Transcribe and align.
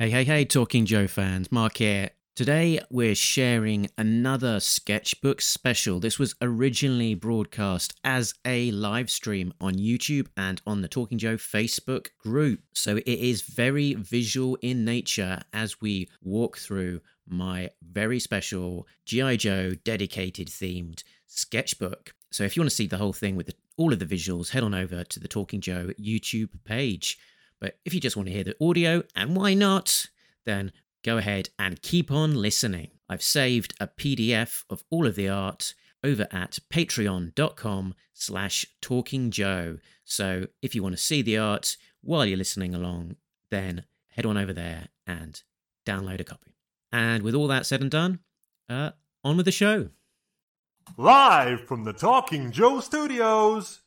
Hey, 0.00 0.08
hey, 0.08 0.24
hey, 0.24 0.46
Talking 0.46 0.86
Joe 0.86 1.06
fans, 1.06 1.52
Mark 1.52 1.76
here. 1.76 2.08
Today 2.34 2.80
we're 2.88 3.14
sharing 3.14 3.90
another 3.98 4.58
sketchbook 4.58 5.42
special. 5.42 6.00
This 6.00 6.18
was 6.18 6.34
originally 6.40 7.14
broadcast 7.14 7.92
as 8.02 8.32
a 8.46 8.70
live 8.70 9.10
stream 9.10 9.52
on 9.60 9.74
YouTube 9.74 10.28
and 10.38 10.62
on 10.66 10.80
the 10.80 10.88
Talking 10.88 11.18
Joe 11.18 11.36
Facebook 11.36 12.16
group. 12.18 12.60
So 12.72 12.96
it 12.96 13.06
is 13.06 13.42
very 13.42 13.92
visual 13.92 14.56
in 14.62 14.86
nature 14.86 15.42
as 15.52 15.82
we 15.82 16.08
walk 16.22 16.56
through 16.56 17.02
my 17.28 17.68
very 17.82 18.20
special 18.20 18.86
G.I. 19.04 19.36
Joe 19.36 19.74
dedicated 19.84 20.48
themed 20.48 21.04
sketchbook. 21.26 22.14
So 22.30 22.44
if 22.44 22.56
you 22.56 22.62
want 22.62 22.70
to 22.70 22.76
see 22.76 22.86
the 22.86 22.96
whole 22.96 23.12
thing 23.12 23.36
with 23.36 23.48
the, 23.48 23.54
all 23.76 23.92
of 23.92 23.98
the 23.98 24.06
visuals, 24.06 24.48
head 24.48 24.62
on 24.62 24.72
over 24.72 25.04
to 25.04 25.20
the 25.20 25.28
Talking 25.28 25.60
Joe 25.60 25.90
YouTube 26.00 26.48
page. 26.64 27.18
But 27.60 27.78
if 27.84 27.92
you 27.94 28.00
just 28.00 28.16
want 28.16 28.28
to 28.28 28.32
hear 28.34 28.44
the 28.44 28.56
audio, 28.60 29.02
and 29.14 29.36
why 29.36 29.54
not, 29.54 30.06
then 30.44 30.72
go 31.04 31.18
ahead 31.18 31.50
and 31.58 31.82
keep 31.82 32.10
on 32.10 32.34
listening. 32.34 32.90
I've 33.08 33.22
saved 33.22 33.74
a 33.80 33.86
PDF 33.86 34.64
of 34.70 34.82
all 34.90 35.06
of 35.06 35.14
the 35.14 35.28
art 35.28 35.74
over 36.02 36.26
at 36.30 36.58
patreon.com 36.72 37.94
slash 38.14 38.66
talkingjoe. 38.80 39.78
So 40.04 40.46
if 40.62 40.74
you 40.74 40.82
want 40.82 40.96
to 40.96 41.02
see 41.02 41.22
the 41.22 41.38
art 41.38 41.76
while 42.00 42.24
you're 42.24 42.38
listening 42.38 42.74
along, 42.74 43.16
then 43.50 43.84
head 44.08 44.26
on 44.26 44.36
over 44.38 44.52
there 44.52 44.88
and 45.06 45.42
download 45.86 46.20
a 46.20 46.24
copy. 46.24 46.54
And 46.92 47.22
with 47.22 47.34
all 47.34 47.48
that 47.48 47.66
said 47.66 47.82
and 47.82 47.90
done, 47.90 48.20
uh, 48.68 48.90
on 49.22 49.36
with 49.36 49.46
the 49.46 49.52
show. 49.52 49.90
Live 50.96 51.66
from 51.66 51.84
the 51.84 51.92
Talking 51.92 52.50
Joe 52.50 52.80
studios, 52.80 53.82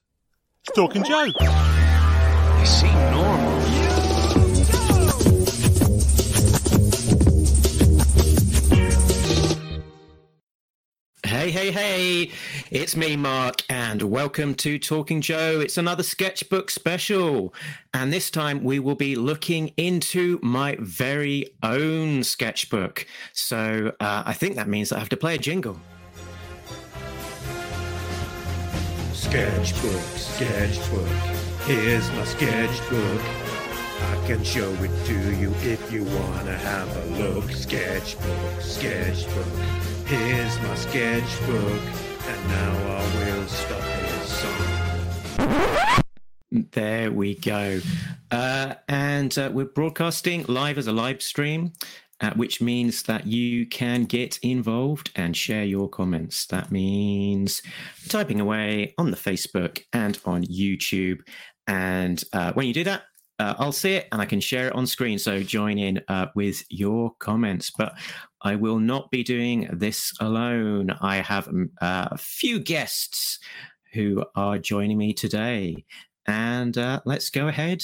it's 0.61 0.75
Talking 0.75 1.03
Joe. 1.03 1.27
They 1.39 2.65
seem 2.65 2.93
normal. 3.11 3.32
Hey, 11.33 11.49
hey, 11.49 11.71
hey, 11.71 12.31
it's 12.69 12.95
me, 12.95 13.15
Mark, 13.15 13.63
and 13.67 14.03
welcome 14.03 14.53
to 14.53 14.77
Talking 14.77 15.19
Joe. 15.19 15.61
It's 15.61 15.79
another 15.79 16.03
sketchbook 16.03 16.69
special. 16.69 17.55
And 17.91 18.13
this 18.13 18.29
time 18.29 18.63
we 18.63 18.77
will 18.77 18.93
be 18.93 19.15
looking 19.15 19.69
into 19.75 20.39
my 20.43 20.77
very 20.79 21.47
own 21.63 22.23
sketchbook. 22.23 23.07
So 23.33 23.93
uh, 23.99 24.23
I 24.27 24.33
think 24.33 24.57
that 24.57 24.67
means 24.67 24.91
I 24.91 24.99
have 24.99 25.09
to 25.09 25.17
play 25.17 25.33
a 25.33 25.37
jingle. 25.39 25.79
Sketchbook, 29.13 30.01
sketchbook. 30.15 31.07
Here's 31.65 32.11
my 32.11 32.25
sketchbook. 32.25 33.21
I 34.01 34.27
can 34.27 34.43
show 34.43 34.71
it 34.83 35.05
to 35.07 35.35
you 35.37 35.49
if 35.63 35.91
you 35.91 36.03
wanna 36.03 36.55
have 36.59 36.95
a 36.95 37.05
look. 37.23 37.49
Sketchbook, 37.49 38.61
sketchbook. 38.61 40.02
Here's 40.05 40.61
my 40.61 40.75
sketchbook. 40.75 41.81
And 42.27 42.47
now 42.49 42.71
I 42.87 43.01
will 43.15 43.47
stop 43.47 43.81
this 43.81 44.29
song. 44.41 46.01
There 46.71 47.11
we 47.11 47.35
go. 47.35 47.79
Uh, 48.29 48.75
and 48.87 49.37
uh, 49.37 49.49
we're 49.53 49.65
broadcasting 49.65 50.45
live 50.47 50.77
as 50.77 50.87
a 50.87 50.91
live 50.91 51.21
stream, 51.21 51.73
uh, 52.21 52.31
which 52.35 52.61
means 52.61 53.03
that 53.03 53.25
you 53.25 53.65
can 53.65 54.05
get 54.05 54.39
involved 54.43 55.11
and 55.15 55.35
share 55.35 55.63
your 55.63 55.89
comments. 55.89 56.45
That 56.47 56.71
means 56.71 57.61
typing 58.09 58.39
away 58.39 58.93
on 58.97 59.09
the 59.09 59.17
Facebook 59.17 59.83
and 59.93 60.19
on 60.25 60.43
YouTube. 60.43 61.21
And 61.67 62.23
uh, 62.33 62.53
when 62.53 62.67
you 62.67 62.73
do 62.73 62.83
that, 62.83 63.03
uh, 63.39 63.55
I'll 63.57 63.71
see 63.71 63.95
it 63.95 64.07
and 64.11 64.21
I 64.21 64.25
can 64.25 64.39
share 64.39 64.67
it 64.67 64.75
on 64.75 64.85
screen. 64.85 65.17
So 65.17 65.41
join 65.41 65.77
in 65.77 66.01
uh, 66.07 66.27
with 66.35 66.63
your 66.69 67.13
comments. 67.19 67.71
But 67.71 67.97
I 68.43 68.55
will 68.55 68.79
not 68.79 69.09
be 69.09 69.23
doing 69.23 69.69
this 69.71 70.11
alone. 70.19 70.91
I 71.01 71.17
have 71.17 71.47
uh, 71.47 72.09
a 72.11 72.17
few 72.17 72.59
guests 72.59 73.39
who 73.93 74.25
are 74.35 74.57
joining 74.59 74.97
me 74.97 75.13
today. 75.13 75.85
And 76.27 76.77
uh, 76.77 76.99
let's 77.05 77.29
go 77.29 77.47
ahead 77.47 77.83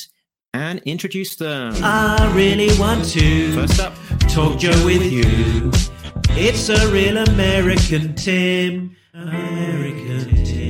and 0.54 0.82
introduce 0.86 1.38
them. 1.38 1.74
I 1.82 2.32
really 2.36 2.78
want 2.78 3.06
to 3.10 3.54
First 3.54 3.80
up, 3.80 3.94
talk 4.28 4.60
Joe 4.60 4.86
with 4.86 5.04
you. 5.04 5.72
It's 6.32 6.70
a 6.70 6.92
real 6.92 7.18
American 7.18 8.16
Tim. 8.16 8.96
American 9.14 10.44
Tim. 10.46 10.70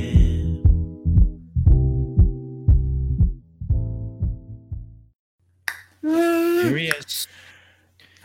here 6.02 6.76
he 6.76 6.86
is. 6.88 7.26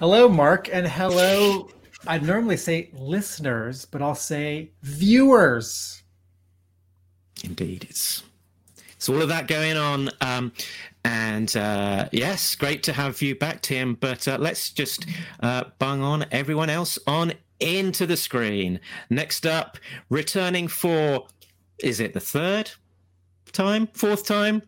Hello, 0.07 0.29
Mark, 0.29 0.69
and 0.71 0.87
hello. 0.87 1.67
I'd 2.05 2.21
normally 2.21 2.57
say 2.57 2.91
listeners, 2.93 3.85
but 3.85 4.03
I'll 4.03 4.13
say 4.13 4.69
viewers. 4.83 6.03
Indeed, 7.43 7.87
it's 7.89 8.21
it's 8.95 9.09
all 9.09 9.19
of 9.19 9.29
that 9.29 9.47
going 9.47 9.77
on. 9.77 10.11
Um, 10.21 10.53
and 11.03 11.57
uh, 11.57 12.07
yes, 12.11 12.53
great 12.53 12.83
to 12.83 12.93
have 12.93 13.19
you 13.23 13.33
back, 13.33 13.63
Tim. 13.63 13.95
But 13.95 14.27
uh, 14.27 14.37
let's 14.39 14.69
just 14.69 15.07
uh, 15.39 15.63
bung 15.79 16.03
on 16.03 16.27
everyone 16.31 16.69
else 16.69 16.99
on 17.07 17.33
into 17.59 18.05
the 18.05 18.15
screen. 18.15 18.79
Next 19.09 19.47
up, 19.47 19.79
returning 20.11 20.67
for 20.67 21.25
is 21.79 21.99
it 21.99 22.13
the 22.13 22.19
third 22.19 22.69
time, 23.53 23.87
fourth 23.87 24.23
time? 24.23 24.61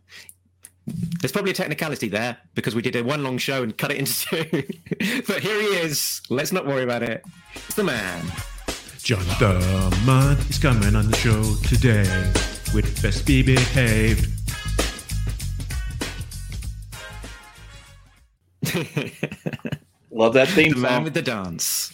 There's 1.22 1.31
probably 1.31 1.52
a 1.52 1.53
technicality 1.53 2.08
there 2.08 2.38
because 2.56 2.74
we 2.75 2.81
did 2.81 2.96
a 2.96 3.03
one 3.03 3.24
long 3.24 3.38
show 3.38 3.64
and 3.64 3.78
cut 3.78 3.92
it 3.92 3.98
into 3.98 4.14
two. 4.44 5.24
but 5.28 5.40
here 5.42 5.59
he 5.62 5.68
is. 5.68 6.22
Let's 6.30 6.52
not 6.52 6.66
worry 6.66 6.84
about 6.84 7.03
it. 7.03 7.24
It's 7.56 7.75
the 7.75 7.84
man. 7.84 8.25
John 9.03 9.20
the 9.40 10.02
Man 10.06 10.38
is 10.50 10.58
coming 10.59 10.96
on 10.96 11.09
the 11.09 11.18
show 11.18 11.56
today 11.68 12.03
with 12.74 13.02
Best 13.02 13.25
Be 13.25 13.42
Behaved. 13.42 14.34
Love 20.12 20.34
that 20.34 20.48
theme 20.50 20.72
The 20.74 20.78
man 20.80 20.92
song. 20.92 21.04
with 21.04 21.14
the 21.14 21.22
dance. 21.22 21.94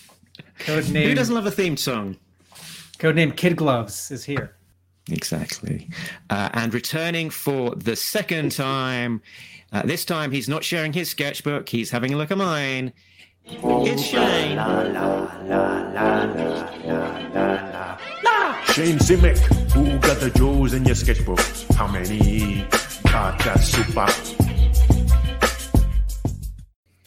Who 0.66 1.14
doesn't 1.16 1.36
love 1.36 1.46
a 1.46 1.52
theme 1.52 1.78
song? 1.78 2.18
codename 3.00 3.36
Kid 3.36 3.58
Gloves 3.58 4.12
is 4.12 4.24
here. 4.24 4.56
Exactly. 5.12 5.90
Uh, 6.30 6.50
and 6.54 6.74
returning 6.74 7.30
for 7.30 7.76
the 7.76 7.96
second 7.96 8.52
time. 8.52 9.22
Uh, 9.72 9.82
this 9.84 10.06
time 10.06 10.32
he's 10.32 10.48
not 10.48 10.64
sharing 10.64 10.94
his 10.94 11.10
sketchbook, 11.10 11.68
he's 11.68 11.90
having 11.90 12.14
a 12.14 12.18
look 12.18 12.32
at 12.32 12.38
mine. 12.38 12.94
It's 13.46 14.02
Shane. 14.02 14.58
Shane 18.74 18.98
Simic, 18.98 19.38
who 19.74 20.00
got 20.00 20.20
the 20.20 20.32
Joes 20.36 20.74
in 20.74 20.86
your 20.86 20.96
sketchbook? 20.96 21.40
How 21.76 21.88
many 21.88 22.66
got 23.04 23.38
that 23.44 23.60
super? 23.60 24.08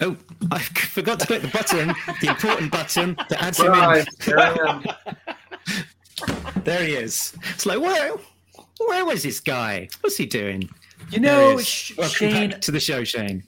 Oh, 0.00 0.16
I 0.52 0.58
forgot 0.58 1.18
to 1.20 1.26
click 1.26 1.42
the 1.42 1.48
button, 1.48 1.88
the 2.20 2.28
important 2.28 2.70
button 2.70 3.16
that 3.30 3.42
adds 3.42 3.58
him 3.58 3.72
in. 3.72 5.34
There 6.64 6.82
he 6.84 6.94
is. 6.94 7.34
It's 7.54 7.66
like, 7.66 7.80
where, 7.80 8.14
where 8.78 9.04
was 9.04 9.22
this 9.22 9.40
guy? 9.40 9.88
What's 10.00 10.16
he 10.16 10.26
doing? 10.26 10.68
You 11.10 11.20
know. 11.20 11.58
Sh- 11.58 11.96
Welcome 11.96 12.14
Shane. 12.14 12.50
back 12.50 12.60
to 12.62 12.70
the 12.70 12.80
show, 12.80 13.04
Shane. 13.04 13.44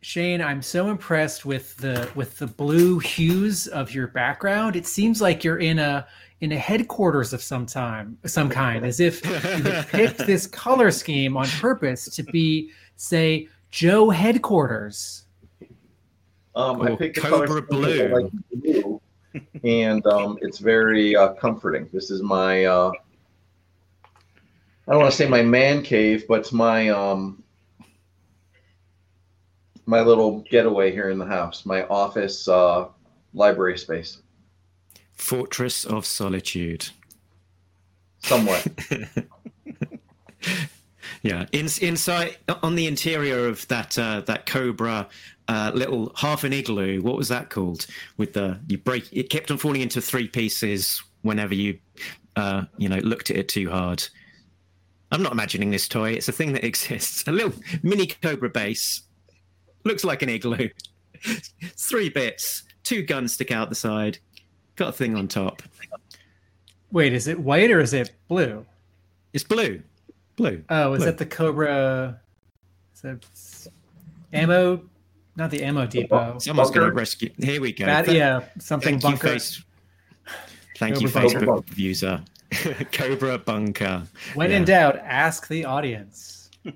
Shane, 0.00 0.42
I'm 0.42 0.60
so 0.60 0.88
impressed 0.90 1.46
with 1.46 1.76
the 1.78 2.10
with 2.14 2.38
the 2.38 2.46
blue 2.46 2.98
hues 2.98 3.66
of 3.68 3.92
your 3.94 4.08
background. 4.08 4.76
It 4.76 4.86
seems 4.86 5.22
like 5.22 5.42
you're 5.42 5.60
in 5.60 5.78
a 5.78 6.06
in 6.42 6.52
a 6.52 6.58
headquarters 6.58 7.32
of 7.32 7.42
some 7.42 7.64
time, 7.64 8.18
some 8.26 8.50
kind, 8.50 8.84
as 8.84 9.00
if 9.00 9.24
you 9.24 9.32
had 9.32 9.86
picked 9.88 10.18
this 10.18 10.46
color 10.46 10.90
scheme 10.90 11.38
on 11.38 11.46
purpose 11.46 12.04
to 12.16 12.22
be, 12.24 12.70
say, 12.96 13.48
Joe 13.70 14.10
headquarters. 14.10 15.24
Um, 16.54 16.82
Or 16.82 16.92
I 16.92 16.96
picked 16.96 17.14
the 17.16 17.22
Cobra 17.22 17.46
color 17.46 17.60
Blue. 17.62 18.08
Like 18.08 18.32
blue, 18.52 19.00
and 19.64 20.06
um, 20.06 20.38
it's 20.40 20.58
very 20.58 21.16
uh, 21.16 21.34
comforting. 21.34 21.88
This 21.92 22.10
is 22.10 22.22
my 22.22 22.64
uh, 22.64 22.92
I 24.86 24.92
don't 24.92 25.00
want 25.00 25.10
to 25.10 25.16
say 25.16 25.28
my 25.28 25.42
man 25.42 25.82
cave, 25.82 26.26
but 26.28 26.40
it's 26.40 26.52
my 26.52 26.88
um, 26.90 27.42
my 29.86 30.00
little 30.00 30.40
getaway 30.50 30.92
here 30.92 31.10
in 31.10 31.18
the 31.18 31.26
house, 31.26 31.66
my 31.66 31.84
office 31.86 32.48
uh, 32.48 32.88
library 33.32 33.78
space, 33.78 34.22
Fortress 35.12 35.84
of 35.84 36.06
Solitude. 36.06 36.90
somewhat. 38.20 38.66
Yeah, 41.24 41.46
in, 41.52 41.68
inside 41.80 42.36
on 42.62 42.74
the 42.74 42.86
interior 42.86 43.46
of 43.46 43.66
that 43.68 43.98
uh, 43.98 44.20
that 44.26 44.44
Cobra 44.44 45.08
uh, 45.48 45.70
little 45.74 46.12
half 46.16 46.44
an 46.44 46.52
igloo. 46.52 47.02
What 47.02 47.16
was 47.16 47.28
that 47.28 47.50
called? 47.50 47.86
With 48.16 48.32
the 48.32 48.58
you 48.68 48.78
break 48.78 49.08
it 49.12 49.30
kept 49.30 49.50
on 49.50 49.58
falling 49.58 49.82
into 49.82 50.00
three 50.00 50.28
pieces 50.28 51.02
whenever 51.22 51.54
you 51.54 51.78
uh, 52.36 52.64
you 52.78 52.88
know 52.88 52.98
looked 52.98 53.30
at 53.30 53.36
it 53.36 53.48
too 53.48 53.70
hard. 53.70 54.02
I'm 55.12 55.22
not 55.22 55.32
imagining 55.32 55.70
this 55.70 55.86
toy. 55.86 56.12
It's 56.12 56.28
a 56.28 56.32
thing 56.32 56.52
that 56.54 56.64
exists. 56.66 57.24
A 57.26 57.32
little 57.32 57.52
mini 57.82 58.06
Cobra 58.06 58.50
base 58.50 59.02
looks 59.84 60.04
like 60.04 60.22
an 60.22 60.28
igloo. 60.28 60.68
Three 61.76 62.08
bits, 62.08 62.64
two 62.82 63.02
guns 63.02 63.32
stick 63.34 63.50
out 63.50 63.68
the 63.68 63.74
side, 63.74 64.18
got 64.76 64.90
a 64.90 64.92
thing 64.92 65.16
on 65.16 65.28
top. 65.28 65.62
Wait, 66.90 67.12
is 67.12 67.26
it 67.26 67.38
white 67.38 67.70
or 67.70 67.80
is 67.80 67.92
it 67.92 68.12
blue? 68.28 68.64
It's 69.32 69.44
blue, 69.44 69.82
blue. 70.36 70.62
Oh, 70.68 70.92
is 70.92 70.98
Blue. 70.98 71.06
that 71.06 71.18
the 71.18 71.26
Cobra? 71.26 72.20
Is 72.94 73.00
that 73.02 73.26
ammo? 74.32 74.82
Not 75.36 75.50
the 75.50 75.62
ammo 75.64 75.86
depot. 75.86 76.38
Someone's 76.38 76.70
going 76.70 76.86
to 76.88 76.92
rescue. 76.92 77.30
Here 77.38 77.60
we 77.60 77.72
go. 77.72 77.86
That, 77.86 78.08
yeah, 78.12 78.42
something 78.58 79.00
Thank 79.00 79.02
you, 79.02 79.10
bunker. 79.10 79.28
face. 79.38 79.62
Thank 80.78 81.00
you, 81.00 81.08
Cobra 81.08 81.30
Bunker. 81.46 81.62
Facebook 81.62 81.78
user. 81.78 82.22
Cobra 82.92 83.38
Bunker. 83.38 84.02
When 84.34 84.50
Yeah. 84.50 84.56
in 84.58 84.64
doubt, 84.64 84.96
ask 84.98 85.48
the 85.48 85.64
audience. 85.64 86.50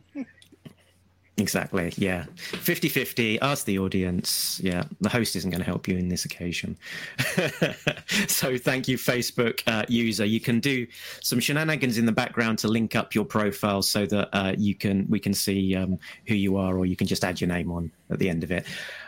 Exactly. 1.38 1.92
Yeah. 1.96 2.24
50 2.36 2.88
50. 2.88 3.40
Ask 3.40 3.64
the 3.64 3.78
audience. 3.78 4.60
Yeah. 4.62 4.84
The 5.00 5.08
host 5.08 5.36
isn't 5.36 5.50
going 5.50 5.60
to 5.60 5.66
help 5.66 5.86
you 5.86 5.96
in 5.96 6.08
this 6.08 6.24
occasion. 6.24 6.76
so 8.26 8.58
thank 8.58 8.88
you, 8.88 8.98
Facebook 8.98 9.62
uh, 9.68 9.84
user. 9.88 10.24
You 10.24 10.40
can 10.40 10.58
do 10.58 10.86
some 11.22 11.38
shenanigans 11.38 11.96
in 11.96 12.06
the 12.06 12.12
background 12.12 12.58
to 12.60 12.68
link 12.68 12.96
up 12.96 13.14
your 13.14 13.24
profile 13.24 13.82
so 13.82 14.04
that 14.06 14.28
uh, 14.32 14.54
you 14.58 14.74
can 14.74 15.06
we 15.08 15.20
can 15.20 15.32
see 15.32 15.76
um, 15.76 15.98
who 16.26 16.34
you 16.34 16.56
are, 16.56 16.76
or 16.76 16.86
you 16.86 16.96
can 16.96 17.06
just 17.06 17.24
add 17.24 17.40
your 17.40 17.48
name 17.48 17.70
on 17.70 17.92
at 18.10 18.18
the 18.18 18.28
end 18.28 18.42
of 18.42 18.50
it. 18.50 18.66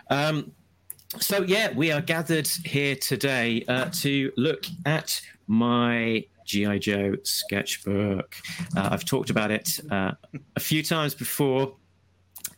Um, 0.09 0.53
so 1.19 1.43
yeah, 1.43 1.73
we 1.73 1.91
are 1.91 2.01
gathered 2.01 2.47
here 2.65 2.95
today 2.95 3.65
uh, 3.67 3.87
to 3.95 4.33
look 4.37 4.67
at 4.87 5.21
my 5.49 6.25
GI 6.45 6.79
Joe 6.79 7.17
sketchbook. 7.25 8.37
Uh, 8.77 8.89
I've 8.93 9.05
talked 9.05 9.31
about 9.31 9.51
it 9.51 9.81
uh, 9.91 10.13
a 10.55 10.61
few 10.61 10.83
times 10.83 11.15
before. 11.15 11.75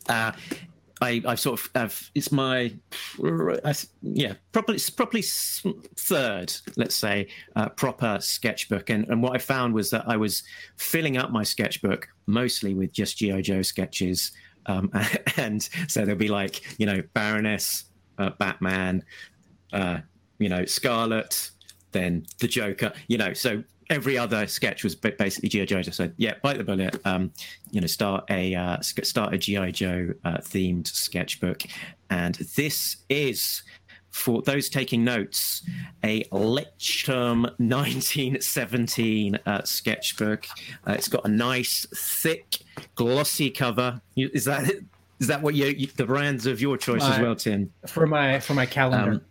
Uh, 0.09 0.31
I, 1.03 1.21
I've 1.27 1.39
sort 1.39 1.59
of 1.59 1.69
have, 1.75 2.09
it's 2.15 2.31
my 2.31 2.73
yeah 4.01 4.33
probably 4.53 4.75
it's 4.75 4.89
probably 4.89 5.21
third 5.21 6.53
let's 6.77 6.95
say 6.95 7.27
uh, 7.55 7.69
proper 7.69 8.19
sketchbook. 8.21 8.89
And 8.89 9.07
and 9.09 9.21
what 9.21 9.35
I 9.35 9.37
found 9.37 9.73
was 9.73 9.89
that 9.89 10.05
I 10.07 10.15
was 10.15 10.43
filling 10.77 11.17
up 11.17 11.31
my 11.31 11.43
sketchbook 11.43 12.07
mostly 12.25 12.73
with 12.73 12.93
just 12.93 13.17
GI 13.17 13.41
Joe 13.41 13.61
sketches. 13.61 14.31
Um, 14.65 14.91
and 15.37 15.61
so 15.89 16.05
there'll 16.05 16.17
be 16.17 16.29
like 16.29 16.79
you 16.79 16.85
know 16.85 17.01
Baroness 17.13 17.85
uh, 18.17 18.29
Batman 18.39 19.03
uh, 19.73 19.99
you 20.39 20.47
know 20.49 20.63
Scarlet 20.65 21.51
then 21.91 22.25
the 22.39 22.47
Joker 22.47 22.93
you 23.07 23.17
know 23.17 23.33
so 23.33 23.63
every 23.89 24.17
other 24.17 24.47
sketch 24.47 24.83
was 24.83 24.95
basically 24.95 25.49
GI 25.49 25.65
Joe 25.65 25.81
so 25.81 26.09
yeah 26.17 26.33
bite 26.41 26.57
the 26.57 26.63
bullet 26.63 26.99
um, 27.05 27.31
you 27.71 27.81
know 27.81 27.87
start 27.87 28.25
a 28.29 28.55
uh, 28.55 28.79
start 28.81 29.33
a 29.33 29.37
GI 29.37 29.71
Joe 29.71 30.13
uh, 30.25 30.37
themed 30.37 30.87
sketchbook, 30.87 31.63
and 32.09 32.35
this 32.55 32.97
is 33.09 33.63
for 34.13 34.43
those 34.43 34.69
taking 34.69 35.03
notes 35.03 35.63
a 36.03 36.23
Leuchtturm 36.25 37.43
1917 37.57 39.39
uh, 39.45 39.63
sketchbook. 39.63 40.45
Uh, 40.87 40.93
it's 40.93 41.07
got 41.07 41.25
a 41.25 41.29
nice 41.29 41.87
thick 41.95 42.59
glossy 42.95 43.49
cover. 43.49 43.99
Is 44.15 44.45
that 44.45 44.71
is 45.19 45.27
that 45.27 45.41
what 45.41 45.55
you, 45.55 45.65
you 45.65 45.87
the 45.87 46.05
brands 46.05 46.45
of 46.45 46.61
your 46.61 46.77
choice 46.77 47.03
as 47.03 47.19
well, 47.19 47.35
Tim? 47.35 47.71
For 47.87 48.05
my 48.05 48.39
for 48.39 48.53
my 48.53 48.65
calendar. 48.65 49.13
Um, 49.13 49.21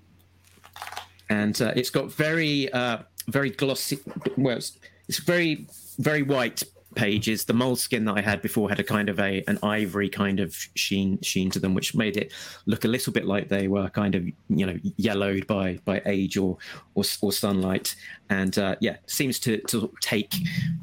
and 1.28 1.62
uh, 1.62 1.72
it's 1.74 1.90
got 1.90 2.12
very 2.12 2.70
uh, 2.72 2.98
very 3.28 3.50
glossy 3.50 3.98
well 4.36 4.56
it's, 4.56 4.78
it's 5.08 5.18
very 5.18 5.66
very 5.98 6.22
white 6.22 6.62
pages 6.94 7.46
the 7.46 7.54
Moleskine 7.54 8.04
that 8.04 8.18
i 8.18 8.20
had 8.20 8.42
before 8.42 8.68
had 8.68 8.78
a 8.78 8.84
kind 8.84 9.08
of 9.08 9.18
a 9.18 9.42
an 9.48 9.58
ivory 9.62 10.10
kind 10.10 10.40
of 10.40 10.54
sheen 10.74 11.18
sheen 11.22 11.50
to 11.50 11.58
them 11.58 11.72
which 11.74 11.94
made 11.94 12.18
it 12.18 12.32
look 12.66 12.84
a 12.84 12.88
little 12.88 13.12
bit 13.12 13.24
like 13.24 13.48
they 13.48 13.66
were 13.66 13.88
kind 13.88 14.14
of 14.14 14.26
you 14.48 14.66
know 14.66 14.76
yellowed 14.96 15.46
by 15.46 15.78
by 15.84 16.02
age 16.04 16.36
or 16.36 16.58
or, 16.94 17.04
or 17.22 17.32
sunlight 17.32 17.94
and 18.28 18.58
uh, 18.58 18.76
yeah 18.80 18.96
seems 19.06 19.38
to 19.38 19.58
to 19.62 19.90
take 20.00 20.34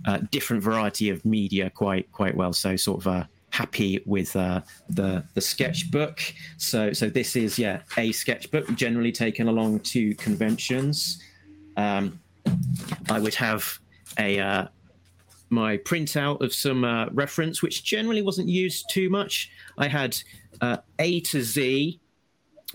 uh, 0.06 0.18
different 0.32 0.64
variety 0.64 1.10
of 1.10 1.24
media 1.26 1.70
quite 1.70 2.12
quite 2.12 2.36
well 2.36 2.54
so 2.54 2.76
sort 2.76 3.02
of 3.02 3.08
uh 3.08 3.24
happy 3.52 4.02
with 4.06 4.36
uh, 4.36 4.62
the 4.90 5.24
the 5.34 5.42
sketchbook. 5.42 6.22
So 6.58 6.94
so 6.94 7.10
this 7.10 7.36
is 7.36 7.60
yeah 7.60 7.82
a 7.98 8.12
sketchbook 8.12 8.74
generally 8.76 9.12
taken 9.12 9.48
along 9.48 9.82
to 9.92 10.16
conventions. 10.16 11.22
Um, 11.78 12.20
I 13.10 13.20
would 13.20 13.36
have 13.36 13.80
a 14.18 14.40
uh, 14.40 14.68
my 15.50 15.78
printout 15.78 16.42
of 16.42 16.54
some 16.54 16.84
uh, 16.84 17.08
reference, 17.12 17.62
which 17.62 17.84
generally 17.84 18.22
wasn't 18.22 18.48
used 18.48 18.90
too 18.90 19.10
much. 19.10 19.52
I 19.78 19.88
had 19.88 20.18
uh, 20.62 20.78
A 21.00 21.22
to 21.22 21.42
Z 21.42 22.00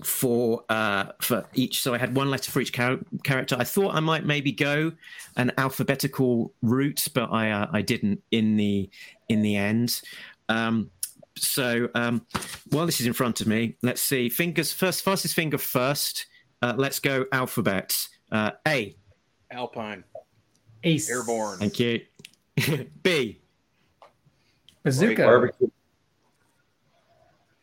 for 0.02 0.64
uh, 0.68 1.06
for 1.20 1.46
each, 1.54 1.82
so 1.82 1.94
I 1.94 1.98
had 1.98 2.16
one 2.16 2.30
letter 2.30 2.50
for 2.50 2.60
each 2.60 2.72
char- 2.72 2.98
character. 3.22 3.56
I 3.58 3.64
thought 3.64 3.94
I 3.94 4.00
might 4.00 4.24
maybe 4.24 4.52
go 4.52 4.92
an 5.36 5.52
alphabetical 5.56 6.52
route, 6.62 7.06
but 7.14 7.32
I 7.32 7.50
uh, 7.50 7.68
I 7.72 7.82
didn't 7.82 8.22
in 8.30 8.56
the 8.56 8.90
in 9.28 9.42
the 9.42 9.56
end. 9.56 10.00
Um, 10.48 10.90
so 11.36 11.88
um, 11.94 12.26
while 12.70 12.86
this 12.86 13.00
is 13.00 13.06
in 13.06 13.12
front 13.12 13.40
of 13.40 13.46
me, 13.46 13.76
let's 13.82 14.02
see. 14.02 14.28
Fingers 14.28 14.72
first, 14.72 15.02
fastest 15.02 15.34
finger 15.34 15.58
first. 15.58 16.26
Uh, 16.62 16.74
let's 16.76 16.98
go 16.98 17.26
alphabet. 17.32 17.96
Uh, 18.32 18.52
A. 18.66 18.96
Alpine, 19.50 20.04
Ace. 20.84 21.10
Airborne, 21.10 21.58
Thank 21.58 21.78
you. 21.80 22.00
B. 23.02 23.38
Bazooka. 24.82 25.22
Barbecue. 25.22 25.68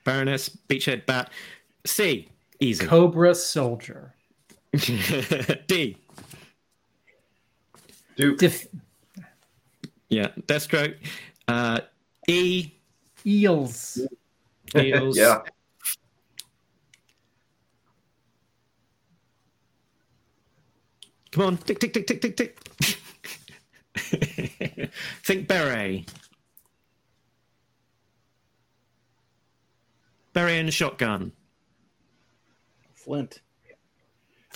Baroness, 0.04 0.50
Beachhead, 0.68 1.06
Bat. 1.06 1.30
C. 1.86 2.28
Easy. 2.60 2.86
Cobra 2.86 3.34
Soldier. 3.36 4.14
D. 5.68 5.98
Duke. 8.16 8.38
Dif- 8.40 8.68
Yeah, 10.10 10.30
Deathstroke. 10.48 10.96
Uh, 11.48 11.80
e. 12.28 12.72
Eels. 13.26 14.00
Eels. 14.76 15.18
Yeah. 15.18 15.42
Come 21.32 21.44
on, 21.46 21.58
tick, 21.58 21.80
tick, 21.80 21.94
tick, 21.94 22.08
tick, 22.08 22.22
tick, 22.22 22.36
tick. 22.36 22.58
Think 25.24 25.48
beret. 25.48 26.12
Beret 30.34 30.60
and 30.60 30.74
shotgun. 30.74 31.32
Flint. 32.94 33.42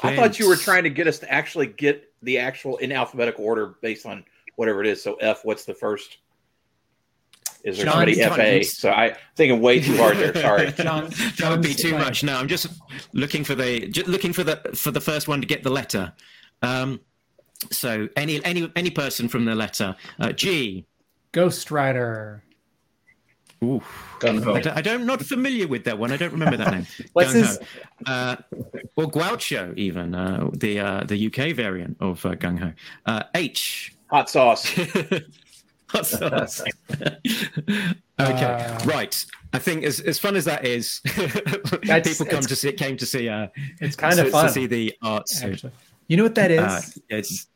I 0.03 0.15
thought 0.15 0.39
you 0.39 0.47
were 0.47 0.55
trying 0.55 0.83
to 0.83 0.89
get 0.89 1.07
us 1.07 1.19
to 1.19 1.31
actually 1.31 1.67
get 1.67 2.11
the 2.21 2.37
actual 2.39 2.77
in 2.77 2.91
alphabetical 2.91 3.45
order 3.45 3.75
based 3.81 4.05
on 4.05 4.25
whatever 4.55 4.81
it 4.81 4.87
is. 4.87 5.01
So 5.01 5.15
F, 5.15 5.45
what's 5.45 5.65
the 5.65 5.73
first? 5.73 6.17
Is 7.63 7.77
there 7.77 7.85
John 7.85 7.93
somebody 7.93 8.15
FA? 8.15 8.29
Times. 8.29 8.77
So 8.77 8.91
I 8.91 9.15
thinking 9.35 9.61
way 9.61 9.79
too 9.79 9.97
hard 9.97 10.17
there. 10.17 10.35
Sorry. 10.35 10.71
John. 10.77 11.09
That 11.39 11.49
would 11.49 11.61
be 11.61 11.73
too 11.73 11.93
much. 11.93 12.23
No, 12.23 12.37
I'm 12.37 12.47
just 12.47 12.67
looking 13.13 13.43
for 13.43 13.55
the 13.55 13.87
just 13.87 14.07
looking 14.07 14.33
for 14.33 14.43
the 14.43 14.57
for 14.75 14.91
the 14.91 15.01
first 15.01 15.27
one 15.27 15.41
to 15.41 15.47
get 15.47 15.63
the 15.63 15.71
letter. 15.71 16.13
Um, 16.61 16.99
so 17.71 18.07
any 18.15 18.43
any 18.45 18.71
any 18.75 18.89
person 18.89 19.27
from 19.27 19.45
the 19.45 19.55
letter 19.55 19.95
uh, 20.19 20.31
G. 20.31 20.85
Ghost 21.31 21.71
Rider. 21.71 22.41
Ooh, 23.63 23.81
Gung 24.19 24.43
Ho. 24.43 24.53
I 24.53 24.61
don't, 24.61 24.77
I 24.77 24.81
don't 24.81 25.05
not 25.05 25.21
familiar 25.21 25.67
with 25.67 25.85
that 25.85 25.97
one. 25.97 26.11
I 26.11 26.17
don't 26.17 26.31
remember 26.33 26.57
that 26.57 26.71
name. 26.73 26.85
What's 27.13 27.33
Gung 27.33 27.47
his- 27.47 27.59
Uh, 28.05 28.35
or 28.95 29.05
Groucho, 29.09 29.75
even 29.77 30.13
uh, 30.13 30.49
the 30.53 30.79
uh, 30.79 31.03
the 31.05 31.27
UK 31.27 31.55
variant 31.55 31.97
of 31.99 32.25
uh, 32.25 32.35
Gung 32.35 32.59
Ho. 32.59 32.71
Uh, 33.05 33.23
H. 33.33 33.95
Hot 34.11 34.29
sauce. 34.29 34.67
Hot 35.89 36.05
sauce. 36.05 36.63
okay, 36.99 37.95
Uh, 38.19 38.79
right. 38.85 39.25
I 39.53 39.59
think 39.59 39.83
as, 39.85 39.99
as 40.01 40.19
fun 40.19 40.35
as 40.35 40.43
that 40.45 40.65
is, 40.65 40.99
people 41.05 42.25
come 42.25 42.41
to 42.41 42.55
see 42.55 42.71
came 42.73 42.97
to 42.97 43.05
see 43.05 43.29
uh, 43.29 43.47
It's 43.79 43.95
kind 43.95 44.15
to, 44.17 44.25
of 44.25 44.31
fun. 44.31 44.47
to 44.47 44.51
see 44.51 44.65
the 44.67 44.93
arts. 45.01 45.41
Actually. 45.41 45.71
You 46.07 46.17
know 46.17 46.23
what 46.23 46.35
that 46.35 46.51
is? 46.51 46.59
uh, 46.59 46.81
it's 47.09 47.47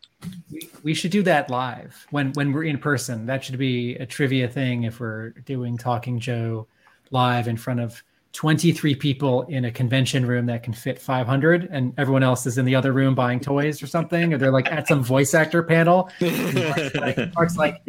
we, 0.52 0.70
we 0.84 0.94
should 0.94 1.12
do 1.12 1.24
that 1.24 1.50
live 1.50 2.08
when 2.12 2.32
when 2.34 2.52
we're 2.52 2.66
in 2.66 2.78
person. 2.78 3.26
That 3.26 3.44
should 3.44 3.58
be 3.58 3.96
a 3.96 4.06
trivia 4.06 4.48
thing 4.48 4.84
if 4.84 5.00
we're 5.00 5.30
doing 5.46 5.78
Talking 5.78 6.20
Joe 6.20 6.68
live 7.12 7.48
in 7.48 7.58
front 7.58 7.80
of 7.80 8.04
23 8.34 8.94
people 8.96 9.42
in 9.44 9.66
a 9.66 9.72
convention 9.72 10.26
room 10.26 10.46
that 10.46 10.62
can 10.62 10.72
fit 10.72 11.00
500 11.00 11.68
and 11.72 11.94
everyone 11.98 12.22
else 12.22 12.46
is 12.46 12.60
in 12.60 12.66
the 12.66 12.76
other 12.76 12.94
room 12.94 13.16
buying 13.16 13.40
toys 13.40 13.82
or 13.82 13.88
something 13.88 14.32
or 14.32 14.38
they're 14.38 14.52
like 14.52 14.72
at 14.72 14.88
some 14.88 15.04
voice 15.04 15.34
actor 15.34 15.64
panel 15.64 16.12
and 16.20 16.54
Mark's 16.56 16.96
like, 16.96 17.34
Mark's 17.34 17.58
like 17.58 17.82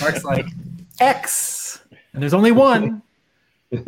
Mark's 0.00 0.24
like 0.24 0.46
X 1.00 1.82
and 2.12 2.22
there's 2.22 2.34
only 2.34 2.52
one 2.52 3.02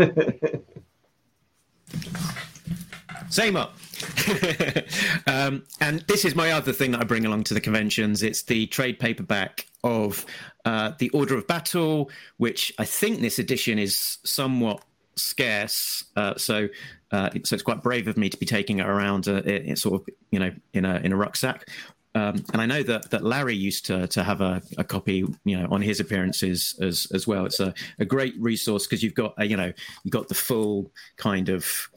Same 3.32 3.56
up. 3.56 3.74
um, 5.26 5.64
and 5.80 6.00
this 6.02 6.24
is 6.24 6.34
my 6.34 6.52
other 6.52 6.72
thing 6.72 6.92
that 6.92 7.00
I 7.00 7.04
bring 7.04 7.24
along 7.24 7.44
to 7.44 7.54
the 7.54 7.60
conventions. 7.60 8.22
It's 8.22 8.42
the 8.42 8.66
trade 8.66 8.98
paperback 8.98 9.66
of 9.84 10.24
uh, 10.64 10.92
the 10.98 11.08
Order 11.10 11.36
of 11.36 11.46
Battle, 11.46 12.10
which 12.36 12.72
I 12.78 12.84
think 12.84 13.20
this 13.20 13.38
edition 13.38 13.78
is 13.78 14.18
somewhat 14.24 14.82
scarce, 15.16 16.04
uh, 16.16 16.34
so 16.36 16.68
uh, 17.10 17.28
so 17.44 17.54
it's 17.54 17.62
quite 17.62 17.82
brave 17.82 18.08
of 18.08 18.16
me 18.16 18.30
to 18.30 18.38
be 18.38 18.46
taking 18.46 18.78
it 18.78 18.86
around, 18.86 19.28
uh, 19.28 19.42
it, 19.44 19.66
it's 19.66 19.82
sort 19.82 20.00
of 20.00 20.08
you 20.30 20.38
know 20.38 20.50
in 20.72 20.84
a 20.84 20.96
in 20.96 21.12
a 21.12 21.16
rucksack. 21.16 21.68
Um, 22.14 22.44
and 22.52 22.60
I 22.60 22.66
know 22.66 22.82
that 22.82 23.10
that 23.10 23.24
Larry 23.24 23.56
used 23.56 23.86
to 23.86 24.06
to 24.08 24.22
have 24.22 24.40
a, 24.42 24.60
a 24.76 24.84
copy, 24.84 25.24
you 25.44 25.58
know, 25.58 25.66
on 25.70 25.80
his 25.80 25.98
appearances 25.98 26.78
as 26.80 27.06
as 27.14 27.26
well. 27.26 27.46
It's 27.46 27.58
a, 27.58 27.72
a 27.98 28.04
great 28.04 28.34
resource 28.38 28.86
because 28.86 29.02
you've 29.02 29.14
got 29.14 29.34
a, 29.38 29.46
you 29.46 29.56
know 29.56 29.72
you've 30.04 30.12
got 30.12 30.28
the 30.28 30.34
full 30.34 30.90
kind 31.16 31.48
of 31.48 31.88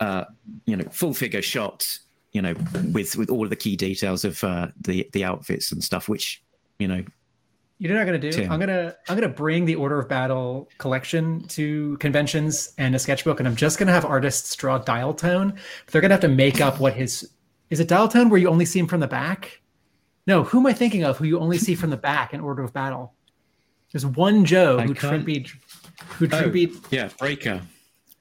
uh, 0.00 0.24
you 0.66 0.76
know 0.76 0.84
full 0.90 1.14
figure 1.14 1.40
shot, 1.42 1.86
you 2.32 2.42
know, 2.42 2.54
with 2.92 3.16
with 3.16 3.30
all 3.30 3.44
of 3.44 3.50
the 3.50 3.56
key 3.56 3.76
details 3.76 4.24
of 4.24 4.42
uh, 4.42 4.68
the 4.80 5.08
the 5.12 5.22
outfits 5.22 5.70
and 5.70 5.84
stuff, 5.84 6.08
which 6.08 6.42
you 6.80 6.88
know 6.88 7.04
You 7.78 7.88
know 7.88 7.94
what 7.94 8.00
I'm 8.00 8.06
gonna 8.06 8.18
do? 8.18 8.32
Tim. 8.32 8.50
I'm 8.50 8.58
gonna 8.58 8.94
I'm 9.08 9.16
gonna 9.16 9.28
bring 9.28 9.66
the 9.66 9.74
Order 9.74 10.00
of 10.00 10.08
Battle 10.08 10.68
collection 10.78 11.46
to 11.48 11.96
conventions 11.98 12.72
and 12.78 12.94
a 12.94 12.98
sketchbook, 12.98 13.40
and 13.40 13.48
I'm 13.48 13.56
just 13.56 13.78
gonna 13.78 13.92
have 13.92 14.04
artists 14.04 14.54
draw 14.56 14.78
dial 14.78 15.12
tone. 15.14 15.50
But 15.84 15.92
they're 15.92 16.00
gonna 16.00 16.14
have 16.14 16.20
to 16.22 16.28
make 16.28 16.60
up 16.60 16.80
what 16.80 16.94
his 16.94 17.30
is 17.74 17.80
it 17.80 17.88
dial 17.88 18.06
tone 18.08 18.28
where 18.30 18.40
you 18.40 18.48
only 18.48 18.64
see 18.64 18.78
him 18.78 18.86
from 18.86 19.00
the 19.00 19.06
back? 19.08 19.60
No, 20.26 20.44
who 20.44 20.60
am 20.60 20.66
I 20.66 20.72
thinking 20.72 21.04
of? 21.04 21.18
Who 21.18 21.24
you 21.26 21.38
only 21.40 21.58
see 21.58 21.74
from 21.74 21.90
the 21.90 21.96
back 21.96 22.32
in 22.32 22.40
Order 22.40 22.62
of 22.62 22.72
Battle? 22.72 23.12
There's 23.92 24.06
one 24.06 24.44
Joe 24.44 24.78
I 24.78 24.86
who 24.86 24.94
can't- 24.94 25.10
tribute 25.24 25.52
who 26.16 26.26
Oh. 26.26 26.40
tribute 26.40 26.72
yeah 26.90 27.08
breaker. 27.18 27.60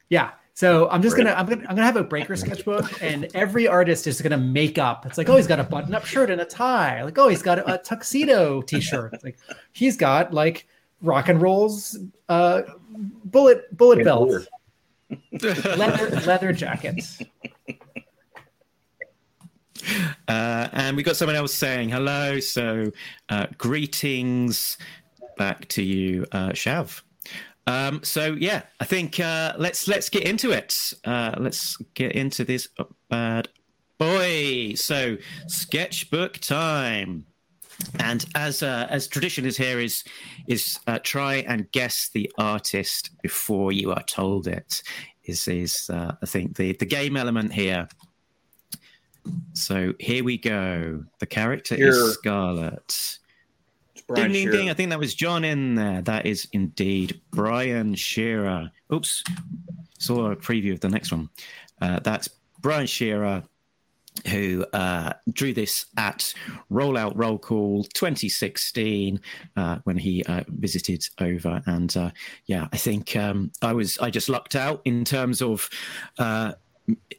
yeah. 0.09 0.31
So 0.55 0.89
I'm 0.89 1.01
just 1.01 1.15
gonna 1.17 1.31
I'm 1.31 1.45
gonna 1.45 1.61
I'm 1.61 1.75
gonna 1.75 1.83
have 1.85 1.95
a 1.97 2.03
breaker 2.03 2.35
sketchbook, 2.35 3.01
and 3.01 3.27
every 3.33 3.67
artist 3.67 4.05
is 4.07 4.21
gonna 4.21 4.37
make 4.37 4.77
up. 4.77 5.05
It's 5.05 5.17
like, 5.17 5.27
oh, 5.29 5.35
he's 5.37 5.47
got 5.47 5.59
a 5.59 5.63
button-up 5.63 6.05
shirt 6.05 6.29
and 6.29 6.41
a 6.41 6.45
tie. 6.45 7.03
Like, 7.03 7.17
oh, 7.17 7.27
he's 7.27 7.41
got 7.41 7.57
a, 7.59 7.73
a 7.75 7.77
tuxedo 7.79 8.61
T-shirt. 8.61 9.13
It's 9.13 9.23
like 9.23 9.37
he's 9.71 9.97
got 9.97 10.31
like 10.33 10.67
rock 11.01 11.29
and 11.29 11.41
rolls, 11.41 11.97
uh, 12.29 12.61
bullet 13.25 13.75
bullet 13.75 13.99
And 13.99 14.05
belt, 14.05 14.47
leather 15.77 16.09
leather 16.21 16.53
jackets. 16.53 17.19
Uh, 20.27 20.67
and 20.73 20.95
we 20.97 21.03
got 21.03 21.15
someone 21.15 21.35
else 21.35 21.53
saying 21.53 21.89
hello. 21.89 22.39
So, 22.39 22.91
uh, 23.29 23.47
greetings 23.57 24.77
back 25.37 25.67
to 25.69 25.83
you, 25.83 26.25
uh, 26.31 26.49
Shav. 26.49 27.01
Um, 27.65 28.03
so 28.03 28.33
yeah, 28.33 28.63
I 28.79 28.85
think 28.85 29.19
uh, 29.19 29.53
let's 29.57 29.87
let's 29.87 30.09
get 30.09 30.23
into 30.23 30.51
it. 30.51 30.77
Uh, 31.05 31.35
let's 31.37 31.77
get 31.93 32.13
into 32.13 32.43
this 32.43 32.67
bad 33.09 33.47
boy. 33.97 34.73
So, 34.75 35.17
sketchbook 35.47 36.39
time. 36.39 37.25
And 37.99 38.25
as 38.35 38.63
uh, 38.63 38.87
as 38.89 39.07
tradition 39.07 39.45
is 39.45 39.57
here, 39.57 39.79
is 39.79 40.03
is 40.47 40.77
try 41.03 41.35
and 41.47 41.71
guess 41.71 42.09
the 42.13 42.31
artist 42.37 43.11
before 43.21 43.71
you 43.71 43.91
are 43.91 44.03
told 44.03 44.47
it. 44.47 44.83
Is 45.23 45.47
is 45.47 45.89
I 45.89 46.25
think 46.25 46.57
the 46.57 46.73
the 46.73 46.85
game 46.85 47.17
element 47.17 47.53
here. 47.53 47.87
So 49.53 49.93
here 49.99 50.23
we 50.23 50.37
go. 50.37 51.03
The 51.19 51.25
character 51.25 51.75
Here. 51.75 51.89
is 51.89 52.13
Scarlet. 52.15 52.83
It's 52.87 53.19
Brian 54.07 54.31
ding 54.31 54.33
ding 54.33 54.43
Shearer. 54.43 54.57
ding! 54.57 54.69
I 54.69 54.73
think 54.73 54.89
that 54.89 54.99
was 54.99 55.15
John 55.15 55.43
in 55.43 55.75
there. 55.75 56.01
That 56.01 56.25
is 56.25 56.47
indeed 56.51 57.21
Brian 57.31 57.95
Shearer. 57.95 58.71
Oops, 58.91 59.23
saw 59.99 60.31
a 60.31 60.35
preview 60.35 60.73
of 60.73 60.79
the 60.79 60.89
next 60.89 61.11
one. 61.11 61.29
Uh, 61.81 61.99
that's 61.99 62.29
Brian 62.59 62.87
Shearer, 62.87 63.43
who 64.27 64.65
uh, 64.73 65.13
drew 65.31 65.53
this 65.53 65.85
at 65.97 66.33
Rollout 66.71 67.13
Roll 67.15 67.37
Call 67.37 67.83
2016 67.83 69.19
uh, 69.55 69.79
when 69.83 69.97
he 69.97 70.23
uh, 70.23 70.43
visited 70.47 71.05
over. 71.19 71.61
And 71.65 71.95
uh, 71.95 72.11
yeah, 72.45 72.67
I 72.73 72.77
think 72.77 73.15
um, 73.15 73.51
I 73.61 73.73
was 73.73 73.97
I 73.99 74.09
just 74.09 74.29
lucked 74.29 74.55
out 74.55 74.81
in 74.85 75.05
terms 75.05 75.41
of. 75.41 75.69
Uh, 76.17 76.53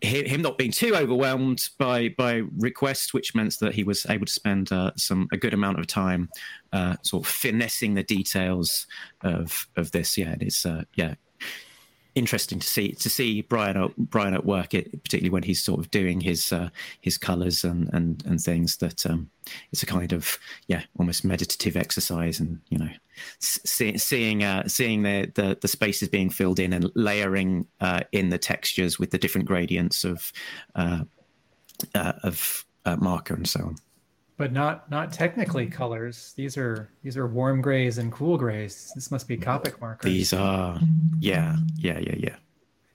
him 0.03 0.43
not 0.43 0.59
being 0.59 0.71
too 0.71 0.95
overwhelmed 0.95 1.69
by 1.79 2.09
by 2.11 2.43
requests, 2.59 3.15
which 3.15 3.35
meant 3.35 3.59
that 3.61 3.75
he 3.75 3.85
was 3.85 4.07
able 4.09 4.27
to 4.27 4.33
spend 4.33 4.73
uh, 4.73 4.93
some 4.97 5.29
a 5.33 5.37
good 5.37 5.55
amount 5.55 5.79
of 5.79 5.87
time 5.87 6.29
uh, 6.73 6.97
sort 7.03 7.25
of 7.25 7.33
finessing 7.33 7.95
the 7.95 8.03
details 8.03 8.87
of 9.23 9.69
of 9.77 9.91
this. 9.93 10.19
Yeah, 10.19 10.33
it 10.33 10.43
is. 10.43 10.67
Uh, 10.67 10.83
yeah, 10.95 11.15
interesting 12.15 12.59
to 12.61 12.67
see 12.67 12.93
to 12.93 13.11
see 13.11 13.43
Brian 13.43 13.93
Brian 13.99 14.35
at 14.35 14.45
work, 14.45 14.75
it, 14.75 15.03
particularly 15.03 15.31
when 15.31 15.43
he's 15.43 15.63
sort 15.63 15.81
of 15.81 15.91
doing 15.91 16.21
his 16.21 16.53
uh, 16.53 16.71
his 17.01 17.19
colours 17.19 17.65
and, 17.65 17.91
and 17.93 18.25
and 18.27 18.41
things. 18.41 18.77
That 18.79 19.05
um, 19.07 19.31
it's 19.73 19.83
a 19.83 19.87
kind 19.87 20.13
of 20.13 20.39
yeah, 20.67 20.83
almost 20.99 21.25
meditative 21.25 21.77
exercise, 21.77 22.41
and 22.41 22.61
you 22.69 22.79
know, 22.79 22.91
see, 23.41 23.99
seeing 23.99 24.45
uh, 24.45 24.69
seeing 24.69 25.03
the, 25.03 25.31
the 25.35 25.59
the 25.61 25.69
spaces 25.69 26.09
being 26.09 26.31
filled 26.31 26.59
in 26.59 26.73
and 26.73 26.91
layering 26.95 27.67
uh, 27.81 28.03
in 28.13 28.31
the 28.31 28.39
textures 28.39 28.99
with 28.99 29.11
the 29.11 29.19
different 29.19 29.47
gradients 29.47 30.05
of 30.05 30.33
uh, 30.75 31.05
uh, 31.95 32.13
of 32.23 32.65
uh, 32.85 32.97
marker 32.97 33.35
and 33.35 33.49
so 33.49 33.61
on. 33.61 33.77
But 34.37 34.53
not 34.53 34.91
not 34.91 35.13
technically 35.13 35.67
colors. 35.67 36.33
These 36.37 36.57
are 36.57 36.91
these 37.03 37.17
are 37.17 37.27
warm 37.27 37.61
grays 37.61 37.99
and 37.99 38.11
cool 38.11 38.37
grays. 38.37 38.91
This 38.95 39.11
must 39.11 39.29
be 39.29 39.37
Copic 39.37 39.81
markers. 39.81 40.11
These 40.11 40.33
are 40.33 40.79
yeah 41.21 41.57
yeah 41.77 41.99
yeah 42.01 42.15
yeah. 42.19 42.37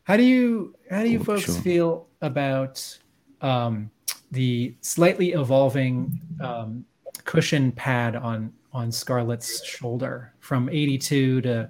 How 0.03 0.17
do 0.17 0.23
you 0.23 0.75
how 0.89 1.03
do 1.03 1.09
you 1.09 1.19
Oh, 1.19 1.23
folks 1.23 1.45
sure. 1.45 1.55
feel 1.61 2.07
about 2.21 2.97
um, 3.41 3.89
the 4.31 4.75
slightly 4.81 5.31
evolving 5.33 6.19
um, 6.41 6.83
cushion 7.23 7.71
pad 7.71 8.15
on 8.15 8.51
on 8.73 8.91
Scarlett's 8.91 9.63
shoulder 9.65 10.33
from 10.39 10.67
82 10.69 11.41
to 11.41 11.69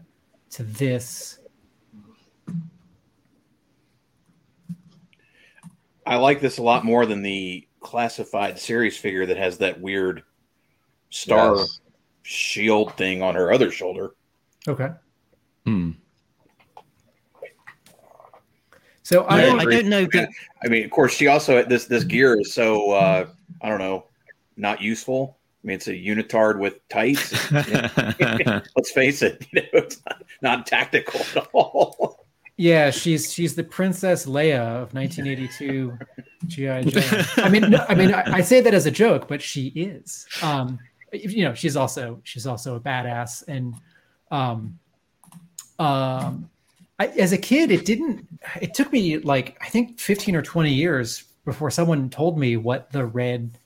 to 0.52 0.64
this? 0.64 1.40
I 6.06 6.16
like 6.16 6.42
this 6.42 6.58
a 6.58 6.64
lot 6.64 6.84
more 6.84 7.06
than 7.06 7.22
the 7.22 7.68
classified 7.80 8.60
series 8.60 8.98
figure 8.98 9.26
that 9.26 9.38
has 9.38 9.58
that 9.60 9.80
weird 9.80 10.24
star 11.10 11.56
Yes. 11.56 11.80
shield 12.24 12.96
thing 12.98 13.22
on 13.22 13.36
her 13.36 13.52
other 13.52 13.72
shoulder. 13.72 14.12
Okay. 14.68 14.90
Hmm. 15.66 15.92
So 19.04 19.26
I 19.26 19.40
Yeah, 19.40 19.46
don't 19.48 19.60
I 19.62 19.66
don't 19.66 19.86
know 19.88 20.06
that. 20.14 20.30
I 20.64 20.68
mean, 20.68 20.86
of 20.86 20.92
course, 20.92 21.14
she 21.14 21.28
also 21.28 21.64
this 21.64 21.86
this 21.86 22.04
gear 22.04 22.40
is 22.40 22.54
so 22.54 22.92
uh, 22.92 23.28
I 23.62 23.70
don't 23.70 23.80
know, 23.80 24.06
not 24.56 24.82
useful. 24.82 25.40
I 25.64 25.68
mean, 25.68 25.76
it's 25.76 25.88
a 25.88 25.94
unitard 25.94 26.60
with 26.60 26.88
tights. 26.90 27.32
Let's 28.76 28.92
face 28.92 29.22
it, 29.24 29.48
you 29.52 29.62
know, 29.62 29.68
it's 29.74 30.02
not, 30.06 30.24
not 30.42 30.68
tactical 30.68 31.22
at 31.36 31.48
all. 31.54 32.19
Yeah, 32.60 32.92
she's 32.92 33.32
she's 33.32 33.56
the 33.56 33.64
Princess 33.64 34.26
Leia 34.26 34.60
of 34.60 34.94
1982 34.94 35.98
GI 36.48 36.92
Joe. 36.92 37.24
I 37.38 37.48
mean, 37.48 37.70
no, 37.70 37.86
I 37.88 37.96
mean, 37.96 38.14
I, 38.14 38.34
I 38.34 38.42
say 38.42 38.60
that 38.60 38.74
as 38.74 38.86
a 38.86 38.92
joke, 38.92 39.30
but 39.30 39.42
she 39.42 39.68
is. 39.68 40.28
Um, 40.44 40.78
you 41.14 41.46
know, 41.46 41.54
she's 41.54 41.78
also 41.78 42.20
she's 42.26 42.46
also 42.46 42.76
a 42.76 42.80
badass, 42.82 43.48
and 43.48 43.76
um, 44.30 44.78
um, 45.80 46.50
I, 47.00 47.08
as 47.08 47.32
a 47.32 47.38
kid, 47.38 47.72
it 47.72 47.86
didn't. 47.86 48.28
It 48.62 48.74
took 48.74 48.92
me 48.92 49.20
like 49.20 49.58
I 49.62 49.70
think 49.70 49.98
15 49.98 50.36
or 50.36 50.42
20 50.42 50.70
years 50.74 51.24
before 51.46 51.72
someone 51.72 52.10
told 52.10 52.38
me 52.38 52.58
what 52.58 52.92
the 52.92 53.06
red 53.06 53.58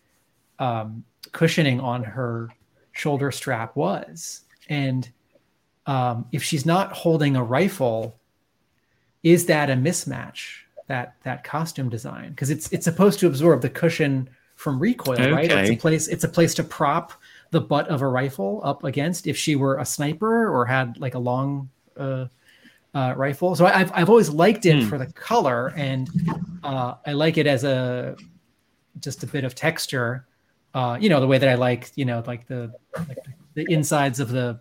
um, 0.59 1.03
cushioning 1.31 1.79
on 1.79 2.03
her 2.03 2.51
shoulder 2.91 3.31
strap 3.31 3.75
was, 3.75 4.41
and 4.69 5.09
um, 5.87 6.27
if 6.31 6.43
she's 6.43 6.63
not 6.63 6.91
holding 6.91 7.35
a 7.35 7.43
rifle 7.43 8.19
is 9.23 9.45
that 9.47 9.69
a 9.69 9.73
mismatch 9.73 10.59
that 10.87 11.15
that 11.23 11.43
costume 11.43 11.89
design? 11.89 12.29
Because 12.31 12.49
it's 12.49 12.71
it's 12.71 12.83
supposed 12.85 13.19
to 13.19 13.27
absorb 13.27 13.61
the 13.61 13.69
cushion 13.69 14.29
from 14.55 14.79
recoil 14.79 15.17
right? 15.31 15.49
It's 15.51 15.69
a 15.71 15.75
place 15.75 16.07
it's 16.07 16.23
a 16.23 16.29
place 16.29 16.53
to 16.55 16.63
prop 16.63 17.13
the 17.51 17.61
butt 17.61 17.87
of 17.87 18.01
a 18.01 18.07
rifle 18.07 18.61
up 18.63 18.83
against 18.83 19.27
if 19.27 19.37
she 19.37 19.55
were 19.55 19.77
a 19.77 19.85
sniper 19.85 20.49
or 20.49 20.65
had 20.65 20.97
like 20.99 21.15
a 21.15 21.19
long 21.19 21.69
uh, 21.97 22.25
uh, 22.95 23.13
rifle. 23.15 23.55
So 23.55 23.65
I've, 23.65 23.91
I've 23.93 24.09
always 24.09 24.29
liked 24.29 24.65
it 24.65 24.83
Hmm. 24.83 24.89
for 24.89 24.97
the 24.97 25.07
color 25.07 25.73
and 25.75 26.09
uh, 26.63 26.95
i 27.05 27.11
like 27.13 27.37
it 27.37 27.47
as 27.47 27.63
a 27.63 28.15
just 28.99 29.23
a 29.23 29.27
bit 29.27 29.43
of 29.43 29.55
texture 29.55 30.25
uh, 30.73 30.97
you 30.99 31.09
know 31.09 31.19
the 31.19 31.27
way 31.27 31.37
that 31.37 31.49
i 31.49 31.55
like 31.55 31.91
you 31.95 32.05
know 32.05 32.23
like 32.25 32.47
the 32.47 32.71
like 33.07 33.17
the 33.55 33.65
insides 33.69 34.19
of 34.19 34.29
the 34.29 34.59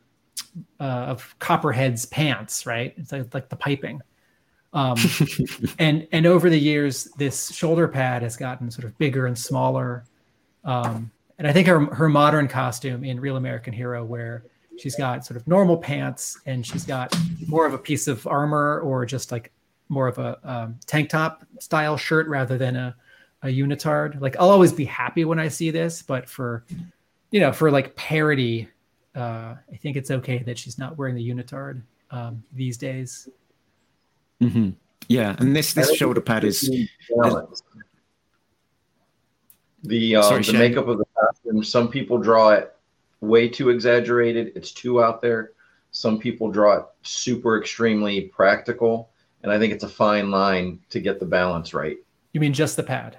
uh, 0.80 0.82
of 0.82 1.34
copperhead's 1.38 2.06
pants 2.06 2.66
right? 2.66 2.94
It's 2.96 3.12
like, 3.12 3.32
like 3.34 3.48
the 3.48 3.56
piping 3.56 4.00
um, 4.72 4.96
and 5.78 6.06
and 6.12 6.26
over 6.26 6.48
the 6.48 6.58
years 6.58 7.04
this 7.16 7.52
shoulder 7.52 7.88
pad 7.88 8.22
has 8.22 8.36
gotten 8.36 8.70
sort 8.70 8.84
of 8.84 8.96
bigger 8.98 9.26
and 9.26 9.38
smaller. 9.38 10.04
Um, 10.64 11.10
and 11.42 11.48
i 11.48 11.52
think 11.52 11.66
her 11.66 11.86
her 11.86 12.08
modern 12.08 12.46
costume 12.46 13.04
in 13.04 13.18
real 13.18 13.36
american 13.36 13.72
hero 13.72 14.04
where 14.04 14.44
she's 14.78 14.94
got 14.94 15.24
sort 15.26 15.36
of 15.36 15.46
normal 15.48 15.76
pants 15.76 16.38
and 16.46 16.64
she's 16.64 16.84
got 16.84 17.14
more 17.48 17.66
of 17.66 17.74
a 17.74 17.78
piece 17.78 18.06
of 18.06 18.26
armor 18.26 18.80
or 18.80 19.04
just 19.04 19.32
like 19.32 19.52
more 19.88 20.06
of 20.06 20.18
a 20.18 20.38
um, 20.44 20.78
tank 20.86 21.10
top 21.10 21.44
style 21.58 21.96
shirt 21.96 22.26
rather 22.28 22.56
than 22.56 22.76
a, 22.76 22.96
a 23.42 23.48
unitard. 23.48 24.20
Like 24.20 24.36
i'll 24.38 24.50
always 24.50 24.72
be 24.72 24.84
happy 24.84 25.24
when 25.24 25.38
i 25.38 25.48
see 25.48 25.70
this 25.70 26.00
but 26.00 26.28
for 26.28 26.64
you 27.30 27.40
know 27.40 27.52
for 27.52 27.70
like 27.70 27.96
parody 27.96 28.68
uh, 29.16 29.56
i 29.72 29.76
think 29.80 29.96
it's 29.96 30.10
okay 30.10 30.38
that 30.38 30.56
she's 30.56 30.78
not 30.78 30.96
wearing 30.96 31.14
the 31.14 31.28
unitard 31.28 31.82
um, 32.10 32.42
these 32.52 32.76
days 32.76 33.28
hmm 34.40 34.70
Yeah, 35.08 35.36
and 35.38 35.54
this 35.54 35.72
this 35.74 35.94
shoulder 35.94 36.20
pad 36.20 36.44
is 36.44 36.70
balance. 37.16 37.62
The 39.84 40.16
um, 40.16 40.22
Sorry, 40.22 40.38
the 40.38 40.44
Shane. 40.44 40.58
makeup 40.58 40.88
of 40.88 40.98
the 40.98 41.04
costume. 41.18 41.64
Some 41.64 41.88
people 41.88 42.18
draw 42.18 42.50
it 42.50 42.74
way 43.20 43.48
too 43.48 43.70
exaggerated. 43.70 44.52
It's 44.54 44.72
too 44.72 45.02
out 45.02 45.20
there. 45.20 45.52
Some 45.90 46.18
people 46.18 46.50
draw 46.50 46.78
it 46.78 46.84
super 47.02 47.58
extremely 47.58 48.22
practical, 48.22 49.10
and 49.42 49.52
I 49.52 49.58
think 49.58 49.72
it's 49.72 49.84
a 49.84 49.88
fine 49.88 50.30
line 50.30 50.80
to 50.90 51.00
get 51.00 51.20
the 51.20 51.26
balance 51.26 51.74
right. 51.74 51.96
You 52.32 52.40
mean 52.40 52.52
just 52.52 52.76
the 52.76 52.82
pad? 52.82 53.18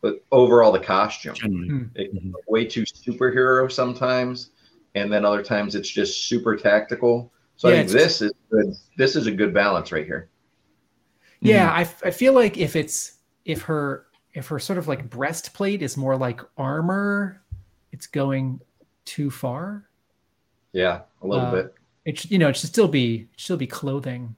But 0.00 0.24
overall, 0.32 0.72
the 0.72 0.80
costume 0.80 1.34
generally. 1.34 1.86
it, 1.94 2.10
way 2.48 2.64
too 2.64 2.82
superhero 2.82 3.70
sometimes, 3.70 4.50
and 4.94 5.12
then 5.12 5.24
other 5.24 5.42
times 5.42 5.74
it's 5.74 5.88
just 5.88 6.26
super 6.26 6.56
tactical. 6.56 7.32
So 7.56 7.68
Yeah, 7.68 7.74
I 7.74 7.78
think 7.78 7.90
this 7.90 8.22
is 8.22 8.32
good. 8.50 8.74
This 8.98 9.16
is 9.16 9.26
a 9.26 9.32
good 9.32 9.52
balance 9.54 9.92
right 9.92 10.04
here. 10.04 10.28
Yeah, 11.40 11.70
I, 11.70 11.82
f- 11.82 12.02
I 12.04 12.10
feel 12.10 12.32
like 12.32 12.56
if 12.58 12.76
it's 12.76 13.18
if 13.44 13.62
her 13.62 14.06
if 14.34 14.48
her 14.48 14.58
sort 14.58 14.78
of 14.78 14.88
like 14.88 15.08
breastplate 15.08 15.82
is 15.82 15.96
more 15.96 16.16
like 16.16 16.40
armor, 16.58 17.42
it's 17.92 18.06
going 18.06 18.60
too 19.04 19.30
far. 19.30 19.88
Yeah, 20.72 21.02
a 21.22 21.26
little 21.26 21.46
Uh, 21.46 21.50
bit. 21.52 21.74
It 22.04 22.18
should, 22.20 22.30
you 22.30 22.38
know 22.38 22.48
it 22.48 22.56
should 22.56 22.68
still 22.68 22.88
be 22.88 23.14
it 23.14 23.28
should 23.36 23.44
still 23.44 23.56
be 23.56 23.66
clothing. 23.66 24.36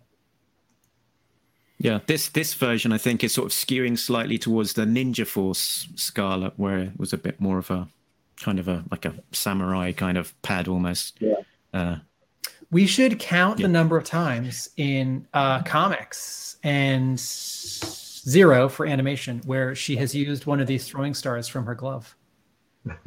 Yeah, 1.78 2.00
this 2.06 2.28
this 2.28 2.54
version 2.54 2.92
I 2.92 2.98
think 2.98 3.22
is 3.22 3.32
sort 3.32 3.46
of 3.46 3.52
skewing 3.52 3.98
slightly 3.98 4.38
towards 4.38 4.72
the 4.72 4.84
Ninja 4.84 5.26
Force 5.26 5.88
Scarlet, 5.94 6.52
where 6.56 6.78
it 6.78 6.98
was 6.98 7.12
a 7.12 7.18
bit 7.18 7.40
more 7.40 7.58
of 7.58 7.70
a 7.70 7.88
kind 8.36 8.58
of 8.58 8.66
a 8.68 8.84
like 8.90 9.04
a 9.04 9.14
samurai 9.32 9.92
kind 9.92 10.18
of 10.18 10.40
pad 10.42 10.66
almost. 10.68 11.18
Yeah. 11.20 11.34
Uh, 11.72 11.96
We 12.70 12.86
should 12.86 13.18
count 13.18 13.58
Yeah. 13.58 13.66
the 13.66 13.72
number 13.72 13.96
of 13.96 14.04
times 14.04 14.70
in 14.76 15.26
uh, 15.32 15.62
comics 15.62 16.56
and 16.62 17.18
zero 17.18 18.68
for 18.68 18.84
animation 18.86 19.40
where 19.46 19.74
she 19.74 19.96
has 19.96 20.14
used 20.14 20.44
one 20.46 20.60
of 20.60 20.66
these 20.66 20.86
throwing 20.86 21.14
stars 21.14 21.48
from 21.48 21.64
her 21.66 21.74
glove. 21.74 22.14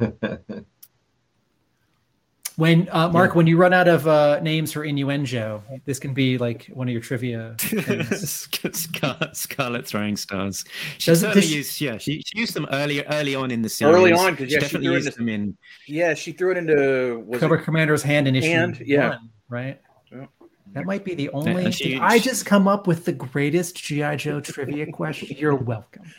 When 2.56 2.86
uh, 2.92 3.08
Mark, 3.08 3.34
when 3.34 3.46
you 3.46 3.56
run 3.56 3.72
out 3.72 3.88
of 3.88 4.06
uh, 4.06 4.38
names 4.40 4.72
for 4.72 4.84
innuendo, 4.84 5.62
this 5.86 5.98
can 5.98 6.12
be 6.12 6.36
like 6.36 6.66
one 6.66 6.86
of 6.86 6.92
your 6.92 7.00
trivia. 7.00 7.54
things. 7.58 8.48
Scar- 8.78 9.30
Scarlet 9.32 9.86
throwing 9.86 10.18
stars. 10.18 10.62
She 10.98 11.10
Does 11.12 11.20
certainly 11.20 11.46
she- 11.46 11.54
used, 11.56 11.80
yeah, 11.80 11.96
she, 11.96 12.22
she 12.26 12.38
used 12.38 12.52
them 12.52 12.66
early 12.70 13.02
early 13.06 13.34
on 13.34 13.50
in 13.50 13.62
the 13.62 13.70
series. 13.70 13.96
Early 13.96 14.12
on, 14.12 14.36
'cause, 14.36 14.48
she 14.48 14.52
yeah, 14.54 14.58
she 14.58 14.64
definitely 14.64 14.88
threw 14.88 14.94
used 14.96 15.06
into- 15.06 15.18
them 15.20 15.28
in. 15.30 15.56
Yeah, 15.88 16.12
she 16.12 16.32
threw 16.32 16.50
it 16.50 16.58
into 16.58 17.24
was 17.26 17.40
Cobra 17.40 17.58
it, 17.58 17.64
Commander's 17.64 18.02
hand 18.02 18.28
in 18.28 18.36
issue 18.36 18.48
Hand, 18.50 18.82
yeah. 18.84 19.08
one, 19.08 19.30
right? 19.52 19.80
Yeah. 20.10 20.26
That 20.72 20.86
might 20.86 21.04
be 21.04 21.14
the 21.14 21.28
only. 21.30 21.66
and 21.66 21.74
she- 21.74 21.90
Did 21.90 22.00
I 22.00 22.18
just 22.18 22.46
come 22.46 22.66
up 22.66 22.86
with 22.86 23.04
the 23.04 23.12
greatest 23.12 23.76
GI 23.76 24.16
Joe 24.16 24.40
trivia 24.40 24.90
question. 24.90 25.36
You're 25.38 25.54
welcome. 25.54 26.04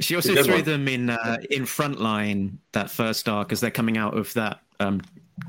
She 0.00 0.16
also 0.16 0.42
threw 0.42 0.54
one. 0.54 0.64
them 0.64 0.88
in 0.88 1.10
uh, 1.10 1.36
in 1.50 1.64
frontline 1.64 2.56
that 2.72 2.90
first 2.90 3.28
arc 3.28 3.52
as 3.52 3.60
they're 3.60 3.70
coming 3.70 3.98
out 3.98 4.16
of 4.16 4.32
that 4.32 4.62
um, 4.80 5.02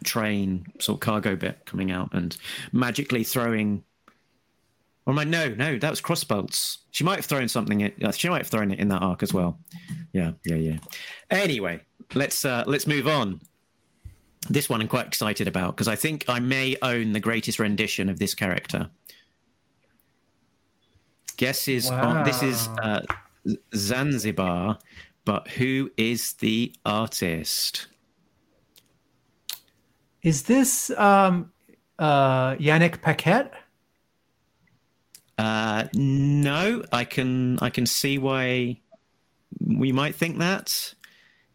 train 0.04 0.66
sort 0.78 0.98
of 0.98 1.00
cargo 1.00 1.38
bit 1.38 1.66
coming 1.66 1.90
out 1.90 2.14
and 2.14 2.36
magically 2.74 3.24
throwing. 3.24 3.82
Or 5.06 5.14
am 5.14 5.20
I 5.20 5.24
no 5.24 5.48
no 5.56 5.78
that 5.78 5.90
was 5.90 6.02
crossbolts. 6.02 6.80
She 6.92 7.06
might 7.06 7.16
have 7.16 7.26
thrown 7.26 7.48
something. 7.48 7.80
In, 7.80 7.94
uh, 8.04 8.12
she 8.12 8.28
might 8.28 8.40
have 8.40 8.48
thrown 8.48 8.72
it 8.72 8.80
in 8.80 8.90
that 8.90 9.02
arc 9.02 9.24
as 9.24 9.34
well. 9.34 9.58
Yeah 10.12 10.32
yeah 10.44 10.56
yeah. 10.56 10.78
Anyway, 11.30 11.80
let's 12.14 12.44
uh, 12.44 12.66
let's 12.68 12.86
move 12.86 13.08
on. 13.08 13.40
This 14.50 14.70
one 14.70 14.82
I'm 14.82 14.88
quite 14.88 15.08
excited 15.08 15.48
about 15.48 15.76
because 15.76 15.88
I 15.88 15.96
think 15.96 16.26
I 16.28 16.40
may 16.40 16.76
own 16.82 17.14
the 17.14 17.20
greatest 17.20 17.60
rendition 17.60 18.10
of 18.10 18.20
this 18.20 18.34
character. 18.34 18.90
Guess 21.38 21.68
is 21.68 21.90
on, 21.90 22.24
this 22.24 22.44
is 22.44 22.68
uh, 22.84 23.02
Zanzibar, 23.76 24.78
but 25.26 25.48
who 25.48 25.92
is 25.98 26.34
the 26.34 26.74
artist? 26.86 27.88
Is 30.22 30.44
this 30.44 30.92
um, 30.92 31.52
uh, 31.98 32.56
Yanick 32.56 33.02
Paquette? 33.02 33.54
Uh, 35.38 35.86
no, 35.96 36.84
I 36.92 37.04
can 37.06 37.58
I 37.60 37.72
can 37.72 37.88
see 37.88 38.20
why 38.20 38.80
we 39.60 39.92
might 39.92 40.14
think 40.14 40.38
that. 40.38 40.94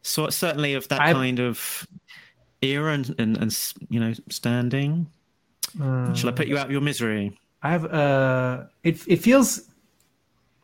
So 0.02 0.28
certainly 0.30 0.74
of 0.74 0.88
that 0.88 1.00
I- 1.00 1.12
kind 1.12 1.38
of 1.38 1.87
era 2.72 2.92
and, 2.94 3.14
and, 3.18 3.37
and 3.38 3.72
you 3.88 4.00
know 4.00 4.12
standing. 4.29 5.07
Shall 5.79 6.29
I 6.29 6.33
put 6.33 6.46
you 6.46 6.57
out 6.59 6.66
of 6.66 6.72
your 6.72 6.81
misery? 6.81 7.38
I 7.62 7.70
have 7.70 7.85
uh 7.87 8.64
it 8.85 9.00
it 9.09 9.16
feels 9.16 9.68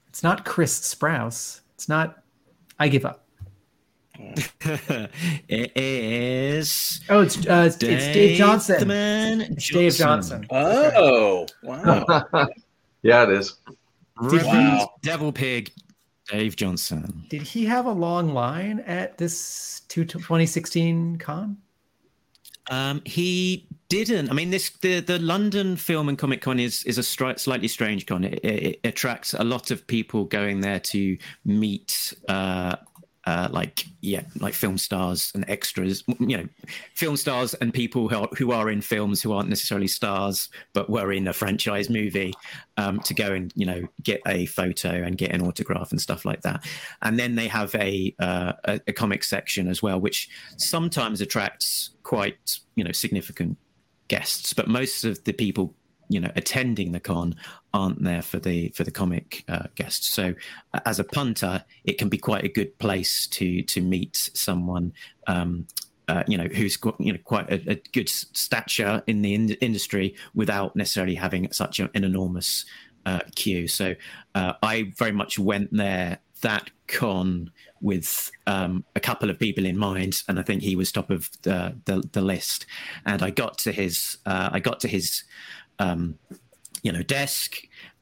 it's 0.09 0.23
not 0.23 0.45
Chris 0.45 0.81
Sprouse. 0.95 1.61
It's 1.75 1.89
not 1.89 2.23
I 2.79 2.89
give 2.89 3.05
up. 3.05 3.19
it 5.49 5.77
is 5.77 7.01
Oh, 7.09 7.21
it's 7.23 7.37
uh, 7.47 7.65
it's, 7.67 7.83
it's 7.83 8.05
Dave 8.07 8.37
Johnson. 8.39 8.79
the 8.81 8.87
man 8.87 9.41
It's 9.41 9.69
Dave 9.71 9.95
Johnson. 9.95 10.47
Oh, 10.51 11.47
wow. 11.63 12.05
yeah, 13.03 13.25
it 13.25 13.31
is. 13.31 13.57
Reverend 14.21 14.47
Wow. 14.79 14.91
Devil 15.03 15.33
Pig, 15.33 15.73
Dave 16.29 16.57
Johnson. 16.57 17.25
Did 17.31 17.43
he 17.43 17.65
have 17.65 17.87
a 17.87 17.91
long 17.93 18.33
line 18.35 18.81
at 18.81 19.19
this 19.19 19.83
two- 19.89 20.05
2016 20.05 21.17
con? 21.19 21.57
Um, 22.71 23.03
he 23.05 23.67
didn't. 23.89 24.31
I 24.31 24.35
mean, 24.35 24.51
this 24.51 24.71
the 24.81 25.01
the 25.01 25.19
London 25.19 25.77
Film 25.77 26.09
and 26.09 26.17
Comic 26.17 26.41
Con 26.41 26.59
is 26.61 26.85
is 26.85 26.99
a 26.99 27.03
stri- 27.03 27.39
slightly 27.39 27.69
strange 27.69 28.07
con. 28.07 28.25
It, 28.25 28.41
it, 28.45 28.63
it 28.65 28.81
attracts 28.85 29.35
a 29.35 29.45
lot 29.45 29.71
of 29.71 29.87
people 29.87 30.25
going 30.25 30.61
there 30.61 30.81
to 30.81 31.19
meet. 31.45 32.15
Uh, 32.29 32.77
uh, 33.27 33.49
like 33.51 33.87
yeah, 34.01 34.23
like 34.41 34.53
film 34.53 34.77
stars 34.77 35.31
and 35.35 35.45
extras, 35.49 36.03
you 36.19 36.37
know, 36.37 36.49
film 36.95 37.17
stars 37.17 37.55
and 37.55 37.73
people 37.73 38.09
who 38.09 38.17
are, 38.17 38.29
who 38.37 38.51
are 38.51 38.69
in 38.69 38.81
films 38.81 39.23
who 39.23 39.33
aren't 39.33 39.49
necessarily 39.49 39.87
stars 39.87 40.49
but 40.73 40.91
were 40.91 41.13
in 41.13 41.29
a 41.29 41.33
franchise 41.33 41.89
movie, 41.89 42.33
um, 42.77 42.99
to 43.01 43.15
go 43.15 43.33
and 43.33 43.53
you 43.55 43.67
know 43.67 43.87
get 44.03 44.21
a 44.27 44.47
photo 44.47 44.91
and 44.91 45.19
get 45.19 45.31
an 45.33 45.41
autograph 45.41 45.93
and 45.93 46.01
stuff 46.01 46.25
like 46.25 46.43
that. 46.43 46.65
And 47.03 47.19
then 47.19 47.37
they 47.37 47.49
have 47.49 47.75
a 47.77 48.15
uh, 48.19 48.53
a, 48.65 48.81
a 48.89 48.93
comic 48.93 49.23
section 49.23 49.69
as 49.69 49.83
well, 49.83 50.01
which 50.01 50.29
sometimes 50.57 51.21
attracts 51.21 51.91
quite 52.03 52.59
you 52.75 52.83
know 52.83 52.93
significant 52.93 53.57
guests, 54.09 54.53
but 54.53 54.69
most 54.69 55.05
of 55.05 55.23
the 55.25 55.33
people 55.33 55.75
you 56.13 56.21
know 56.21 56.31
attending 56.37 56.93
the 56.93 57.01
con 57.01 57.35
aren't 57.73 58.03
there 58.03 58.23
for 58.23 58.39
the 58.39 58.69
for 58.71 58.85
the 58.85 58.91
comic 58.91 59.45
uh, 59.49 59.67
guests. 59.75 60.13
So 60.13 60.35
as 60.85 60.99
a 60.99 61.05
punter, 61.05 61.65
it 61.85 61.99
can 61.99 62.09
be 62.09 62.19
quite 62.19 62.45
a 62.45 62.49
good 62.49 62.79
place 62.79 63.27
to 63.29 63.63
to 63.63 63.81
meet 63.81 64.31
someone. 64.35 64.93
Um, 65.27 65.67
uh, 66.09 66.25
you 66.27 66.37
know, 66.37 66.49
who's 66.49 66.79
you 66.99 67.13
know 67.13 67.19
quite 67.25 67.49
a, 67.51 67.71
a 67.71 67.75
good 67.93 68.09
stature 68.09 69.03
in 69.07 69.23
the 69.23 69.35
in- 69.35 69.51
industry 69.61 70.15
without 70.35 70.75
necessarily 70.77 71.15
having 71.15 71.51
such 71.53 71.81
a, 71.81 71.89
an 71.95 72.05
enormous 72.05 72.67
uh, 73.07 73.21
queue. 73.35 73.69
So 73.69 73.95
uh, 74.35 74.55
I 74.63 74.93
very 74.97 75.13
much 75.13 75.39
went 75.39 75.73
there 75.73 76.19
that 76.43 76.71
con 76.89 77.51
with 77.81 78.31
um, 78.47 78.85
a 78.95 79.01
couple 79.01 79.31
of 79.31 79.39
people 79.39 79.65
in 79.65 79.79
mind, 79.79 80.23
and 80.29 80.39
I 80.39 80.43
think 80.43 80.63
he 80.63 80.77
was 80.77 80.93
top 80.93 81.11
of 81.11 81.31
the 81.43 81.75
the, 81.85 82.03
the 82.13 82.21
list. 82.21 82.67
And 83.07 83.23
I 83.23 83.31
got 83.31 83.59
to 83.59 83.73
his 83.73 84.19
uh, 84.27 84.51
I 84.53 84.61
got 84.61 84.81
to 84.81 84.89
his 84.89 85.25
um, 85.83 86.19
you 86.83 86.93
know 86.93 87.03
desk. 87.03 87.57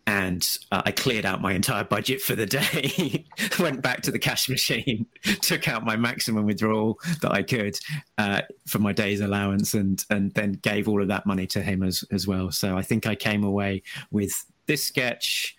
And 0.06 0.58
uh, 0.72 0.82
I 0.86 0.90
cleared 0.90 1.24
out 1.24 1.40
my 1.40 1.52
entire 1.52 1.84
budget 1.84 2.20
for 2.20 2.34
the 2.34 2.46
day. 2.46 3.26
went 3.60 3.80
back 3.80 4.00
to 4.02 4.10
the 4.10 4.18
cash 4.18 4.48
machine, 4.48 5.06
took 5.42 5.68
out 5.68 5.84
my 5.84 5.94
maximum 5.94 6.46
withdrawal 6.46 6.98
that 7.22 7.30
I 7.30 7.42
could 7.42 7.78
uh, 8.18 8.40
for 8.66 8.80
my 8.80 8.92
day's 8.92 9.20
allowance, 9.20 9.74
and 9.74 10.04
and 10.10 10.32
then 10.32 10.52
gave 10.62 10.88
all 10.88 11.00
of 11.00 11.08
that 11.08 11.26
money 11.26 11.46
to 11.48 11.62
him 11.62 11.82
as 11.82 12.02
as 12.10 12.26
well. 12.26 12.50
So 12.50 12.76
I 12.76 12.82
think 12.82 13.06
I 13.06 13.14
came 13.14 13.44
away 13.44 13.82
with 14.10 14.32
this 14.66 14.82
sketch, 14.82 15.54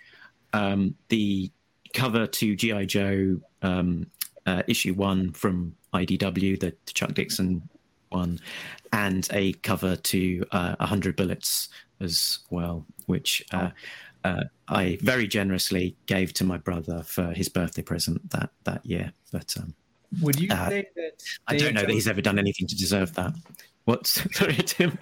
um, 0.53 0.95
the 1.09 1.49
cover 1.93 2.27
to 2.27 2.55
GI 2.55 2.87
Joe 2.87 3.39
um, 3.61 4.07
uh, 4.45 4.63
issue 4.67 4.93
one 4.93 5.31
from 5.31 5.75
IDW, 5.93 6.59
the 6.59 6.75
Chuck 6.93 7.13
Dixon 7.13 7.69
one, 8.09 8.39
and 8.91 9.27
a 9.31 9.53
cover 9.53 9.95
to 9.95 10.45
uh, 10.51 10.75
100 10.79 11.15
Bullets 11.15 11.69
as 12.01 12.39
well, 12.49 12.85
which 13.05 13.43
uh, 13.51 13.69
uh, 14.23 14.43
I 14.67 14.97
very 15.01 15.27
generously 15.27 15.95
gave 16.05 16.33
to 16.33 16.43
my 16.43 16.57
brother 16.57 17.03
for 17.03 17.31
his 17.33 17.49
birthday 17.49 17.81
present 17.81 18.29
that 18.31 18.49
that 18.63 18.85
year. 18.85 19.13
But 19.31 19.55
um, 19.57 19.73
Would 20.21 20.39
you 20.39 20.49
Uh, 20.51 20.69
say 20.69 20.85
that? 20.95 21.23
I 21.47 21.57
don't 21.57 21.73
know 21.73 21.81
that 21.81 21.89
he's 21.89 22.07
ever 22.07 22.21
done 22.21 22.39
anything 22.39 22.67
to 22.67 22.75
deserve 22.75 23.13
that. 23.15 23.33
What's 23.85 24.21
sorry, 24.37 24.55
Tim? 24.55 24.97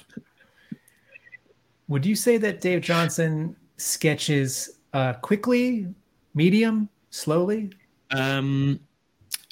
Would 1.88 2.06
you 2.06 2.16
say 2.16 2.38
that 2.38 2.62
Dave 2.62 2.82
Johnson 2.82 3.56
sketches 3.78 4.80
uh, 4.94 5.14
quickly, 5.14 5.88
medium, 6.36 6.88
slowly? 7.10 7.72
Um, 8.12 8.80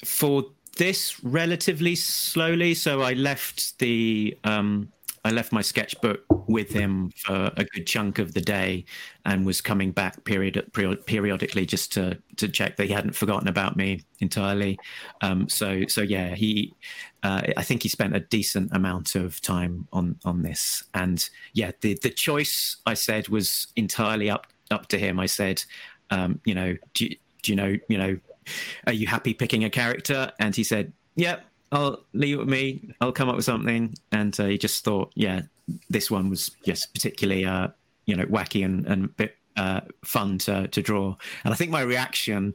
for 0.04 0.44
this, 0.76 1.22
relatively 1.24 1.96
slowly. 1.96 2.74
So 2.74 3.02
I 3.02 3.14
left 3.14 3.78
the 3.80 4.38
um, 4.44 4.92
I 5.24 5.30
left 5.30 5.52
my 5.52 5.62
sketchbook 5.62 6.20
with 6.48 6.70
him 6.70 7.10
for 7.16 7.50
a 7.56 7.64
good 7.64 7.86
chunk 7.86 8.18
of 8.18 8.34
the 8.34 8.40
day, 8.40 8.84
and 9.24 9.44
was 9.44 9.60
coming 9.60 9.92
back 9.92 10.24
period, 10.24 10.70
period 10.72 11.06
periodically 11.06 11.66
just 11.66 11.92
to 11.92 12.18
to 12.36 12.48
check 12.48 12.76
that 12.76 12.86
he 12.86 12.92
hadn't 12.92 13.14
forgotten 13.14 13.48
about 13.48 13.76
me 13.76 14.02
entirely. 14.20 14.78
Um, 15.22 15.48
so 15.48 15.82
so 15.88 16.02
yeah, 16.02 16.34
he 16.34 16.74
uh, 17.22 17.42
I 17.56 17.62
think 17.62 17.82
he 17.82 17.88
spent 17.88 18.16
a 18.16 18.20
decent 18.20 18.72
amount 18.72 19.14
of 19.14 19.40
time 19.40 19.88
on 19.92 20.16
on 20.24 20.42
this, 20.42 20.84
and 20.94 21.28
yeah, 21.52 21.72
the 21.80 21.98
the 22.02 22.10
choice 22.10 22.76
I 22.86 22.94
said 22.94 23.28
was 23.28 23.68
entirely 23.76 24.30
up 24.30 24.46
up 24.70 24.88
to 24.88 24.98
him. 24.98 25.18
I 25.18 25.26
said, 25.26 25.62
um, 26.10 26.40
you 26.44 26.54
know, 26.54 26.76
do 26.94 27.08
do 27.42 27.52
you 27.52 27.56
know, 27.56 27.76
you 27.88 27.98
know, 27.98 28.18
are 28.86 28.92
you 28.92 29.06
happy 29.06 29.34
picking 29.34 29.64
a 29.64 29.70
character? 29.70 30.32
And 30.38 30.54
he 30.54 30.64
said, 30.64 30.92
yep. 31.16 31.40
Yeah, 31.40 31.44
I'll 31.70 32.04
leave 32.12 32.36
it 32.36 32.38
with 32.38 32.48
me. 32.48 32.94
I'll 33.00 33.12
come 33.12 33.28
up 33.28 33.36
with 33.36 33.44
something. 33.44 33.94
And 34.12 34.38
uh, 34.40 34.46
he 34.46 34.58
just 34.58 34.84
thought, 34.84 35.12
yeah, 35.14 35.42
this 35.90 36.10
one 36.10 36.30
was 36.30 36.50
just 36.64 36.92
particularly, 36.94 37.44
uh, 37.44 37.68
you 38.06 38.16
know, 38.16 38.24
wacky 38.26 38.64
and, 38.64 38.86
and 38.86 39.04
a 39.04 39.08
bit 39.08 39.36
uh, 39.56 39.80
fun 40.04 40.38
to, 40.38 40.68
to 40.68 40.82
draw. 40.82 41.16
And 41.44 41.52
I 41.52 41.56
think 41.56 41.70
my 41.70 41.82
reaction 41.82 42.54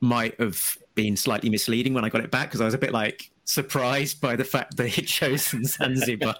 might 0.00 0.38
have 0.40 0.76
been 0.94 1.16
slightly 1.16 1.48
misleading 1.48 1.94
when 1.94 2.04
I 2.04 2.08
got 2.08 2.22
it 2.22 2.30
back 2.30 2.48
because 2.48 2.60
I 2.60 2.64
was 2.64 2.74
a 2.74 2.78
bit 2.78 2.92
like, 2.92 3.30
surprised 3.50 4.20
by 4.20 4.36
the 4.36 4.44
fact 4.44 4.76
that 4.76 4.88
he'd 4.88 5.06
chosen 5.06 5.64
Zanzibar, 5.64 6.36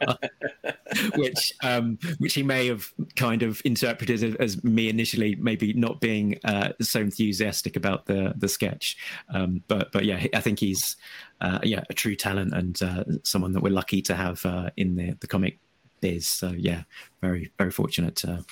which 1.16 1.52
um, 1.62 1.98
which 2.18 2.34
he 2.34 2.42
may 2.42 2.68
have 2.68 2.92
kind 3.16 3.42
of 3.42 3.60
interpreted 3.64 4.36
as 4.36 4.62
me 4.62 4.88
initially 4.88 5.34
maybe 5.36 5.72
not 5.72 6.00
being 6.00 6.38
uh, 6.44 6.72
so 6.80 7.00
enthusiastic 7.00 7.76
about 7.76 8.06
the 8.06 8.32
the 8.36 8.48
sketch. 8.48 8.96
Um, 9.34 9.62
but 9.68 9.92
but 9.92 10.04
yeah, 10.04 10.24
I 10.34 10.40
think 10.40 10.60
he's 10.60 10.96
uh, 11.40 11.58
yeah 11.62 11.82
a 11.90 11.94
true 11.94 12.14
talent 12.14 12.54
and 12.54 12.80
uh, 12.82 13.04
someone 13.24 13.52
that 13.52 13.62
we're 13.62 13.70
lucky 13.70 14.02
to 14.02 14.14
have 14.14 14.44
uh, 14.46 14.70
in 14.76 14.94
the 14.94 15.16
the 15.20 15.26
comic 15.26 15.58
biz. 16.00 16.28
So 16.28 16.52
yeah, 16.56 16.84
very 17.20 17.50
very 17.58 17.70
fortunate 17.70 18.16
to 18.16 18.44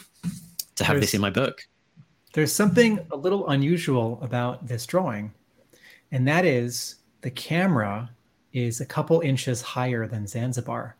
to 0.76 0.84
have 0.84 0.94
there's, 0.94 1.06
this 1.06 1.14
in 1.14 1.20
my 1.20 1.30
book. 1.30 1.62
There's 2.34 2.52
something 2.52 2.98
a 3.12 3.16
little 3.16 3.48
unusual 3.48 4.18
about 4.20 4.66
this 4.66 4.84
drawing, 4.84 5.32
and 6.10 6.26
that 6.26 6.44
is 6.44 6.96
the 7.20 7.30
camera 7.30 8.10
is 8.52 8.80
a 8.80 8.86
couple 8.86 9.20
inches 9.20 9.62
higher 9.62 10.06
than 10.06 10.26
Zanzibar. 10.26 10.96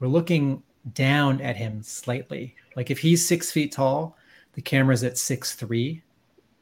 We're 0.00 0.08
looking 0.08 0.62
down 0.94 1.40
at 1.40 1.56
him 1.56 1.82
slightly. 1.82 2.54
Like 2.74 2.90
if 2.90 2.98
he's 2.98 3.26
six 3.26 3.50
feet 3.50 3.72
tall, 3.72 4.16
the 4.54 4.62
camera's 4.62 5.04
at 5.04 5.18
six 5.18 5.54
three, 5.54 6.02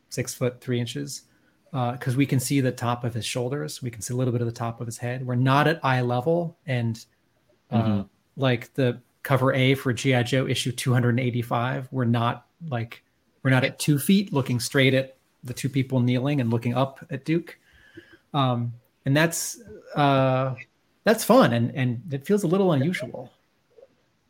six 0.09 0.35
foot 0.35 0.61
three 0.61 0.81
inches, 0.81 1.23
because 1.71 2.15
uh, 2.15 2.19
we 2.19 2.27
can 2.27 2.41
see 2.41 2.61
the 2.61 2.73
top 2.73 3.05
of 3.05 3.15
his 3.15 3.25
shoulders. 3.25 3.83
We 3.83 3.91
can 3.91 4.03
see 4.03 4.15
a 4.15 4.17
little 4.17 4.33
bit 4.33 4.41
of 4.41 4.47
the 4.47 4.53
top 4.53 4.81
of 4.81 4.87
his 4.87 4.99
head. 4.99 5.27
We're 5.27 5.35
not 5.35 5.67
at 5.67 5.85
eye 5.85 6.01
level, 6.01 6.57
and 6.67 7.05
uh, 7.71 7.83
mm-hmm. 7.83 8.01
like 8.37 8.73
the 8.75 9.01
cover 9.23 9.53
A 9.53 9.75
for 9.75 9.93
GI 9.93 10.25
Joe 10.25 10.47
issue 10.47 10.73
285, 10.73 11.89
we're 11.91 12.05
not 12.05 12.47
like 12.69 13.03
we're 13.43 13.51
not 13.51 13.65
at 13.65 13.79
two 13.79 13.99
feet 13.99 14.33
looking 14.33 14.61
straight 14.61 14.95
at 14.95 15.17
the 15.43 15.55
two 15.55 15.69
people 15.69 16.01
kneeling 16.01 16.41
and 16.41 16.51
looking 16.51 16.75
up 16.75 17.05
at 17.11 17.25
Duke. 17.25 17.59
Um, 18.33 18.73
and 19.05 19.17
that's 19.17 19.61
uh, 19.97 20.55
that's 21.05 21.25
fun 21.25 21.53
and 21.53 21.75
and 21.75 22.03
it 22.13 22.27
feels 22.27 22.43
a 22.43 22.47
little 22.47 22.73
unusual 22.73 23.31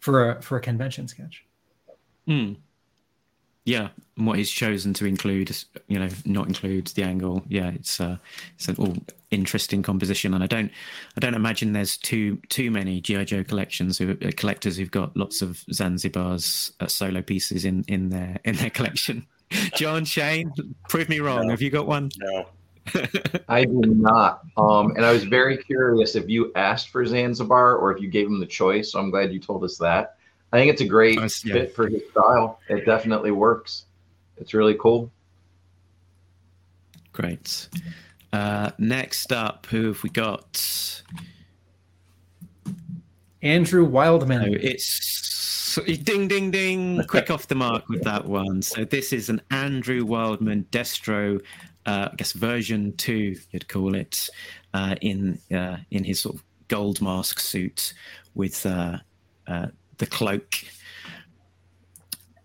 for 0.01 0.31
a 0.31 0.43
for 0.43 0.57
a 0.57 0.61
convention 0.61 1.09
sketch. 1.09 1.45
Hmm. 2.27 2.55
Yeah, 3.67 3.89
and 4.19 4.27
what 4.27 4.37
he's 4.37 4.51
chosen 4.51 4.93
to 4.95 5.07
include, 5.07 5.57
you 5.89 5.99
know, 5.99 6.11
not 6.27 6.49
include 6.49 6.89
the 6.89 7.03
angle. 7.03 7.43
Yeah, 7.49 7.71
it's 7.71 7.99
uh, 7.99 8.19
it's 8.57 8.69
an 8.69 8.77
all 8.77 8.95
interesting 9.31 9.83
composition, 9.83 10.35
and 10.35 10.45
I 10.45 10.47
don't, 10.47 10.71
I 11.17 11.21
don't 11.21 11.33
imagine 11.33 11.73
there's 11.73 11.97
too 11.97 12.37
too 12.51 12.71
many 12.71 13.01
GI 13.01 13.25
Joe 13.25 13.43
collections 13.43 13.97
who 13.97 14.19
uh, 14.23 14.31
collectors 14.37 14.77
who've 14.77 14.91
got 14.91 15.17
lots 15.17 15.41
of 15.41 15.65
Zanzibar's 15.73 16.73
uh, 16.81 16.87
solo 16.89 17.23
pieces 17.23 17.65
in 17.65 17.85
in 17.89 18.11
their 18.11 18.39
in 18.45 18.57
their 18.57 18.71
collection. 18.79 19.27
John 19.75 20.05
Shane, 20.05 20.53
prove 20.91 21.09
me 21.09 21.21
wrong. 21.21 21.47
No. 21.47 21.51
Have 21.51 21.63
you 21.63 21.71
got 21.71 21.87
one? 21.87 22.11
No. 22.19 22.47
I 23.49 23.65
do 23.65 23.81
not. 23.81 24.43
Um, 24.57 24.93
and 24.97 25.05
I 25.05 25.13
was 25.13 25.25
very 25.25 25.57
curious 25.57 26.15
if 26.17 26.29
you 26.29 26.53
asked 26.55 26.91
for 26.91 27.05
Zanzibar 27.05 27.77
or 27.77 27.95
if 27.95 28.01
you 28.01 28.09
gave 28.09 28.27
him 28.27 28.39
the 28.41 28.47
choice. 28.47 28.93
So 28.93 28.99
I'm 28.99 29.11
glad 29.11 29.33
you 29.33 29.41
told 29.41 29.65
us 29.65 29.79
that. 29.79 30.17
I 30.53 30.59
think 30.59 30.71
it's 30.71 30.83
a 30.83 30.87
great 30.87 31.19
yeah. 31.19 31.55
fit 31.55 31.75
for 31.75 31.89
his 31.89 32.03
style. 32.11 32.61
It 32.69 32.85
definitely 32.87 33.33
works. 33.33 33.87
It's 34.37 34.55
really 34.55 34.75
cool. 34.75 35.11
Great. 37.13 37.69
Uh, 38.33 38.71
next 38.79 39.33
up, 39.33 39.67
who 39.67 39.87
have 39.87 40.03
we 40.03 40.11
got? 40.11 41.03
Andrew 43.43 43.85
Wildman. 43.85 44.59
So 44.79 45.83
it's 45.87 45.99
ding, 45.99 46.29
ding, 46.29 46.51
ding. 46.51 47.03
Quick 47.09 47.31
off 47.31 47.49
the 47.49 47.55
mark 47.55 47.89
with 47.89 48.03
that 48.05 48.25
one. 48.25 48.63
So 48.63 48.85
this 48.85 49.13
is 49.13 49.29
an 49.29 49.41
Andrew 49.51 50.05
Wildman 50.05 50.67
Destro 50.71 51.41
uh, 51.87 52.09
I 52.13 52.17
guess 52.17 52.33
version 52.33 52.97
two, 52.97 53.37
you'd 53.51 53.69
call 53.69 53.95
it, 53.95 54.29
uh, 54.73 54.97
in 55.01 55.39
uh, 55.53 55.77
in 55.91 56.05
his 56.05 56.21
sort 56.21 56.37
of 56.37 56.45
gold 56.69 57.01
mask 57.01 57.41
suit 57.41 57.95
with 58.35 58.65
uh, 58.67 58.99
uh, 59.47 59.67
the 59.99 60.07
cloak. 60.07 60.55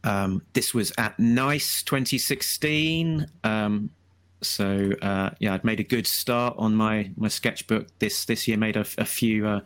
Um, 0.03 0.43
this 0.53 0.73
was 0.73 0.91
at 0.97 1.17
Nice 1.19 1.83
2016. 1.83 3.27
Um, 3.43 3.89
so 4.41 4.91
uh, 5.01 5.31
yeah, 5.39 5.53
I'd 5.53 5.63
made 5.63 5.79
a 5.79 5.83
good 5.83 6.07
start 6.07 6.55
on 6.57 6.75
my 6.75 7.11
my 7.17 7.27
sketchbook 7.27 7.87
this 7.99 8.25
this 8.25 8.47
year. 8.47 8.57
Made 8.57 8.77
a, 8.77 8.85
a 8.97 9.05
few 9.05 9.47
a 9.47 9.63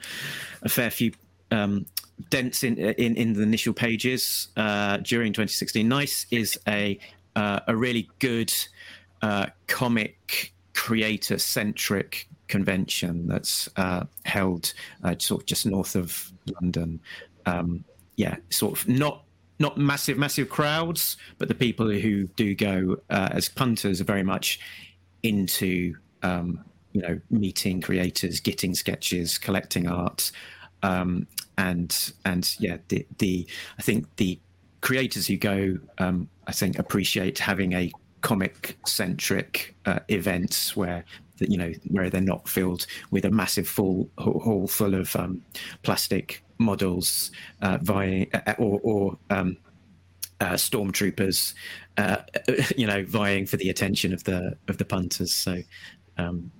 fair 0.67 0.89
few 0.89 1.13
um, 1.51 1.85
dents 2.29 2.63
in, 2.63 2.77
in 2.77 3.15
in 3.15 3.33
the 3.33 3.41
initial 3.41 3.73
pages 3.73 4.49
during 4.55 5.33
2016. 5.33 5.87
Nice 5.87 6.25
is 6.31 6.59
a 6.67 6.99
a 7.35 7.75
really 7.75 8.09
good 8.19 8.53
comic 9.67 10.53
creator 10.73 11.37
centric 11.37 12.27
convention 12.47 13.27
that's 13.27 13.69
uh, 13.77 14.03
held 14.25 14.73
uh, 15.03 15.15
sort 15.17 15.41
of 15.41 15.45
just 15.45 15.65
north 15.65 15.95
of 15.95 16.31
London. 16.61 16.99
Um, 17.45 17.83
yeah, 18.15 18.35
sort 18.49 18.77
of 18.77 18.87
not 18.87 19.23
not 19.59 19.77
massive 19.77 20.17
massive 20.17 20.49
crowds, 20.49 21.17
but 21.37 21.47
the 21.47 21.55
people 21.55 21.89
who 21.89 22.25
do 22.35 22.53
go 22.53 22.97
uh, 23.09 23.29
as 23.31 23.49
punters 23.49 24.01
are 24.01 24.03
very 24.03 24.23
much 24.23 24.59
into 25.23 25.95
um, 26.21 26.63
you 26.91 27.01
know 27.01 27.19
meeting 27.31 27.81
creators, 27.81 28.39
getting 28.39 28.75
sketches, 28.75 29.37
collecting 29.37 29.87
art, 29.87 30.31
um, 30.83 31.27
and 31.57 32.13
and 32.25 32.55
yeah, 32.59 32.77
the 32.89 33.05
the 33.17 33.47
I 33.79 33.81
think 33.81 34.15
the 34.17 34.39
creators 34.81 35.27
who 35.27 35.37
go 35.37 35.79
um, 35.97 36.29
I 36.45 36.51
think 36.51 36.77
appreciate 36.77 37.39
having 37.39 37.73
a 37.73 37.91
comic 38.23 38.77
centric 38.87 39.75
uh, 39.85 39.99
events 40.07 40.75
where 40.75 41.05
you 41.39 41.57
know 41.57 41.71
where 41.89 42.09
they're 42.09 42.21
not 42.21 42.47
filled 42.47 42.87
with 43.11 43.25
a 43.25 43.31
massive 43.31 43.67
full 43.67 44.09
hall 44.17 44.67
full 44.67 44.95
of 44.95 45.15
um, 45.15 45.41
plastic 45.83 46.43
models 46.57 47.31
uh, 47.61 47.77
vying 47.81 48.27
uh, 48.33 48.53
or, 48.57 48.79
or 48.83 49.17
um, 49.29 49.57
uh, 50.39 50.53
stormtroopers, 50.53 51.53
uh, 51.97 52.17
you 52.77 52.87
know, 52.87 53.03
vying 53.05 53.45
for 53.45 53.57
the 53.57 53.69
attention 53.69 54.13
of 54.13 54.23
the 54.23 54.55
of 54.67 54.77
the 54.77 54.85
punters. 54.85 55.33
So, 55.33 55.61
um, 56.17 56.51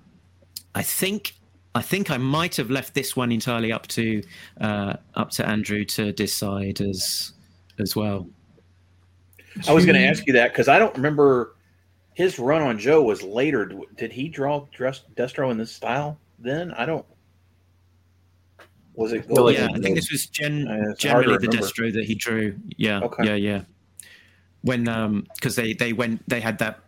I 0.74 0.82
think 0.82 1.34
I 1.74 1.82
think 1.82 2.10
I 2.10 2.16
might 2.16 2.56
have 2.56 2.70
left 2.70 2.94
this 2.94 3.16
one 3.16 3.32
entirely 3.32 3.72
up 3.72 3.86
to 3.88 4.22
uh, 4.60 4.94
up 5.14 5.30
to 5.32 5.46
Andrew 5.46 5.84
to 5.86 6.12
decide 6.12 6.80
as 6.80 7.32
as 7.78 7.96
well. 7.96 8.26
I 9.68 9.72
was 9.72 9.86
going 9.86 10.00
to 10.00 10.04
ask 10.04 10.26
you 10.26 10.32
that 10.32 10.52
because 10.52 10.66
I 10.66 10.80
don't 10.80 10.94
remember 10.96 11.53
his 12.14 12.38
run 12.38 12.62
on 12.62 12.78
Joe 12.78 13.02
was 13.02 13.22
later. 13.22 13.70
Did 13.96 14.12
he 14.12 14.28
draw 14.28 14.66
Destro 14.76 15.50
in 15.50 15.58
this 15.58 15.72
style 15.72 16.18
then? 16.38 16.72
I 16.72 16.86
don't. 16.86 17.04
Was 18.94 19.12
it? 19.12 19.26
Well, 19.28 19.50
yeah, 19.50 19.68
I 19.74 19.78
think 19.80 19.96
this 19.96 20.10
was 20.10 20.26
gen- 20.26 20.68
uh, 20.68 20.94
generally 20.96 21.38
the 21.38 21.48
Destro 21.48 21.92
that 21.92 22.04
he 22.04 22.14
drew. 22.14 22.56
Yeah, 22.76 23.00
okay. 23.00 23.24
yeah, 23.24 23.34
yeah. 23.34 23.62
When 24.62 24.88
um, 24.88 25.26
because 25.34 25.56
they 25.56 25.72
they 25.72 25.92
went 25.92 26.26
they 26.28 26.40
had 26.40 26.58
that 26.58 26.80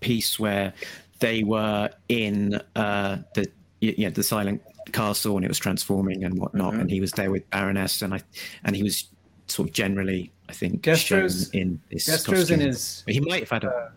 piece 0.00 0.38
where 0.38 0.74
they 1.20 1.44
were 1.44 1.88
in 2.08 2.60
uh 2.74 3.18
the 3.34 3.46
yeah 3.80 4.10
the 4.10 4.22
silent 4.22 4.60
castle 4.90 5.36
and 5.36 5.44
it 5.44 5.48
was 5.48 5.58
transforming 5.58 6.24
and 6.24 6.38
whatnot, 6.38 6.72
mm-hmm. 6.72 6.80
and 6.82 6.90
he 6.90 7.00
was 7.00 7.12
there 7.12 7.30
with 7.30 7.48
Baroness 7.50 8.02
and 8.02 8.12
I 8.12 8.20
and 8.64 8.76
he 8.76 8.82
was 8.82 9.06
sort 9.46 9.68
of 9.68 9.74
generally 9.74 10.30
I 10.52 10.54
think 10.54 10.82
Destro's 10.82 11.48
in 11.50 11.80
this 11.90 12.06
Destro's 12.06 12.40
costume. 12.40 12.60
in 12.60 12.66
his. 12.66 13.02
But 13.06 13.14
he 13.14 13.20
might 13.20 13.40
have 13.40 13.50
had 13.50 13.64
a. 13.64 13.92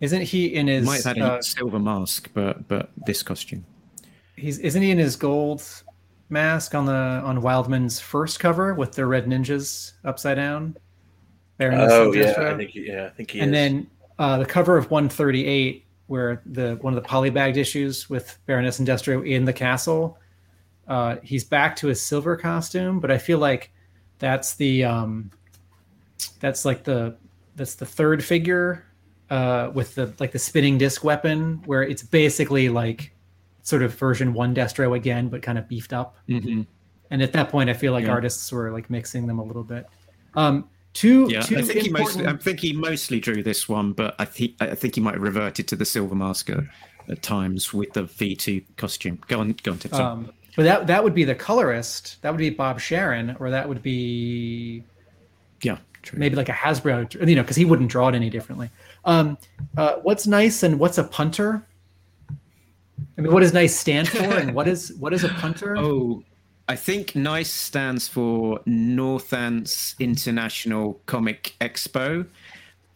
Isn't 0.00 0.22
he 0.22 0.54
in 0.54 0.66
his? 0.66 0.86
Might 0.86 1.02
have 1.04 1.16
had 1.16 1.22
uh, 1.22 1.38
a 1.38 1.42
silver 1.42 1.78
mask, 1.78 2.30
but 2.34 2.68
but 2.68 2.90
this 3.06 3.22
costume. 3.22 3.64
He's 4.36 4.58
isn't 4.58 4.82
he 4.82 4.90
in 4.90 4.98
his 4.98 5.16
gold 5.16 5.62
mask 6.28 6.74
on 6.74 6.86
the 6.86 6.92
on 6.92 7.40
Wildman's 7.40 7.98
first 8.00 8.38
cover 8.38 8.74
with 8.74 8.92
the 8.92 9.06
red 9.06 9.26
ninjas 9.26 9.92
upside 10.04 10.36
down? 10.36 10.76
Baroness 11.56 11.92
oh 11.92 12.12
yeah, 12.12 12.34
I 12.36 12.56
think 12.56 12.74
yeah, 12.74 13.06
I 13.06 13.08
think 13.10 13.30
he. 13.30 13.40
And 13.40 13.54
is. 13.54 13.54
then 13.54 13.90
uh, 14.18 14.38
the 14.38 14.46
cover 14.46 14.76
of 14.76 14.90
138, 14.90 15.86
where 16.06 16.42
the 16.44 16.76
one 16.82 16.94
of 16.94 17.02
the 17.02 17.08
polybagged 17.08 17.56
issues 17.56 18.10
with 18.10 18.38
Baroness 18.46 18.78
and 18.78 18.86
Destro 18.86 19.26
in 19.26 19.44
the 19.44 19.52
castle. 19.52 20.18
Uh, 20.86 21.16
he's 21.22 21.42
back 21.42 21.74
to 21.76 21.88
his 21.88 22.00
silver 22.00 22.36
costume, 22.36 23.00
but 23.00 23.10
I 23.10 23.18
feel 23.18 23.38
like 23.38 23.72
that's 24.18 24.54
the 24.54 24.84
um, 24.84 25.30
that's 26.38 26.64
like 26.64 26.84
the 26.84 27.16
that's 27.56 27.74
the 27.74 27.86
third 27.86 28.22
figure 28.22 28.85
uh, 29.30 29.70
with 29.74 29.94
the 29.94 30.12
like 30.18 30.32
the 30.32 30.38
spinning 30.38 30.78
disc 30.78 31.02
weapon, 31.04 31.62
where 31.66 31.82
it's 31.82 32.02
basically 32.02 32.68
like 32.68 33.12
sort 33.62 33.82
of 33.82 33.94
version 33.94 34.32
one 34.32 34.54
Destro 34.54 34.96
again, 34.96 35.28
but 35.28 35.42
kind 35.42 35.58
of 35.58 35.68
beefed 35.68 35.92
up. 35.92 36.16
Mm-hmm. 36.28 36.62
And 37.10 37.22
at 37.22 37.32
that 37.32 37.48
point, 37.50 37.70
I 37.70 37.74
feel 37.74 37.92
like 37.92 38.04
Yeah. 38.06 38.12
artists 38.12 38.50
were 38.52 38.72
like 38.72 38.90
mixing 38.90 39.26
them 39.26 39.38
a 39.38 39.44
little 39.44 39.64
bit. 39.64 39.86
Um, 40.34 40.68
two, 40.92 41.28
Yeah, 41.30 41.40
two 41.40 41.58
I 41.58 41.62
think 41.62 41.82
he 41.82 41.90
mostly. 41.90 42.26
I 42.26 42.36
think 42.36 42.60
he 42.60 42.72
mostly 42.72 43.20
drew 43.20 43.42
this 43.42 43.68
one, 43.68 43.92
but 43.92 44.14
I 44.18 44.24
think 44.24 44.54
I 44.60 44.74
think 44.74 44.94
he 44.94 45.00
might 45.00 45.14
have 45.14 45.22
reverted 45.22 45.68
to 45.68 45.76
the 45.76 45.84
silver 45.84 46.14
masker 46.14 46.68
at 47.08 47.22
times 47.22 47.72
with 47.72 47.92
the 47.92 48.04
V 48.04 48.36
two 48.36 48.62
costume. 48.76 49.20
Go 49.28 49.40
on, 49.40 49.56
go 49.62 49.72
on, 49.72 49.78
Tips. 49.78 49.94
Um, 49.98 50.32
but 50.56 50.64
that 50.64 50.86
that 50.86 51.04
would 51.04 51.14
be 51.14 51.24
the 51.24 51.34
colorist. 51.34 52.20
That 52.22 52.30
would 52.30 52.38
be 52.38 52.50
Bob 52.50 52.80
Sharen, 52.80 53.36
or 53.40 53.50
that 53.50 53.68
would 53.68 53.82
be 53.82 54.82
yeah, 55.62 55.78
true. 56.06 56.18
maybe 56.18 56.36
like 56.36 56.48
a 56.48 56.52
Hasbro, 56.52 57.28
you 57.28 57.34
know, 57.34 57.42
because 57.42 57.56
he 57.56 57.64
wouldn't 57.64 57.90
draw 57.90 58.08
it 58.08 58.14
any 58.14 58.30
differently. 58.30 58.70
Um, 59.04 59.36
uh, 59.76 59.96
what's 60.02 60.26
nice 60.26 60.62
and 60.62 60.78
what's 60.78 60.98
a 60.98 61.04
punter? 61.04 61.66
I 63.18 63.20
mean, 63.20 63.32
what 63.32 63.40
does 63.40 63.52
nice 63.52 63.76
stand 63.76 64.08
for, 64.08 64.22
and 64.22 64.54
what 64.54 64.68
is 64.68 64.94
what 64.94 65.12
is 65.12 65.24
a 65.24 65.28
punter? 65.28 65.76
Oh, 65.78 66.22
I 66.68 66.76
think 66.76 67.14
NICE 67.14 67.50
stands 67.50 68.08
for 68.08 68.58
Northants 68.66 69.98
International 70.00 71.00
Comic 71.06 71.54
Expo, 71.60 72.26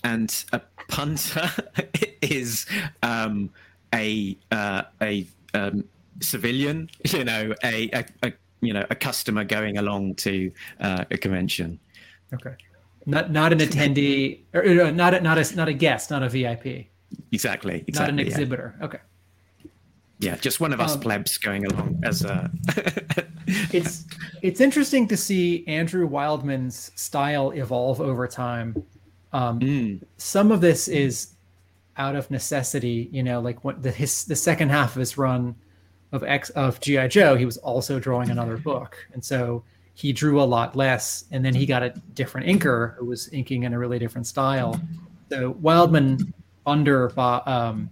and 0.03 0.45
a 0.53 0.61
punter 0.89 1.51
is 2.23 2.67
um, 3.03 3.51
a 3.95 4.37
uh, 4.51 4.83
a 5.01 5.27
um, 5.55 5.85
civilian, 6.21 6.91
you 7.05 7.25
know, 7.25 7.55
a, 7.65 7.89
a, 7.93 8.05
a 8.23 8.33
you 8.61 8.73
know 8.73 8.85
a 8.91 8.95
customer 8.95 9.45
going 9.45 9.79
along 9.79 10.15
to 10.17 10.51
uh, 10.81 11.05
a 11.11 11.19
convention. 11.19 11.79
Okay, 12.35 12.55
not 13.11 13.31
not 13.31 13.53
an 13.53 13.59
attendee, 13.59 14.41
or 14.55 14.63
uh, 14.63 14.91
not 14.91 15.15
a, 15.15 15.21
not 15.21 15.39
a 15.39 15.57
not 15.57 15.69
a 15.69 15.73
guest, 15.73 16.11
not 16.11 16.23
a 16.23 16.29
VIP, 16.29 16.87
Exactly, 17.33 17.85
exactly. 17.87 17.93
not 17.99 18.09
an 18.11 18.19
yeah. 18.19 18.25
exhibitor. 18.25 18.75
Okay. 18.83 18.99
Yeah, 20.19 20.37
just 20.37 20.61
one 20.61 20.73
of 20.75 20.81
us 20.81 20.95
Um, 20.95 21.01
plebs 21.01 21.39
going 21.39 21.65
along 21.67 22.01
as 22.05 22.25
a. 22.25 22.51
it's 23.73 24.05
it's 24.43 24.61
interesting 24.61 25.09
to 25.09 25.17
see 25.17 25.65
Andrew 25.67 26.07
Wildman's 26.07 26.91
style 26.95 27.51
evolve 27.53 28.01
over 28.01 28.27
time. 28.29 28.83
Um, 29.33 29.61
Mm, 29.61 30.03
some 30.19 30.53
of 30.53 30.61
this 30.61 30.89
is 30.89 31.35
out 31.97 32.17
of 32.17 32.31
necessity, 32.31 33.09
you 33.13 33.23
know, 33.23 33.41
like 33.41 33.65
what 33.65 33.83
the 33.83 33.91
his 33.91 34.25
the 34.25 34.37
second 34.37 34.71
half 34.71 34.95
of 34.97 35.01
his 35.01 35.17
run 35.17 35.55
of 36.13 36.23
X 36.25 36.51
of 36.51 36.81
GI 36.81 37.09
Joe, 37.09 37.37
he 37.37 37.45
was 37.47 37.57
also 37.59 37.99
drawing 37.99 38.31
another 38.31 38.57
book, 38.59 38.97
and 39.15 39.25
so 39.25 39.63
he 40.01 40.15
drew 40.15 40.41
a 40.41 40.45
lot 40.57 40.75
less, 40.75 41.27
and 41.31 41.45
then 41.45 41.55
he 41.55 41.67
got 41.67 41.83
a 41.83 41.91
different 42.15 42.47
inker 42.47 42.97
who 42.97 43.05
was 43.05 43.29
inking 43.35 43.65
in 43.65 43.75
a 43.75 43.79
really 43.79 43.99
different 43.99 44.27
style. 44.27 44.81
So 45.29 45.51
Wildman 45.61 46.33
under 46.65 47.13
um, 47.21 47.91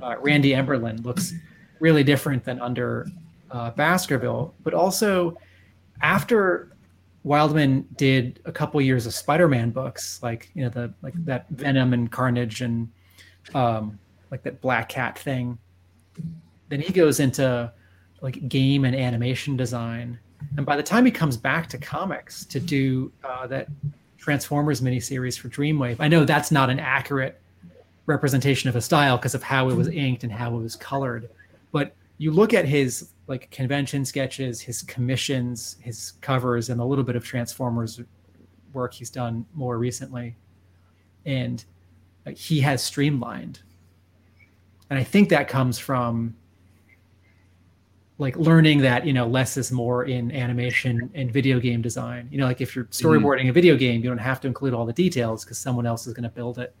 uh, 0.00 0.16
Randy 0.20 0.52
Emberlin 0.52 1.04
looks 1.04 1.34
really 1.80 2.02
different 2.02 2.42
than 2.44 2.58
under 2.62 3.08
uh, 3.50 3.72
Baskerville, 3.72 4.54
but 4.62 4.72
also 4.72 5.36
after 6.00 6.72
Wildman 7.24 7.86
did 7.96 8.40
a 8.46 8.52
couple 8.52 8.80
years 8.80 9.04
of 9.04 9.12
Spider-Man 9.12 9.68
books, 9.68 10.18
like 10.22 10.50
you 10.54 10.62
know 10.62 10.70
the 10.70 10.94
like 11.02 11.12
that 11.26 11.46
Venom 11.50 11.92
and 11.92 12.10
Carnage 12.10 12.62
and 12.62 12.88
um, 13.54 13.98
like 14.30 14.42
that 14.44 14.62
Black 14.62 14.88
Cat 14.88 15.18
thing. 15.18 15.58
Then 16.70 16.80
he 16.80 16.90
goes 16.90 17.20
into 17.20 17.70
like 18.22 18.48
game 18.48 18.86
and 18.86 18.96
animation 18.96 19.58
design, 19.58 20.18
and 20.56 20.66
by 20.66 20.76
the 20.76 20.82
time 20.82 21.04
he 21.04 21.10
comes 21.10 21.36
back 21.36 21.68
to 21.70 21.78
comics 21.78 22.44
to 22.46 22.60
do 22.60 23.12
uh, 23.24 23.46
that 23.46 23.68
Transformers 24.18 24.80
miniseries 24.80 25.38
for 25.38 25.48
Dreamwave, 25.48 25.96
I 25.98 26.08
know 26.08 26.24
that's 26.24 26.50
not 26.50 26.70
an 26.70 26.78
accurate 26.78 27.40
representation 28.06 28.68
of 28.68 28.76
a 28.76 28.80
style 28.80 29.16
because 29.16 29.34
of 29.34 29.42
how 29.42 29.68
it 29.68 29.74
was 29.74 29.88
inked 29.88 30.24
and 30.24 30.32
how 30.32 30.54
it 30.54 30.60
was 30.60 30.76
colored, 30.76 31.28
but 31.72 31.94
you 32.18 32.30
look 32.30 32.54
at 32.54 32.64
his 32.64 33.10
like 33.26 33.50
convention 33.50 34.04
sketches, 34.04 34.60
his 34.60 34.82
commissions, 34.82 35.76
his 35.80 36.12
covers, 36.20 36.68
and 36.68 36.80
a 36.80 36.84
little 36.84 37.04
bit 37.04 37.16
of 37.16 37.24
Transformers 37.24 38.00
work 38.72 38.94
he's 38.94 39.10
done 39.10 39.46
more 39.54 39.78
recently, 39.78 40.36
and 41.24 41.64
uh, 42.26 42.30
he 42.30 42.60
has 42.60 42.82
streamlined. 42.82 43.60
And 44.90 44.98
I 44.98 45.04
think 45.04 45.30
that 45.30 45.48
comes 45.48 45.78
from 45.78 46.36
like 48.22 48.36
learning 48.36 48.78
that 48.78 49.04
you 49.04 49.12
know 49.12 49.26
less 49.26 49.56
is 49.56 49.72
more 49.72 50.04
in 50.04 50.30
animation 50.30 51.10
and 51.14 51.30
video 51.30 51.58
game 51.58 51.82
design. 51.82 52.28
You 52.30 52.38
know, 52.38 52.46
like 52.46 52.60
if 52.60 52.74
you're 52.74 52.84
storyboarding 52.86 53.50
a 53.50 53.52
video 53.52 53.76
game, 53.76 54.00
you 54.00 54.08
don't 54.08 54.16
have 54.16 54.40
to 54.42 54.48
include 54.48 54.72
all 54.72 54.86
the 54.86 54.92
details 54.92 55.44
because 55.44 55.58
someone 55.58 55.86
else 55.86 56.06
is 56.06 56.14
going 56.14 56.22
to 56.22 56.30
build 56.30 56.58
it. 56.58 56.72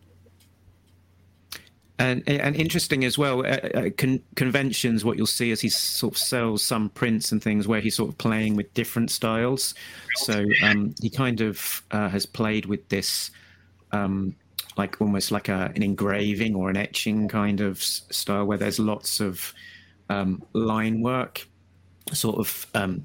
And 1.98 2.22
and 2.28 2.54
interesting 2.54 3.04
as 3.04 3.18
well, 3.18 3.40
uh, 3.40 3.58
uh, 3.74 3.90
con- 3.98 4.22
conventions. 4.36 5.04
What 5.04 5.16
you'll 5.16 5.26
see 5.26 5.50
is 5.50 5.60
he 5.60 5.68
sort 5.68 6.14
of 6.14 6.18
sells 6.18 6.64
some 6.64 6.90
prints 6.90 7.32
and 7.32 7.42
things 7.42 7.66
where 7.66 7.80
he's 7.80 7.96
sort 7.96 8.10
of 8.10 8.18
playing 8.18 8.54
with 8.54 8.72
different 8.74 9.10
styles. 9.10 9.74
So 10.14 10.46
um, 10.62 10.94
he 11.02 11.10
kind 11.10 11.40
of 11.40 11.82
uh, 11.90 12.08
has 12.08 12.24
played 12.24 12.66
with 12.66 12.88
this, 12.88 13.32
um, 13.90 14.36
like 14.76 15.00
almost 15.00 15.32
like 15.32 15.48
a, 15.48 15.72
an 15.74 15.82
engraving 15.82 16.54
or 16.54 16.70
an 16.70 16.76
etching 16.76 17.28
kind 17.28 17.60
of 17.60 17.82
style, 17.82 18.44
where 18.44 18.58
there's 18.58 18.78
lots 18.78 19.18
of 19.20 19.52
um, 20.12 20.42
line 20.52 21.00
work, 21.00 21.46
sort 22.12 22.38
of 22.38 22.66
um, 22.74 23.04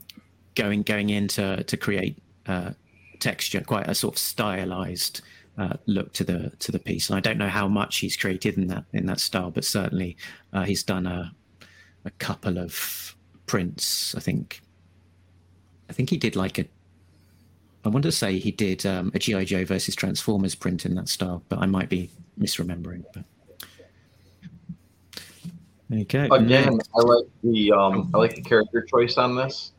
going 0.55 0.83
going 0.83 1.09
into 1.09 1.63
to 1.63 1.77
create 1.77 2.17
uh, 2.47 2.71
texture, 3.19 3.61
quite 3.61 3.87
a 3.87 3.95
sort 3.95 4.15
of 4.15 4.19
stylized 4.19 5.21
uh, 5.57 5.73
look 5.85 6.13
to 6.13 6.23
the 6.23 6.51
to 6.59 6.71
the 6.71 6.79
piece. 6.79 7.09
And 7.09 7.17
I 7.17 7.19
don't 7.19 7.37
know 7.37 7.49
how 7.49 7.67
much 7.67 7.97
he's 7.97 8.17
created 8.17 8.57
in 8.57 8.67
that 8.67 8.85
in 8.93 9.05
that 9.07 9.19
style, 9.19 9.51
but 9.51 9.65
certainly 9.65 10.17
uh, 10.53 10.63
he's 10.63 10.83
done 10.83 11.07
a 11.07 11.33
a 12.05 12.11
couple 12.11 12.57
of 12.57 13.15
prints. 13.45 14.15
I 14.15 14.19
think 14.19 14.61
I 15.89 15.93
think 15.93 16.09
he 16.09 16.17
did 16.17 16.35
like 16.35 16.59
a. 16.59 16.65
I 17.85 17.89
want 17.89 18.03
to 18.03 18.11
say 18.11 18.37
he 18.37 18.51
did 18.51 18.85
um, 18.85 19.11
a 19.13 19.19
GI 19.19 19.45
Joe 19.45 19.63
versus 19.63 19.95
Transformers 19.95 20.55
print 20.55 20.85
in 20.85 20.95
that 20.95 21.07
style, 21.07 21.41
but 21.47 21.59
I 21.59 21.67
might 21.67 21.89
be 21.89 22.09
misremembering. 22.37 23.05
But 23.13 23.23
go. 26.05 26.27
Again, 26.31 26.79
I 26.95 27.01
like 27.01 27.25
the 27.43 27.71
um, 27.71 28.11
I 28.13 28.17
like 28.17 28.35
the 28.35 28.41
character 28.41 28.81
choice 28.81 29.17
on 29.17 29.35
this. 29.35 29.71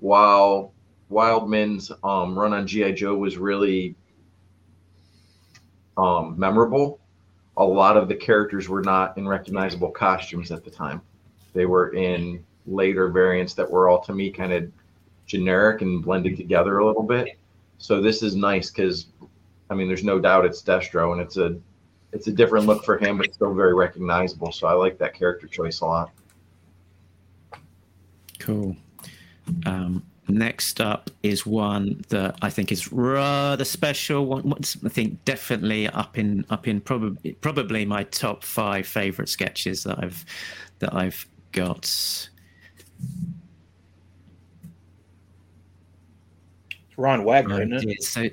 While 0.00 0.72
Wildman's 1.10 1.92
um, 2.02 2.38
run 2.38 2.52
on 2.54 2.66
GI 2.66 2.92
Joe 2.92 3.16
was 3.16 3.36
really 3.36 3.94
um, 5.96 6.38
memorable, 6.38 7.00
a 7.56 7.64
lot 7.64 7.96
of 7.96 8.08
the 8.08 8.14
characters 8.14 8.68
were 8.68 8.82
not 8.82 9.18
in 9.18 9.28
recognizable 9.28 9.90
costumes 9.90 10.50
at 10.50 10.64
the 10.64 10.70
time. 10.70 11.02
They 11.52 11.66
were 11.66 11.92
in 11.94 12.44
later 12.66 13.08
variants 13.08 13.54
that 13.54 13.70
were 13.70 13.88
all 13.88 14.00
to 14.02 14.14
me 14.14 14.30
kind 14.30 14.52
of 14.52 14.70
generic 15.26 15.82
and 15.82 16.02
blended 16.02 16.36
together 16.36 16.78
a 16.78 16.86
little 16.86 17.02
bit. 17.02 17.38
So 17.78 18.00
this 18.00 18.22
is 18.22 18.34
nice 18.34 18.70
because, 18.70 19.06
I 19.68 19.74
mean, 19.74 19.88
there's 19.88 20.04
no 20.04 20.18
doubt 20.18 20.44
it's 20.44 20.62
Destro 20.62 21.12
and 21.12 21.20
it's 21.20 21.36
a 21.36 21.58
it's 22.12 22.26
a 22.26 22.32
different 22.32 22.66
look 22.66 22.84
for 22.84 22.98
him, 22.98 23.18
but 23.18 23.32
still 23.32 23.54
very 23.54 23.74
recognizable. 23.74 24.52
So 24.52 24.66
I 24.66 24.72
like 24.72 24.98
that 24.98 25.14
character 25.14 25.46
choice 25.46 25.80
a 25.80 25.86
lot. 25.86 26.10
Cool. 28.38 28.76
Um, 29.66 30.02
next 30.28 30.80
up 30.80 31.10
is 31.22 31.44
one 31.44 32.02
that 32.08 32.36
I 32.42 32.50
think 32.50 32.72
is 32.72 32.92
rather 32.92 33.64
special. 33.64 34.26
One, 34.26 34.42
what's- 34.48 34.76
I 34.84 34.88
think 34.88 35.24
definitely 35.24 35.88
up 35.88 36.18
in 36.18 36.44
up 36.50 36.66
in 36.66 36.80
probably 36.80 37.32
probably 37.34 37.84
my 37.84 38.04
top 38.04 38.44
five 38.44 38.86
favorite 38.86 39.28
sketches 39.28 39.84
that 39.84 40.02
I've 40.02 40.24
that 40.78 40.94
I've 40.94 41.26
got. 41.52 42.28
Ron 46.96 47.24
Wagner, 47.24 47.54
I 47.54 47.62
isn't 47.62 47.90
it? 47.90 48.02
So 48.02 48.28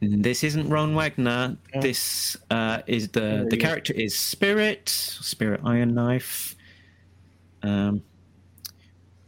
this 0.00 0.44
isn't 0.44 0.68
Ron 0.68 0.94
Wagner. 0.94 1.56
Oh. 1.74 1.80
This 1.80 2.36
uh, 2.50 2.82
is 2.86 3.08
the 3.08 3.46
the 3.50 3.56
character 3.56 3.92
is 3.94 4.16
Spirit 4.16 4.88
Spirit 4.88 5.60
Iron 5.64 5.94
Knife. 5.94 6.54
Um, 7.62 8.02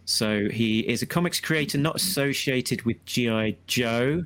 so 0.04 0.48
he 0.48 0.80
is 0.80 1.02
a 1.02 1.06
comics 1.06 1.40
creator 1.40 1.78
not 1.78 1.96
associated 1.96 2.83
with 2.83 3.04
GI 3.04 3.59
Joe. 3.66 4.24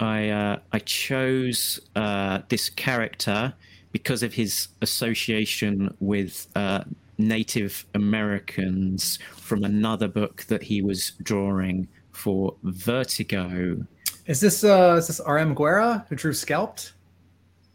I 0.00 0.28
uh, 0.28 0.58
I 0.72 0.78
chose 0.80 1.80
uh, 1.96 2.40
this 2.48 2.68
character 2.68 3.54
because 3.92 4.22
of 4.22 4.34
his 4.34 4.68
association 4.82 5.94
with 6.00 6.48
uh, 6.56 6.84
Native 7.16 7.86
Americans 7.94 9.18
from 9.36 9.62
another 9.62 10.08
book 10.08 10.44
that 10.48 10.64
he 10.64 10.82
was 10.82 11.12
drawing 11.22 11.86
for 12.12 12.56
Vertigo. 12.64 13.86
Is 14.26 14.40
this 14.40 14.64
uh 14.64 14.96
is 14.98 15.08
this 15.08 15.20
R.M. 15.20 15.54
Guerra 15.54 16.06
who 16.08 16.16
drew 16.16 16.32
Scalped? 16.32 16.94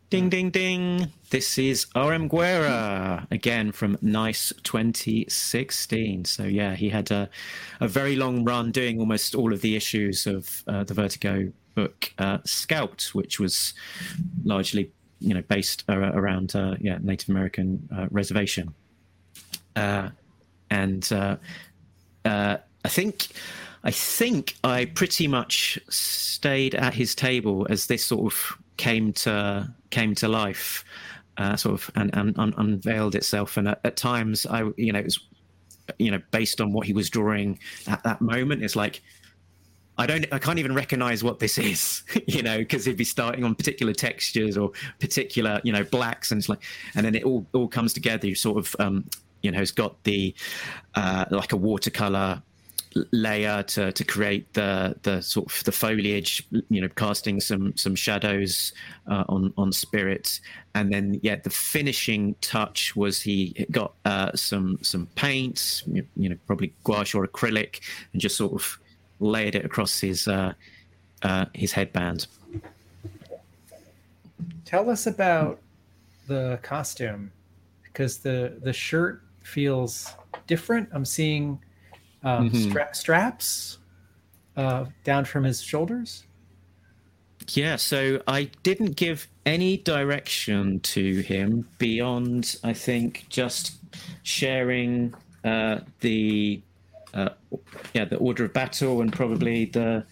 Ding, 0.09 0.27
ding, 0.27 0.49
ding. 0.49 1.11
This 1.29 1.59
is 1.59 1.85
RM 1.95 2.29
Guerra 2.29 3.27
again 3.29 3.71
from 3.71 3.95
Nice 4.01 4.51
2016. 4.63 6.25
So, 6.25 6.45
yeah, 6.45 6.73
he 6.73 6.89
had 6.89 7.11
a, 7.11 7.29
a 7.79 7.87
very 7.87 8.15
long 8.15 8.43
run 8.43 8.71
doing 8.71 8.99
almost 8.99 9.35
all 9.35 9.53
of 9.53 9.61
the 9.61 9.75
issues 9.75 10.25
of 10.25 10.63
uh, 10.67 10.83
the 10.83 10.95
Vertigo 10.95 11.51
book 11.75 12.11
uh, 12.17 12.39
Scalped, 12.43 13.13
which 13.13 13.39
was 13.39 13.75
largely 14.43 14.91
you 15.19 15.35
know 15.35 15.43
based 15.43 15.83
ar- 15.87 16.17
around 16.17 16.55
uh, 16.55 16.75
yeah 16.79 16.97
Native 17.01 17.29
American 17.29 17.87
uh, 17.95 18.07
reservation. 18.09 18.73
Uh, 19.75 20.09
and 20.71 21.07
uh, 21.11 21.37
uh, 22.25 22.57
I 22.83 22.89
think 22.89 23.27
I 23.83 23.91
think 23.91 24.55
I 24.63 24.85
pretty 24.85 25.27
much 25.27 25.79
stayed 25.89 26.75
at 26.75 26.93
his 26.93 27.15
table 27.15 27.65
as 27.69 27.87
this 27.87 28.05
sort 28.05 28.33
of 28.33 28.57
came 28.77 29.13
to 29.13 29.73
came 29.89 30.15
to 30.15 30.27
life, 30.27 30.83
uh, 31.37 31.55
sort 31.55 31.75
of 31.75 31.91
and, 31.95 32.15
and, 32.15 32.37
un- 32.37 32.53
unveiled 32.57 33.15
itself. 33.15 33.57
And 33.57 33.69
at, 33.69 33.79
at 33.83 33.95
times, 33.95 34.45
I 34.45 34.69
you 34.77 34.91
know 34.91 34.99
it 34.99 35.05
was 35.05 35.19
you 35.97 36.11
know 36.11 36.21
based 36.31 36.61
on 36.61 36.73
what 36.73 36.85
he 36.85 36.93
was 36.93 37.09
drawing 37.09 37.59
at 37.87 38.03
that 38.03 38.21
moment. 38.21 38.63
It's 38.63 38.75
like 38.75 39.01
I 39.99 40.05
don't, 40.05 40.25
I 40.31 40.39
can't 40.39 40.59
even 40.59 40.73
recognize 40.73 41.25
what 41.25 41.39
this 41.39 41.57
is, 41.57 42.03
you 42.27 42.41
know, 42.41 42.59
because 42.59 42.85
he'd 42.85 42.95
be 42.95 43.03
starting 43.03 43.43
on 43.43 43.53
particular 43.53 43.93
textures 43.93 44.57
or 44.57 44.71
particular, 44.99 45.59
you 45.65 45.73
know, 45.73 45.83
blacks, 45.83 46.31
and 46.31 46.39
it's 46.39 46.47
like, 46.47 46.63
and 46.95 47.05
then 47.05 47.15
it 47.15 47.23
all 47.23 47.45
all 47.53 47.67
comes 47.67 47.93
together. 47.93 48.25
You 48.25 48.35
sort 48.35 48.57
of, 48.57 48.75
um, 48.79 49.09
you 49.41 49.51
know, 49.51 49.59
it's 49.61 49.71
got 49.71 50.01
the 50.05 50.33
uh, 50.95 51.25
like 51.31 51.51
a 51.51 51.57
watercolor 51.57 52.41
layer 53.11 53.61
to 53.63 53.91
to 53.91 54.03
create 54.03 54.51
the 54.53 54.95
the 55.03 55.21
sort 55.21 55.45
of 55.45 55.63
the 55.63 55.71
foliage 55.71 56.43
you 56.69 56.81
know 56.81 56.89
casting 56.95 57.39
some 57.39 57.75
some 57.77 57.95
shadows 57.95 58.73
uh, 59.07 59.23
on 59.29 59.53
on 59.57 59.71
spirit 59.71 60.39
and 60.73 60.91
then 60.91 61.19
yeah 61.21 61.35
the 61.35 61.49
finishing 61.49 62.35
touch 62.41 62.95
was 62.95 63.21
he 63.21 63.67
got 63.69 63.93
uh, 64.05 64.31
some 64.33 64.79
some 64.81 65.05
paints 65.15 65.83
you, 65.85 66.03
you 66.15 66.29
know 66.29 66.37
probably 66.47 66.73
gouache 66.83 67.15
or 67.17 67.27
acrylic 67.27 67.79
and 68.13 68.21
just 68.21 68.35
sort 68.35 68.53
of 68.53 68.79
layered 69.19 69.53
it 69.53 69.63
across 69.65 69.99
his 69.99 70.27
uh, 70.27 70.51
uh, 71.21 71.45
his 71.53 71.71
headband 71.71 72.25
Tell 74.69 74.91
us 74.91 75.07
about 75.07 75.59
the 76.27 76.59
costume 76.61 77.31
because 77.81 78.19
the 78.19 78.59
the 78.61 78.71
shirt 78.71 79.23
feels 79.41 80.13
different. 80.45 80.89
I'm 80.91 81.05
seeing 81.05 81.59
um, 82.23 82.49
Mhm. 82.51 82.69
stra- 82.69 82.93
straps 82.93 83.77
uh, 84.57 84.85
down 85.03 85.25
from 85.25 85.43
his 85.43 85.61
shoulders. 85.61 86.23
Yeah, 87.53 87.77
so 87.77 88.21
I 88.27 88.49
didn't 88.63 88.95
give 88.95 89.27
any 89.45 89.77
direction 89.77 90.81
to 90.81 91.21
him 91.21 91.67
beyond, 91.79 92.57
I 92.63 92.73
think, 92.73 93.25
just 93.29 93.77
sharing 94.23 95.13
uh, 95.43 95.79
the 96.01 96.61
uh, 97.13 97.29
yeah 97.93 98.05
the 98.05 98.17
order 98.17 98.45
of 98.45 98.53
battle 98.53 99.01
and 99.01 99.11
probably 99.11 99.65
the 99.65 100.03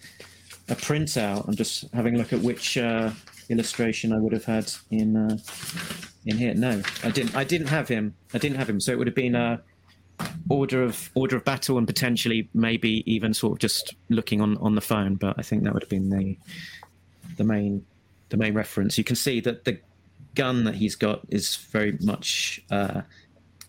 a 0.70 0.76
printout. 0.76 1.48
I'm 1.48 1.56
just 1.56 1.86
having 1.94 2.16
a 2.16 2.18
look 2.18 2.34
at 2.34 2.42
which 2.42 2.78
uh, 2.78 3.12
illustration 3.50 4.14
I 4.14 4.18
would 4.18 4.34
have 4.34 4.46
had 4.46 4.72
in 4.90 5.16
uh, 5.16 5.38
in 6.26 6.38
here. 6.38 6.54
No, 6.56 6.82
I 7.04 7.12
didn't. 7.12 7.36
I 7.36 7.44
didn't 7.44 7.68
have 7.68 7.88
him. 7.88 8.16
I 8.34 8.38
didn't 8.40 8.58
have 8.58 8.70
him. 8.70 8.80
So 8.80 8.92
it 8.94 8.98
would 8.98 9.08
have 9.08 9.16
been 9.16 9.36
a 9.36 9.62
order 10.50 10.84
of 10.84 11.10
order 11.16 11.36
of 11.36 11.44
battle 11.44 11.78
and 11.78 11.86
potentially 11.86 12.50
maybe 12.54 13.04
even 13.12 13.34
sort 13.34 13.54
of 13.54 13.60
just 13.60 13.96
looking 14.10 14.42
on 14.42 14.58
on 14.58 14.76
the 14.76 14.82
phone. 14.82 15.16
But 15.16 15.36
I 15.38 15.42
think 15.42 15.64
that 15.64 15.74
would 15.74 15.84
have 15.84 15.90
been 15.90 16.10
the 16.10 16.38
the 17.38 17.44
main 17.44 17.86
the 18.30 18.38
main 18.38 18.54
reference. 18.54 18.98
You 18.98 19.04
can 19.04 19.16
see 19.16 19.40
that 19.42 19.66
the 19.66 19.80
gun 20.36 20.64
that 20.66 20.76
he's 20.76 20.96
got 20.96 21.22
is 21.30 21.56
very 21.56 21.98
much 22.02 22.62
uh, 22.72 23.02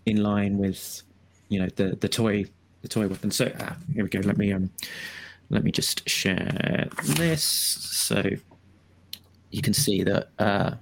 in 0.07 0.23
line 0.23 0.59
with 0.59 1.03
you 1.49 1.61
know 1.61 1.69
the 1.77 1.97
the 2.01 2.09
toy 2.09 2.45
the 2.83 2.89
toy 2.89 3.09
weapon. 3.09 3.31
So 3.31 3.53
ah, 3.61 3.77
here 3.95 4.05
we 4.05 4.11
go. 4.11 4.21
Let 4.21 4.39
me 4.39 4.53
um 4.53 4.71
let 5.51 5.65
me 5.65 5.71
just 5.71 6.09
share 6.09 6.89
this 7.03 7.43
so 7.43 8.23
you 9.51 9.63
can 9.63 9.73
see 9.73 10.03
that 10.03 10.29
uh, 10.39 10.73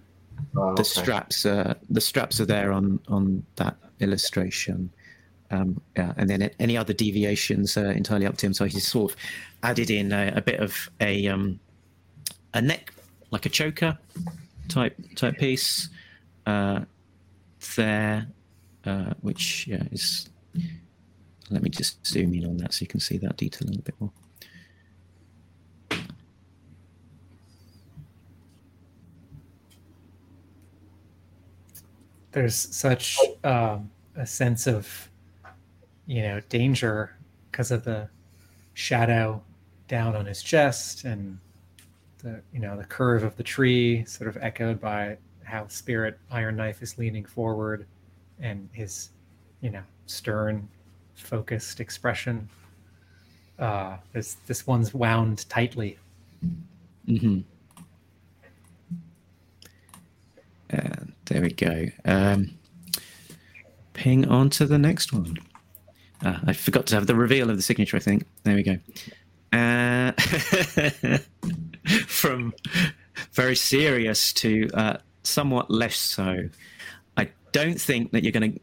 Oh, 0.57 0.75
the 0.75 0.83
okay. 0.83 0.83
straps 0.83 1.47
uh, 1.47 1.75
the 1.89 2.01
straps 2.01 2.41
are 2.41 2.47
there 2.47 2.73
on 2.73 3.01
on 3.09 3.45
that 3.57 3.77
illustration. 4.01 4.91
Um, 5.51 5.81
yeah, 5.97 6.13
and 6.17 6.29
then 6.29 6.51
any 6.59 6.77
other 6.77 6.93
deviations 6.93 7.77
uh, 7.77 7.93
entirely 7.97 8.27
up 8.27 8.37
to 8.39 8.47
him. 8.47 8.55
So 8.55 8.65
he's 8.65 8.87
sort 8.87 9.13
of 9.13 9.19
added 9.63 9.91
in 9.91 10.13
a, 10.13 10.33
a 10.37 10.41
bit 10.41 10.61
of 10.61 10.91
a 11.01 11.29
um, 11.29 11.61
a 12.55 12.61
neck, 12.61 12.93
like 13.31 13.47
a 13.47 13.49
choker 13.49 13.97
type 14.69 14.97
type 15.15 15.39
piece 15.39 15.89
uh, 16.47 16.81
there, 17.77 18.27
uh, 18.85 19.13
which 19.21 19.67
yeah 19.67 19.85
is. 19.93 20.29
Let 21.49 21.63
me 21.63 21.71
just 21.71 22.05
zoom 22.05 22.35
in 22.35 22.45
on 22.45 22.57
that 22.57 22.75
so 22.75 22.83
you 22.83 22.89
can 22.89 22.99
see 22.99 23.19
that 23.19 23.37
detail 23.37 23.69
a 23.69 23.71
little 23.71 23.83
bit 23.83 23.95
more. 24.01 24.11
There's 32.33 32.57
such 32.57 33.17
um, 33.45 33.91
a 34.17 34.27
sense 34.27 34.67
of 34.67 35.09
you 36.07 36.23
know 36.23 36.41
danger 36.49 37.15
because 37.51 37.71
of 37.71 37.85
the 37.85 38.09
shadow 38.75 39.43
down 39.89 40.15
on 40.15 40.27
his 40.27 40.43
chest 40.43 41.05
and 41.05 41.39
the 42.19 42.41
you 42.53 42.61
know 42.61 42.77
the 42.77 42.85
curve 42.85 43.23
of 43.23 43.37
the 43.37 43.43
tree 43.43 44.05
sort 44.05 44.29
of 44.29 44.37
echoed 44.43 44.81
by 44.81 45.17
how 45.45 45.67
spirit 45.69 46.19
iron 46.31 46.57
knife 46.57 46.83
is 46.83 46.99
leaning 46.99 47.25
forward 47.25 47.87
and 48.41 48.69
his 48.73 49.11
you 49.61 49.71
know 49.71 49.83
stern 50.07 50.69
focused 51.15 51.81
expression 51.81 52.49
uh 53.59 53.97
this 54.13 54.35
this 54.47 54.67
one's 54.67 54.93
wound 54.93 55.49
tightly 55.49 55.99
mm-hmm. 57.09 57.41
And 60.71 61.13
there 61.27 61.43
we 61.43 61.51
go. 61.51 61.87
Um, 62.05 62.59
ping 63.93 64.27
on 64.29 64.51
to 64.51 64.67
the 64.67 64.79
next 64.79 65.13
one. 65.13 65.37
Ah, 66.25 66.41
I 66.47 66.53
forgot 66.53 66.87
to 66.87 66.95
have 66.95 67.07
the 67.07 67.15
reveal 67.15 67.51
of 67.51 67.57
the 67.57 67.63
signature, 67.63 67.97
I 67.97 68.01
think. 68.01 68.25
There 68.45 68.55
we 68.55 68.63
go. 68.63 68.79
Uh, 69.53 70.13
from 72.07 72.53
very 73.33 73.57
serious 73.57 74.33
to 74.35 74.69
uh, 74.75 74.97
somewhat 75.23 75.71
less 75.71 75.97
so. 75.97 76.49
I 77.17 77.31
don't 77.53 77.81
think 77.81 78.13
that 78.13 78.23
you're 78.23 78.33
going 78.33 78.53
to 78.55 78.61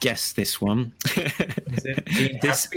guess 0.00 0.32
this 0.32 0.60
one. 0.60 0.92
is 1.16 1.84
it 1.84 2.04
Dean 2.14 2.38
This- 2.42 2.68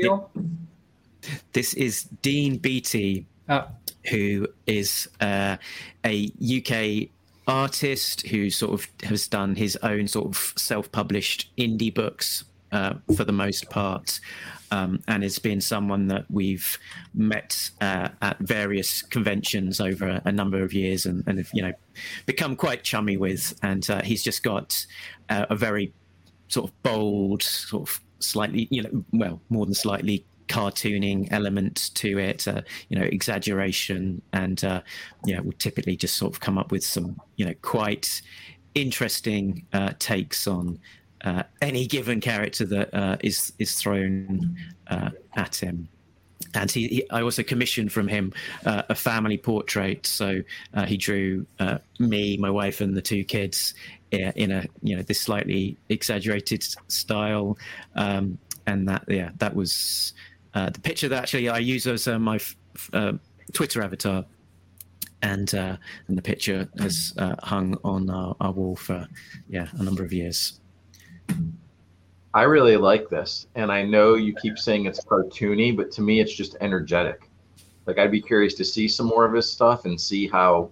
this 1.54 1.74
is 1.74 2.04
Dean 2.22 2.58
Beattie, 2.58 3.26
oh 3.50 3.68
who 4.10 4.48
is 4.66 5.10
uh, 5.20 5.58
a 6.06 6.32
UK 6.42 7.10
artist 7.48 8.26
who 8.28 8.50
sort 8.50 8.74
of 8.74 8.88
has 9.04 9.28
done 9.28 9.56
his 9.56 9.76
own 9.84 10.08
sort 10.08 10.28
of 10.28 10.54
self-published 10.56 11.50
indie 11.58 11.94
books 11.94 12.46
uh, 12.72 12.96
for 13.16 13.24
the 13.24 13.32
most 13.32 13.70
part, 13.70 14.20
um, 14.72 15.02
and 15.08 15.24
has 15.24 15.40
been 15.40 15.62
someone 15.62 16.08
that 16.08 16.26
we've 16.30 16.78
met 17.14 17.70
uh, 17.82 18.10
at 18.22 18.38
various 18.40 19.02
conventions 19.02 19.80
over 19.80 20.08
a, 20.08 20.22
a 20.26 20.32
number 20.32 20.62
of 20.64 20.74
years, 20.74 21.06
and, 21.06 21.24
and 21.28 21.38
have 21.38 21.50
you 21.54 21.62
know 21.62 21.74
become 22.26 22.56
quite 22.56 22.84
chummy 22.84 23.18
with. 23.18 23.58
And 23.64 23.90
uh, 23.90 24.02
he's 24.02 24.24
just 24.24 24.44
got 24.44 24.86
uh, 25.30 25.46
a 25.50 25.56
very 25.56 25.94
sort 26.48 26.70
of 26.70 26.84
bold, 26.84 27.44
sort 27.44 27.90
of 27.90 28.02
slightly, 28.20 28.68
you 28.72 28.84
know, 28.84 29.06
well, 29.12 29.42
more 29.50 29.66
than 29.66 29.76
slightly 29.76 30.26
cartooning 30.48 31.28
element 31.32 31.92
to 31.94 32.18
it, 32.18 32.48
uh, 32.48 32.62
you 32.90 32.98
know, 32.98 33.06
exaggeration, 33.06 34.22
and 34.34 34.64
uh, 34.64 34.82
you 35.26 35.36
know, 35.36 35.42
will 35.42 35.52
typically 35.54 35.96
just 35.96 36.16
sort 36.16 36.34
of 36.34 36.40
come 36.40 36.58
up 36.58 36.72
with 36.72 36.84
some, 36.84 37.20
you 37.36 37.46
know, 37.46 37.54
quite 37.62 38.22
interesting 38.76 39.66
uh, 39.74 39.94
takes 40.00 40.48
on 40.48 40.80
uh, 41.28 41.44
any 41.62 41.86
given 41.86 42.22
character 42.22 42.66
that 42.66 42.94
uh, 42.94 43.18
is 43.22 43.52
is 43.60 43.74
thrown 43.74 44.56
uh, 44.88 45.10
at 45.36 45.56
him. 45.56 45.90
And 46.54 46.72
he, 46.72 46.88
he, 46.88 47.10
I 47.10 47.22
also 47.22 47.44
commissioned 47.44 47.92
from 47.92 48.08
him 48.08 48.32
uh, 48.66 48.84
a 48.90 48.96
family 48.96 49.38
portrait. 49.38 50.06
So 50.06 50.42
uh, 50.74 50.86
he 50.86 50.96
drew 50.96 51.46
uh, 51.60 51.80
me, 52.00 52.38
my 52.38 52.50
wife, 52.50 52.80
and 52.80 52.96
the 52.96 53.02
two 53.02 53.24
kids 53.26 53.74
in 54.12 54.52
a 54.52 54.66
you 54.82 54.96
know 54.96 55.02
this 55.04 55.20
slightly 55.20 55.76
exaggerated 55.90 56.64
style. 56.88 57.58
Um, 57.96 58.38
and 58.66 58.88
that 58.88 59.04
yeah, 59.08 59.32
that 59.40 59.54
was 59.54 60.14
the 60.54 60.80
picture 60.82 61.10
that 61.10 61.24
actually 61.24 61.50
I 61.50 61.60
use 61.60 61.86
as 61.88 62.08
my 62.08 62.36
f- 62.38 63.20
Twitter 63.54 63.82
avatar. 63.84 64.26
And 65.24 65.52
and 66.08 66.18
the 66.20 66.22
picture 66.22 66.70
has 66.80 67.14
hung 67.44 67.76
on 67.84 68.10
our, 68.10 68.36
our 68.40 68.52
wall 68.52 68.76
for 68.76 69.08
yeah 69.50 69.68
a 69.74 69.84
number 69.84 70.04
of 70.06 70.14
years. 70.14 70.60
I 72.38 72.44
really 72.44 72.78
like 72.78 73.10
this, 73.10 73.48
and 73.56 73.72
I 73.72 73.82
know 73.82 74.14
you 74.14 74.32
keep 74.36 74.60
saying 74.60 74.86
it's 74.86 75.04
cartoony, 75.04 75.76
but 75.76 75.90
to 75.94 76.04
me, 76.04 76.20
it's 76.20 76.36
just 76.36 76.56
energetic. 76.62 77.28
Like 77.88 77.98
I'd 77.98 78.12
be 78.12 78.22
curious 78.22 78.54
to 78.56 78.64
see 78.64 78.88
some 78.88 79.08
more 79.08 79.26
of 79.26 79.34
his 79.34 79.52
stuff 79.52 79.86
and 79.86 80.00
see 80.00 80.28
how 80.28 80.70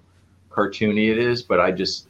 cartoony 0.51 1.09
it 1.09 1.17
is. 1.17 1.41
But 1.41 1.59
I 1.59 1.71
just, 1.71 2.07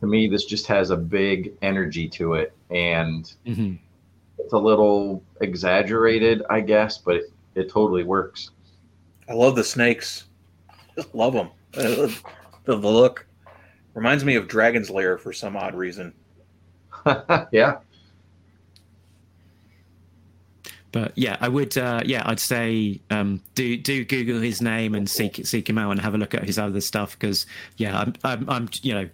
to 0.00 0.06
me, 0.06 0.26
this 0.26 0.46
just 0.46 0.66
has 0.68 0.88
a 0.88 0.96
big 0.96 1.52
energy 1.60 2.08
to 2.08 2.32
it, 2.32 2.54
and 2.70 3.30
hmm 3.44 3.74
it's 4.38 4.54
a 4.54 4.58
little 4.58 5.22
exaggerated, 5.42 6.42
I 6.48 6.60
guess, 6.60 6.96
but 6.96 7.16
it, 7.16 7.24
it 7.56 7.70
totally 7.70 8.04
works. 8.04 8.52
I 9.28 9.34
love 9.34 9.54
the 9.54 9.64
snakes. 9.64 10.24
Just 10.96 11.14
love 11.14 11.34
them. 11.34 11.50
the, 11.72 12.18
the 12.64 12.74
look 12.74 13.26
reminds 13.92 14.24
me 14.24 14.36
of 14.36 14.48
Dragon's 14.48 14.88
Lair 14.88 15.18
for 15.18 15.34
some 15.34 15.58
odd 15.58 15.74
reason. 15.74 16.14
yeah, 17.52 17.80
But 20.90 21.12
yeah, 21.16 21.36
I 21.40 21.48
would. 21.48 21.76
Uh, 21.76 22.02
yeah, 22.04 22.22
I'd 22.24 22.40
say 22.40 23.00
um, 23.10 23.42
do 23.54 23.76
do 23.76 24.04
Google 24.04 24.40
his 24.40 24.62
name 24.62 24.94
and 24.94 25.08
seek 25.08 25.44
seek 25.46 25.68
him 25.68 25.76
out 25.76 25.90
and 25.90 26.00
have 26.00 26.14
a 26.14 26.18
look 26.18 26.34
at 26.34 26.44
his 26.44 26.58
other 26.58 26.80
stuff 26.80 27.12
because 27.12 27.46
yeah, 27.76 27.98
I'm, 28.00 28.14
I'm 28.24 28.50
I'm 28.50 28.68
you 28.82 28.94
know, 28.94 29.08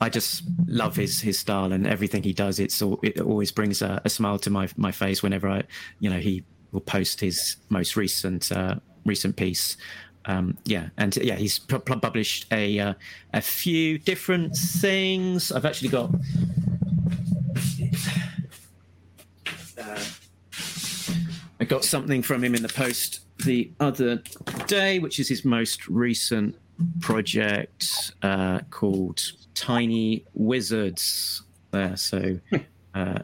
I 0.00 0.08
just 0.08 0.42
love 0.66 0.96
his 0.96 1.20
his 1.20 1.38
style 1.38 1.72
and 1.72 1.86
everything 1.86 2.22
he 2.22 2.32
does. 2.32 2.58
It's 2.58 2.80
al- 2.80 3.00
it 3.02 3.20
always 3.20 3.52
brings 3.52 3.82
a, 3.82 4.00
a 4.04 4.08
smile 4.08 4.38
to 4.38 4.50
my 4.50 4.68
my 4.76 4.90
face 4.90 5.22
whenever 5.22 5.48
I 5.48 5.64
you 6.00 6.08
know 6.08 6.18
he 6.18 6.44
will 6.72 6.80
post 6.80 7.20
his 7.20 7.56
most 7.68 7.96
recent 7.96 8.50
uh, 8.50 8.76
recent 9.04 9.36
piece. 9.36 9.76
Um, 10.24 10.58
yeah, 10.64 10.88
and 10.96 11.14
yeah, 11.16 11.36
he's 11.36 11.58
pu- 11.58 11.78
pu- 11.78 12.00
published 12.00 12.46
a 12.52 12.78
uh, 12.78 12.94
a 13.34 13.40
few 13.40 13.98
different 13.98 14.56
things. 14.56 15.52
I've 15.52 15.66
actually 15.66 15.90
got. 15.90 16.10
Got 21.68 21.84
something 21.84 22.22
from 22.22 22.42
him 22.42 22.54
in 22.54 22.62
the 22.62 22.68
post 22.68 23.20
the 23.44 23.70
other 23.78 24.22
day, 24.66 24.98
which 24.98 25.20
is 25.20 25.28
his 25.28 25.44
most 25.44 25.86
recent 25.86 26.56
project 27.00 28.12
uh, 28.22 28.60
called 28.70 29.20
Tiny 29.54 30.24
Wizards. 30.34 31.42
There, 31.70 31.96
so 31.96 32.40
uh, 32.94 33.18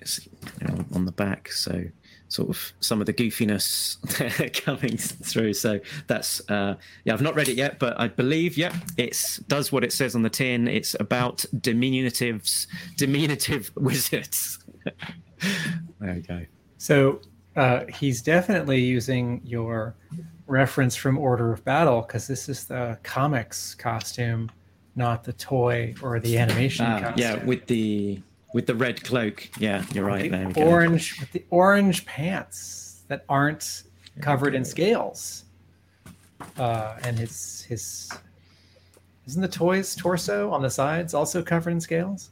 it's, 0.00 0.26
you 0.26 0.68
know, 0.68 0.84
on 0.94 1.04
the 1.04 1.12
back, 1.12 1.52
so 1.52 1.84
sort 2.28 2.48
of 2.50 2.72
some 2.80 3.00
of 3.00 3.06
the 3.06 3.12
goofiness 3.12 3.96
coming 4.64 4.96
through. 4.96 5.54
So 5.54 5.80
that's 6.06 6.40
uh, 6.48 6.76
yeah, 7.04 7.12
I've 7.12 7.22
not 7.22 7.34
read 7.34 7.48
it 7.48 7.56
yet, 7.56 7.78
but 7.78 7.98
I 8.00 8.08
believe 8.08 8.56
yeah, 8.56 8.74
it's 8.96 9.38
does 9.38 9.70
what 9.70 9.84
it 9.84 9.92
says 9.92 10.14
on 10.14 10.22
the 10.22 10.30
tin. 10.30 10.68
It's 10.68 10.96
about 10.98 11.44
diminutives, 11.56 12.66
diminutive 12.96 13.70
wizards. 13.76 14.58
there 16.00 16.14
we 16.14 16.20
go. 16.20 16.46
So 16.78 17.20
uh, 17.56 17.84
he's 17.86 18.22
definitely 18.22 18.80
using 18.80 19.40
your 19.44 19.94
reference 20.46 20.96
from 20.96 21.18
Order 21.18 21.52
of 21.52 21.64
Battle 21.64 22.02
because 22.02 22.26
this 22.26 22.48
is 22.48 22.64
the 22.64 22.98
comics 23.02 23.74
costume, 23.74 24.50
not 24.96 25.24
the 25.24 25.32
toy 25.34 25.94
or 26.02 26.18
the 26.20 26.38
animation 26.38 26.86
costume. 26.86 27.14
yeah, 27.16 27.44
with 27.44 27.66
the 27.66 28.20
with 28.54 28.66
the 28.66 28.74
red 28.74 29.04
cloak. 29.04 29.48
Yeah, 29.58 29.84
you're 29.92 30.04
right. 30.06 30.30
There 30.30 30.46
the 30.46 30.54
go. 30.54 30.62
orange 30.62 31.20
with 31.20 31.32
the 31.32 31.44
orange 31.50 32.06
pants 32.06 33.02
that 33.08 33.24
aren't 33.28 33.82
covered 34.20 34.54
in 34.54 34.64
scales. 34.64 35.44
Uh, 36.56 36.96
and 37.02 37.18
his 37.18 37.62
his 37.62 38.10
isn't 39.26 39.42
the 39.42 39.48
toy's 39.48 39.94
torso 39.94 40.50
on 40.50 40.62
the 40.62 40.70
sides 40.70 41.12
also 41.12 41.42
covered 41.42 41.70
in 41.72 41.80
scales? 41.80 42.30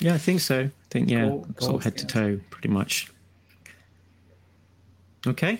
Yeah, 0.00 0.14
I 0.14 0.18
think 0.18 0.40
so. 0.40 0.60
I 0.62 0.70
think 0.90 1.10
yeah, 1.10 1.26
Gold- 1.26 1.54
sort 1.60 1.76
of 1.76 1.84
head 1.84 1.96
to 1.98 2.06
toe, 2.06 2.40
pretty 2.50 2.68
much. 2.68 3.10
Okay, 5.26 5.58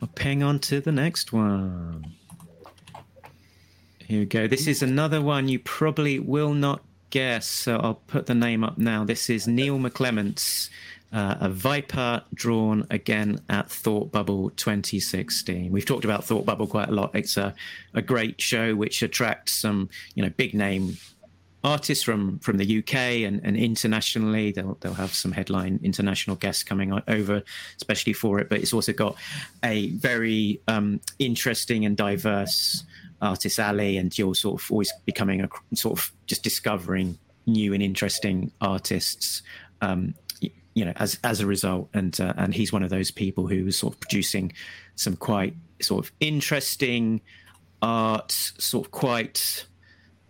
I'll 0.00 0.08
ping 0.08 0.42
on 0.42 0.60
to 0.60 0.80
the 0.80 0.92
next 0.92 1.32
one. 1.32 2.14
Here 4.06 4.20
we 4.20 4.26
go. 4.26 4.46
This 4.46 4.66
is 4.66 4.82
another 4.82 5.20
one 5.20 5.48
you 5.48 5.58
probably 5.58 6.18
will 6.18 6.54
not 6.54 6.82
guess, 7.10 7.46
so 7.46 7.76
I'll 7.76 7.94
put 8.06 8.26
the 8.26 8.34
name 8.34 8.62
up 8.62 8.78
now. 8.78 9.04
This 9.04 9.28
is 9.28 9.48
Neil 9.48 9.78
McClements, 9.78 10.70
uh, 11.12 11.36
a 11.40 11.48
Viper 11.48 12.22
drawn 12.32 12.86
again 12.90 13.40
at 13.48 13.70
Thought 13.70 14.12
Bubble 14.12 14.50
2016. 14.50 15.70
We've 15.72 15.84
talked 15.84 16.04
about 16.04 16.24
Thought 16.24 16.46
Bubble 16.46 16.68
quite 16.68 16.88
a 16.88 16.92
lot. 16.92 17.10
It's 17.14 17.36
a, 17.36 17.54
a 17.94 18.02
great 18.02 18.40
show 18.40 18.76
which 18.76 19.02
attracts 19.02 19.52
some, 19.52 19.88
you 20.14 20.22
know, 20.22 20.30
big 20.30 20.54
name 20.54 20.96
artists 21.62 22.02
from 22.02 22.38
from 22.38 22.56
the 22.56 22.78
UK 22.78 22.94
and, 23.26 23.40
and 23.44 23.56
internationally. 23.56 24.52
They'll 24.52 24.76
they'll 24.80 24.94
have 24.94 25.12
some 25.12 25.32
headline 25.32 25.80
international 25.82 26.36
guests 26.36 26.62
coming 26.62 26.92
over, 27.08 27.42
especially 27.76 28.12
for 28.12 28.38
it. 28.38 28.48
But 28.48 28.60
it's 28.60 28.72
also 28.72 28.92
got 28.92 29.16
a 29.64 29.90
very 29.90 30.60
um, 30.68 31.00
interesting 31.18 31.84
and 31.84 31.96
diverse 31.96 32.84
artist 33.20 33.58
alley, 33.58 33.98
and 33.98 34.16
you're 34.16 34.34
sort 34.34 34.60
of 34.60 34.70
always 34.70 34.92
becoming 35.04 35.42
a 35.42 35.48
sort 35.74 35.98
of 35.98 36.12
just 36.26 36.42
discovering 36.42 37.18
new 37.46 37.74
and 37.74 37.82
interesting 37.82 38.50
artists. 38.60 39.42
Um, 39.82 40.14
you 40.74 40.84
know, 40.84 40.92
as 40.96 41.18
as 41.24 41.40
a 41.40 41.46
result, 41.46 41.88
and 41.94 42.18
uh, 42.20 42.32
and 42.36 42.54
he's 42.54 42.72
one 42.72 42.82
of 42.82 42.90
those 42.90 43.10
people 43.10 43.46
who 43.46 43.64
was 43.64 43.76
sort 43.76 43.94
of 43.94 44.00
producing 44.00 44.52
some 44.94 45.16
quite 45.16 45.54
sort 45.82 46.04
of 46.04 46.12
interesting 46.20 47.20
art, 47.82 48.30
sort 48.30 48.86
of 48.86 48.92
quite 48.92 49.66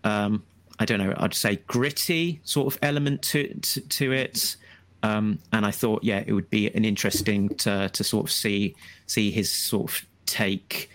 um, 0.04 0.42
I 0.80 0.86
don't 0.86 0.98
know, 0.98 1.14
I'd 1.18 1.34
say 1.34 1.56
gritty 1.66 2.40
sort 2.42 2.74
of 2.74 2.78
element 2.82 3.22
to 3.22 3.54
to, 3.54 3.80
to 3.80 4.12
it. 4.12 4.56
Um, 5.02 5.38
and 5.52 5.64
I 5.64 5.70
thought, 5.70 6.04
yeah, 6.04 6.24
it 6.26 6.32
would 6.32 6.50
be 6.50 6.68
an 6.74 6.84
interesting 6.84 7.50
to 7.56 7.90
to 7.90 8.02
sort 8.02 8.26
of 8.26 8.32
see 8.32 8.74
see 9.06 9.30
his 9.30 9.52
sort 9.52 9.90
of 9.90 10.06
take 10.26 10.90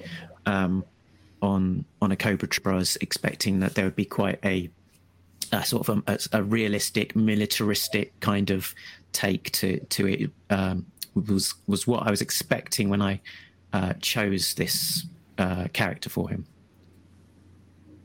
um, 0.48 0.84
on 1.42 1.86
on 2.02 2.12
a 2.12 2.16
Cobra 2.16 2.48
Tribe. 2.48 2.74
I 2.74 2.78
was 2.78 2.98
expecting 2.98 3.60
that 3.60 3.76
there 3.76 3.86
would 3.86 3.96
be 3.96 4.06
quite 4.06 4.40
a, 4.44 4.70
a 5.52 5.64
sort 5.64 5.88
of 5.88 6.04
a, 6.08 6.20
a 6.34 6.44
realistic, 6.44 7.16
militaristic 7.16 8.20
kind 8.20 8.50
of 8.50 8.74
take 9.14 9.52
to 9.52 9.80
to 9.80 10.08
it. 10.08 10.32
Um, 10.50 10.88
was 11.14 11.54
was 11.68 11.88
what 11.88 12.08
I 12.08 12.12
was 12.12 12.22
expecting 12.22 12.90
when 12.90 13.02
I 13.02 13.22
uh, 13.72 13.94
chose 14.02 14.56
this 14.56 15.06
uh, 15.38 15.68
character 15.74 16.10
for 16.10 16.30
him. 16.30 16.46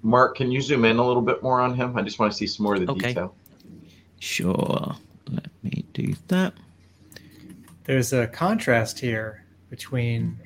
Mark, 0.02 0.36
can 0.36 0.50
you 0.50 0.60
zoom 0.60 0.84
in 0.84 0.96
a 0.98 1.06
little 1.06 1.22
bit 1.22 1.42
more 1.42 1.60
on 1.60 1.74
him? 1.74 1.96
I 1.96 2.02
just 2.02 2.18
want 2.18 2.32
to 2.32 2.36
see 2.38 2.46
some 2.46 2.64
more 2.64 2.74
of 2.74 2.86
the 2.86 2.92
Okay. 2.92 3.08
detail. 3.08 3.34
Sure. 4.18 4.96
Let 5.28 5.48
me 5.62 5.84
do 5.92 6.14
that. 6.28 6.54
There's 7.84 8.12
a 8.12 8.26
contrast 8.26 8.98
here 9.00 9.44
between 9.68 10.38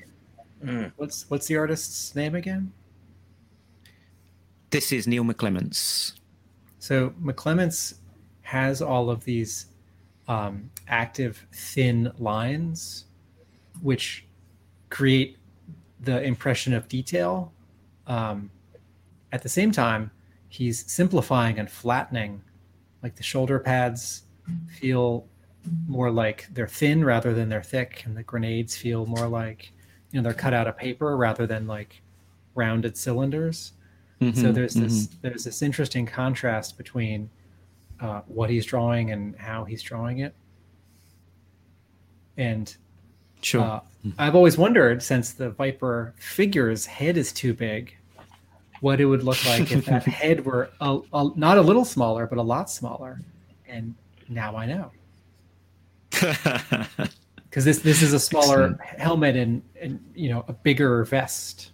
Mm. 0.63 0.91
what's 0.95 1.29
what's 1.29 1.47
the 1.47 1.57
artist's 1.57 2.15
name 2.15 2.33
again? 2.35 2.71
This 4.71 4.91
is 4.91 5.07
Neil 5.07 5.23
McClements. 5.23 6.13
So 6.79 7.11
McClements 7.21 7.95
has 8.41 8.81
all 8.81 9.09
of 9.09 9.23
these 9.25 9.67
um, 10.27 10.71
active 10.87 11.45
thin 11.53 12.11
lines, 12.17 13.05
which 13.81 14.25
create 14.89 15.37
the 16.01 16.21
impression 16.23 16.73
of 16.73 16.87
detail. 16.87 17.53
Um, 18.07 18.49
at 19.35 19.43
the 19.43 19.49
same 19.49 19.71
time, 19.71 20.09
he's 20.47 20.89
simplifying 20.89 21.59
and 21.59 21.69
flattening. 21.69 22.41
Like 23.03 23.15
the 23.15 23.23
shoulder 23.23 23.59
pads 23.59 24.23
feel 24.79 25.27
more 25.87 26.09
like 26.09 26.47
they're 26.53 26.67
thin 26.67 27.03
rather 27.03 27.33
than 27.33 27.49
they're 27.49 27.61
thick, 27.61 28.03
and 28.05 28.15
the 28.15 28.23
grenades 28.23 28.75
feel 28.77 29.05
more 29.05 29.27
like 29.27 29.71
you 30.11 30.19
know 30.19 30.23
they're 30.23 30.33
cut 30.33 30.53
out 30.53 30.67
of 30.67 30.77
paper 30.77 31.17
rather 31.17 31.45
than 31.45 31.67
like 31.67 32.01
rounded 32.55 32.95
cylinders 32.95 33.73
so 34.21 34.25
Mhm, 34.27 34.53
there's 34.53 34.73
this 34.75 35.07
mhm. 35.07 35.21
there's 35.21 35.43
this 35.43 35.61
interesting 35.61 36.05
contrast 36.05 36.77
between 36.77 37.29
uh, 37.99 38.21
what 38.27 38.49
he's 38.49 38.65
drawing 38.65 39.11
and 39.11 39.35
how 39.35 39.65
he's 39.65 39.81
drawing 39.83 40.19
it 40.19 40.33
and 42.37 42.75
Sure. 43.41 43.61
uh, 43.61 43.79
i've 44.17 44.35
always 44.35 44.57
wondered 44.57 45.03
since 45.03 45.33
the 45.33 45.49
viper 45.49 46.13
figure's 46.17 46.85
head 46.85 47.17
is 47.17 47.33
too 47.33 47.53
big 47.53 47.95
what 48.81 48.99
it 48.99 49.05
would 49.05 49.23
look 49.23 49.43
like 49.45 49.71
if 49.71 49.85
that 49.85 50.03
head 50.05 50.45
were 50.45 50.69
a, 50.81 50.99
a, 51.13 51.29
not 51.35 51.57
a 51.57 51.61
little 51.61 51.85
smaller 51.85 52.27
but 52.27 52.37
a 52.37 52.41
lot 52.41 52.69
smaller 52.69 53.19
and 53.67 53.95
now 54.29 54.55
i 54.55 54.65
know 54.65 54.91
because 56.11 57.65
this 57.65 57.79
this 57.79 58.01
is 58.01 58.13
a 58.13 58.19
smaller 58.19 58.77
helmet 58.97 59.35
and 59.35 59.61
and 59.79 59.99
you 60.13 60.29
know 60.29 60.43
a 60.47 60.53
bigger 60.53 61.03
vest 61.05 61.71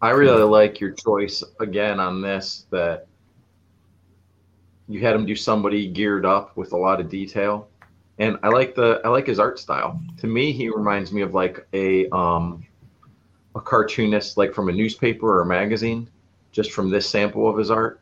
I 0.00 0.10
really 0.10 0.42
like 0.42 0.78
your 0.78 0.92
choice 0.92 1.42
again 1.58 2.00
on 2.00 2.20
this 2.20 2.66
that 2.70 3.06
you 4.88 5.00
had 5.00 5.14
him 5.14 5.26
do 5.26 5.34
somebody 5.34 5.88
geared 5.88 6.26
up 6.26 6.56
with 6.56 6.72
a 6.72 6.76
lot 6.76 7.00
of 7.00 7.08
detail. 7.08 7.68
And 8.18 8.38
I 8.42 8.48
like 8.48 8.74
the 8.74 9.00
I 9.04 9.08
like 9.08 9.26
his 9.26 9.38
art 9.38 9.58
style. 9.58 10.00
To 10.18 10.26
me, 10.26 10.52
he 10.52 10.68
reminds 10.68 11.12
me 11.12 11.22
of 11.22 11.34
like 11.34 11.66
a 11.72 12.08
um 12.10 12.65
a 13.56 13.60
cartoonist 13.60 14.36
like 14.36 14.54
from 14.54 14.68
a 14.68 14.72
newspaper 14.72 15.26
or 15.26 15.40
a 15.40 15.46
magazine, 15.46 16.08
just 16.52 16.72
from 16.72 16.90
this 16.90 17.08
sample 17.08 17.48
of 17.48 17.56
his 17.56 17.70
art. 17.70 18.00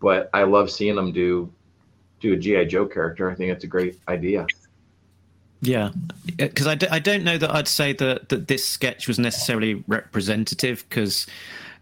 But 0.00 0.28
I 0.34 0.44
love 0.44 0.70
seeing 0.70 0.96
him 0.96 1.10
do 1.10 1.50
do 2.20 2.34
a 2.34 2.36
GI 2.36 2.66
Joe 2.66 2.86
character. 2.86 3.30
I 3.30 3.34
think 3.34 3.50
it's 3.50 3.64
a 3.64 3.66
great 3.66 3.98
idea. 4.06 4.46
yeah, 5.62 5.90
because 6.36 6.66
I, 6.66 6.74
d- 6.74 6.88
I 6.90 6.98
don't 6.98 7.24
know 7.24 7.38
that 7.38 7.50
I'd 7.50 7.68
say 7.68 7.94
that 7.94 8.28
that 8.28 8.46
this 8.48 8.66
sketch 8.66 9.08
was 9.08 9.18
necessarily 9.18 9.82
representative 9.88 10.84
because 10.88 11.26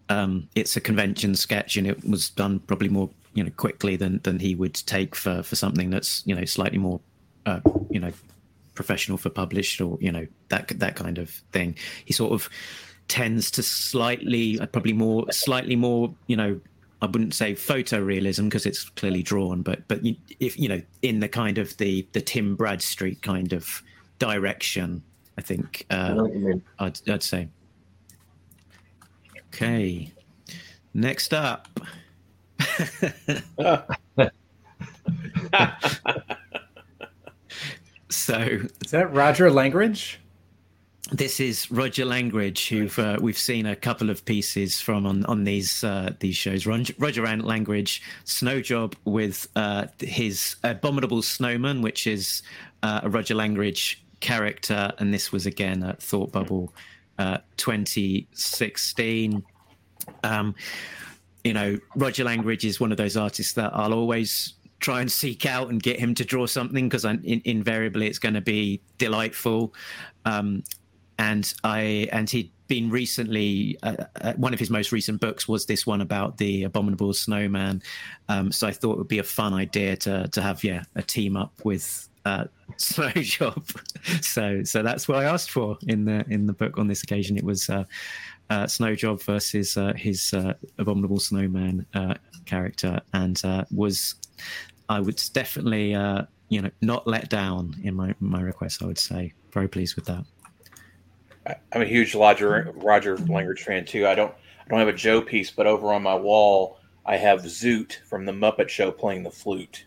um, 0.09 0.47
it's 0.55 0.75
a 0.77 0.81
convention 0.81 1.35
sketch, 1.35 1.75
and 1.75 1.85
it 1.85 2.07
was 2.07 2.29
done 2.29 2.59
probably 2.59 2.89
more 2.89 3.09
you 3.33 3.43
know 3.43 3.51
quickly 3.57 3.97
than 3.97 4.21
than 4.23 4.39
he 4.39 4.55
would 4.55 4.75
take 4.75 5.15
for 5.15 5.43
for 5.43 5.57
something 5.57 5.89
that's 5.89 6.23
you 6.25 6.35
know 6.35 6.45
slightly 6.45 6.77
more 6.77 7.01
uh, 7.45 7.59
you 7.89 7.99
know 7.99 8.13
professional 8.75 9.17
for 9.17 9.29
published 9.29 9.79
or 9.81 9.97
you 10.01 10.11
know 10.11 10.25
that 10.49 10.67
that 10.79 10.95
kind 10.95 11.17
of 11.17 11.29
thing. 11.51 11.75
He 12.05 12.13
sort 12.13 12.31
of 12.31 12.49
tends 13.07 13.51
to 13.51 13.63
slightly, 13.63 14.59
uh, 14.59 14.65
probably 14.67 14.93
more, 14.93 15.31
slightly 15.31 15.75
more, 15.75 16.13
you 16.27 16.35
know, 16.35 16.59
I 17.03 17.05
wouldn't 17.05 17.33
say 17.33 17.53
photorealism 17.53 18.45
because 18.45 18.65
it's 18.65 18.85
clearly 18.85 19.21
drawn, 19.23 19.61
but 19.61 19.85
but 19.89 19.99
if 20.39 20.57
you 20.57 20.69
know, 20.69 20.81
in 21.01 21.19
the 21.19 21.27
kind 21.27 21.57
of 21.57 21.75
the 21.75 22.07
the 22.13 22.21
Tim 22.21 22.55
Bradstreet 22.55 23.21
kind 23.21 23.51
of 23.51 23.83
direction, 24.19 25.03
I 25.37 25.41
think 25.41 25.85
uh, 25.89 26.25
I 26.79 26.85
I'd, 26.85 27.09
I'd 27.09 27.21
say. 27.21 27.49
Okay, 29.53 30.13
next 30.93 31.33
up. 31.33 31.67
so 38.09 38.37
is 38.85 38.91
that 38.91 39.11
Roger 39.11 39.51
Langridge? 39.51 40.21
This 41.13 41.39
is 41.39 41.69
Roger 41.69 42.05
Langridge, 42.05 42.69
who 42.69 42.89
uh, 42.99 43.19
we've 43.21 43.37
seen 43.37 43.67
a 43.67 43.75
couple 43.75 44.09
of 44.09 44.25
pieces 44.25 44.81
from 44.81 45.05
on 45.05 45.23
on 45.27 45.43
these 45.43 45.83
uh, 45.83 46.15
these 46.19 46.35
shows. 46.35 46.65
Roger, 46.65 46.95
Roger 46.97 47.21
Langridge, 47.21 48.01
Snow 48.23 48.61
Job 48.61 48.95
with 49.05 49.47
uh, 49.55 49.85
his 49.99 50.55
Abominable 50.63 51.21
Snowman, 51.21 51.83
which 51.83 52.07
is 52.07 52.41
uh, 52.81 53.01
a 53.03 53.11
Roger 53.11 53.35
Langridge 53.35 54.03
character, 54.21 54.91
and 54.97 55.13
this 55.13 55.31
was 55.31 55.45
again 55.45 55.83
at 55.83 56.01
Thought 56.01 56.31
Bubble 56.31 56.73
uh, 57.19 57.37
2016. 57.57 59.43
Um, 60.23 60.55
you 61.43 61.53
know, 61.53 61.77
Roger 61.95 62.23
Langridge 62.23 62.65
is 62.65 62.79
one 62.79 62.91
of 62.91 62.97
those 62.97 63.17
artists 63.17 63.53
that 63.53 63.69
I'll 63.75 63.93
always 63.93 64.55
try 64.79 64.99
and 64.99 65.11
seek 65.11 65.45
out 65.45 65.69
and 65.69 65.81
get 65.81 65.99
him 65.99 66.15
to 66.15 66.25
draw 66.25 66.47
something 66.47 66.89
because 66.89 67.05
in, 67.05 67.41
invariably 67.45 68.07
it's 68.07 68.19
going 68.19 68.33
to 68.33 68.41
be 68.41 68.81
delightful. 68.97 69.75
Um, 70.25 70.63
and 71.17 71.53
I 71.63 72.07
and 72.11 72.29
he'd 72.29 72.51
been 72.67 72.89
recently 72.89 73.77
uh, 73.83 73.95
uh, 74.21 74.33
one 74.33 74.53
of 74.53 74.59
his 74.59 74.69
most 74.69 74.91
recent 74.91 75.19
books 75.19 75.47
was 75.47 75.65
this 75.65 75.85
one 75.85 76.01
about 76.01 76.37
the 76.37 76.63
abominable 76.63 77.13
snowman. 77.13 77.81
Um, 78.29 78.51
so 78.51 78.67
I 78.67 78.71
thought 78.71 78.93
it 78.93 78.97
would 78.97 79.07
be 79.07 79.19
a 79.19 79.23
fun 79.23 79.53
idea 79.53 79.95
to 79.97 80.27
to 80.29 80.41
have 80.41 80.63
yeah 80.63 80.83
a 80.95 81.01
team 81.01 81.37
up 81.37 81.53
with 81.63 82.09
uh, 82.25 82.45
Snow 82.77 83.11
Job. 83.11 83.65
so 84.21 84.63
so 84.63 84.81
that's 84.81 85.07
what 85.07 85.17
I 85.17 85.25
asked 85.25 85.51
for 85.51 85.77
in 85.87 86.05
the 86.05 86.25
in 86.29 86.47
the 86.47 86.53
book 86.53 86.77
on 86.77 86.87
this 86.87 87.03
occasion. 87.03 87.37
It 87.37 87.43
was 87.43 87.69
uh, 87.69 87.83
uh, 88.49 88.67
Snow 88.67 88.95
Job 88.95 89.21
versus 89.21 89.77
uh, 89.77 89.93
his 89.95 90.33
uh, 90.33 90.53
abominable 90.77 91.19
snowman 91.19 91.85
uh, 91.93 92.15
character, 92.45 92.99
and 93.13 93.41
was 93.71 94.15
I 94.89 94.99
would 94.99 95.21
definitely 95.33 95.91
you 96.49 96.61
know 96.61 96.71
not 96.81 97.07
let 97.07 97.29
down 97.29 97.75
in 97.83 97.95
my 97.95 98.15
my 98.19 98.41
request. 98.41 98.81
I 98.81 98.85
would 98.85 98.99
say 98.99 99.33
very 99.51 99.67
pleased 99.67 99.95
with 99.95 100.05
that. 100.05 100.25
I'm 101.45 101.81
a 101.81 101.85
huge 101.85 102.15
Roger 102.15 102.71
Roger 102.75 103.17
Langridge 103.17 103.63
fan 103.63 103.85
too. 103.85 104.07
I 104.07 104.15
don't 104.15 104.33
I 104.65 104.69
don't 104.69 104.79
have 104.79 104.87
a 104.87 104.93
Joe 104.93 105.21
piece, 105.21 105.51
but 105.51 105.67
over 105.67 105.93
on 105.93 106.03
my 106.03 106.15
wall 106.15 106.79
I 107.05 107.17
have 107.17 107.41
Zoot 107.41 107.97
from 108.05 108.25
the 108.25 108.31
Muppet 108.31 108.69
Show 108.69 108.91
playing 108.91 109.23
the 109.23 109.31
flute, 109.31 109.85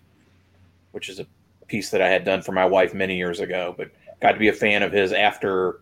which 0.92 1.08
is 1.08 1.18
a 1.18 1.26
piece 1.66 1.90
that 1.90 2.02
I 2.02 2.08
had 2.08 2.24
done 2.24 2.42
for 2.42 2.52
my 2.52 2.66
wife 2.66 2.94
many 2.94 3.16
years 3.16 3.40
ago. 3.40 3.74
But 3.76 3.90
got 4.20 4.32
to 4.32 4.38
be 4.38 4.48
a 4.48 4.52
fan 4.52 4.82
of 4.82 4.92
his 4.92 5.12
after 5.12 5.80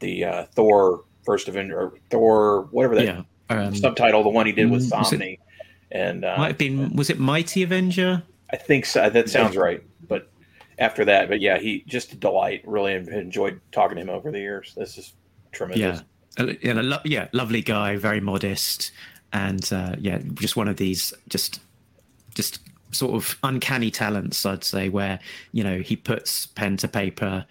the 0.00 0.24
uh, 0.24 0.44
Thor 0.54 1.04
First 1.24 1.48
Avenger, 1.48 1.78
or 1.80 1.92
Thor 2.10 2.68
whatever 2.70 2.96
that 2.96 3.04
yeah, 3.04 3.22
um, 3.48 3.74
subtitle, 3.74 4.22
the 4.22 4.28
one 4.28 4.46
he 4.46 4.52
did 4.52 4.70
with 4.70 4.88
Samnee, 4.88 5.38
and 5.90 6.24
uh, 6.24 6.36
might 6.36 6.48
have 6.48 6.58
been 6.58 6.94
was 6.94 7.10
it 7.10 7.18
Mighty 7.18 7.62
Avenger? 7.62 8.22
I 8.52 8.56
think 8.56 8.84
so. 8.84 9.08
That 9.08 9.30
sounds 9.30 9.56
right. 9.56 9.82
After 10.80 11.04
that. 11.04 11.28
But 11.28 11.40
yeah, 11.40 11.58
he 11.58 11.84
just 11.86 12.12
a 12.12 12.16
delight. 12.16 12.62
Really 12.66 12.94
enjoyed 12.94 13.60
talking 13.70 13.96
to 13.96 14.02
him 14.02 14.10
over 14.10 14.30
the 14.30 14.40
years. 14.40 14.74
This 14.76 14.98
is 14.98 15.12
tremendous. 15.52 16.02
Yeah, 16.38 16.72
a 16.72 16.82
lo- 16.82 16.98
yeah, 17.04 17.28
lovely 17.32 17.62
guy, 17.62 17.96
very 17.96 18.20
modest, 18.20 18.90
and 19.32 19.70
uh, 19.72 19.96
yeah, 19.98 20.18
just 20.34 20.56
one 20.56 20.68
of 20.68 20.76
these 20.76 21.12
just 21.28 21.60
just 22.34 22.60
sort 22.92 23.14
of 23.14 23.38
uncanny 23.42 23.90
talents, 23.90 24.44
I'd 24.44 24.64
say, 24.64 24.88
where 24.88 25.18
you 25.52 25.62
know 25.62 25.78
he 25.80 25.96
puts 25.96 26.46
pen 26.46 26.76
to 26.78 26.88
paper 26.88 27.44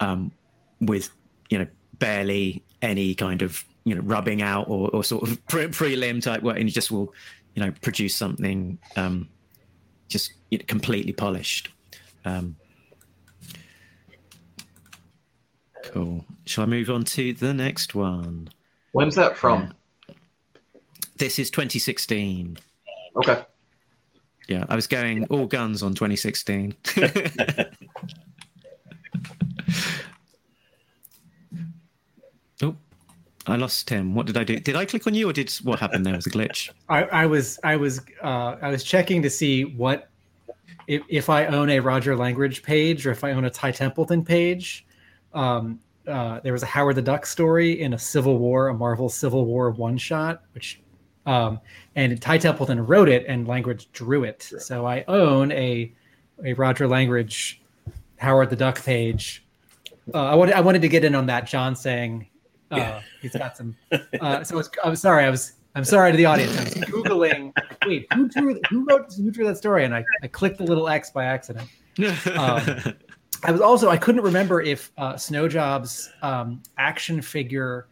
um, 0.00 0.32
with 0.80 1.10
you 1.50 1.58
know 1.58 1.66
barely 1.98 2.62
any 2.80 3.14
kind 3.14 3.42
of 3.42 3.64
you 3.84 3.94
know 3.94 4.02
rubbing 4.02 4.42
out 4.42 4.68
or, 4.68 4.90
or 4.90 5.04
sort 5.04 5.28
of 5.28 5.46
pre- 5.48 5.68
prelim 5.68 6.22
type 6.22 6.42
work, 6.42 6.56
and 6.56 6.68
he 6.68 6.72
just 6.72 6.90
will 6.90 7.12
you 7.54 7.64
know 7.64 7.72
produce 7.82 8.16
something 8.16 8.78
um, 8.96 9.28
just 10.08 10.32
you 10.50 10.58
know, 10.58 10.64
completely 10.66 11.12
polished. 11.12 11.70
Um, 12.24 12.56
Cool. 15.84 16.24
Shall 16.44 16.64
I 16.64 16.66
move 16.66 16.90
on 16.90 17.04
to 17.04 17.32
the 17.32 17.54
next 17.54 17.94
one? 17.94 18.48
When's 18.92 19.14
that 19.14 19.36
from? 19.36 19.74
Yeah. 20.08 20.14
This 21.16 21.38
is 21.38 21.50
2016. 21.50 22.58
Okay. 23.16 23.44
Yeah, 24.48 24.64
I 24.68 24.74
was 24.74 24.86
going 24.86 25.24
all 25.26 25.46
guns 25.46 25.82
on 25.82 25.94
2016. 25.94 26.74
oh, 32.62 32.74
I 33.46 33.56
lost 33.56 33.88
him. 33.88 34.14
What 34.14 34.26
did 34.26 34.36
I 34.36 34.44
do? 34.44 34.58
Did 34.58 34.76
I 34.76 34.84
click 34.84 35.06
on 35.06 35.14
you, 35.14 35.30
or 35.30 35.32
did 35.32 35.50
what 35.62 35.78
happened 35.78 36.04
there? 36.04 36.14
Was 36.14 36.26
a 36.26 36.30
glitch? 36.30 36.70
I, 36.88 37.04
I 37.04 37.26
was, 37.26 37.60
I 37.62 37.76
was, 37.76 38.00
uh, 38.22 38.56
I 38.60 38.70
was 38.70 38.82
checking 38.82 39.22
to 39.22 39.30
see 39.30 39.64
what 39.64 40.10
if, 40.86 41.02
if 41.08 41.30
I 41.30 41.46
own 41.46 41.70
a 41.70 41.80
Roger 41.80 42.16
Langridge 42.16 42.62
page 42.62 43.06
or 43.06 43.10
if 43.10 43.24
I 43.24 43.32
own 43.32 43.44
a 43.44 43.50
Ty 43.50 43.72
Templeton 43.72 44.24
page 44.24 44.84
um, 45.34 45.80
uh, 46.06 46.40
there 46.40 46.52
was 46.52 46.62
a 46.62 46.66
Howard 46.66 46.96
the 46.96 47.02
Duck 47.02 47.26
story 47.26 47.80
in 47.80 47.94
a 47.94 47.98
Civil 47.98 48.38
War, 48.38 48.68
a 48.68 48.74
Marvel 48.74 49.08
Civil 49.08 49.44
War 49.44 49.70
one 49.70 49.96
shot, 49.96 50.42
which 50.54 50.80
um, 51.26 51.60
and 51.94 52.20
Ty 52.20 52.38
Templeton 52.38 52.84
wrote 52.84 53.08
it 53.08 53.24
and 53.28 53.46
Langridge 53.46 53.90
drew 53.92 54.24
it. 54.24 54.42
Sure. 54.48 54.60
So 54.60 54.86
I 54.86 55.04
own 55.08 55.52
a 55.52 55.92
a 56.44 56.54
Roger 56.54 56.88
Langridge 56.88 57.62
Howard 58.18 58.50
the 58.50 58.56
Duck 58.56 58.82
page. 58.84 59.44
Uh, 60.12 60.24
I 60.24 60.34
wanted 60.34 60.54
I 60.54 60.60
wanted 60.60 60.82
to 60.82 60.88
get 60.88 61.04
in 61.04 61.14
on 61.14 61.26
that. 61.26 61.46
John 61.46 61.76
saying 61.76 62.26
uh, 62.70 63.00
he's 63.20 63.36
got 63.36 63.56
some. 63.56 63.76
Uh, 64.20 64.42
so 64.42 64.56
was, 64.56 64.70
I'm 64.84 64.96
sorry. 64.96 65.24
I 65.24 65.30
was 65.30 65.52
I'm 65.74 65.84
sorry 65.84 66.10
to 66.10 66.16
the 66.16 66.26
audience. 66.26 66.56
I 66.56 66.64
was 66.64 66.74
googling. 66.74 67.52
Wait, 67.86 68.06
who 68.12 68.28
drew 68.28 68.60
who 68.68 68.84
wrote 68.84 69.12
who 69.14 69.30
drew 69.30 69.46
that 69.46 69.56
story? 69.56 69.84
And 69.84 69.94
I, 69.94 70.04
I 70.22 70.26
clicked 70.26 70.58
the 70.58 70.64
little 70.64 70.88
X 70.88 71.10
by 71.10 71.24
accident. 71.24 71.68
Um, 72.34 72.94
I 73.44 73.50
was 73.50 73.60
also 73.60 73.88
I 73.88 73.96
couldn't 73.96 74.22
remember 74.22 74.60
if 74.60 74.92
uh, 74.98 75.16
Snow 75.16 75.48
Job's 75.48 76.10
um, 76.22 76.62
action 76.78 77.20
figure 77.20 77.88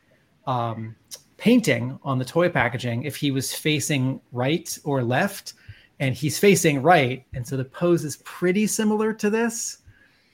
um, 0.46 0.94
painting 1.36 1.98
on 2.03 2.18
the 2.18 2.24
toy 2.24 2.48
packaging 2.48 3.03
if 3.03 3.16
he 3.16 3.30
was 3.30 3.53
facing 3.53 4.20
right 4.32 4.78
or 4.84 5.03
left, 5.03 5.55
and 5.98 6.14
he's 6.14 6.38
facing 6.38 6.82
right, 6.82 7.24
and 7.34 7.46
so 7.46 7.57
the 7.57 7.64
pose 7.64 8.05
is 8.05 8.18
pretty 8.18 8.66
similar 8.66 9.12
to 9.14 9.30
this. 9.30 9.78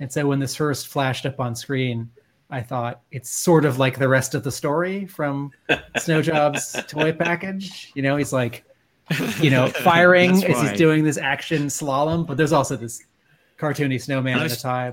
And 0.00 0.12
so 0.12 0.26
when 0.26 0.38
this 0.38 0.54
first 0.54 0.88
flashed 0.88 1.24
up 1.24 1.40
on 1.40 1.54
screen, 1.54 2.10
I 2.50 2.60
thought 2.60 3.00
it's 3.10 3.30
sort 3.30 3.64
of 3.64 3.78
like 3.78 3.98
the 3.98 4.08
rest 4.08 4.34
of 4.34 4.44
the 4.44 4.52
story 4.52 5.06
from 5.06 5.50
Snow 5.98 6.22
Job's 6.22 6.76
toy 6.86 7.12
package. 7.12 7.92
You 7.94 8.02
know, 8.02 8.16
he's 8.16 8.32
like, 8.32 8.64
you 9.40 9.50
know, 9.50 9.68
firing 9.68 10.44
as 10.44 10.60
he's 10.60 10.78
doing 10.78 11.04
this 11.04 11.16
action 11.16 11.66
slalom, 11.66 12.26
but 12.26 12.36
there's 12.36 12.52
also 12.52 12.76
this 12.76 13.02
cartoony 13.59 14.00
snowman 14.00 14.38
in 14.38 14.46
a 14.46 14.57
tie. 14.57 14.92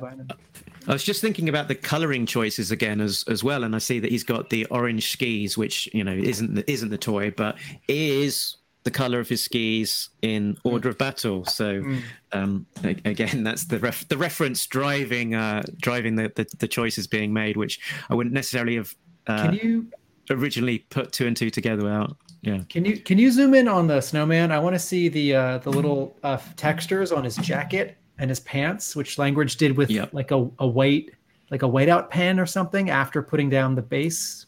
I 0.88 0.91
was 0.91 1.03
just 1.03 1.22
thinking 1.22 1.47
about 1.47 1.68
the 1.68 1.76
coloring 1.76 2.26
choices 2.26 2.72
again 2.72 2.99
as 2.99 3.24
as 3.28 3.43
well, 3.43 3.64
and 3.64 3.76
I 3.76 3.80
see 3.80 3.99
that 3.99 4.11
he's 4.11 4.24
got 4.24 4.49
the 4.49 4.66
orange 4.66 5.11
skis, 5.11 5.57
which 5.57 5.89
you 5.93 6.03
know 6.03 6.14
isn't 6.14 6.55
the, 6.55 6.72
isn't 6.72 6.89
the 6.89 6.97
toy, 6.97 7.32
but 7.32 7.57
is 7.88 8.57
the 8.84 8.91
color 8.91 9.20
of 9.20 9.30
his 9.30 9.41
skis 9.41 10.09
in 10.22 10.57
Order 10.64 10.89
of 10.89 10.97
Battle. 10.97 11.45
So 11.45 11.82
mm. 11.82 12.01
um, 12.34 12.66
again, 12.84 13.43
that's 13.43 13.66
the 13.66 13.80
ref- 13.80 14.07
the 14.09 14.18
reference 14.18 14.66
driving 14.68 15.36
uh, 15.36 15.64
driving 15.80 16.16
the, 16.16 16.32
the, 16.36 16.45
the 16.59 16.68
choices 16.68 17.07
being 17.07 17.34
made, 17.34 17.57
which 17.57 17.80
I 18.09 18.16
wouldn't 18.16 18.34
necessarily 18.34 18.76
have. 18.76 18.93
Uh, 19.26 19.43
Can 19.43 19.53
you 19.53 19.88
originally 20.30 20.80
put 20.80 21.14
two 21.14 21.28
and 21.28 21.38
two 21.38 21.49
together 21.49 21.89
out? 21.89 22.18
Yeah. 22.41 22.59
Can 22.68 22.84
you 22.84 22.97
can 22.97 23.18
you 23.18 23.32
zoom 23.32 23.53
in 23.53 23.70
on 23.70 23.88
the 23.88 24.01
snowman? 24.01 24.51
I 24.51 24.59
want 24.59 24.76
to 24.76 24.80
see 24.80 25.07
the 25.07 25.34
uh, 25.34 25.57
the 25.59 25.70
little 25.70 26.18
uh, 26.24 26.38
textures 26.57 27.14
on 27.14 27.24
his 27.24 27.38
jacket 27.38 27.97
and 28.18 28.30
his 28.30 28.39
pants, 28.41 28.95
which 28.95 29.18
Langridge 29.18 29.57
did 29.57 29.76
with 29.76 29.89
yep. 29.89 30.14
like 30.14 30.32
a, 30.32 30.49
a 30.59 30.68
white 30.68 31.11
like 31.53 31.61
a 31.61 31.68
whiteout 31.68 32.09
pen 32.09 32.39
or 32.39 32.47
something 32.47 32.89
after 32.89 33.22
putting 33.22 33.47
down 33.49 33.76
the 33.76 33.82
base. 33.82 34.47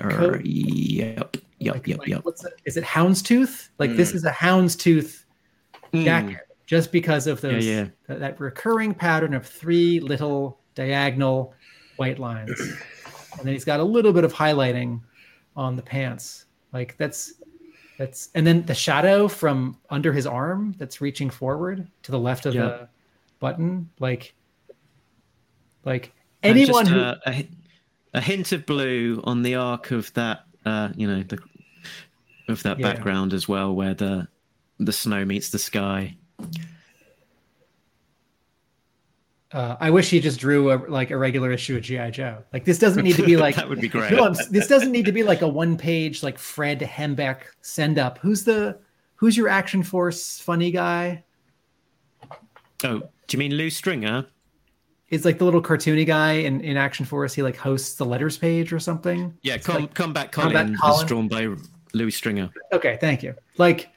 Uh, 0.00 0.38
yep, 0.44 1.36
yep, 1.58 1.74
like, 1.74 1.88
yep, 1.88 1.98
like, 1.98 2.08
yep. 2.08 2.24
What's 2.24 2.44
it? 2.44 2.52
Is 2.64 2.76
it 2.76 2.84
houndstooth? 2.84 3.70
Like 3.78 3.90
mm. 3.90 3.96
this 3.96 4.14
is 4.14 4.24
a 4.24 4.30
houndstooth 4.30 5.24
mm. 5.92 6.04
jacket, 6.04 6.46
just 6.66 6.92
because 6.92 7.26
of 7.26 7.40
those 7.40 7.66
yeah, 7.66 7.80
yeah. 7.80 7.88
That, 8.06 8.20
that 8.20 8.40
recurring 8.40 8.94
pattern 8.94 9.34
of 9.34 9.44
three 9.44 9.98
little 9.98 10.60
diagonal 10.76 11.52
white 11.96 12.20
lines, 12.20 12.60
and 13.32 13.40
then 13.40 13.52
he's 13.52 13.64
got 13.64 13.80
a 13.80 13.84
little 13.84 14.12
bit 14.12 14.22
of 14.22 14.32
highlighting 14.32 15.00
on 15.56 15.74
the 15.74 15.82
pants. 15.82 16.46
Like 16.72 16.96
that's 16.96 17.34
that's 17.98 18.30
and 18.34 18.46
then 18.46 18.64
the 18.64 18.74
shadow 18.74 19.28
from 19.28 19.76
under 19.90 20.12
his 20.12 20.26
arm 20.26 20.74
that's 20.78 21.00
reaching 21.00 21.28
forward 21.28 21.86
to 22.02 22.10
the 22.12 22.18
left 22.18 22.46
of 22.46 22.54
Yeah. 22.54 22.62
the 22.62 22.88
button. 23.40 23.90
Like 23.98 24.34
like 25.84 26.12
anyone 26.42 26.86
just, 26.86 26.94
who 26.94 27.00
uh, 27.00 27.16
a, 27.26 27.48
a 28.14 28.20
hint 28.20 28.52
of 28.52 28.64
blue 28.66 29.20
on 29.24 29.42
the 29.42 29.56
arc 29.56 29.90
of 29.90 30.12
that, 30.14 30.44
uh, 30.64 30.90
you 30.96 31.06
know, 31.06 31.22
the 31.24 31.38
of 32.48 32.62
that 32.62 32.78
Yeah. 32.78 32.92
background 32.94 33.32
as 33.34 33.48
well, 33.48 33.74
where 33.74 33.94
the 33.94 34.28
the 34.78 34.92
snow 34.92 35.24
meets 35.24 35.50
the 35.50 35.58
sky. 35.58 36.16
Uh, 39.52 39.76
I 39.80 39.88
wish 39.90 40.10
he 40.10 40.20
just 40.20 40.38
drew 40.38 40.72
a 40.72 40.76
like 40.88 41.10
a 41.10 41.16
regular 41.16 41.50
issue 41.50 41.76
of 41.76 41.82
GI 41.82 42.10
Joe. 42.10 42.44
Like 42.52 42.64
this 42.66 42.78
doesn't 42.78 43.02
need 43.02 43.16
to 43.16 43.22
be 43.24 43.36
like 43.44 43.56
that 43.56 43.68
would 43.68 43.80
be 43.80 43.88
great. 43.88 44.12
No, 44.12 44.34
this 44.50 44.66
doesn't 44.68 44.92
need 44.92 45.06
to 45.06 45.12
be 45.12 45.22
like 45.22 45.40
a 45.40 45.48
one 45.48 45.78
page 45.78 46.22
like 46.22 46.36
Fred 46.38 46.80
Hembeck 46.80 47.38
send 47.62 47.98
up. 47.98 48.18
Who's 48.18 48.44
the 48.44 48.78
who's 49.16 49.36
your 49.36 49.48
Action 49.48 49.82
Force 49.82 50.38
funny 50.38 50.70
guy? 50.70 51.24
Oh, 52.84 52.98
do 53.00 53.08
you 53.30 53.38
mean 53.38 53.52
Lew 53.56 53.70
Stringer? 53.70 54.26
It's 55.08 55.24
like 55.24 55.38
the 55.38 55.44
little 55.46 55.62
cartoony 55.62 56.04
guy 56.06 56.32
in, 56.32 56.60
in 56.60 56.76
Action 56.76 57.06
Force. 57.06 57.32
He 57.32 57.42
like 57.42 57.56
hosts 57.56 57.94
the 57.94 58.04
letters 58.04 58.36
page 58.36 58.72
or 58.72 58.78
something. 58.78 59.34
Yeah, 59.42 59.54
It's 59.54 59.66
Com- 59.66 59.82
like- 59.82 59.94
Combat 59.94 60.30
Combat 60.30 60.66
Colin, 60.66 60.76
Colin. 60.76 61.02
is 61.04 61.08
drawn 61.08 61.28
by 61.28 61.48
Louis 61.94 62.10
Stringer. 62.10 62.50
Okay, 62.72 62.98
thank 63.00 63.22
you. 63.22 63.34
Like, 63.56 63.88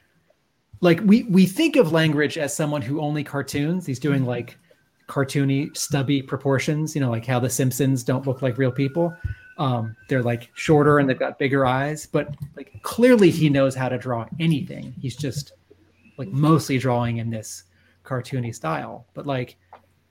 like 0.80 1.00
we 1.04 1.24
we 1.24 1.44
think 1.44 1.76
of 1.76 1.92
Langridge 1.92 2.38
as 2.38 2.56
someone 2.56 2.80
who 2.80 3.00
only 3.02 3.22
cartoons. 3.22 3.84
He's 3.84 3.98
doing 3.98 4.24
like 4.24 4.56
cartoony, 5.12 5.76
stubby 5.76 6.22
proportions. 6.22 6.94
You 6.94 7.02
know, 7.02 7.10
like 7.10 7.26
how 7.26 7.38
the 7.38 7.50
Simpsons 7.50 8.02
don't 8.02 8.26
look 8.26 8.40
like 8.40 8.56
real 8.56 8.72
people. 8.72 9.14
Um, 9.58 9.94
they're 10.08 10.22
like 10.22 10.50
shorter 10.54 10.98
and 10.98 11.08
they've 11.08 11.18
got 11.18 11.38
bigger 11.38 11.66
eyes. 11.66 12.06
But 12.06 12.34
like 12.56 12.82
clearly, 12.82 13.30
he 13.30 13.50
knows 13.50 13.74
how 13.74 13.90
to 13.90 13.98
draw 13.98 14.26
anything. 14.40 14.94
He's 15.00 15.16
just 15.16 15.52
like 16.16 16.28
mostly 16.28 16.78
drawing 16.78 17.18
in 17.18 17.28
this 17.28 17.64
cartoony 18.04 18.54
style. 18.54 19.06
But 19.12 19.26
like 19.26 19.56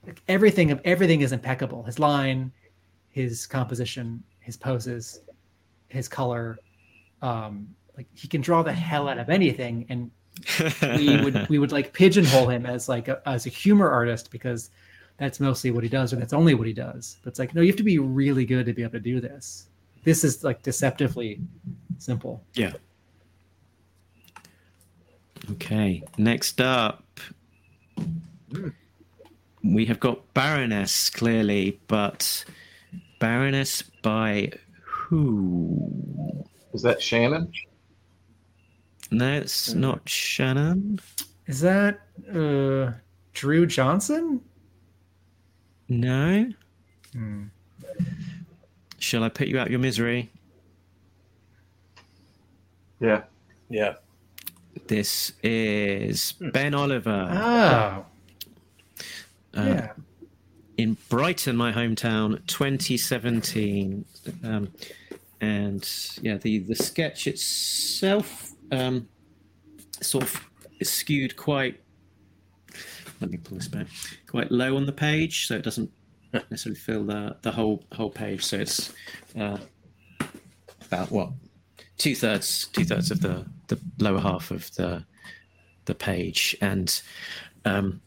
like, 0.05 0.21
everything 0.27 0.69
of 0.71 0.79
everything 0.85 1.21
is 1.21 1.31
impeccable. 1.31 1.83
His 1.83 1.97
line, 1.97 2.51
his 3.09 3.47
composition, 3.47 4.23
his 4.39 4.55
poses, 4.55 5.21
his 5.87 6.07
color. 6.07 6.59
Um, 7.23 7.75
like 7.97 8.07
he 8.13 8.27
can 8.27 8.41
draw 8.41 8.61
the 8.61 8.73
hell 8.73 9.09
out 9.09 9.17
of 9.17 9.29
anything, 9.29 9.85
and 9.89 10.11
we 10.97 11.19
would 11.23 11.49
we 11.49 11.57
would 11.57 11.71
like 11.71 11.91
pigeonhole 11.93 12.47
him 12.49 12.65
as 12.65 12.87
like 12.87 13.07
a, 13.07 13.21
as 13.27 13.47
a 13.47 13.49
humor 13.49 13.89
artist 13.89 14.31
because 14.31 14.69
that's 15.21 15.39
mostly 15.39 15.69
what 15.69 15.83
he 15.83 15.89
does, 15.89 16.13
or 16.13 16.15
that's 16.15 16.33
only 16.33 16.55
what 16.55 16.65
he 16.65 16.73
does. 16.73 17.17
But 17.23 17.29
it's 17.29 17.39
like 17.39 17.53
no, 17.53 17.61
you 17.61 17.67
have 17.67 17.77
to 17.77 17.83
be 17.83 17.99
really 17.99 18.43
good 18.43 18.65
to 18.65 18.73
be 18.73 18.81
able 18.81 18.93
to 18.93 18.99
do 18.99 19.21
this. 19.21 19.67
This 20.03 20.23
is 20.23 20.43
like 20.43 20.63
deceptively 20.63 21.39
simple. 21.99 22.43
Yeah. 22.55 22.73
Okay, 25.51 26.01
next 26.17 26.59
up. 26.59 27.19
We 29.63 29.85
have 29.85 29.99
got 29.99 30.33
Baroness 30.33 31.11
clearly, 31.11 31.79
but 31.87 32.43
Baroness 33.19 33.83
by 34.01 34.51
who? 34.83 36.43
Is 36.73 36.81
that 36.81 36.99
Shannon? 36.99 37.51
No, 39.11 39.33
it's 39.33 39.75
not 39.75 40.09
Shannon. 40.09 40.99
Is 41.45 41.61
that 41.61 41.99
uh, 42.33 42.93
Drew 43.33 43.67
Johnson? 43.67 44.41
No. 45.91 46.49
Hmm. 47.11 47.43
Shall 48.97 49.25
I 49.25 49.29
put 49.29 49.49
you 49.49 49.59
out 49.59 49.69
your 49.69 49.79
misery? 49.79 50.31
Yeah. 53.01 53.23
Yeah. 53.69 53.95
This 54.87 55.33
is 55.43 56.33
Ben 56.39 56.73
Oliver. 56.73 57.27
Oh, 57.29 58.05
uh, 59.53 59.63
yeah. 59.65 59.91
in 60.77 60.95
Brighton, 61.09 61.57
my 61.57 61.73
hometown, 61.73 62.39
2017. 62.47 64.05
Um, 64.45 64.71
and 65.41 65.89
yeah, 66.21 66.37
the 66.37 66.59
the 66.59 66.75
sketch 66.75 67.27
itself 67.27 68.53
um, 68.71 69.09
sort 70.01 70.23
of 70.23 70.49
skewed 70.83 71.35
quite. 71.35 71.81
Let 73.21 73.31
me 73.31 73.37
pull 73.37 73.57
this 73.57 73.67
back. 73.67 73.87
Quite 74.27 74.51
low 74.51 74.75
on 74.75 74.85
the 74.85 74.91
page, 74.91 75.47
so 75.47 75.55
it 75.55 75.63
doesn't 75.63 75.91
necessarily 76.33 76.79
fill 76.79 77.05
the 77.05 77.37
the 77.41 77.51
whole 77.51 77.83
whole 77.93 78.09
page. 78.09 78.43
So 78.43 78.57
it's 78.57 78.93
uh, 79.37 79.57
about 80.85 81.11
what 81.11 81.29
two 81.97 82.15
thirds 82.15 82.67
two 82.67 82.83
thirds 82.83 83.11
of 83.11 83.21
the 83.21 83.45
the 83.67 83.79
lower 83.99 84.19
half 84.19 84.51
of 84.51 84.73
the 84.75 85.05
the 85.85 85.95
page, 85.95 86.55
and 86.61 87.01
um, 87.65 88.01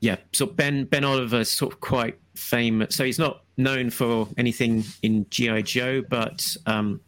yeah, 0.00 0.16
so 0.32 0.46
Ben 0.46 0.84
Ben 0.84 1.04
Oliver 1.04 1.40
is 1.40 1.50
sort 1.50 1.72
of 1.72 1.80
quite 1.80 2.18
famous. 2.34 2.94
So 2.94 3.04
he's 3.04 3.18
not 3.18 3.42
known 3.56 3.90
for 3.90 4.28
anything 4.36 4.84
in 5.02 5.26
GI 5.30 5.62
Joe, 5.62 6.02
but 6.08 6.44
um, 6.66 7.00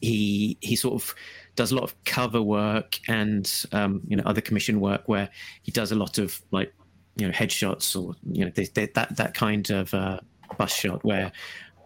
he 0.00 0.56
he 0.60 0.76
sort 0.76 0.94
of 0.94 1.14
does 1.54 1.72
a 1.72 1.74
lot 1.74 1.84
of 1.84 2.04
cover 2.04 2.40
work 2.40 2.98
and 3.08 3.64
um, 3.72 4.00
you 4.08 4.16
know 4.16 4.22
other 4.24 4.40
commission 4.40 4.80
work 4.80 5.02
where 5.06 5.28
he 5.62 5.72
does 5.72 5.92
a 5.92 5.94
lot 5.96 6.18
of 6.18 6.40
like 6.50 6.72
you 7.16 7.26
know 7.26 7.32
headshots 7.32 8.00
or 8.00 8.14
you 8.30 8.44
know 8.44 8.50
that 8.50 8.94
that 9.16 9.34
kind 9.34 9.70
of 9.70 9.92
uh, 9.92 10.18
bus 10.56 10.74
shot 10.74 11.04
where 11.04 11.32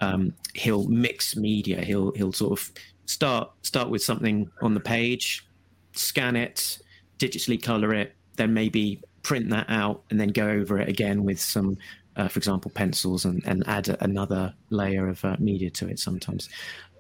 um, 0.01 0.33
he'll 0.55 0.89
mix 0.89 1.37
media. 1.37 1.83
He'll 1.83 2.13
he'll 2.13 2.33
sort 2.33 2.59
of 2.59 2.73
start 3.07 3.51
start 3.63 3.91
with 3.91 4.03
something 4.03 4.51
on 4.63 4.75
the 4.75 4.81
page, 4.81 5.47
scan 5.93 6.37
it, 6.37 6.79
digitally 7.19 7.63
color 7.63 7.95
it, 7.95 8.15
then 8.37 8.55
maybe 8.55 9.03
print 9.23 9.49
that 9.51 9.67
out 9.69 10.03
and 10.11 10.21
then 10.21 10.29
go 10.29 10.49
over 10.49 10.79
it 10.79 10.89
again 10.89 11.25
with 11.25 11.41
some, 11.41 11.77
uh, 12.17 12.29
for 12.29 12.39
example, 12.39 12.71
pencils 12.71 13.25
and, 13.25 13.43
and 13.45 13.65
add 13.67 13.89
another 14.01 14.55
layer 14.71 15.09
of 15.09 15.25
uh, 15.25 15.37
media 15.41 15.71
to 15.71 15.89
it 15.89 15.99
sometimes. 15.99 16.49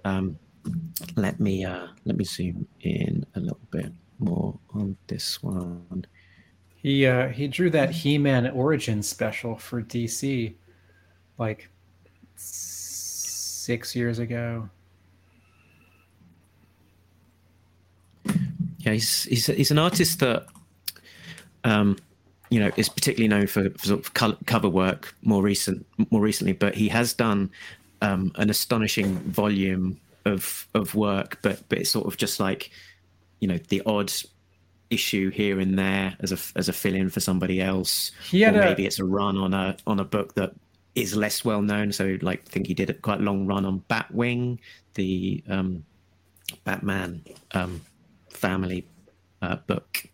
Um, 0.04 0.38
let 1.16 1.40
me 1.40 1.64
uh, 1.64 1.88
let 2.04 2.16
me 2.16 2.24
zoom 2.24 2.66
in 2.80 3.24
a 3.34 3.40
little 3.40 3.58
bit 3.70 3.92
more 4.18 4.58
on 4.74 4.96
this 5.06 5.42
one. 5.42 6.04
He 6.76 7.06
uh, 7.06 7.28
he 7.28 7.48
drew 7.48 7.70
that 7.70 7.90
He-Man 7.90 8.48
Origin 8.50 9.02
special 9.02 9.56
for 9.56 9.82
DC, 9.82 10.54
like 11.38 11.68
six 12.36 13.96
years 13.96 14.18
ago. 14.18 14.68
Yeah, 18.78 18.92
he's 18.92 19.24
he's, 19.24 19.46
he's 19.46 19.70
an 19.70 19.78
artist 19.78 20.20
that, 20.20 20.46
um, 21.64 21.96
you 22.50 22.60
know, 22.60 22.70
is 22.76 22.88
particularly 22.88 23.28
known 23.28 23.48
for, 23.48 23.68
for 23.70 23.86
sort 23.86 24.00
of 24.00 24.14
cover 24.46 24.68
work 24.68 25.14
more 25.22 25.42
recent 25.42 25.84
more 26.10 26.20
recently. 26.20 26.52
But 26.52 26.74
he 26.74 26.88
has 26.88 27.12
done 27.12 27.50
um, 28.00 28.30
an 28.36 28.48
astonishing 28.48 29.16
volume 29.18 29.98
of 30.26 30.68
of 30.74 30.94
work, 30.94 31.38
but 31.42 31.62
but 31.68 31.78
it's 31.78 31.90
sort 31.90 32.06
of 32.06 32.16
just 32.16 32.40
like, 32.40 32.70
you 33.40 33.48
know, 33.48 33.58
the 33.68 33.82
odd 33.86 34.12
issue 34.90 35.30
here 35.30 35.58
and 35.58 35.78
there 35.78 36.16
as 36.20 36.32
a 36.32 36.38
as 36.58 36.68
a 36.68 36.72
fill 36.72 36.94
in 36.94 37.08
for 37.08 37.20
somebody 37.20 37.60
else, 37.60 38.12
He 38.28 38.42
or 38.44 38.46
had 38.46 38.56
a 38.56 38.60
maybe 38.60 38.86
it's 38.86 38.98
a 38.98 39.04
run 39.04 39.36
on 39.36 39.54
a 39.54 39.76
on 39.86 40.00
a 40.00 40.04
book 40.04 40.34
that 40.34 40.52
is 40.94 41.14
less 41.14 41.44
well 41.44 41.62
known. 41.62 41.92
So 41.92 42.16
like, 42.22 42.42
I 42.46 42.50
think 42.50 42.66
he 42.66 42.74
did 42.74 42.90
a 42.90 42.94
quite 42.94 43.20
long 43.20 43.46
run 43.46 43.64
on 43.64 43.82
Batwing, 43.88 44.58
the 44.94 45.44
um, 45.48 45.84
Batman 46.64 47.22
um, 47.52 47.82
family 48.30 48.86
uh, 49.42 49.56
book. 49.66 50.06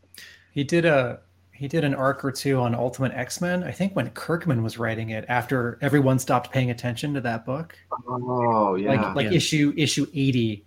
he 0.53 0.65
did 0.65 0.85
a 0.85 1.21
he 1.63 1.69
did 1.69 1.85
an 1.85 1.95
arc 1.95 2.25
or 2.25 2.33
two 2.33 2.59
on 2.59 2.75
Ultimate 2.75 3.13
X-Men. 3.13 3.63
I 3.63 3.71
think 3.71 3.95
when 3.95 4.11
Kirkman 4.11 4.65
was 4.65 4.79
writing 4.79 5.11
it 5.11 5.25
after 5.29 5.79
everyone 5.81 6.19
stopped 6.19 6.51
paying 6.51 6.73
attention 6.73 7.15
to 7.15 7.21
that 7.21 7.47
book. 7.47 7.79
Oh 8.09 8.75
yeah. 8.75 8.91
like 8.91 9.15
like 9.15 9.25
Yeah. 9.27 9.37
issue 9.37 9.73
issue 9.77 10.05
80 10.13 10.65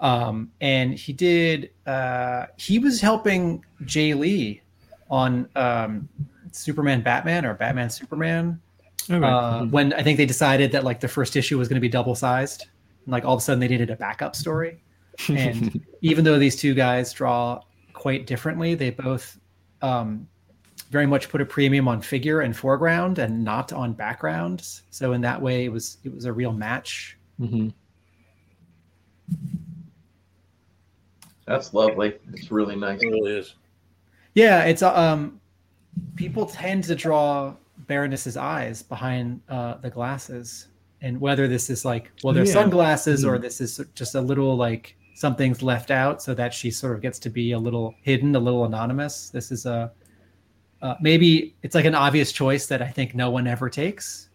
um 0.00 0.50
and 0.60 0.94
he 0.94 1.12
did 1.12 1.70
uh 1.86 2.46
he 2.56 2.80
was 2.80 3.00
helping 3.00 3.64
Jae 3.84 4.18
Lee 4.18 4.62
on 5.08 5.48
um 5.54 6.08
superman 6.50 7.02
batman 7.02 7.46
or 7.46 7.54
batman 7.54 7.88
superman 7.88 8.60
uh, 9.10 9.64
when 9.66 9.92
i 9.92 10.02
think 10.02 10.16
they 10.16 10.26
decided 10.26 10.72
that 10.72 10.82
like 10.82 10.98
the 10.98 11.06
first 11.06 11.36
issue 11.36 11.56
was 11.56 11.68
going 11.68 11.76
to 11.76 11.80
be 11.80 11.88
double 11.88 12.16
sized 12.16 12.66
like 13.06 13.24
all 13.24 13.34
of 13.34 13.38
a 13.38 13.42
sudden 13.42 13.60
they 13.60 13.68
needed 13.68 13.90
a 13.90 13.96
backup 13.96 14.34
story 14.34 14.82
and 15.28 15.80
even 16.00 16.24
though 16.24 16.38
these 16.38 16.56
two 16.56 16.74
guys 16.74 17.12
draw 17.12 17.60
quite 17.92 18.26
differently 18.26 18.74
they 18.74 18.90
both 18.90 19.38
um 19.82 20.26
very 20.92 21.06
much 21.06 21.28
put 21.28 21.40
a 21.40 21.44
premium 21.44 21.88
on 21.88 22.00
figure 22.00 22.42
and 22.42 22.54
foreground 22.56 23.18
and 23.18 23.42
not 23.42 23.72
on 23.72 23.92
backgrounds 23.94 24.82
so 24.90 25.12
in 25.14 25.20
that 25.22 25.40
way 25.40 25.64
it 25.64 25.72
was 25.72 25.96
it 26.04 26.14
was 26.14 26.26
a 26.26 26.32
real 26.32 26.52
match 26.52 27.16
hmm 27.38 27.68
That's 31.46 31.74
lovely. 31.74 32.14
It's 32.32 32.50
really 32.52 32.76
nice. 32.76 33.02
It 33.02 33.06
really 33.08 33.32
is. 33.38 33.54
Yeah, 34.34 34.62
it's 34.64 34.82
um, 34.82 35.40
people 36.14 36.46
tend 36.46 36.84
to 36.84 36.94
draw 36.94 37.54
Baroness's 37.88 38.36
eyes 38.36 38.82
behind 38.82 39.40
uh, 39.48 39.74
the 39.78 39.90
glasses, 39.90 40.68
and 41.00 41.20
whether 41.20 41.48
this 41.48 41.68
is 41.68 41.84
like 41.84 42.10
well, 42.22 42.32
they're 42.32 42.44
Yeah. 42.46 42.52
sunglasses 42.52 43.24
or 43.24 43.38
this 43.38 43.60
is 43.60 43.80
just 43.94 44.14
a 44.14 44.20
little 44.20 44.56
like 44.56 44.96
something's 45.14 45.62
left 45.62 45.90
out 45.90 46.22
so 46.22 46.32
that 46.34 46.54
she 46.54 46.70
sort 46.70 46.94
of 46.94 47.02
gets 47.02 47.18
to 47.18 47.28
be 47.30 47.52
a 47.52 47.58
little 47.58 47.94
hidden, 48.02 48.34
a 48.36 48.38
little 48.38 48.64
anonymous. 48.64 49.28
This 49.30 49.50
is 49.50 49.66
a 49.66 49.90
uh, 50.82 50.96
maybe 51.00 51.54
it's 51.62 51.74
like 51.74 51.84
an 51.84 51.94
obvious 51.94 52.32
choice 52.32 52.66
that 52.66 52.82
I 52.82 52.88
think 52.88 53.14
no 53.14 53.30
one 53.30 53.46
ever 53.46 53.70
takes. 53.70 54.28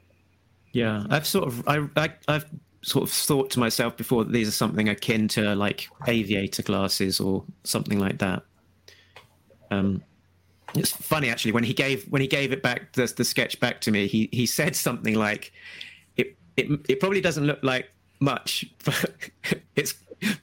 Yeah, 0.71 1.05
I've 1.09 1.27
sort 1.27 1.47
of 1.47 1.67
I, 1.67 1.87
I 1.95 2.09
I've 2.27 2.45
sort 2.81 3.03
of 3.03 3.11
thought 3.11 3.49
to 3.51 3.59
myself 3.59 3.97
before 3.97 4.23
that 4.23 4.31
these 4.31 4.47
are 4.47 4.51
something 4.51 4.87
akin 4.87 5.27
to 5.27 5.55
like 5.55 5.89
aviator 6.07 6.63
glasses 6.63 7.19
or 7.19 7.43
something 7.63 7.99
like 7.99 8.19
that. 8.19 8.43
Um, 9.69 10.01
it's 10.75 10.91
funny 10.91 11.29
actually 11.29 11.51
when 11.51 11.63
he 11.63 11.73
gave 11.73 12.05
when 12.05 12.21
he 12.21 12.27
gave 12.27 12.51
it 12.51 12.61
back 12.61 12.93
the, 12.93 13.11
the 13.15 13.23
sketch 13.23 13.59
back 13.59 13.79
to 13.81 13.91
me 13.91 14.07
he 14.07 14.29
he 14.31 14.45
said 14.45 14.75
something 14.75 15.15
like 15.15 15.53
it 16.17 16.35
it 16.57 16.67
it 16.89 16.99
probably 16.99 17.21
doesn't 17.21 17.45
look 17.45 17.59
like 17.63 17.89
much 18.19 18.65
but 18.85 19.29
it's 19.75 19.93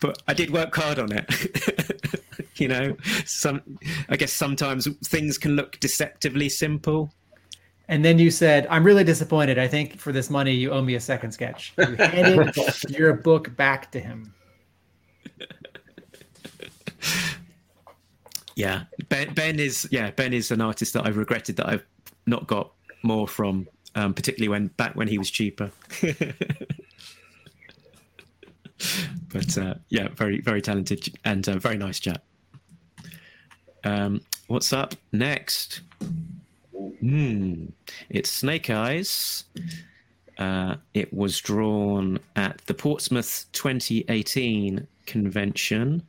but 0.00 0.22
I 0.26 0.34
did 0.34 0.50
work 0.50 0.74
hard 0.74 0.98
on 0.98 1.12
it 1.12 1.26
you 2.62 2.68
know 2.68 2.96
some 3.24 3.60
I 4.08 4.16
guess 4.16 4.32
sometimes 4.32 4.88
things 5.06 5.38
can 5.38 5.56
look 5.56 5.78
deceptively 5.80 6.48
simple 6.48 7.12
And 7.86 8.02
then 8.02 8.18
you 8.18 8.30
said, 8.30 8.66
"I'm 8.70 8.82
really 8.82 9.04
disappointed. 9.04 9.58
I 9.58 9.68
think 9.68 9.98
for 10.00 10.10
this 10.10 10.30
money, 10.30 10.52
you 10.52 10.70
owe 10.72 10.80
me 10.80 10.94
a 10.94 11.00
second 11.00 11.32
sketch." 11.32 11.74
You 11.76 11.96
handed 11.96 12.56
your 12.88 13.12
book 13.12 13.54
back 13.56 13.92
to 13.92 14.00
him. 14.00 14.32
yeah 18.56 18.84
ben, 19.08 19.32
ben 19.34 19.58
is 19.58 19.88
yeah 19.90 20.10
ben 20.12 20.32
is 20.32 20.50
an 20.50 20.60
artist 20.60 20.92
that 20.94 21.06
i've 21.06 21.16
regretted 21.16 21.56
that 21.56 21.68
i've 21.68 21.84
not 22.26 22.46
got 22.46 22.72
more 23.02 23.26
from 23.28 23.66
um, 23.96 24.12
particularly 24.14 24.48
when 24.48 24.68
back 24.68 24.96
when 24.96 25.06
he 25.08 25.18
was 25.18 25.30
cheaper 25.30 25.70
but 29.32 29.58
uh, 29.58 29.74
yeah 29.88 30.08
very 30.08 30.40
very 30.40 30.62
talented 30.62 31.06
and 31.24 31.48
uh, 31.48 31.58
very 31.58 31.76
nice 31.76 32.00
chap 32.00 32.22
um, 33.84 34.20
what's 34.48 34.72
up 34.72 34.94
next 35.12 35.80
hmm 36.72 37.66
it's 38.10 38.30
snake 38.30 38.70
eyes 38.70 39.44
uh, 40.38 40.74
it 40.94 41.12
was 41.14 41.38
drawn 41.40 42.18
at 42.36 42.60
the 42.66 42.74
portsmouth 42.74 43.46
2018 43.52 44.86
convention 45.06 46.02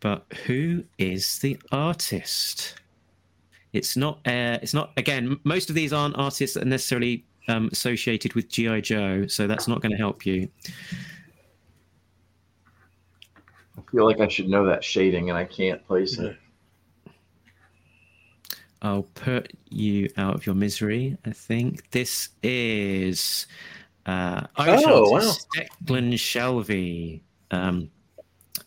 but 0.00 0.24
who 0.46 0.82
is 0.98 1.38
the 1.38 1.58
artist? 1.70 2.74
It's 3.72 3.96
not. 3.96 4.16
Uh, 4.26 4.58
it's 4.62 4.74
not. 4.74 4.92
Again, 4.96 5.38
most 5.44 5.68
of 5.68 5.76
these 5.76 5.92
aren't 5.92 6.16
artists 6.16 6.54
that 6.54 6.62
are 6.62 6.66
necessarily 6.66 7.24
um, 7.48 7.68
associated 7.70 8.32
with 8.34 8.48
GI 8.48 8.80
Joe, 8.80 9.26
so 9.26 9.46
that's 9.46 9.68
not 9.68 9.80
going 9.80 9.92
to 9.92 9.98
help 9.98 10.26
you. 10.26 10.48
I 13.76 13.82
feel 13.92 14.06
like 14.06 14.20
I 14.20 14.28
should 14.28 14.48
know 14.48 14.64
that 14.66 14.82
shading, 14.82 15.28
and 15.28 15.38
I 15.38 15.44
can't 15.44 15.86
place 15.86 16.18
it. 16.18 16.36
I'll 18.82 19.02
put 19.14 19.52
you 19.68 20.08
out 20.16 20.34
of 20.34 20.46
your 20.46 20.54
misery. 20.54 21.16
I 21.26 21.30
think 21.30 21.90
this 21.90 22.30
is 22.42 23.46
uh, 24.06 24.46
Irish 24.56 24.82
Oh, 24.86 25.14
artist 25.14 25.46
Declan 25.54 26.14
Shalvey. 26.14 27.20
Um, 27.50 27.90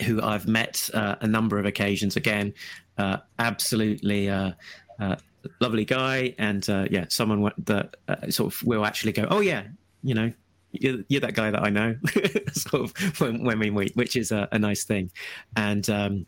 who 0.01 0.21
I've 0.21 0.47
met 0.47 0.89
uh, 0.93 1.15
a 1.21 1.27
number 1.27 1.59
of 1.59 1.65
occasions. 1.65 2.15
Again, 2.15 2.53
uh, 2.97 3.17
absolutely 3.39 4.29
uh, 4.29 4.51
uh, 4.99 5.15
lovely 5.59 5.85
guy, 5.85 6.35
and 6.37 6.67
uh, 6.69 6.85
yeah, 6.89 7.05
someone 7.09 7.51
that 7.65 7.95
uh, 8.07 8.29
sort 8.29 8.53
of 8.53 8.63
will 8.63 8.85
actually 8.85 9.11
go, 9.11 9.27
"Oh 9.29 9.39
yeah, 9.39 9.63
you 10.03 10.13
know, 10.13 10.31
you're, 10.71 10.99
you're 11.07 11.21
that 11.21 11.33
guy 11.33 11.51
that 11.51 11.63
I 11.63 11.69
know," 11.69 11.95
sort 12.53 12.83
of 12.83 13.19
when, 13.19 13.43
when 13.43 13.59
we 13.59 13.69
meet, 13.69 13.95
which 13.95 14.15
is 14.15 14.31
a, 14.31 14.47
a 14.51 14.59
nice 14.59 14.83
thing. 14.83 15.11
And 15.55 15.87
um, 15.89 16.25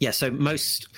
yeah, 0.00 0.10
so 0.10 0.30
most 0.30 0.88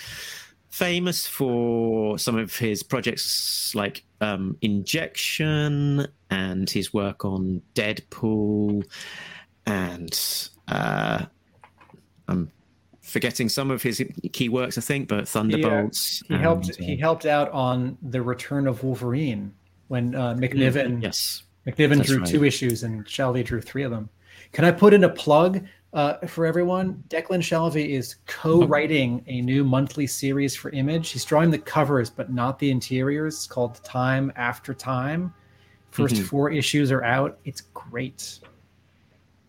famous 0.74 1.24
for 1.24 2.18
some 2.18 2.36
of 2.36 2.56
his 2.56 2.82
projects 2.82 3.72
like 3.76 4.02
um, 4.20 4.56
Injection 4.60 6.04
and 6.30 6.68
his 6.68 6.92
work 6.92 7.24
on 7.24 7.62
Deadpool 7.76 8.84
and 9.66 10.20
uh, 10.66 11.26
I'm 12.26 12.50
forgetting 13.02 13.48
some 13.48 13.70
of 13.70 13.82
his 13.84 14.02
key 14.32 14.48
works, 14.48 14.76
I 14.76 14.80
think, 14.80 15.06
but 15.08 15.28
Thunderbolts. 15.28 16.24
He 16.26 16.34
and, 16.34 16.42
helped. 16.42 16.70
uh, 16.70 16.74
He 16.80 16.96
helped 16.96 17.24
out 17.24 17.52
on 17.52 17.96
the 18.02 18.20
Return 18.20 18.66
of 18.66 18.82
Wolverine 18.82 19.54
when 19.86 20.16
uh, 20.16 20.34
McNiven. 20.34 21.00
yes. 21.00 21.44
McNiven 21.68 21.98
That's 21.98 22.08
drew 22.08 22.18
right. 22.18 22.26
two 22.26 22.44
issues 22.44 22.82
and 22.82 23.04
Shalvey 23.06 23.44
drew 23.44 23.60
three 23.60 23.84
of 23.84 23.92
them. 23.92 24.08
Can 24.50 24.64
I 24.64 24.72
put 24.72 24.92
in 24.92 25.04
a 25.04 25.08
plug 25.08 25.64
uh, 25.94 26.18
for 26.26 26.44
everyone? 26.44 27.02
Declan 27.08 27.40
Shalvey 27.40 27.90
is 27.90 28.16
co-writing 28.26 29.24
a 29.28 29.40
new 29.40 29.64
monthly 29.64 30.06
series 30.06 30.54
for 30.54 30.70
Image. 30.70 31.10
He's 31.10 31.24
drawing 31.24 31.50
the 31.50 31.58
covers, 31.58 32.10
but 32.10 32.32
not 32.32 32.58
the 32.58 32.70
interiors. 32.70 33.34
It's 33.34 33.46
called 33.46 33.82
Time 33.84 34.32
After 34.36 34.74
Time. 34.74 35.32
1st 35.92 36.16
Mhm. 36.16 36.24
four 36.24 36.50
issues 36.50 36.90
are 36.90 37.04
out. 37.04 37.38
It's 37.44 37.60
great. 37.72 38.40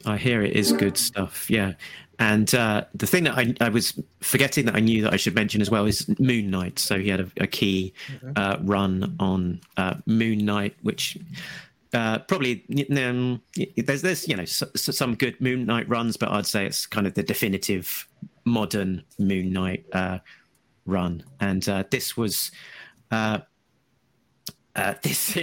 I 0.05 0.17
hear 0.17 0.43
it 0.43 0.53
is 0.55 0.71
good 0.71 0.97
stuff. 0.97 1.49
Yeah. 1.49 1.73
And 2.19 2.53
uh, 2.53 2.85
the 2.93 3.07
thing 3.07 3.23
that 3.23 3.35
I, 3.35 3.55
I 3.59 3.69
was 3.69 3.99
forgetting 4.21 4.65
that 4.67 4.75
I 4.75 4.79
knew 4.79 5.01
that 5.01 5.11
I 5.11 5.17
should 5.17 5.33
mention 5.33 5.59
as 5.61 5.71
well 5.71 5.85
is 5.87 6.07
Moon 6.19 6.51
Knight. 6.51 6.77
So 6.77 6.99
he 6.99 7.09
had 7.09 7.19
a, 7.21 7.27
a 7.37 7.47
key 7.47 7.93
uh, 8.35 8.57
run 8.61 9.15
on 9.19 9.59
uh, 9.77 9.95
Moon 10.05 10.45
Knight, 10.45 10.75
which 10.83 11.17
uh, 11.95 12.19
probably 12.19 12.65
um, 12.97 13.41
there's 13.77 14.01
there's 14.01 14.27
you 14.27 14.35
know 14.35 14.43
s- 14.43 14.61
s- 14.75 14.97
some 14.97 15.15
good 15.15 15.39
Moon 15.39 15.65
Knight 15.65 15.87
runs, 15.87 16.17
but 16.17 16.29
I'd 16.29 16.45
say 16.45 16.65
it's 16.65 16.85
kind 16.85 17.07
of 17.07 17.13
the 17.13 17.23
definitive 17.23 18.05
modern 18.43 19.03
Moon 19.17 19.53
Knight 19.53 19.85
uh, 19.93 20.19
run. 20.85 21.23
And 21.39 21.67
uh, 21.69 21.85
this 21.89 22.17
was 22.17 22.51
uh, 23.11 23.39
uh, 24.75 24.95
this 25.03 25.39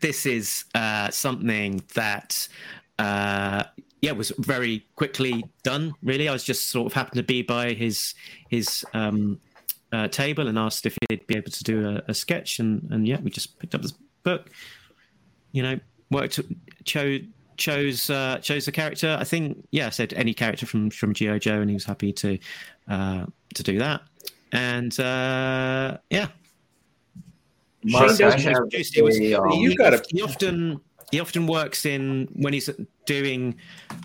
this 0.00 0.26
is 0.26 0.64
uh, 0.74 1.10
something 1.10 1.82
that 1.94 2.48
yeah 2.98 4.12
was 4.12 4.32
very 4.38 4.86
quickly 4.96 5.44
done. 5.62 5.94
Really, 6.02 6.28
I 6.28 6.32
was 6.32 6.42
just 6.42 6.68
sort 6.68 6.86
of 6.86 6.94
happened 6.94 7.18
to 7.18 7.22
be 7.22 7.42
by 7.42 7.74
his 7.74 8.12
his 8.48 8.84
um, 8.92 9.38
table 10.10 10.48
and 10.48 10.58
asked 10.58 10.84
if 10.84 10.98
he'd 11.08 11.28
be 11.28 11.36
able 11.36 11.52
to 11.52 11.62
do 11.62 11.88
a, 11.88 12.02
a 12.10 12.14
sketch, 12.14 12.58
and 12.58 12.88
and 12.90 13.06
yeah, 13.06 13.20
we 13.20 13.30
just 13.30 13.56
picked 13.60 13.76
up 13.76 13.82
this 13.82 13.94
book. 14.24 14.50
You 15.56 15.62
know, 15.62 15.80
worked 16.10 16.38
chose 16.84 17.22
chose 17.56 18.10
uh, 18.10 18.38
chose 18.42 18.66
the 18.66 18.72
character. 18.72 19.16
I 19.18 19.24
think 19.24 19.66
yeah, 19.70 19.86
I 19.86 19.90
said 19.90 20.12
any 20.12 20.34
character 20.34 20.66
from 20.66 20.90
from 20.90 21.14
GI 21.14 21.38
Joe, 21.38 21.60
and 21.62 21.70
he 21.70 21.74
was 21.74 21.84
happy 21.84 22.12
to 22.12 22.38
uh, 22.88 23.24
to 23.54 23.62
do 23.62 23.78
that. 23.78 24.02
And 24.52 24.92
uh, 25.00 25.96
yeah, 26.10 26.28
Mark, 27.84 28.08
Shane 28.08 28.18
does 28.18 28.34
I 28.34 28.38
have 28.38 28.70
have 28.72 28.86
he 28.92 29.02
was- 29.02 29.18
a, 29.18 29.34
um, 29.34 29.50
You've 29.52 29.72
he, 29.72 29.76
got 29.76 29.94
a- 29.94 30.04
he 30.10 30.22
often 30.22 30.80
he 31.12 31.20
often 31.20 31.46
works 31.46 31.86
in 31.86 32.28
when 32.32 32.52
he's 32.52 32.68
doing 33.06 33.54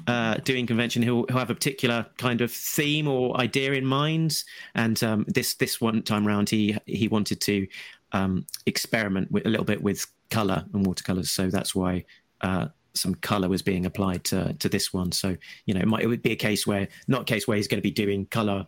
uh, 0.07 0.35
doing 0.43 0.67
convention. 0.67 1.01
He'll 1.01 1.25
he'll 1.27 1.37
have 1.39 1.49
a 1.49 1.55
particular 1.55 2.05
kind 2.17 2.41
of 2.41 2.51
theme 2.51 3.07
or 3.07 3.35
idea 3.41 3.73
in 3.73 3.85
mind. 3.85 4.43
And 4.75 5.03
um, 5.03 5.25
this 5.27 5.55
this 5.55 5.81
one 5.81 6.01
time 6.03 6.25
round, 6.25 6.49
he 6.49 6.77
he 6.85 7.07
wanted 7.07 7.41
to 7.41 7.67
um, 8.13 8.45
experiment 8.65 9.31
with, 9.31 9.45
a 9.45 9.49
little 9.49 9.65
bit 9.65 9.81
with 9.81 10.05
color 10.29 10.65
and 10.73 10.85
watercolors. 10.85 11.31
So 11.31 11.49
that's 11.49 11.75
why. 11.75 12.05
Uh, 12.41 12.67
some 12.93 13.15
color 13.15 13.47
was 13.47 13.61
being 13.61 13.85
applied 13.85 14.21
to 14.25 14.53
to 14.55 14.67
this 14.67 14.91
one, 14.91 15.13
so 15.13 15.37
you 15.65 15.73
know 15.73 15.79
it 15.79 15.87
might 15.87 16.03
it 16.03 16.07
would 16.07 16.21
be 16.21 16.33
a 16.33 16.35
case 16.35 16.67
where 16.67 16.89
not 17.07 17.21
a 17.21 17.23
case 17.23 17.47
where 17.47 17.55
he's 17.55 17.69
going 17.69 17.77
to 17.77 17.81
be 17.81 17.89
doing 17.89 18.25
color 18.25 18.67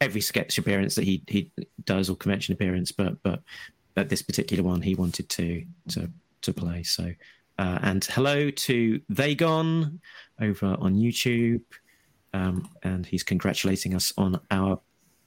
every 0.00 0.20
sketch 0.20 0.58
appearance 0.58 0.94
that 0.94 1.04
he 1.04 1.22
he 1.28 1.50
does 1.84 2.08
or 2.08 2.16
convention 2.16 2.54
appearance, 2.54 2.92
but 2.92 3.22
but 3.22 3.42
at 3.96 4.08
this 4.08 4.22
particular 4.22 4.62
one 4.62 4.80
he 4.80 4.94
wanted 4.94 5.28
to 5.28 5.64
to 5.88 6.10
to 6.42 6.52
play. 6.52 6.82
So 6.82 7.12
uh, 7.58 7.78
and 7.82 8.04
hello 8.04 8.50
to 8.50 9.00
Vagon 9.12 9.98
over 10.40 10.76
on 10.78 10.94
YouTube, 10.94 11.62
um, 12.32 12.68
and 12.82 13.04
he's 13.04 13.24
congratulating 13.24 13.94
us 13.94 14.12
on 14.16 14.40
our 14.50 14.80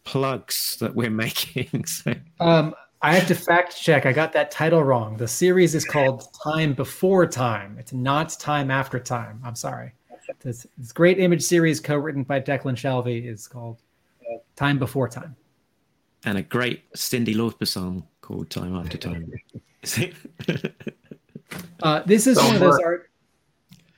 plugs 0.03 0.77
that 0.79 0.95
we're 0.95 1.09
making. 1.25 1.85
So 1.85 2.13
Um, 2.39 2.73
I 3.03 3.15
have 3.15 3.27
to 3.27 3.35
fact 3.35 3.75
check. 3.77 4.05
I 4.05 4.13
got 4.13 4.31
that 4.33 4.51
title 4.51 4.83
wrong. 4.83 5.17
The 5.17 5.27
series 5.27 5.73
is 5.73 5.83
called 5.85 6.27
Time 6.43 6.73
Before 6.73 7.25
Time. 7.25 7.77
It's 7.79 7.93
not 7.93 8.29
Time 8.39 8.69
After 8.69 8.99
Time. 8.99 9.41
I'm 9.43 9.55
sorry. 9.55 9.93
This, 10.41 10.67
this 10.77 10.91
great 10.91 11.19
image 11.19 11.41
series 11.41 11.79
co-written 11.79 12.23
by 12.23 12.39
Declan 12.39 12.75
Shalvey 12.75 13.25
is 13.25 13.47
called 13.47 13.81
Time 14.55 14.77
Before 14.79 15.07
Time. 15.09 15.35
and 16.25 16.37
a 16.37 16.43
great 16.43 16.89
Cyndi 16.93 17.33
Lauper 17.35 17.67
song 17.67 18.07
called 18.21 18.49
Time 18.49 18.75
After 18.75 18.97
Time. 18.97 19.31
Uh, 21.83 22.01
this 22.05 22.27
is 22.27 22.37
So 22.37 22.45
one 22.45 22.55
of 22.55 22.61
those 22.61 22.79
art. 22.79 23.09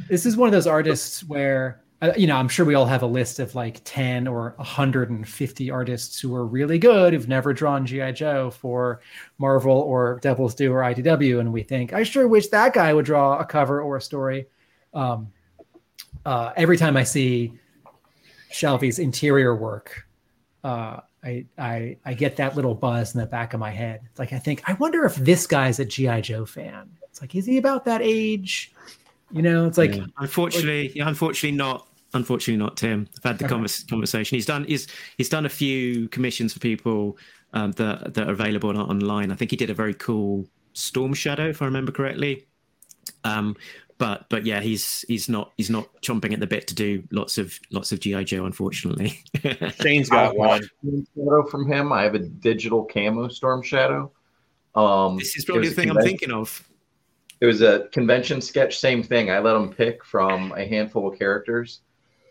This 0.10 0.26
is 0.26 0.36
one 0.36 0.48
of 0.48 0.54
those 0.54 0.66
artists 0.66 1.24
where 1.26 1.83
you 2.18 2.28
know 2.28 2.36
I'm 2.36 2.50
sure 2.50 2.66
we 2.66 2.76
all 2.76 2.86
have 2.86 3.04
a 3.04 3.08
list 3.08 3.40
of 3.40 3.56
like 3.56 3.82
ten 3.86 4.28
or 4.28 4.56
hundred 4.60 5.10
and 5.10 5.28
fifty 5.28 5.72
artists 5.72 6.20
who 6.20 6.36
are 6.36 6.46
really 6.46 6.78
good 6.78 7.14
who've 7.14 7.28
never 7.28 7.54
drawn 7.54 7.86
GI 7.86 8.14
Joe 8.14 8.52
for 8.52 9.02
Marvel 9.38 9.78
or 9.78 10.20
Devil's 10.22 10.56
Due 10.56 10.72
or 10.74 10.82
IDW, 10.82 11.40
and 11.40 11.54
we 11.54 11.64
think 11.64 11.94
I 11.94 12.04
sure 12.04 12.28
wish 12.28 12.48
that 12.48 12.74
guy 12.74 12.94
would 12.94 13.06
draw 13.06 13.40
a 13.40 13.46
cover 13.46 13.82
or 13.82 13.98
a 13.98 14.02
story. 14.02 14.48
Um, 14.94 15.32
uh, 16.26 16.52
every 16.56 16.78
time 16.78 16.98
I 16.98 17.04
see 17.04 17.54
Shalvey's 18.52 19.00
interior 19.00 19.56
work, 19.56 20.06
uh, 20.64 21.00
I, 21.24 21.46
I 21.58 21.98
I 22.06 22.14
get 22.14 22.36
that 22.38 22.56
little 22.56 22.76
buzz 22.76 23.14
in 23.16 23.22
the 23.22 23.26
back 23.28 23.54
of 23.54 23.60
my 23.60 23.72
head. 23.72 24.02
It's 24.10 24.20
like 24.20 24.34
I 24.34 24.40
think 24.40 24.62
I 24.68 24.74
wonder 24.74 25.06
if 25.06 25.16
this 25.16 25.48
guy's 25.48 25.80
a 25.80 25.86
GI 25.86 26.22
Joe 26.22 26.46
fan. 26.46 26.90
It's 27.04 27.22
like 27.22 27.34
is 27.36 27.46
he 27.46 27.58
about 27.58 27.86
that 27.86 28.02
age? 28.02 28.74
You 29.32 29.42
know, 29.42 29.66
it's 29.66 29.78
like 29.78 29.96
Yeah. 29.96 30.06
unfortunately, 30.18 30.92
yeah, 30.96 31.08
unfortunately 31.08 31.58
not. 31.58 31.88
Unfortunately 32.14 32.58
not, 32.64 32.78
Tim. 32.78 33.08
I've 33.18 33.24
had 33.32 33.40
the 33.40 33.46
Okay. 33.46 33.54
convers- 33.54 33.84
conversation. 33.84 34.36
He's 34.36 34.46
done. 34.46 34.66
He's 34.66 34.88
he's 35.18 35.30
done 35.30 35.46
a 35.46 35.50
few 35.50 36.08
commissions 36.10 36.54
for 36.54 36.60
people 36.60 37.18
um, 37.54 37.72
that 37.74 38.14
that 38.14 38.28
are 38.28 38.32
available 38.34 38.70
on, 38.70 38.78
online. 38.78 39.32
I 39.32 39.36
think 39.36 39.52
he 39.52 39.58
did 39.58 39.70
a 39.70 39.74
very 39.74 39.94
cool 39.96 40.48
Storm 40.74 41.14
Shadow, 41.14 41.48
if 41.50 41.62
I 41.62 41.66
remember 41.66 41.92
correctly. 41.92 42.46
Um, 43.24 43.56
but 43.98 44.28
but 44.30 44.46
yeah, 44.46 44.60
he's 44.60 45.04
he's 45.08 45.28
not 45.30 45.54
he's 45.58 45.70
not 45.70 45.88
chomping 46.02 46.34
at 46.34 46.40
the 46.40 46.48
bit 46.48 46.68
to 46.68 46.76
do 46.76 47.04
lots 47.12 47.38
of 47.38 47.58
lots 47.72 47.92
of 47.92 48.00
GI 48.00 48.26
Joe, 48.26 48.46
unfortunately. 48.46 49.20
Shane's 49.82 50.10
got 50.10 50.36
one. 50.36 50.62
Storm 50.82 51.08
Shadow 51.16 51.44
from 51.50 51.72
him. 51.72 51.92
I 51.92 52.04
have 52.04 52.16
a 52.16 52.20
digital 52.20 52.86
camo 52.86 53.28
Storm 53.28 53.62
Shadow. 53.64 54.12
Um, 54.76 55.18
this 55.18 55.36
is 55.36 55.44
it 55.44 55.48
probably 55.48 55.68
was 55.68 55.76
the 55.76 55.82
a 55.82 55.84
thing 55.84 55.90
I'm 55.90 55.96
convention- 55.96 56.18
thinking 56.20 56.32
of. 56.36 56.70
It 57.42 57.46
was 57.48 57.62
a 57.62 57.88
convention 57.92 58.40
sketch, 58.40 58.78
same 58.78 59.04
thing. 59.04 59.30
I 59.30 59.40
let 59.40 59.56
him 59.56 59.74
pick 59.74 60.06
from 60.06 60.54
a 60.54 60.66
handful 60.66 61.12
of 61.12 61.20
characters. 61.20 61.82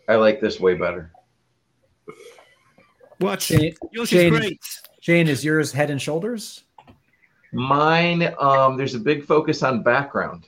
I 0.07 0.15
like 0.15 0.41
this 0.41 0.59
way 0.59 0.75
better. 0.75 1.11
What? 3.19 3.41
Shane, 3.41 3.75
Yours 3.91 4.09
Shane- 4.09 4.33
is 4.33 4.39
great. 4.39 4.61
Shane, 5.01 5.27
is 5.27 5.43
yours 5.43 5.71
Head 5.71 5.89
and 5.89 6.01
Shoulders? 6.01 6.63
Mine, 7.51 8.33
um, 8.39 8.77
there's 8.77 8.95
a 8.95 8.99
big 8.99 9.23
focus 9.23 9.63
on 9.63 9.83
background. 9.83 10.47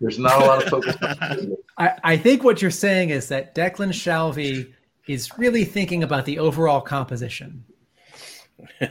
There's 0.00 0.18
not 0.18 0.40
a 0.40 0.44
lot 0.46 0.62
of 0.62 0.68
focus. 0.70 0.96
on 1.02 1.56
I, 1.78 1.92
I 2.04 2.16
think 2.16 2.42
what 2.42 2.62
you're 2.62 2.70
saying 2.70 3.10
is 3.10 3.28
that 3.28 3.54
Declan 3.54 3.90
Shalvey 3.92 4.72
is 5.06 5.36
really 5.38 5.64
thinking 5.64 6.02
about 6.02 6.24
the 6.24 6.38
overall 6.38 6.80
composition. 6.80 7.64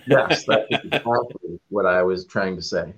yes, 0.07 0.45
that's 0.45 0.67
exactly 0.71 1.59
what 1.69 1.85
I 1.85 2.03
was 2.03 2.25
trying 2.25 2.55
to 2.55 2.61
say. 2.61 2.93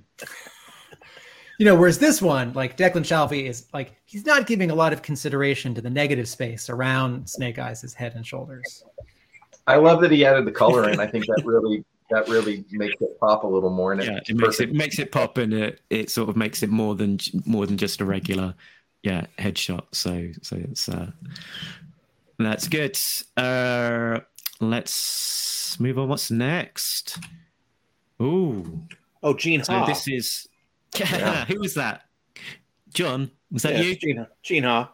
You 1.61 1.65
know, 1.65 1.75
whereas 1.75 1.99
this 1.99 2.23
one, 2.23 2.53
like 2.53 2.75
Declan 2.75 3.05
Shalvey, 3.05 3.45
is 3.47 3.67
like 3.71 3.93
he's 4.05 4.25
not 4.25 4.47
giving 4.47 4.71
a 4.71 4.73
lot 4.73 4.93
of 4.93 5.03
consideration 5.03 5.75
to 5.75 5.81
the 5.81 5.91
negative 5.91 6.27
space 6.27 6.71
around 6.71 7.29
Snake 7.29 7.59
Eyes' 7.59 7.93
head 7.93 8.13
and 8.15 8.25
shoulders. 8.25 8.83
I 9.67 9.75
love 9.75 10.01
that 10.01 10.09
he 10.09 10.25
added 10.25 10.47
the 10.47 10.51
color 10.51 10.89
in. 10.89 10.99
I 10.99 11.05
think 11.05 11.27
that 11.27 11.43
really 11.45 11.85
that 12.09 12.27
really 12.27 12.65
makes 12.71 12.99
it 12.99 13.15
pop 13.19 13.43
a 13.43 13.47
little 13.47 13.69
more. 13.69 13.93
And 13.93 14.03
yeah, 14.03 14.17
it 14.27 14.35
makes 14.35 14.57
perfect. 14.57 14.71
it 14.71 14.75
makes 14.75 14.97
it 14.97 15.11
pop, 15.11 15.37
and 15.37 15.53
it, 15.53 15.81
it 15.91 16.09
sort 16.09 16.29
of 16.29 16.35
makes 16.35 16.63
it 16.63 16.71
more 16.71 16.95
than 16.95 17.19
more 17.45 17.67
than 17.67 17.77
just 17.77 18.01
a 18.01 18.05
regular, 18.05 18.55
yeah, 19.03 19.27
headshot. 19.37 19.83
So 19.91 20.29
so 20.41 20.55
it's 20.55 20.89
uh, 20.89 21.11
that's 22.39 22.67
good. 22.67 22.97
Uh, 23.37 24.21
let's 24.59 25.79
move 25.79 25.99
on. 25.99 26.09
What's 26.09 26.31
next? 26.31 27.19
Ooh, 28.19 28.81
Oh, 29.21 29.35
Gene 29.35 29.63
so 29.63 29.73
Ha. 29.73 29.85
this 29.85 30.07
is 30.07 30.47
Yeah. 30.97 31.45
who 31.45 31.59
was 31.59 31.73
that? 31.75 32.03
John, 32.93 33.31
was 33.51 33.63
that 33.63 33.73
Yeah, 33.73 33.81
you? 33.81 33.95
Gina. 33.95 34.29
Gina. 34.43 34.69
Ha. 34.69 34.93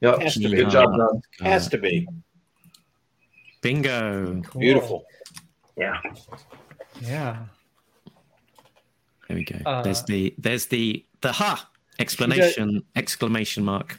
Yep. 0.00 0.22
Has 0.22 0.34
to 0.34 0.40
be. 0.40 0.56
Good 0.56 0.70
job, 0.70 0.96
John. 0.96 1.22
Has 1.40 1.68
to 1.68 1.78
be. 1.78 2.06
Bingo. 3.60 4.40
Cool. 4.46 4.60
Beautiful. 4.60 5.04
Yeah. 5.76 6.00
Yeah. 7.02 7.44
There 9.28 9.36
we 9.36 9.44
go. 9.44 9.58
Uh, 9.66 9.82
there's 9.82 10.02
the 10.04 10.34
there's 10.38 10.66
the 10.66 11.04
the 11.20 11.32
ha 11.32 11.68
explanation 11.98 12.82
exclamation 12.96 13.64
mark. 13.64 13.98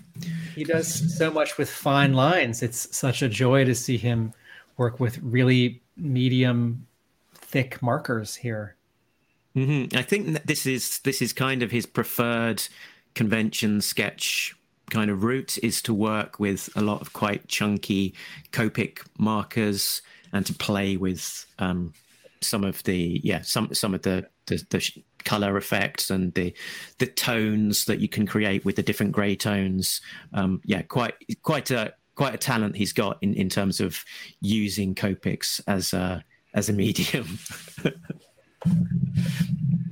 He 0.55 0.63
does 0.63 1.17
so 1.17 1.29
much 1.29 1.57
with 1.57 1.69
fine 1.69 2.13
lines. 2.13 2.63
It's 2.63 2.95
such 2.95 3.21
a 3.21 3.29
joy 3.29 3.65
to 3.65 3.75
see 3.75 3.97
him 3.97 4.33
work 4.77 4.99
with 4.99 5.19
really 5.19 5.81
medium, 5.97 6.87
thick 7.33 7.81
markers 7.81 8.35
here. 8.35 8.75
Hmm 9.65 9.85
I 9.93 10.01
think 10.01 10.43
this 10.43 10.65
is 10.65 10.99
this 10.99 11.21
is 11.21 11.33
kind 11.33 11.63
of 11.63 11.71
his 11.71 11.85
preferred 11.85 12.63
convention 13.15 13.81
sketch 13.81 14.55
kind 14.89 15.11
of 15.11 15.23
route 15.23 15.57
is 15.61 15.81
to 15.83 15.93
work 15.93 16.39
with 16.39 16.69
a 16.75 16.81
lot 16.81 17.01
of 17.01 17.13
quite 17.13 17.47
chunky 17.47 18.15
Copic 18.51 19.05
markers 19.17 20.01
and 20.33 20.45
to 20.45 20.53
play 20.53 20.97
with 20.97 21.45
um, 21.59 21.93
some 22.41 22.63
of 22.63 22.83
the 22.83 23.19
yeah 23.23 23.41
some 23.41 23.73
some 23.73 23.93
of 23.93 24.01
the 24.03 24.27
the, 24.47 24.63
the 24.69 25.03
color 25.25 25.57
effects 25.57 26.09
and 26.09 26.33
the 26.33 26.53
the 26.97 27.05
tones 27.05 27.85
that 27.85 27.99
you 27.99 28.07
can 28.07 28.25
create 28.25 28.65
with 28.65 28.75
the 28.75 28.83
different 28.83 29.11
gray 29.11 29.35
tones. 29.35 30.01
Um, 30.33 30.61
yeah, 30.65 30.81
quite 30.83 31.15
quite 31.43 31.71
a 31.71 31.93
quite 32.15 32.33
a 32.33 32.37
talent 32.37 32.75
he's 32.75 32.93
got 32.93 33.17
in, 33.21 33.33
in 33.33 33.49
terms 33.49 33.79
of 33.79 34.03
using 34.41 34.95
Copics 34.95 35.61
as 35.67 35.93
a 35.93 36.23
as 36.53 36.69
a 36.69 36.73
medium. 36.83 37.39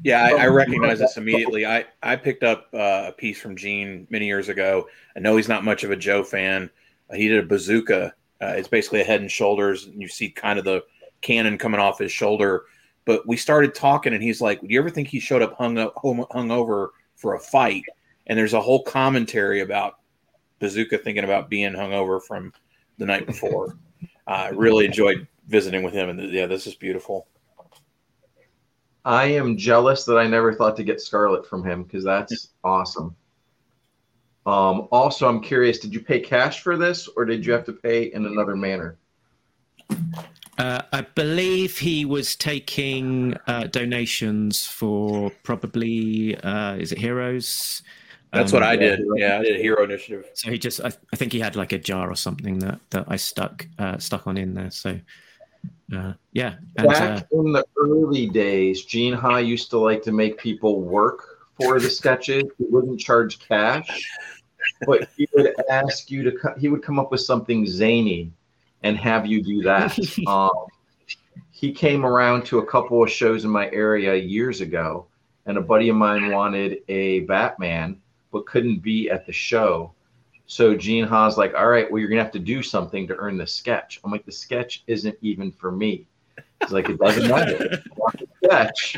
Yeah, 0.04 0.24
I, 0.24 0.44
I 0.44 0.48
recognize 0.48 1.00
this 1.00 1.18
immediately. 1.18 1.66
I, 1.66 1.86
I 2.02 2.16
picked 2.16 2.44
up 2.44 2.68
uh, 2.74 3.06
a 3.08 3.12
piece 3.12 3.42
from 3.42 3.58
Gene 3.58 4.08
many 4.10 4.26
years 4.26 4.48
ago. 4.48 4.88
I 5.16 5.20
know 5.20 5.36
he's 5.36 5.50
not 5.50 5.66
much 5.66 5.84
of 5.84 5.92
a 5.92 5.98
Joe 5.98 6.24
fan. 6.24 6.70
Uh, 7.10 7.16
he 7.16 7.28
did 7.28 7.44
a 7.44 7.48
bazooka. 7.48 8.14
Uh, 8.42 8.54
it's 8.56 8.70
basically 8.70 9.02
a 9.02 9.04
head 9.04 9.22
and 9.22 9.30
shoulders, 9.30 9.86
and 9.86 10.02
you 10.02 10.08
see 10.08 10.30
kind 10.30 10.60
of 10.60 10.66
the 10.66 10.84
cannon 11.22 11.58
coming 11.58 11.80
off 11.80 12.00
his 12.00 12.12
shoulder. 12.12 12.64
But 13.06 13.28
we 13.28 13.36
started 13.36 13.74
talking, 13.74 14.14
and 14.14 14.22
he's 14.24 14.40
like, 14.40 14.62
"Do 14.62 14.68
you 14.70 14.80
ever 14.80 14.90
think 14.90 15.08
he 15.08 15.20
showed 15.20 15.42
up 15.42 15.58
hung 15.58 15.78
up 15.78 15.94
hung, 16.02 16.26
hung 16.32 16.52
over 16.52 16.92
for 17.16 17.36
a 17.36 17.40
fight?" 17.40 17.84
And 18.28 18.38
there's 18.38 18.54
a 18.54 18.62
whole 18.62 18.84
commentary 18.84 19.62
about 19.62 20.00
bazooka 20.60 21.00
thinking 21.00 21.24
about 21.24 21.50
being 21.50 21.74
hung 21.74 21.94
over 21.94 22.20
from 22.20 22.54
the 22.98 23.06
night 23.06 23.26
before. 23.26 23.78
I 24.28 24.50
really 24.50 24.86
enjoyed 24.86 25.28
visiting 25.48 25.84
with 25.84 25.94
him, 25.94 26.10
and 26.10 26.32
yeah, 26.32 26.46
this 26.46 26.68
is 26.68 26.76
beautiful. 26.76 27.28
I 29.08 29.28
am 29.28 29.56
jealous 29.56 30.04
that 30.04 30.18
I 30.18 30.28
never 30.28 30.54
thought 30.54 30.76
to 30.76 30.84
get 30.84 31.00
Scarlett 31.00 31.46
from 31.48 31.64
him 31.64 31.84
because 31.84 32.04
that's 32.04 32.50
awesome. 32.66 33.16
Um, 34.46 34.90
also, 34.92 35.30
I'm 35.30 35.42
curious, 35.42 35.80
did 35.80 35.94
you 35.94 36.02
pay 36.02 36.20
cash 36.20 36.62
for 36.62 36.76
this 36.78 37.08
or 37.16 37.24
did 37.24 37.46
you 37.46 37.54
have 37.54 37.64
to 37.66 37.74
pay 37.74 38.12
in 38.12 38.26
another 38.26 38.58
manner? 38.58 38.98
Uh, 40.58 40.82
I 40.92 41.02
believe 41.16 41.78
he 41.78 42.04
was 42.04 42.36
taking 42.36 43.38
uh, 43.48 43.68
donations 43.68 44.66
for 44.66 45.32
probably 45.44 46.36
uh, 46.40 46.76
is 46.76 46.92
it 46.92 46.98
Heroes? 46.98 47.84
That's 48.34 48.52
Um, 48.52 48.60
what 48.60 48.68
I 48.68 48.76
did. 48.76 49.00
Yeah, 49.16 49.40
I 49.40 49.44
did 49.44 49.56
a 49.56 49.62
hero 49.62 49.86
initiative. 49.86 50.26
So 50.34 50.52
he 50.52 50.58
just 50.58 50.82
I, 50.82 50.92
I 51.14 51.16
think 51.16 51.32
he 51.32 51.40
had 51.40 51.56
like 51.56 51.72
a 51.72 51.78
jar 51.78 52.12
or 52.12 52.16
something 52.16 52.60
that 52.60 52.82
that 52.90 53.06
I 53.08 53.16
stuck 53.16 53.66
uh, 53.80 53.98
stuck 54.00 54.28
on 54.28 54.38
in 54.38 54.54
there. 54.54 54.70
So 54.70 55.00
uh, 55.96 56.14
yeah, 56.34 56.56
and 56.78 56.88
uh, 56.88 56.92
Back 56.92 57.28
in 57.32 57.52
the 57.52 57.66
early 57.78 58.28
days, 58.28 58.84
Gene 58.84 59.14
Ha 59.14 59.38
used 59.38 59.70
to 59.70 59.78
like 59.78 60.04
to 60.04 60.12
make 60.12 60.38
people 60.38 60.82
work 60.82 61.48
for 61.60 61.80
the 61.80 61.90
sketches. 61.90 62.44
He 62.58 62.66
wouldn't 62.70 63.00
charge 63.00 63.40
cash, 63.40 64.06
but 64.86 65.10
he 65.16 65.28
would 65.34 65.54
ask 65.70 66.12
you 66.12 66.24
to. 66.24 66.32
co- 66.32 66.56
He 66.58 66.68
would 66.68 66.84
come 66.84 67.00
up 67.00 67.12
with 67.12 67.22
something 67.22 67.66
zany, 67.66 68.32
and 68.84 68.98
have 68.98 69.26
you 69.26 69.42
do 69.42 69.62
that. 69.64 69.98
um, 70.28 70.52
he 71.52 71.72
came 71.72 72.06
around 72.06 72.46
to 72.46 72.60
a 72.60 72.66
couple 72.66 73.02
of 73.02 73.10
shows 73.10 73.46
in 73.46 73.50
my 73.50 73.70
area 73.72 74.16
years 74.16 74.62
ago, 74.62 75.08
and 75.46 75.58
a 75.58 75.62
buddy 75.62 75.90
of 75.90 75.96
mine 75.96 76.32
wanted 76.32 76.84
a 76.90 77.22
Batman, 77.22 78.00
but 78.32 78.46
couldn't 78.46 78.80
be 78.84 79.10
at 79.10 79.26
the 79.26 79.32
show. 79.34 79.94
So 80.48 80.76
Gene 80.76 81.06
Ha's 81.06 81.38
like, 81.38 81.54
all 81.54 81.68
right, 81.68 81.92
well, 81.92 82.00
you're 82.00 82.10
gonna 82.10 82.24
have 82.24 82.32
to 82.32 82.40
do 82.40 82.64
something 82.64 83.06
to 83.08 83.16
earn 83.18 83.38
the 83.38 83.46
sketch. 83.46 84.00
I'm 84.04 84.12
like, 84.12 84.26
the 84.26 84.32
sketch 84.32 84.84
isn't 84.88 85.18
even 85.22 85.52
for 85.52 85.72
me. 85.72 86.08
He's 86.62 86.72
like, 86.72 86.90
it 86.90 86.98
doesn't 86.98 87.28
matter. 87.28 87.66
If 87.66 87.86
you 87.86 87.92
want 87.98 88.20
the 88.20 88.28
sketch, 88.44 88.98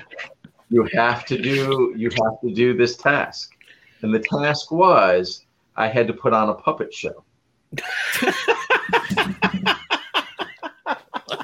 you 0.69 0.87
have 0.93 1.25
to 1.25 1.41
do 1.41 1.93
you 1.97 2.09
have 2.11 2.39
to 2.41 2.53
do 2.53 2.77
this 2.77 2.95
task. 2.95 3.55
And 4.03 4.13
the 4.13 4.19
task 4.19 4.71
was 4.71 5.45
I 5.75 5.87
had 5.87 6.07
to 6.07 6.13
put 6.13 6.33
on 6.33 6.49
a 6.49 6.53
puppet 6.53 6.93
show. 6.93 7.23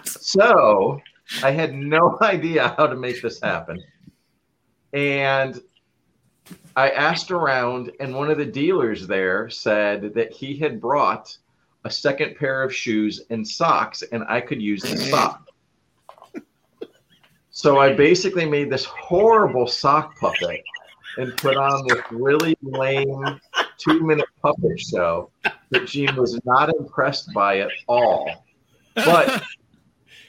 so 0.05 1.01
I 1.43 1.51
had 1.51 1.73
no 1.73 2.17
idea 2.21 2.75
how 2.77 2.85
to 2.87 2.95
make 2.95 3.21
this 3.21 3.41
happen. 3.41 3.83
And 4.93 5.59
I 6.75 6.89
asked 6.89 7.31
around, 7.31 7.91
and 7.99 8.13
one 8.13 8.29
of 8.29 8.37
the 8.37 8.45
dealers 8.45 9.07
there 9.07 9.49
said 9.49 10.13
that 10.13 10.33
he 10.33 10.57
had 10.57 10.81
brought 10.81 11.37
a 11.85 11.89
second 11.89 12.35
pair 12.35 12.63
of 12.63 12.73
shoes 12.73 13.21
and 13.29 13.47
socks, 13.47 14.03
and 14.11 14.23
I 14.27 14.41
could 14.41 14.61
use 14.61 14.81
the 14.81 14.97
sock. 14.97 15.47
So 17.51 17.79
I 17.79 17.93
basically 17.93 18.45
made 18.45 18.69
this 18.69 18.83
horrible 18.83 19.67
sock 19.67 20.19
puppet 20.19 20.61
and 21.17 21.37
put 21.37 21.55
on 21.55 21.87
this 21.87 22.01
really 22.11 22.57
lame 22.61 23.39
two 23.77 24.01
minute 24.01 24.27
puppet 24.41 24.77
show 24.77 25.31
that 25.69 25.87
Gene 25.87 26.15
was 26.17 26.37
not 26.43 26.69
impressed 26.69 27.33
by 27.33 27.59
at 27.59 27.69
all. 27.87 28.45
But 28.95 29.43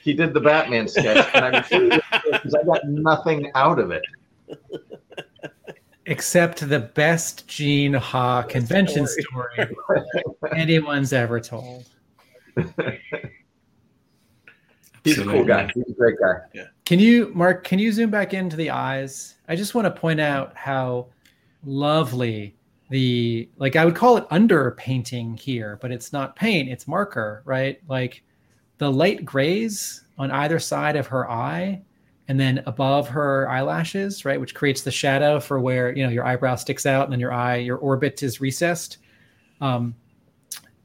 he 0.05 0.15
did 0.15 0.35
the 0.35 0.41
Batman 0.41 0.87
sketch, 0.87 1.29
and 1.35 1.45
I'm 1.57 1.63
because 1.63 2.55
I 2.55 2.63
got 2.63 2.87
nothing 2.87 3.51
out 3.57 3.81
of 3.81 3.91
it. 3.91 4.05
Except 6.07 6.69
the 6.69 6.79
best 6.79 7.49
Gene 7.49 7.93
Ha 7.93 8.43
convention 8.43 9.07
story 9.07 9.69
anyone's 10.55 11.13
ever 11.13 11.41
told. 11.41 11.87
He's 15.03 15.19
a 15.19 15.25
cool 15.25 15.45
guy. 15.45 15.71
He's 15.75 15.89
a 15.89 15.93
great 15.93 16.17
guy. 16.21 16.65
Can 16.85 16.99
you, 17.01 17.33
Mark? 17.35 17.65
Can 17.65 17.79
you 17.79 17.93
zoom 17.93 18.11
back 18.11 18.35
into 18.35 18.57
the 18.57 18.71
eyes? 18.71 19.35
I 19.49 19.57
just 19.57 19.75
want 19.75 19.85
to 19.87 20.01
point 20.01 20.21
out 20.21 20.57
how 20.57 21.09
lovely 21.65 22.57
the 22.91 23.49
like 23.57 23.75
I 23.77 23.85
would 23.85 23.97
call 23.97 24.17
it 24.17 24.27
under 24.31 24.73
painting 24.73 25.37
here, 25.37 25.79
but 25.81 25.91
it's 25.91 26.13
not 26.13 26.37
paint; 26.37 26.69
it's 26.69 26.87
marker, 26.87 27.43
right? 27.45 27.81
Like 27.89 28.23
the 28.79 28.91
light 28.91 29.25
grays 29.25 30.05
on 30.19 30.31
either 30.31 30.59
side 30.59 30.97
of 30.97 31.07
her 31.09 31.31
eye, 31.31 31.83
and 32.29 32.39
then 32.41 32.63
above 32.67 33.09
her 33.09 33.49
eyelashes, 33.49 34.25
right, 34.25 34.41
which 34.41 34.55
creates 34.55 34.83
the 34.83 34.91
shadow 34.91 35.39
for 35.39 35.61
where 35.61 35.97
you 35.97 36.03
know 36.05 36.11
your 36.11 36.25
eyebrow 36.25 36.57
sticks 36.57 36.85
out, 36.87 37.05
and 37.05 37.13
then 37.13 37.21
your 37.21 37.33
eye, 37.33 37.57
your 37.57 37.77
orbit 37.79 38.23
is 38.23 38.41
recessed. 38.41 38.99
Um, 39.61 39.95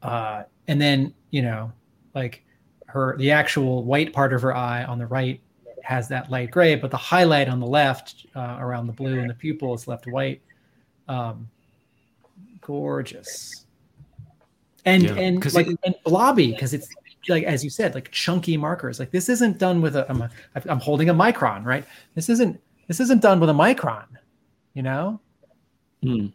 uh, 0.03 0.43
and 0.67 0.79
then 0.79 1.13
you 1.31 1.41
know, 1.41 1.71
like 2.13 2.43
her 2.87 3.15
the 3.17 3.31
actual 3.31 3.83
white 3.83 4.13
part 4.13 4.33
of 4.33 4.41
her 4.41 4.55
eye 4.55 4.83
on 4.83 4.99
the 4.99 5.07
right 5.07 5.39
has 5.83 6.07
that 6.09 6.29
light 6.29 6.51
gray, 6.51 6.75
but 6.75 6.91
the 6.91 6.97
highlight 6.97 7.49
on 7.49 7.59
the 7.59 7.65
left 7.65 8.27
uh, 8.35 8.57
around 8.59 8.85
the 8.85 8.93
blue 8.93 9.19
and 9.19 9.29
the 9.29 9.33
pupil 9.33 9.73
is 9.73 9.87
left 9.87 10.05
white. 10.07 10.41
Um, 11.07 11.49
gorgeous, 12.61 13.65
and 14.85 15.03
Yeah, 15.03 15.13
and 15.15 15.53
like 15.53 15.67
it- 15.67 15.79
and 15.83 15.95
blobby 16.05 16.51
because 16.51 16.73
it's 16.73 16.87
like 17.27 17.43
as 17.43 17.63
you 17.63 17.69
said, 17.69 17.95
like 17.95 18.11
chunky 18.11 18.57
markers. 18.57 18.99
Like 18.99 19.11
this 19.11 19.29
isn't 19.29 19.57
done 19.57 19.81
with 19.81 19.95
a. 19.95 20.09
I'm, 20.09 20.21
a, 20.21 20.29
I'm 20.67 20.79
holding 20.79 21.09
a 21.09 21.13
micron, 21.13 21.65
right? 21.65 21.85
This 22.15 22.29
isn't 22.29 22.59
this 22.87 22.99
isn't 22.99 23.21
done 23.21 23.39
with 23.39 23.49
a 23.49 23.53
micron. 23.53 24.05
You 24.73 24.83
know, 24.83 25.19
Hmm. 26.03 26.27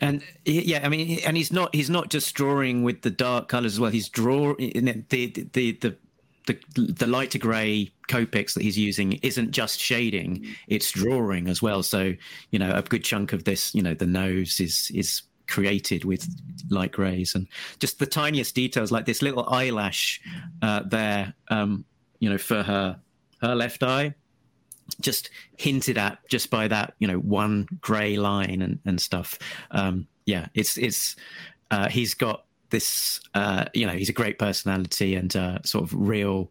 And 0.00 0.22
yeah, 0.44 0.80
I 0.84 0.88
mean, 0.88 1.20
and 1.24 1.36
he's 1.36 1.52
not 1.52 1.74
he's 1.74 1.88
not 1.88 2.10
just 2.10 2.34
drawing 2.34 2.82
with 2.82 3.00
the 3.00 3.10
dark 3.10 3.48
colors 3.48 3.74
as 3.74 3.80
well. 3.80 3.90
He's 3.90 4.10
drawing 4.10 4.56
the 4.56 5.04
the 5.08 5.48
the 5.52 5.72
the 5.72 5.96
the, 6.46 6.58
the 6.76 7.06
lighter 7.06 7.38
gray 7.38 7.90
Copics 8.08 8.54
that 8.54 8.62
he's 8.62 8.78
using 8.78 9.14
isn't 9.14 9.50
just 9.52 9.80
shading; 9.80 10.46
it's 10.68 10.92
drawing 10.92 11.48
as 11.48 11.62
well. 11.62 11.82
So 11.82 12.12
you 12.50 12.58
know, 12.58 12.72
a 12.72 12.82
good 12.82 13.04
chunk 13.04 13.32
of 13.32 13.44
this, 13.44 13.74
you 13.74 13.82
know, 13.82 13.94
the 13.94 14.06
nose 14.06 14.60
is 14.60 14.92
is 14.94 15.22
created 15.46 16.04
with 16.04 16.28
light 16.70 16.92
grays 16.92 17.34
and 17.34 17.46
just 17.78 17.98
the 17.98 18.06
tiniest 18.06 18.54
details, 18.54 18.90
like 18.90 19.06
this 19.06 19.22
little 19.22 19.48
eyelash 19.48 20.20
uh, 20.62 20.82
there, 20.86 21.34
um, 21.48 21.84
you 22.18 22.30
know, 22.30 22.38
for 22.38 22.62
her 22.62 22.98
her 23.40 23.54
left 23.54 23.82
eye 23.82 24.14
just 25.00 25.30
hinted 25.56 25.98
at 25.98 26.18
just 26.28 26.50
by 26.50 26.68
that 26.68 26.94
you 26.98 27.08
know 27.08 27.18
one 27.18 27.66
gray 27.80 28.16
line 28.16 28.62
and, 28.62 28.78
and 28.84 29.00
stuff. 29.00 29.38
Um 29.70 30.06
yeah 30.26 30.46
it's 30.54 30.76
it's 30.76 31.16
uh 31.70 31.88
he's 31.88 32.14
got 32.14 32.44
this 32.70 33.20
uh 33.34 33.64
you 33.74 33.86
know 33.86 33.92
he's 33.92 34.08
a 34.08 34.12
great 34.12 34.38
personality 34.38 35.14
and 35.14 35.34
uh 35.36 35.58
sort 35.62 35.84
of 35.84 35.92
real 35.94 36.50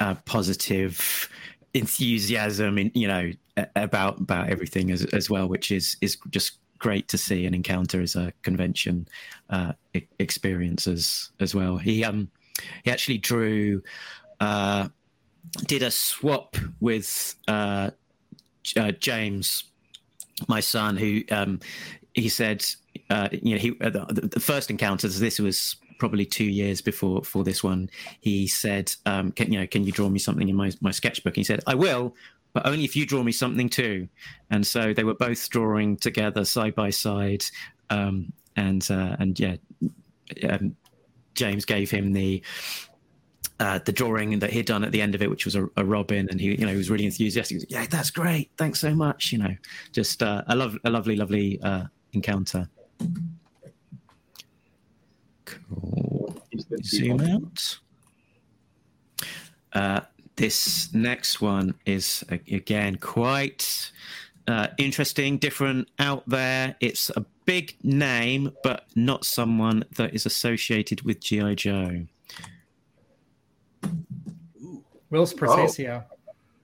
uh 0.00 0.14
positive 0.24 1.28
enthusiasm 1.74 2.78
in 2.78 2.90
you 2.94 3.08
know 3.08 3.30
about 3.74 4.20
about 4.20 4.48
everything 4.50 4.90
as 4.90 5.04
as 5.06 5.30
well 5.30 5.48
which 5.48 5.70
is 5.70 5.96
is 6.00 6.16
just 6.30 6.58
great 6.78 7.08
to 7.08 7.18
see 7.18 7.46
and 7.46 7.54
encounter 7.54 8.00
as 8.00 8.16
a 8.16 8.32
convention 8.42 9.08
uh 9.50 9.72
experience 10.18 10.86
as 10.86 11.30
as 11.40 11.54
well 11.54 11.76
he 11.76 12.04
um 12.04 12.30
he 12.84 12.90
actually 12.90 13.18
drew 13.18 13.82
uh 14.40 14.88
did 15.66 15.82
a 15.82 15.90
swap 15.90 16.56
with 16.80 17.34
uh, 17.48 17.90
uh, 18.76 18.92
James, 18.92 19.64
my 20.48 20.60
son, 20.60 20.96
who 20.96 21.22
um, 21.30 21.60
he 22.14 22.28
said, 22.28 22.64
uh, 23.10 23.28
you 23.32 23.54
know, 23.54 23.60
he 23.60 23.76
uh, 23.80 23.90
the, 23.90 24.28
the 24.32 24.40
first 24.40 24.70
encounters. 24.70 25.18
This 25.18 25.38
was 25.38 25.76
probably 25.98 26.26
two 26.26 26.44
years 26.44 26.82
before 26.82 27.24
for 27.24 27.44
this 27.44 27.64
one. 27.64 27.88
He 28.20 28.46
said, 28.46 28.92
um, 29.06 29.32
"Can 29.32 29.52
you 29.52 29.60
know, 29.60 29.66
can 29.66 29.84
you 29.84 29.92
draw 29.92 30.08
me 30.08 30.18
something 30.18 30.48
in 30.48 30.56
my 30.56 30.72
my 30.80 30.90
sketchbook?" 30.90 31.34
And 31.34 31.38
he 31.38 31.44
said, 31.44 31.60
"I 31.66 31.74
will." 31.74 32.14
But 32.56 32.66
only 32.66 32.84
if 32.84 32.96
you 32.96 33.04
draw 33.04 33.22
me 33.22 33.32
something 33.32 33.68
too, 33.68 34.08
and 34.48 34.66
so 34.66 34.94
they 34.94 35.04
were 35.04 35.12
both 35.12 35.50
drawing 35.50 35.98
together 35.98 36.42
side 36.46 36.74
by 36.74 36.88
side, 36.88 37.44
um, 37.90 38.32
and 38.56 38.90
uh, 38.90 39.14
and 39.18 39.38
yeah, 39.38 39.56
um, 40.48 40.74
James 41.34 41.66
gave 41.66 41.90
him 41.90 42.14
the 42.14 42.42
uh, 43.60 43.80
the 43.84 43.92
drawing 43.92 44.38
that 44.38 44.48
he'd 44.48 44.64
done 44.64 44.84
at 44.84 44.92
the 44.92 45.02
end 45.02 45.14
of 45.14 45.20
it, 45.20 45.28
which 45.28 45.44
was 45.44 45.54
a, 45.54 45.68
a 45.76 45.84
Robin, 45.84 46.26
and 46.30 46.40
he, 46.40 46.52
you 46.52 46.64
know, 46.64 46.72
he 46.72 46.78
was 46.78 46.88
really 46.88 47.04
enthusiastic. 47.04 47.56
He 47.56 47.56
was, 47.56 47.66
yeah, 47.68 47.84
that's 47.90 48.08
great. 48.08 48.50
Thanks 48.56 48.80
so 48.80 48.94
much. 48.94 49.32
You 49.32 49.38
know, 49.40 49.54
just 49.92 50.22
uh, 50.22 50.42
a 50.46 50.56
love, 50.56 50.78
a 50.84 50.88
lovely, 50.88 51.16
lovely 51.16 51.60
uh, 51.60 51.84
encounter. 52.14 52.70
Cool. 55.44 56.42
Zoom 56.82 57.20
out. 57.20 57.78
This 60.36 60.92
next 60.92 61.40
one 61.40 61.74
is 61.86 62.24
again 62.30 62.96
quite 62.96 63.90
uh, 64.46 64.68
interesting, 64.78 65.38
different, 65.38 65.88
out 65.98 66.28
there. 66.28 66.76
It's 66.80 67.10
a 67.16 67.24
big 67.46 67.74
name, 67.82 68.52
but 68.62 68.84
not 68.94 69.24
someone 69.24 69.84
that 69.96 70.14
is 70.14 70.26
associated 70.26 71.02
with 71.02 71.20
GI 71.20 71.54
Joe. 71.56 72.06
Whilce 75.10 75.32
Portacio. 75.32 76.04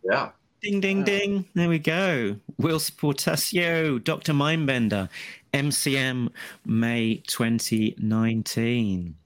Yeah. 0.05 0.31
Ding, 0.61 0.81
ding, 0.81 1.03
ding. 1.03 1.45
There 1.55 1.69
we 1.69 1.79
go. 1.79 2.37
Whilce 2.59 2.91
Portacio, 2.91 4.03
Dr. 4.03 4.33
Mindbender, 4.33 5.09
MCM, 5.53 6.31
May 6.65 7.17
2019. 7.27 9.17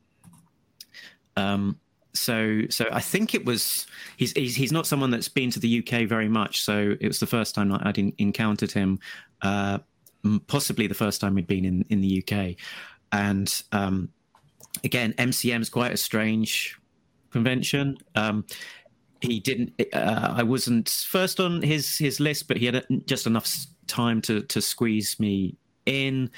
Um, 1.37 1.79
so, 2.17 2.63
so 2.71 2.87
I 2.91 3.01
think 3.01 3.35
it 3.35 3.45
was. 3.45 3.87
He's, 4.17 4.33
he's 4.33 4.57
he's 4.57 4.73
not 4.73 4.87
someone 4.87 5.11
that's 5.11 5.29
been 5.29 5.51
to 5.51 5.61
the 5.61 5.79
UK 5.79 6.09
very 6.09 6.29
much. 6.29 6.63
So 6.63 6.97
it 7.01 7.07
was 7.07 7.21
the 7.21 7.27
first 7.27 7.55
time 7.55 7.73
I'd 7.73 7.99
en- 7.99 8.13
encountered 8.19 8.73
him. 8.73 8.99
Uh, 9.43 9.79
possibly 10.47 10.87
the 10.87 10.95
first 10.95 11.21
time 11.21 11.35
we'd 11.35 11.47
been 11.47 11.65
in 11.65 11.85
in 11.89 12.01
the 12.01 12.23
UK, 12.23 12.57
and 13.13 13.63
um, 13.73 14.09
again, 14.85 15.13
MCM 15.15 15.61
is 15.61 15.69
quite 15.69 15.93
a 15.93 15.97
strange 15.97 16.79
convention. 17.31 17.99
Um, 18.15 18.45
he 19.21 19.41
didn't. 19.41 19.73
Uh, 19.93 20.35
I 20.37 20.43
wasn't 20.43 20.89
first 20.89 21.41
on 21.41 21.63
his 21.63 21.99
his 21.99 22.21
list, 22.21 22.49
but 22.49 22.57
he 22.57 22.67
had 22.67 22.85
just 23.07 23.27
enough 23.27 23.55
time 23.87 24.21
to 24.23 24.43
to 24.43 24.61
squeeze 24.61 25.19
me 25.19 25.57
in, 25.87 26.31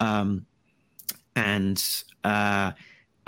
um, 0.00 0.46
and 1.36 1.82
uh, 2.24 2.72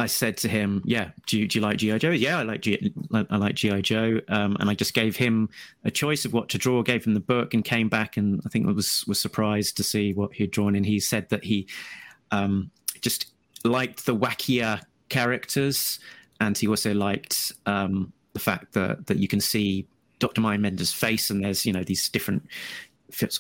I 0.01 0.07
said 0.07 0.39
to 0.39 0.49
him, 0.49 0.83
"Yeah, 0.85 1.11
do 1.27 1.39
you, 1.39 1.47
do 1.47 1.59
you 1.59 1.63
like 1.63 1.77
GI 1.77 1.99
Joe? 1.99 2.11
Yeah, 2.11 2.39
I 2.39 2.43
like 2.43 2.63
G, 2.63 2.93
I 3.13 3.37
like 3.37 3.55
GI 3.55 3.83
Joe." 3.83 4.21
Um, 4.29 4.57
and 4.59 4.71
I 4.71 4.75
just 4.75 4.95
gave 4.95 5.17
him 5.17 5.51
a 5.85 5.91
choice 5.91 6.25
of 6.25 6.33
what 6.33 6.49
to 6.51 6.59
draw. 6.59 6.83
Gave 6.83 7.05
him 7.05 7.13
the 7.15 7.21
book, 7.21 7.53
and 7.53 7.63
came 7.63 7.89
back, 7.89 8.17
and 8.17 8.41
I 8.47 8.49
think 8.49 8.67
was 8.67 9.05
was 9.07 9.21
surprised 9.21 9.77
to 9.77 9.83
see 9.83 10.15
what 10.15 10.33
he'd 10.33 10.53
drawn. 10.53 10.75
And 10.75 10.87
he 10.87 11.01
said 11.01 11.29
that 11.29 11.45
he 11.45 11.69
um, 12.31 12.71
just 13.03 13.33
liked 13.63 14.07
the 14.07 14.17
wackier 14.17 14.81
characters, 15.11 16.01
and 16.41 16.57
he 16.57 16.67
also 16.67 16.95
liked 16.95 17.53
um, 17.67 18.13
the 18.33 18.41
fact 18.41 18.73
that 18.73 19.07
that 19.07 19.19
you 19.19 19.29
can 19.29 19.41
see 19.41 19.87
Dr. 20.19 20.41
Mindbender's 20.41 20.95
face, 20.95 21.29
and 21.29 21.45
there's 21.45 21.67
you 21.67 21.75
know 21.75 21.85
these 21.85 22.09
different 22.09 22.47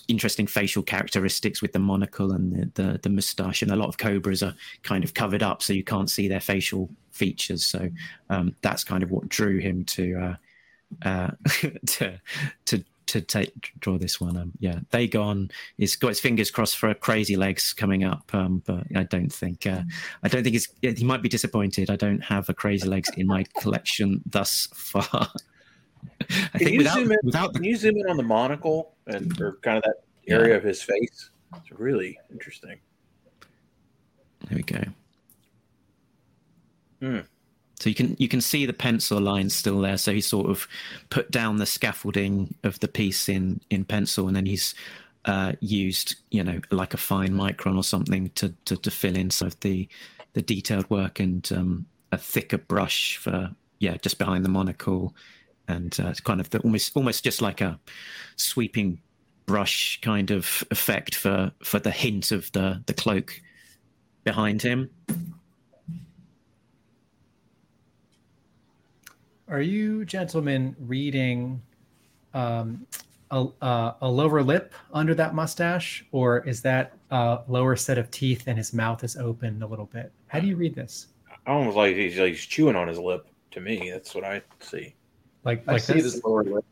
interesting 0.09 0.47
facial 0.47 0.83
characteristics 0.83 1.63
with 1.63 1.73
the 1.73 1.79
monocle 1.79 2.33
and 2.33 2.73
the, 2.75 2.83
the 2.83 2.99
the 3.03 3.11
mustache, 3.11 3.63
and 3.63 3.71
a 3.71 3.77
lot 3.77 3.89
of 3.89 3.99
cobras 3.99 4.43
are 4.43 4.55
kind 4.83 5.05
of 5.05 5.15
covered 5.15 5.43
up, 5.43 5.63
so 5.63 5.73
you 5.73 5.85
can't 5.85 6.11
see 6.11 6.29
their 6.29 6.41
facial 6.41 6.91
features. 7.11 7.65
So 7.67 7.91
um, 8.29 8.55
that's 8.63 8.85
kind 8.85 9.03
of 9.03 9.11
what 9.11 9.29
drew 9.29 9.59
him 9.59 9.85
to 9.85 10.37
uh, 11.05 11.09
uh, 11.09 11.31
to 11.87 12.21
to 12.67 12.85
to 13.11 13.21
take 13.21 13.73
draw 13.81 13.99
this 13.99 14.21
one. 14.21 14.37
Um, 14.37 14.53
yeah, 14.61 14.81
they 14.91 15.09
gone. 15.09 15.51
He's 15.77 15.97
got 15.97 16.09
his 16.09 16.21
fingers 16.21 16.51
crossed 16.51 16.79
for 16.79 16.95
Crazy 16.95 17.37
Legs 17.37 17.73
coming 17.73 18.05
up, 18.05 18.33
um, 18.33 18.63
but 18.65 18.85
I 18.95 19.03
don't 19.03 19.33
think 19.33 19.67
uh, 19.67 19.83
I 20.23 20.29
don't 20.29 20.45
think 20.45 20.55
he's, 20.55 20.69
he 20.81 21.05
might 21.05 21.23
be 21.23 21.29
disappointed. 21.29 21.91
I 21.91 21.97
don't 21.97 22.23
have 22.23 22.49
a 22.49 22.55
Crazy 22.55 22.89
Legs 22.89 23.11
in 23.17 23.27
my 23.27 23.45
collection 23.59 24.23
thus 24.27 24.69
far. 24.75 25.29
I 26.55 26.59
Can 26.59 26.69
you 26.73 26.79
without 26.79 26.95
zoom 26.95 27.13
in? 27.13 27.19
without 27.23 27.53
the 27.53 27.59
Can 27.59 27.65
you 27.65 27.77
zoom 27.77 27.97
in 27.97 28.09
on 28.09 28.17
the 28.17 28.23
monocle 28.23 28.95
and 29.07 29.39
or 29.41 29.59
kind 29.63 29.79
of 29.79 29.85
that 29.85 29.97
area 30.29 30.57
of 30.57 30.63
his 30.63 30.83
face? 30.83 31.31
It's 31.57 31.71
really 31.73 32.19
interesting. 32.31 32.79
There 34.49 34.57
we 34.57 34.63
go. 34.63 34.83
Hmm. 37.01 37.21
So 37.81 37.89
you 37.89 37.95
can 37.95 38.15
you 38.19 38.29
can 38.29 38.41
see 38.41 38.67
the 38.67 38.73
pencil 38.75 39.21
lines 39.21 39.57
still 39.57 39.81
there. 39.81 39.97
So 39.97 40.13
he 40.13 40.21
sort 40.21 40.51
of 40.51 40.69
put 41.09 41.31
down 41.31 41.57
the 41.57 41.67
scaffolding 41.67 42.55
of 42.63 42.79
the 42.81 42.89
piece 42.89 43.29
in 43.29 43.61
in 43.71 43.85
pencil, 43.85 44.27
and 44.27 44.37
then 44.37 44.47
he's 44.47 44.75
uh, 45.25 45.53
used 45.61 46.17
you 46.31 46.45
know 46.45 46.61
like 46.71 46.95
a 46.95 46.99
fine 46.99 47.31
micron 47.31 47.77
or 47.77 47.85
something 47.85 48.31
to 48.37 48.55
to, 48.67 48.77
to 48.77 48.91
fill 48.91 49.17
in 49.17 49.31
some 49.31 49.49
of 49.49 49.59
the 49.61 49.89
the 50.35 50.43
detailed 50.43 50.89
work 50.91 51.21
and 51.21 51.51
um, 51.53 51.87
a 52.13 52.19
thicker 52.19 52.59
brush 52.59 53.17
for 53.17 53.51
yeah 53.79 53.97
just 53.97 54.19
behind 54.19 54.45
the 54.45 54.51
monocle, 54.51 55.15
and 55.71 55.99
uh, 56.01 56.09
it's 56.09 56.21
kind 56.21 56.41
of 56.41 56.51
the, 56.51 56.59
almost 56.61 56.97
almost 56.97 57.25
just 57.25 57.41
like 57.41 57.61
a 57.61 57.79
sweeping 58.37 59.01
brush 59.47 60.01
kind 60.03 60.31
of 60.31 60.65
effect 60.71 61.15
for 61.15 61.53
for 61.63 61.79
the 61.79 61.91
hint 61.91 62.33
of 62.33 62.51
the 62.53 62.83
the 62.87 62.95
cloak 62.95 63.41
behind 64.25 64.63
him. 64.63 64.91
Are 69.49 69.63
you 69.63 70.05
gentlemen 70.05 70.77
reading 70.79 71.61
um, 72.35 72.87
a, 73.33 73.47
uh, 73.61 73.95
a 74.01 74.09
lower 74.09 74.45
lip 74.45 74.75
under 74.93 75.13
that 75.15 75.35
mustache, 75.35 76.05
or 76.13 76.47
is 76.47 76.63
that 76.63 76.97
a 77.11 77.41
lower 77.49 77.75
set 77.75 77.99
of 77.99 78.11
teeth 78.13 78.45
and 78.47 78.57
his 78.57 78.73
mouth 78.73 79.03
is 79.03 79.17
open 79.17 79.61
a 79.63 79.67
little 79.67 79.87
bit? 79.87 80.13
How 80.29 80.39
do 80.39 80.47
you 80.47 80.55
read 80.55 80.77
this? 80.77 81.09
I 81.47 81.51
Almost 81.51 81.77
like 81.77 81.97
he's, 81.97 82.17
like 82.17 82.29
he's 82.35 82.47
chewing 82.47 82.77
on 82.77 82.87
his 82.87 82.99
lip. 82.99 83.27
To 83.53 83.61
me, 83.61 83.91
that's 83.91 84.15
what 84.15 84.23
I 84.23 84.43
see. 84.61 84.95
Like 85.45 85.65
I 85.67 85.73
like 85.73 85.83
see 85.83 85.95
this? 85.95 86.15
this 86.15 86.25
lower 86.25 86.45
lip. 86.45 86.65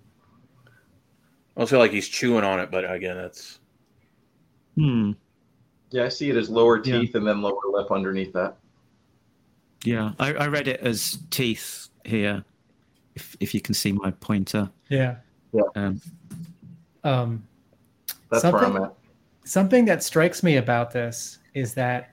I 0.67 1.61
don't 1.61 1.69
feel 1.69 1.79
like 1.79 1.91
he's 1.91 2.09
chewing 2.09 2.45
on 2.45 2.61
it, 2.61 2.71
but 2.71 2.91
again, 2.91 3.17
that's 3.17 3.59
Hmm. 4.77 5.13
Yeah, 5.91 6.05
I 6.05 6.09
see 6.09 6.31
it 6.31 6.37
as 6.37 6.49
lower 6.51 6.77
Yeah. 6.85 7.01
teeth 7.01 7.15
and 7.15 7.27
then 7.27 7.43
lower 7.43 7.59
lip 7.73 7.91
underneath 7.91 8.33
that. 8.35 8.57
Yeah, 9.85 10.13
I, 10.21 10.35
I 10.35 10.47
read 10.49 10.69
it 10.69 10.81
as 10.81 11.19
teeth 11.31 11.89
here. 12.05 12.45
If 13.15 13.37
if 13.41 13.55
you 13.55 13.61
can 13.61 13.75
see 13.75 13.93
my 13.93 14.11
pointer. 14.13 14.71
Yeah. 14.89 15.17
Um, 15.75 16.01
Um, 17.05 17.43
That's 18.31 18.45
where 18.45 18.55
I'm 18.57 18.61
Something- 18.65 18.85
at. 18.85 18.95
something 19.45 19.85
that 19.87 20.03
strikes 20.03 20.43
me 20.43 20.57
about 20.57 20.91
this 20.91 21.39
is 21.55 21.73
that 21.75 22.11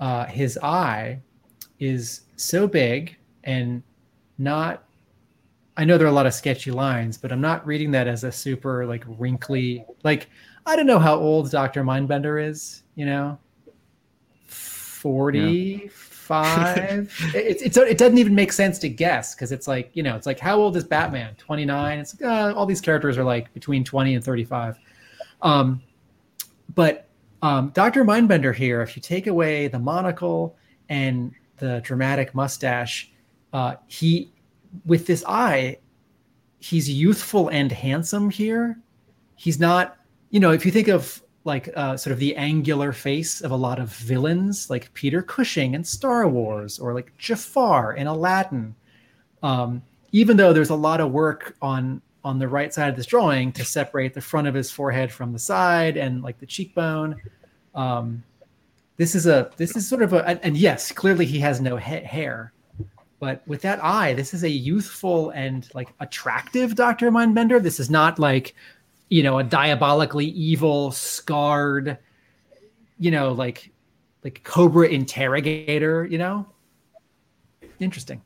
uh, 0.00 0.24
his 0.26 0.58
eye 0.62 1.20
is 1.78 2.22
so 2.36 2.66
big 2.66 3.16
and 3.44 3.82
not 4.38 4.82
i 5.76 5.84
know 5.84 5.98
there 5.98 6.06
are 6.06 6.10
a 6.10 6.14
lot 6.14 6.26
of 6.26 6.34
sketchy 6.34 6.70
lines 6.70 7.16
but 7.16 7.32
i'm 7.32 7.40
not 7.40 7.66
reading 7.66 7.90
that 7.90 8.06
as 8.06 8.24
a 8.24 8.32
super 8.32 8.86
like 8.86 9.04
wrinkly 9.18 9.84
like 10.04 10.28
i 10.66 10.76
don't 10.76 10.86
know 10.86 10.98
how 10.98 11.14
old 11.14 11.50
dr 11.50 11.82
mindbender 11.82 12.42
is 12.42 12.82
you 12.94 13.06
know? 13.06 13.38
45 14.46 17.18
it, 17.34 17.62
it's 17.62 17.76
it 17.76 17.98
doesn't 17.98 18.18
even 18.18 18.34
make 18.34 18.52
sense 18.52 18.78
to 18.78 18.88
guess 18.88 19.34
because 19.34 19.50
it's 19.50 19.66
like 19.66 19.90
you 19.94 20.02
know 20.02 20.14
it's 20.14 20.26
like 20.26 20.38
how 20.38 20.58
old 20.58 20.76
is 20.76 20.84
batman? 20.84 21.34
29 21.36 21.98
it's 21.98 22.20
like 22.20 22.30
uh, 22.30 22.52
all 22.54 22.66
these 22.66 22.80
characters 22.80 23.18
are 23.18 23.24
like 23.24 23.52
between 23.54 23.82
20 23.82 24.14
and 24.14 24.24
35 24.24 24.78
um 25.40 25.82
but 26.74 27.08
um, 27.42 27.70
Dr. 27.70 28.04
Mindbender 28.04 28.54
here, 28.54 28.82
if 28.82 28.96
you 28.96 29.02
take 29.02 29.26
away 29.26 29.66
the 29.66 29.78
monocle 29.78 30.56
and 30.88 31.32
the 31.58 31.80
dramatic 31.80 32.34
mustache, 32.34 33.12
uh, 33.52 33.74
he, 33.88 34.31
with 34.84 35.06
this 35.06 35.24
eye, 35.26 35.78
he's 36.60 36.88
youthful 36.88 37.48
and 37.48 37.70
handsome 37.70 38.30
here. 38.30 38.78
He's 39.36 39.58
not, 39.58 39.96
you 40.30 40.40
know, 40.40 40.52
if 40.52 40.64
you 40.64 40.72
think 40.72 40.88
of 40.88 41.22
like 41.44 41.68
uh, 41.76 41.96
sort 41.96 42.12
of 42.12 42.18
the 42.18 42.36
angular 42.36 42.92
face 42.92 43.40
of 43.40 43.50
a 43.50 43.56
lot 43.56 43.78
of 43.78 43.92
villains, 43.94 44.70
like 44.70 44.92
Peter 44.94 45.22
Cushing 45.22 45.74
in 45.74 45.82
Star 45.82 46.28
Wars, 46.28 46.78
or 46.78 46.94
like 46.94 47.16
Jafar 47.18 47.94
in 47.94 48.06
Aladdin. 48.06 48.74
Um, 49.42 49.82
even 50.12 50.36
though 50.36 50.52
there's 50.52 50.70
a 50.70 50.74
lot 50.74 51.00
of 51.00 51.10
work 51.10 51.56
on 51.60 52.00
on 52.24 52.38
the 52.38 52.46
right 52.46 52.72
side 52.72 52.88
of 52.88 52.96
this 52.96 53.06
drawing 53.06 53.50
to 53.52 53.64
separate 53.64 54.14
the 54.14 54.20
front 54.20 54.46
of 54.46 54.54
his 54.54 54.70
forehead 54.70 55.10
from 55.10 55.32
the 55.32 55.38
side 55.38 55.96
and 55.96 56.22
like 56.22 56.38
the 56.38 56.46
cheekbone. 56.46 57.20
Um, 57.74 58.22
this 58.96 59.14
is 59.14 59.26
a 59.26 59.50
this 59.56 59.74
is 59.76 59.88
sort 59.88 60.02
of 60.02 60.12
a 60.12 60.26
and, 60.28 60.40
and 60.42 60.56
yes, 60.56 60.92
clearly 60.92 61.26
he 61.26 61.40
has 61.40 61.60
no 61.60 61.76
ha- 61.76 62.04
hair, 62.04 62.52
but 63.22 63.46
with 63.46 63.62
that 63.62 63.78
eye, 63.84 64.14
this 64.14 64.34
is 64.34 64.42
a 64.42 64.50
youthful 64.50 65.30
and 65.30 65.68
like 65.74 65.94
attractive 66.00 66.74
Doctor 66.74 67.08
Mindbender. 67.12 67.62
This 67.62 67.78
is 67.78 67.88
not 67.88 68.18
like 68.18 68.56
you 69.10 69.22
know 69.22 69.38
a 69.38 69.44
diabolically 69.44 70.26
evil, 70.26 70.90
scarred, 70.90 71.98
you 72.98 73.12
know 73.12 73.30
like 73.30 73.70
like 74.24 74.42
Cobra 74.42 74.88
interrogator. 74.88 76.04
You 76.04 76.18
know, 76.18 76.46
interesting. 77.78 78.20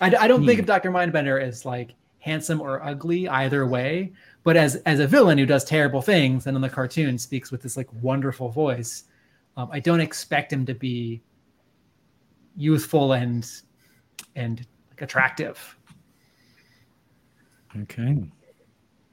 I, 0.00 0.14
I 0.14 0.28
don't 0.28 0.46
think 0.46 0.58
Hmm. 0.58 0.60
of 0.60 0.66
Doctor 0.66 0.92
Mindbender 0.92 1.42
as 1.42 1.64
like 1.64 1.92
handsome 2.20 2.60
or 2.60 2.80
ugly 2.84 3.26
either 3.26 3.66
way, 3.66 4.12
but 4.44 4.56
as 4.56 4.76
as 4.86 5.00
a 5.00 5.08
villain 5.08 5.36
who 5.36 5.46
does 5.46 5.64
terrible 5.64 6.00
things 6.00 6.46
and 6.46 6.54
in 6.54 6.62
the 6.62 6.68
cartoon 6.68 7.18
speaks 7.18 7.50
with 7.50 7.60
this 7.60 7.76
like 7.76 7.92
wonderful 7.94 8.50
voice, 8.50 9.02
um, 9.56 9.68
I 9.72 9.80
don't 9.80 10.00
expect 10.00 10.52
him 10.52 10.64
to 10.66 10.74
be 10.74 11.22
youthful 12.56 13.12
and 13.14 13.44
and 14.36 14.64
like 14.90 15.02
attractive. 15.02 15.76
okay. 17.82 18.16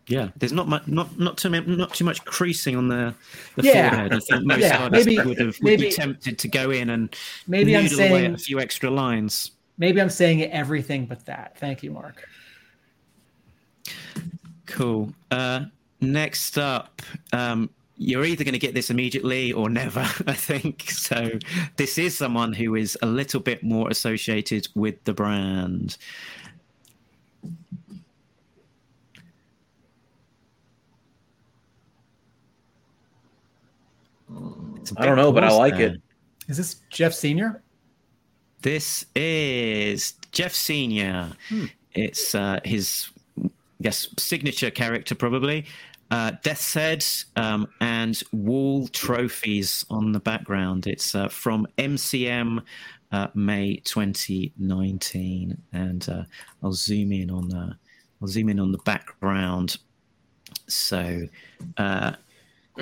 Yeah, 0.08 0.30
there's 0.36 0.52
not 0.52 0.68
much, 0.68 0.86
not 0.88 1.18
not 1.18 1.38
too 1.38 1.50
mu- 1.50 1.62
not 1.78 1.94
too 1.94 2.04
much 2.04 2.24
creasing 2.26 2.76
on 2.76 2.90
the, 2.90 3.16
the 3.56 3.64
Yeah. 3.64 3.90
forehead. 3.90 4.14
I 4.14 4.20
think 4.20 4.44
most 4.46 4.60
Yeah, 4.60 4.78
artists 4.84 5.06
maybe- 5.06 5.26
would 5.28 5.40
have 5.40 5.58
would 5.62 5.80
be 5.80 5.92
tempted 5.92 6.38
to 6.40 6.48
go 6.50 6.72
in 6.72 6.90
and 6.90 7.16
Maybe 7.48 7.76
I'm 7.76 7.84
noodle 7.84 8.00
away 8.00 8.10
saying 8.10 8.34
a 8.34 8.38
few 8.38 8.60
extra 8.60 8.90
lines. 8.92 9.52
maybe 9.78 10.02
I'm 10.02 10.10
saying 10.10 10.44
everything 10.44 11.06
but 11.06 11.26
that. 11.26 11.58
Thank 11.58 11.84
you, 11.84 11.92
Mark. 11.92 12.28
Cool. 14.66 15.14
Uh, 15.32 15.66
next 16.02 16.58
up, 16.58 17.02
um, 17.32 17.70
you're 17.98 18.26
either 18.26 18.44
going 18.44 18.54
to 18.54 18.60
get 18.60 18.74
this 18.74 18.89
immediately 18.89 19.54
or 19.54 19.70
never, 19.70 20.02
I 20.28 20.34
think. 20.34 20.89
So, 20.89 21.32
this 21.76 21.98
is 21.98 22.18
someone 22.18 22.54
who 22.54 22.76
is 22.76 22.98
a 23.02 23.06
little 23.06 23.39
bit 23.39 23.64
more 23.64 23.89
associated 23.89 24.68
with 24.76 25.04
the 25.04 25.14
brand. 25.14 25.98
I 34.98 35.06
don't 35.06 35.18
know, 35.18 35.32
but 35.32 35.44
I 35.44 35.52
like 35.52 35.78
there. 35.78 35.94
it. 35.94 36.02
Is 36.48 36.58
this 36.58 36.76
Jeff 36.89 37.14
Senior? 37.14 37.62
This 38.62 39.06
is 39.16 40.14
Jeff 40.32 40.54
Senior. 40.54 41.32
It's 41.94 42.34
uh, 42.36 42.60
his, 42.64 43.10
I 43.39 43.50
guess, 43.82 44.10
signature 44.18 44.72
character 44.72 45.16
probably. 45.16 45.66
Uh, 46.14 46.30
Death's 46.43 47.26
um, 47.38 47.68
and 47.82 48.22
wall 48.32 48.88
trophies 48.88 49.84
on 49.89 50.11
the 50.11 50.20
background. 50.20 50.86
It's 50.86 51.16
uh, 51.16 51.28
from 51.28 51.66
MCM 51.80 52.61
uh, 53.11 53.28
May 53.34 53.78
2019, 53.78 55.57
and 55.72 56.09
uh, 56.09 56.24
I'll 56.61 56.74
zoom 56.74 57.14
in 57.14 57.32
on 57.32 57.49
the 57.49 57.76
I'll 58.22 58.28
zoom 58.28 58.49
in 58.49 58.59
on 58.59 58.72
the 58.72 58.78
background. 58.86 59.78
So 60.68 61.28
uh, 61.78 62.11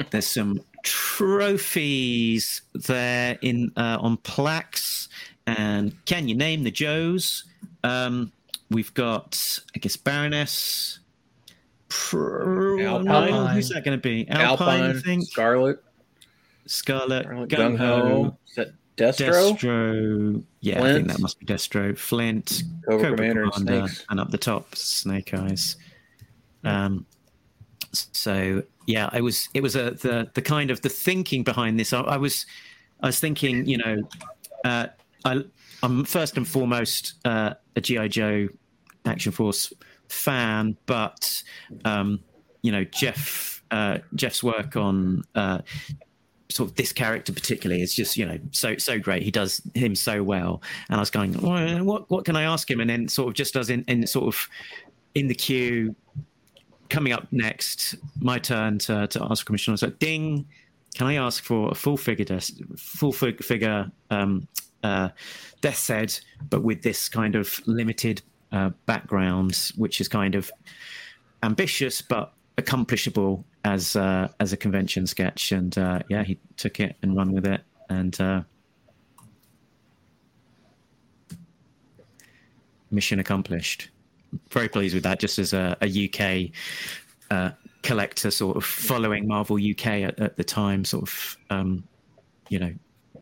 there's 0.09 0.27
some 0.27 0.59
trophies 0.84 2.63
there 2.73 3.39
in 3.41 3.71
uh, 3.77 3.97
on 4.01 4.17
plaques 4.17 5.07
and 5.47 5.95
can 6.05 6.27
you 6.27 6.36
name 6.36 6.63
the 6.63 6.71
joes 6.71 7.43
um 7.84 8.32
we've 8.71 8.91
got 8.95 9.59
i 9.75 9.79
guess 9.79 9.95
baroness 9.95 11.01
Alpine. 11.92 13.55
who's 13.55 13.70
that 13.70 13.84
going 13.84 13.97
to 13.97 14.01
be? 14.01 14.28
Alpine, 14.30 14.82
Alpine, 14.82 14.96
i 14.97 15.00
think? 15.00 15.24
Scarlett, 15.26 15.84
scarlett 16.66 17.28
Gung 17.28 17.47
gung 17.50 17.78
ho 17.78 18.38
Is 18.47 18.55
that 18.55 18.68
Destro? 18.97 19.58
destro. 19.58 20.43
Yeah 20.59 20.84
i 20.84 20.93
think 20.93 21.08
that 21.08 21.20
must 21.20 21.39
be 21.39 21.46
destro. 21.46 21.97
Flint. 21.97 22.63
Cobra 22.88 23.16
Commander 23.16 23.50
and 23.55 24.04
and 24.09 24.20
up 24.20 24.30
the 24.32 24.38
top 24.38 24.76
snake 24.76 25.34
eyes. 25.34 25.76
Um 26.63 27.05
so 27.93 28.62
yeah 28.86 29.09
i 29.12 29.20
was 29.22 29.50
it 29.54 29.62
was 29.62 29.76
a 29.76 29.92
the 29.92 30.30
the 30.34 30.42
kind 30.42 30.72
of 30.72 30.82
the 30.82 30.89
thinking 30.89 31.43
behind 31.43 31.80
this. 31.80 31.93
I, 31.93 32.01
I 32.01 32.18
was 32.18 32.46
i 33.01 33.08
was 33.08 33.20
thinking 33.20 33.66
you 33.66 33.78
know 33.78 33.97
uh 34.66 34.88
I, 35.26 35.43
i'm 35.84 36.05
first 36.05 36.38
and 36.38 36.47
foremost 36.47 37.16
uh 37.26 37.54
a 37.76 37.82
gi 37.82 38.08
joe 38.09 38.47
action 39.05 39.32
force 39.32 39.74
fan 40.12 40.78
but 40.86 41.43
um 41.86 42.20
you 42.62 42.71
know 42.71 42.83
jeff 42.86 43.63
uh 43.71 43.97
jeff's 44.16 44.43
work 44.43 44.75
on 44.75 45.24
uh 45.36 45.59
sort 46.50 46.70
of 46.70 46.75
this 46.75 46.92
character 46.92 47.32
particularly 47.32 47.82
is 47.82 47.93
just 47.93 48.17
you 48.17 48.25
know 48.25 48.38
so 48.51 48.78
so 48.78 49.00
great. 49.00 49.24
He 49.24 49.32
does 49.32 49.62
him 49.74 49.96
so 49.96 50.21
well. 50.21 50.62
And 50.89 50.97
i 50.97 51.00
was 51.00 51.09
going 51.09 51.32
well, 51.42 51.83
what 51.86 52.09
what 52.09 52.25
can 52.25 52.36
i 52.36 52.43
ask 52.43 52.70
him? 52.70 52.82
And 52.82 52.89
then 52.89 53.08
sort 53.08 53.29
of 53.29 53.33
just 53.36 53.54
does 53.54 53.70
in, 53.70 53.83
in 53.88 54.05
sort 54.05 54.25
of 54.28 54.50
in 55.16 55.28
the 55.28 55.36
queue 55.36 55.96
coming 56.89 57.13
up 57.13 57.28
next, 57.32 57.96
my 58.20 58.38
turn 58.38 58.78
to, 58.78 59.08
to 59.08 59.28
ask 59.32 59.46
question. 59.46 59.71
I 59.71 59.75
was 59.75 59.82
like, 59.82 59.97
ding, 60.00 60.46
can 60.93 61.08
I 61.08 61.16
ask 61.16 61.43
for 61.43 61.71
a 61.71 61.75
full 61.75 61.97
figure, 61.97 62.25
des- 62.25 62.54
full 62.75 63.13
fig- 63.13 63.43
figure 63.43 63.89
um, 64.09 64.47
uh, 64.83 65.09
Death's 65.62 65.88
Head, 65.88 66.20
but 66.50 66.63
with 66.63 66.83
this 66.83 67.08
kind 67.08 67.36
of 67.36 67.62
limited 67.66 68.21
uh, 68.51 68.69
background, 68.86 69.71
which 69.75 70.01
is 70.01 70.07
kind 70.07 70.36
of 70.36 70.51
ambitious 71.43 72.01
but 72.01 72.33
accomplishable 72.57 73.45
as 73.63 73.95
uh, 73.95 74.28
as 74.39 74.53
a 74.53 74.57
convention 74.57 75.07
sketch. 75.07 75.51
And 75.51 75.78
uh, 75.78 75.99
yeah, 76.09 76.23
he 76.23 76.39
took 76.57 76.79
it 76.79 76.95
and 77.01 77.15
run 77.15 77.32
with 77.32 77.45
it. 77.45 77.61
And 77.89 78.19
uh, 78.21 78.41
mission 82.89 83.19
accomplished 83.19 83.89
very 84.49 84.69
pleased 84.69 84.93
with 84.93 85.03
that 85.03 85.19
just 85.19 85.39
as 85.39 85.53
a, 85.53 85.78
a 85.82 86.05
UK 86.05 86.51
uh, 87.29 87.51
collector, 87.83 88.32
sort 88.32 88.57
of 88.57 88.63
following 88.63 89.28
Marvel 89.28 89.57
UK 89.57 89.87
at, 89.87 90.19
at 90.19 90.37
the 90.37 90.43
time. 90.43 90.86
Sort 90.86 91.03
of, 91.03 91.37
um, 91.49 91.83
you 92.49 92.59
know, 92.59 92.73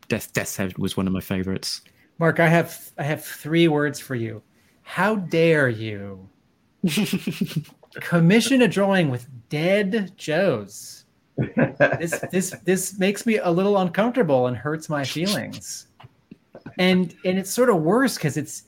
Death 0.07 0.33
Death's 0.33 0.55
Head 0.55 0.77
was 0.77 0.97
one 0.97 1.07
of 1.07 1.13
my 1.13 1.21
favorites. 1.21 1.81
Mark, 2.17 2.39
I 2.39 2.47
have 2.47 2.91
I 2.97 3.03
have 3.03 3.23
three 3.23 3.67
words 3.67 3.99
for 3.99 4.15
you. 4.15 4.41
How 4.89 5.17
dare 5.17 5.69
you 5.69 6.27
commission 8.01 8.63
a 8.63 8.67
drawing 8.67 9.11
with 9.11 9.27
dead 9.47 10.13
Joes? 10.17 11.05
This 11.99 12.19
this 12.31 12.49
this 12.65 12.97
makes 12.97 13.23
me 13.27 13.37
a 13.37 13.51
little 13.51 13.77
uncomfortable 13.77 14.47
and 14.47 14.57
hurts 14.57 14.89
my 14.89 15.05
feelings. 15.05 15.85
And 16.79 17.15
and 17.23 17.37
it's 17.37 17.51
sort 17.51 17.69
of 17.69 17.83
worse 17.83 18.15
because 18.15 18.35
it's 18.35 18.63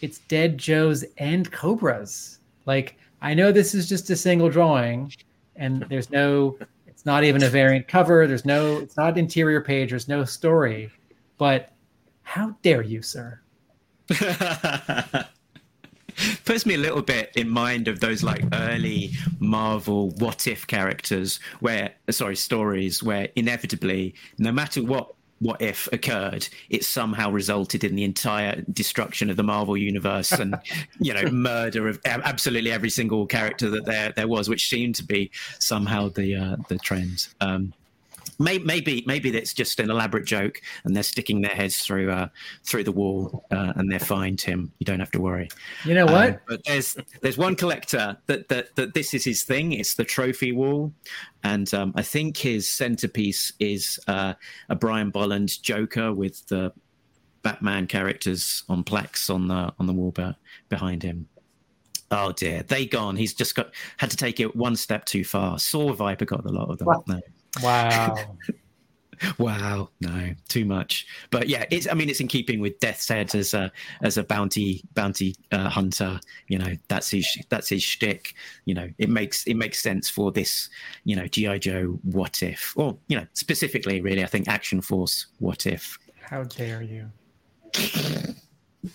it's 0.00 0.18
dead 0.18 0.58
Joes 0.58 1.04
and 1.18 1.50
Cobras. 1.52 2.40
Like 2.66 2.96
I 3.22 3.32
know 3.32 3.52
this 3.52 3.72
is 3.72 3.88
just 3.88 4.10
a 4.10 4.16
single 4.16 4.50
drawing, 4.50 5.12
and 5.54 5.86
there's 5.88 6.10
no 6.10 6.58
it's 6.88 7.06
not 7.06 7.22
even 7.22 7.44
a 7.44 7.48
variant 7.48 7.86
cover. 7.86 8.26
There's 8.26 8.44
no 8.44 8.78
it's 8.78 8.96
not 8.96 9.16
interior 9.16 9.60
page. 9.60 9.90
There's 9.90 10.08
no 10.08 10.24
story. 10.24 10.90
But 11.38 11.70
how 12.24 12.56
dare 12.62 12.82
you, 12.82 13.00
sir? 13.00 13.40
puts 16.44 16.66
me 16.66 16.74
a 16.74 16.78
little 16.78 17.02
bit 17.02 17.32
in 17.36 17.48
mind 17.48 17.88
of 17.88 18.00
those 18.00 18.22
like 18.22 18.44
early 18.52 19.12
Marvel 19.38 20.10
what 20.18 20.46
if 20.46 20.66
characters 20.66 21.40
where 21.60 21.92
sorry 22.10 22.36
stories 22.36 23.02
where 23.02 23.28
inevitably 23.36 24.14
no 24.38 24.52
matter 24.52 24.82
what 24.82 25.14
what 25.42 25.60
if 25.60 25.88
occurred 25.92 26.48
it 26.70 26.84
somehow 26.84 27.28
resulted 27.28 27.82
in 27.82 27.96
the 27.96 28.04
entire 28.04 28.62
destruction 28.72 29.28
of 29.28 29.36
the 29.36 29.42
Marvel 29.42 29.76
universe 29.76 30.30
and 30.32 30.54
you 31.00 31.12
know 31.12 31.28
murder 31.30 31.88
of 31.88 31.98
absolutely 32.04 32.70
every 32.70 32.90
single 32.90 33.26
character 33.26 33.68
that 33.68 33.84
there 33.84 34.12
there 34.14 34.28
was 34.28 34.48
which 34.48 34.68
seemed 34.68 34.94
to 34.94 35.04
be 35.04 35.30
somehow 35.58 36.08
the 36.08 36.36
uh, 36.36 36.56
the 36.68 36.78
trend. 36.78 37.28
Um, 37.40 37.74
maybe 38.38 39.02
maybe 39.06 39.36
it's 39.36 39.54
just 39.54 39.80
an 39.80 39.90
elaborate 39.90 40.24
joke 40.24 40.60
and 40.84 40.94
they're 40.94 41.02
sticking 41.02 41.40
their 41.40 41.54
heads 41.54 41.78
through 41.78 42.10
uh, 42.10 42.28
through 42.64 42.84
the 42.84 42.92
wall 42.92 43.44
uh, 43.50 43.72
and 43.76 43.90
they're 43.90 43.98
fine 43.98 44.36
tim 44.36 44.72
you 44.78 44.84
don't 44.84 45.00
have 45.00 45.10
to 45.10 45.20
worry 45.20 45.48
you 45.84 45.94
know 45.94 46.06
what 46.06 46.30
um, 46.30 46.38
but 46.48 46.60
there's 46.64 46.96
there's 47.20 47.38
one 47.38 47.54
collector 47.54 48.16
that, 48.26 48.48
that 48.48 48.74
that 48.76 48.94
this 48.94 49.14
is 49.14 49.24
his 49.24 49.44
thing 49.44 49.72
it's 49.72 49.94
the 49.94 50.04
trophy 50.04 50.52
wall 50.52 50.92
and 51.44 51.72
um, 51.74 51.92
i 51.96 52.02
think 52.02 52.36
his 52.36 52.70
centerpiece 52.70 53.52
is 53.58 53.98
uh, 54.08 54.34
a 54.68 54.74
brian 54.74 55.10
bolland 55.10 55.62
joker 55.62 56.12
with 56.12 56.46
the 56.48 56.72
batman 57.42 57.86
characters 57.86 58.62
on 58.68 58.84
plaques 58.84 59.28
on 59.28 59.48
the 59.48 59.72
on 59.78 59.86
the 59.86 59.92
wall 59.92 60.14
behind 60.68 61.02
him 61.02 61.28
Oh 62.14 62.30
dear, 62.30 62.62
they 62.64 62.84
gone. 62.84 63.16
He's 63.16 63.32
just 63.32 63.54
got 63.54 63.72
had 63.96 64.10
to 64.10 64.18
take 64.18 64.38
it 64.38 64.54
one 64.54 64.76
step 64.76 65.06
too 65.06 65.24
far. 65.24 65.58
Saw 65.58 65.94
Viper 65.94 66.26
got 66.26 66.44
a 66.44 66.50
lot 66.50 66.68
of 66.68 66.76
them. 66.78 66.88
No. 67.08 67.20
Wow. 67.60 68.16
wow, 69.38 69.88
no, 70.00 70.30
too 70.48 70.64
much. 70.64 71.06
But 71.30 71.48
yeah, 71.48 71.64
it's. 71.70 71.88
I 71.88 71.94
mean, 71.94 72.08
it's 72.08 72.20
in 72.20 72.28
keeping 72.28 72.60
with 72.60 72.78
Death's 72.80 73.08
Head 73.08 73.34
as 73.34 73.54
a 73.54 73.70
as 74.02 74.16
a 74.16 74.24
bounty 74.24 74.82
bounty 74.94 75.34
uh, 75.50 75.68
hunter. 75.68 76.20
You 76.48 76.58
know, 76.58 76.76
that's 76.88 77.10
his 77.10 77.26
that's 77.48 77.68
his 77.68 77.82
shtick. 77.82 78.34
You 78.64 78.74
know, 78.74 78.88
it 78.98 79.08
makes 79.08 79.44
it 79.46 79.54
makes 79.54 79.80
sense 79.80 80.08
for 80.08 80.32
this. 80.32 80.68
You 81.04 81.16
know, 81.16 81.26
GI 81.26 81.60
Joe. 81.60 81.98
What 82.02 82.42
if? 82.42 82.72
Or 82.76 82.96
you 83.08 83.16
know, 83.16 83.26
specifically, 83.34 84.00
really, 84.00 84.24
I 84.24 84.26
think 84.26 84.48
Action 84.48 84.80
Force. 84.80 85.26
What 85.38 85.66
if? 85.66 85.98
How 86.20 86.44
dare 86.44 86.82
you? 86.82 87.10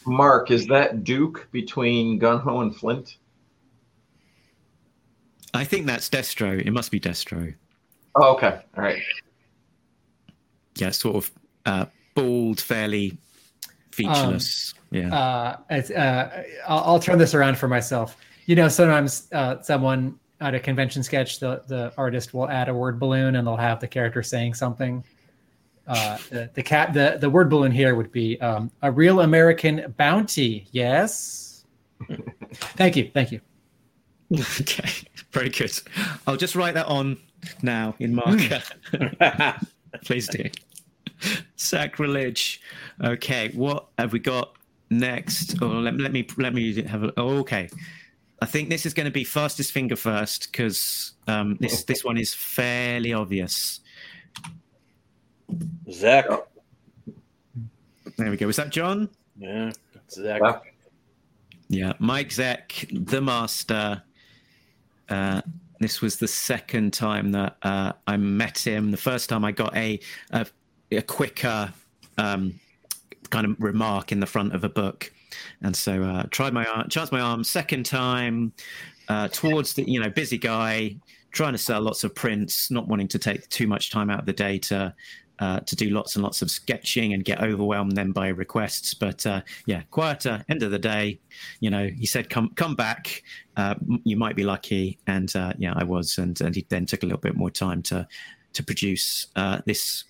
Mark, 0.06 0.52
is 0.52 0.68
that 0.68 1.04
Duke 1.04 1.48
between 1.52 2.20
Gung 2.20 2.42
Ho 2.42 2.62
and 2.62 2.76
Flint? 2.76 3.18
I 5.54 5.64
think 5.64 5.86
that's 5.86 6.10
Destro. 6.10 6.60
It 6.60 6.72
must 6.72 6.92
be 6.92 7.00
Destro. 7.00 7.54
Oh, 8.18 8.34
okay. 8.34 8.62
All 8.76 8.84
right. 8.84 9.02
Yeah, 10.76 10.90
sort 10.92 11.16
of 11.18 11.32
uh, 11.66 11.86
bald, 12.16 12.60
fairly 12.60 13.18
featureless. 13.92 14.74
Um, 14.74 14.98
yeah. 14.98 15.16
Uh, 15.16 15.74
uh, 15.74 16.44
I'll, 16.68 16.80
I'll, 16.80 17.00
turn 17.00 17.18
this 17.18 17.34
around 17.34 17.58
for 17.58 17.68
myself. 17.68 18.18
You 18.46 18.56
know, 18.56 18.68
sometimes 18.68 19.28
uh, 19.34 19.62
someone 19.62 20.20
at 20.40 20.56
a 20.56 20.60
convention 20.60 21.04
sketch, 21.04 21.40
the, 21.40 21.64
the 21.68 21.94
artist 21.98 22.34
will 22.34 22.50
add 22.50 22.70
a 22.70 22.74
word 22.74 23.00
balloon 23.00 23.36
and 23.36 23.46
they'll 23.46 23.56
have 23.56 23.80
the 23.80 23.88
character 23.88 24.24
saying 24.24 24.54
something. 24.54 25.04
Uh, 25.88 26.18
the, 26.30 26.50
the 26.54 26.64
cat 26.64 26.94
the, 26.94 27.18
the 27.20 27.30
word 27.30 27.50
balloon 27.50 27.72
here 27.72 27.96
would 27.96 28.12
be 28.12 28.40
um, 28.42 28.70
a 28.82 28.92
real 28.92 29.22
American 29.22 29.94
bounty. 29.98 30.68
Yes. 30.72 31.66
thank 32.54 32.96
you. 32.96 33.10
Thank 33.14 33.32
you. 33.32 33.42
Okay. 34.34 34.90
Very 35.32 35.50
good. 35.50 35.72
I'll 36.26 36.38
just 36.38 36.56
write 36.56 36.74
that 36.74 36.88
on 36.88 37.18
now 37.62 37.96
in 38.00 38.16
marker. 38.16 38.62
Hmm. 38.92 39.66
Please 40.04 40.28
do. 40.28 40.44
Sacrilege. 41.56 42.62
Okay, 43.04 43.50
what 43.50 43.88
have 43.98 44.14
we 44.14 44.20
got 44.20 44.56
next? 44.90 45.62
Oh, 45.62 45.68
let, 45.68 45.98
let 45.98 46.12
me 46.12 46.28
let 46.38 46.54
me 46.54 46.82
have 46.84 47.04
a. 47.04 47.14
Oh, 47.18 47.38
okay, 47.40 47.70
I 48.42 48.46
think 48.46 48.70
this 48.70 48.86
is 48.86 48.94
going 48.94 49.06
to 49.06 49.12
be 49.12 49.24
fastest 49.24 49.72
finger 49.72 49.96
first 49.96 50.52
because 50.52 51.14
um, 51.28 51.58
this 51.60 51.84
this 51.84 52.04
one 52.04 52.18
is 52.18 52.34
fairly 52.34 53.14
obvious. 53.14 53.80
Zeck. 55.88 56.44
There 58.18 58.30
we 58.30 58.38
go. 58.38 58.48
Was 58.48 58.58
that 58.58 58.70
John? 58.70 59.10
Yeah, 59.38 59.72
Zeck. 60.10 60.62
Yeah, 61.70 61.94
Mike 62.00 62.30
Zeck, 62.30 63.08
the 63.10 63.22
master. 63.22 64.04
Uh, 65.10 65.42
this 65.80 66.02
was 66.02 66.18
the 66.18 66.28
second 66.28 66.94
time 66.94 67.32
that 67.32 67.58
uh, 67.62 67.94
I 68.08 68.18
met 68.18 68.58
him. 68.58 68.92
The 68.92 68.98
first 68.98 69.30
time 69.30 69.46
I 69.46 69.52
got 69.52 69.76
a 69.76 70.00
a, 70.32 70.46
a 70.92 71.02
quicker 71.02 71.74
um, 72.18 72.60
kind 73.30 73.46
of 73.46 73.56
remark 73.60 74.12
in 74.12 74.20
the 74.20 74.26
front 74.26 74.54
of 74.54 74.64
a 74.64 74.70
book, 74.70 75.12
and 75.62 75.76
so 75.76 76.04
uh, 76.04 76.24
tried 76.32 76.54
my 76.54 76.66
arm, 76.66 76.90
charged 76.90 77.12
my 77.12 77.20
arm. 77.20 77.44
Second 77.44 77.86
time 77.86 78.54
uh, 79.08 79.28
towards 79.30 79.74
the 79.74 79.90
you 79.90 80.00
know 80.00 80.10
busy 80.10 80.38
guy 80.38 80.96
trying 81.32 81.54
to 81.54 81.58
sell 81.58 81.82
lots 81.82 82.04
of 82.04 82.16
prints, 82.16 82.72
not 82.72 82.88
wanting 82.88 83.08
to 83.08 83.20
take 83.20 83.48
too 83.50 83.68
much 83.68 83.92
time 83.92 84.10
out 84.10 84.20
of 84.20 84.26
the 84.26 84.34
day 84.34 84.58
to 84.58 84.94
uh, 85.40 85.60
to 85.62 85.76
do 85.76 85.90
lots 85.90 86.16
and 86.16 86.24
lots 86.24 86.42
of 86.42 86.50
sketching 86.50 87.14
and 87.14 87.24
get 87.24 87.42
overwhelmed 87.42 87.96
then 87.96 88.12
by 88.12 88.30
requests. 88.30 88.94
But 88.94 89.26
uh, 89.26 89.42
yeah, 89.66 89.84
quieter. 89.92 90.44
End 90.50 90.64
of 90.64 90.72
the 90.72 90.80
day, 90.80 91.20
you 91.60 91.70
know, 91.70 91.88
he 91.88 92.06
said, 92.06 92.30
"Come, 92.30 92.52
come 92.56 92.76
back. 92.76 93.24
Uh, 93.56 93.76
you 94.04 94.18
might 94.18 94.36
be 94.36 94.44
lucky." 94.44 94.98
And 95.08 95.34
uh, 95.36 95.54
yeah, 95.58 95.74
I 95.76 95.84
was. 95.84 96.18
And 96.18 96.40
and 96.42 96.56
he 96.56 96.66
then 96.70 96.86
took 96.86 97.04
a 97.04 97.06
little 97.06 97.22
bit 97.22 97.36
more 97.36 97.52
time 97.52 97.82
to 97.84 98.08
to 98.54 98.64
produce 98.64 99.28
uh, 99.36 99.60
this 99.66 100.04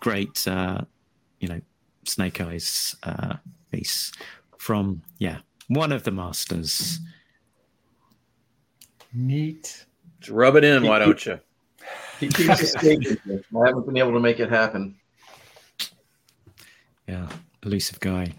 great, 0.00 0.46
uh, 0.48 0.80
you 1.40 1.48
know, 1.48 1.60
Snake 2.04 2.40
Eyes 2.40 2.96
piece 3.70 4.12
from 4.58 5.02
yeah 5.18 5.38
one 5.68 5.92
of 5.92 6.02
the 6.02 6.10
masters. 6.10 6.98
Neat. 9.12 9.86
Just 10.20 10.30
rub 10.32 10.56
it 10.56 10.64
in, 10.64 10.86
why 10.86 10.98
don't 10.98 11.24
you? 11.24 11.40
He 12.20 12.28
keeps 12.28 12.60
escaping. 12.60 13.18
I 13.28 13.66
haven't 13.66 13.86
been 13.86 13.96
able 13.96 14.12
to 14.12 14.20
make 14.20 14.40
it 14.40 14.50
happen. 14.50 14.94
Yeah, 17.08 17.28
elusive 17.64 17.98
guy. 17.98 18.34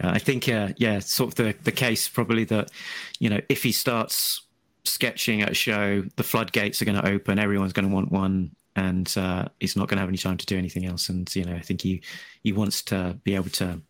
Yeah, 0.00 0.10
I 0.10 0.18
think 0.18 0.48
uh, 0.48 0.68
yeah, 0.76 1.00
sort 1.00 1.30
of 1.30 1.34
the 1.34 1.54
the 1.64 1.72
case 1.72 2.08
probably 2.08 2.44
that 2.44 2.70
you 3.18 3.28
know 3.28 3.40
if 3.48 3.64
he 3.64 3.72
starts 3.72 4.46
sketching 4.84 5.42
at 5.42 5.50
a 5.50 5.54
show, 5.54 6.02
the 6.16 6.22
floodgates 6.22 6.80
are 6.80 6.84
going 6.84 7.00
to 7.00 7.08
open. 7.08 7.38
Everyone's 7.38 7.72
going 7.72 7.88
to 7.88 7.94
want 7.94 8.12
one, 8.12 8.54
and 8.76 9.12
uh, 9.16 9.46
he's 9.58 9.76
not 9.76 9.88
going 9.88 9.96
to 9.96 10.02
have 10.02 10.08
any 10.08 10.18
time 10.18 10.36
to 10.36 10.46
do 10.46 10.56
anything 10.56 10.86
else. 10.86 11.08
And 11.08 11.34
you 11.34 11.44
know, 11.44 11.54
I 11.54 11.60
think 11.60 11.80
he 11.80 12.02
he 12.42 12.52
wants 12.52 12.82
to 12.84 13.18
be 13.24 13.34
able 13.34 13.50
to 13.50 13.80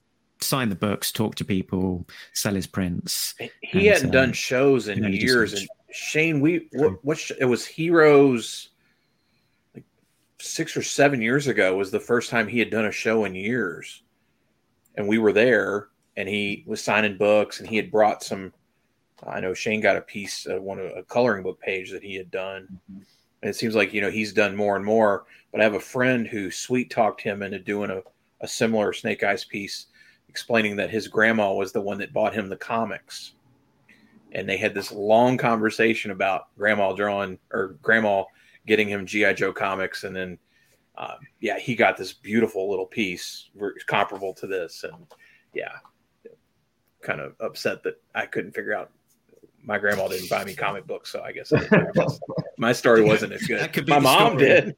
sign 0.43 0.69
the 0.69 0.75
books, 0.75 1.13
talk 1.13 1.35
to 1.37 1.45
people, 1.45 2.07
sell 2.33 2.55
his 2.55 2.67
prints. 2.67 3.35
He 3.61 3.89
and, 3.89 3.97
hadn't 3.97 4.09
uh, 4.11 4.13
done 4.13 4.33
shows 4.33 4.89
in 4.89 5.13
years. 5.13 5.53
And 5.53 5.69
Shane, 5.91 6.41
we 6.41 6.69
what, 6.73 7.05
what 7.05 7.31
it 7.39 7.45
was 7.45 7.67
Heroes 7.67 8.71
like 9.75 9.85
six 10.41 10.77
or 10.77 10.83
seven 10.83 11.21
years 11.21 11.47
ago 11.47 11.77
was 11.77 11.91
the 11.91 12.01
first 12.01 12.31
time 12.31 12.49
he 12.49 12.59
had 12.59 12.71
done 12.71 12.87
a 12.87 12.93
show 12.93 13.25
in 13.25 13.35
years, 13.35 14.03
and 14.97 15.07
we 15.07 15.19
were 15.19 15.33
there, 15.33 15.89
and 16.17 16.29
he 16.29 16.65
was 16.67 16.83
signing 16.83 17.17
books, 17.17 17.61
and 17.61 17.69
he 17.69 17.77
had 17.77 17.91
brought 17.91 18.23
some. 18.23 18.53
I 19.25 19.39
know 19.39 19.55
Shane 19.55 19.81
got 19.81 19.97
a 19.97 20.01
piece, 20.01 20.49
uh, 20.49 20.61
one 20.61 20.81
a 20.81 21.05
coloring 21.05 21.45
book 21.45 21.61
page 21.61 21.93
that 21.93 22.03
he 22.03 22.17
had 22.17 22.31
done. 22.31 22.63
Mm-hmm. 22.91 23.03
And 23.43 23.51
it 23.51 23.55
seems 23.55 23.75
like 23.75 23.93
you 23.93 24.01
know 24.01 24.11
he's 24.11 24.33
done 24.33 24.57
more 24.57 24.77
and 24.77 24.85
more. 24.85 25.25
But 25.51 25.61
I 25.61 25.65
have 25.65 25.75
a 25.75 25.81
friend 25.81 26.27
who 26.27 26.51
sweet 26.51 26.91
talked 26.91 27.21
him 27.21 27.43
into 27.43 27.59
doing 27.59 27.91
a, 27.91 28.03
a 28.41 28.49
similar 28.49 28.93
Snake 28.93 29.23
Eyes 29.23 29.45
piece 29.45 29.87
explaining 30.33 30.77
that 30.77 30.89
his 30.89 31.09
grandma 31.09 31.53
was 31.53 31.73
the 31.73 31.81
one 31.83 31.99
that 31.99 32.11
bought 32.11 32.33
him 32.33 32.49
the 32.49 32.57
comics. 32.57 33.35
And 34.33 34.49
they 34.49 34.57
had 34.57 34.73
this 34.73 34.91
long 34.91 35.37
conversation 35.37 36.11
about 36.11 36.47
grandma 36.57 36.95
drawing 36.95 37.39
or 37.53 37.77
grandma 37.83 38.25
getting 38.67 38.89
him 38.89 39.05
G.I. 39.05 39.35
Joe 39.35 39.53
comics. 39.53 40.05
And 40.05 40.17
then, 40.17 40.39
uh, 40.97 41.17
yeah, 41.41 41.59
he 41.59 41.75
got 41.75 41.99
this 41.99 42.15
beautiful 42.15 42.71
little 42.71 42.87
piece 42.87 43.51
comparable 43.87 44.33
to 44.33 44.47
this. 44.47 44.85
And 44.85 45.07
yeah, 45.53 45.73
kind 47.03 47.21
of 47.21 47.35
upset 47.39 47.83
that 47.83 48.01
I 48.15 48.25
couldn't 48.25 48.53
figure 48.53 48.75
out. 48.75 48.91
My 49.63 49.79
grandma 49.79 50.09
didn't 50.09 50.31
buy 50.31 50.45
me 50.45 50.55
comic 50.55 50.87
books, 50.87 51.13
so 51.13 51.23
I 51.23 51.31
guess 51.33 51.53
my 52.57 52.73
story 52.73 53.03
wasn't 53.03 53.35
as 53.35 53.43
good. 53.43 53.61
That 53.61 53.73
could 53.75 53.85
be 53.85 53.93
my 53.93 54.01
mom 54.01 54.39
story. 54.39 54.45
did. 54.45 54.77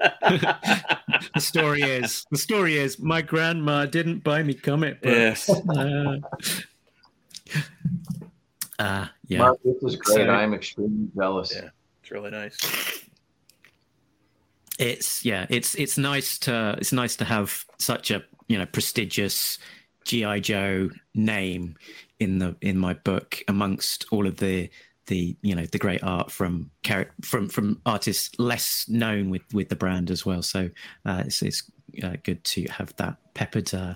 The 0.00 1.40
story 1.40 1.82
is 1.82 2.26
the 2.30 2.38
story 2.38 2.76
is 2.76 2.98
my 2.98 3.22
grandma 3.22 3.86
didn't 3.86 4.22
buy 4.24 4.42
me 4.42 4.54
comic 4.54 5.00
books. 5.02 5.48
Yes. 5.48 5.50
Uh, 5.50 6.18
uh, 8.78 9.06
yeah. 9.26 9.38
Mark, 9.38 9.58
this 9.64 9.82
is 9.82 9.96
great. 9.96 10.16
So- 10.16 10.30
I'm 10.30 10.54
extremely 10.54 11.08
jealous. 11.16 11.52
Yeah. 11.54 11.70
It's 12.02 12.10
really 12.10 12.30
nice. 12.30 12.56
it's 14.78 15.24
yeah 15.24 15.46
it's 15.48 15.74
it's 15.76 15.96
nice 15.96 16.38
to 16.38 16.76
it's 16.78 16.92
nice 16.92 17.16
to 17.16 17.24
have 17.24 17.64
such 17.78 18.10
a 18.10 18.22
you 18.48 18.58
know 18.58 18.66
prestigious 18.66 19.58
gi 20.04 20.40
joe 20.40 20.90
name 21.14 21.74
in 22.20 22.38
the 22.38 22.54
in 22.60 22.76
my 22.78 22.92
book 22.92 23.42
amongst 23.48 24.04
all 24.10 24.26
of 24.26 24.36
the 24.36 24.68
the 25.06 25.36
you 25.42 25.54
know 25.54 25.64
the 25.66 25.78
great 25.78 26.02
art 26.02 26.30
from 26.30 26.70
from 27.22 27.48
from 27.48 27.80
artists 27.86 28.38
less 28.38 28.86
known 28.88 29.30
with 29.30 29.42
with 29.52 29.68
the 29.68 29.76
brand 29.76 30.10
as 30.10 30.26
well 30.26 30.42
so 30.42 30.68
uh 31.04 31.22
it's, 31.24 31.42
it's 31.42 31.70
uh, 32.02 32.16
good 32.24 32.42
to 32.44 32.64
have 32.64 32.94
that 32.96 33.16
peppered 33.34 33.72
uh 33.74 33.94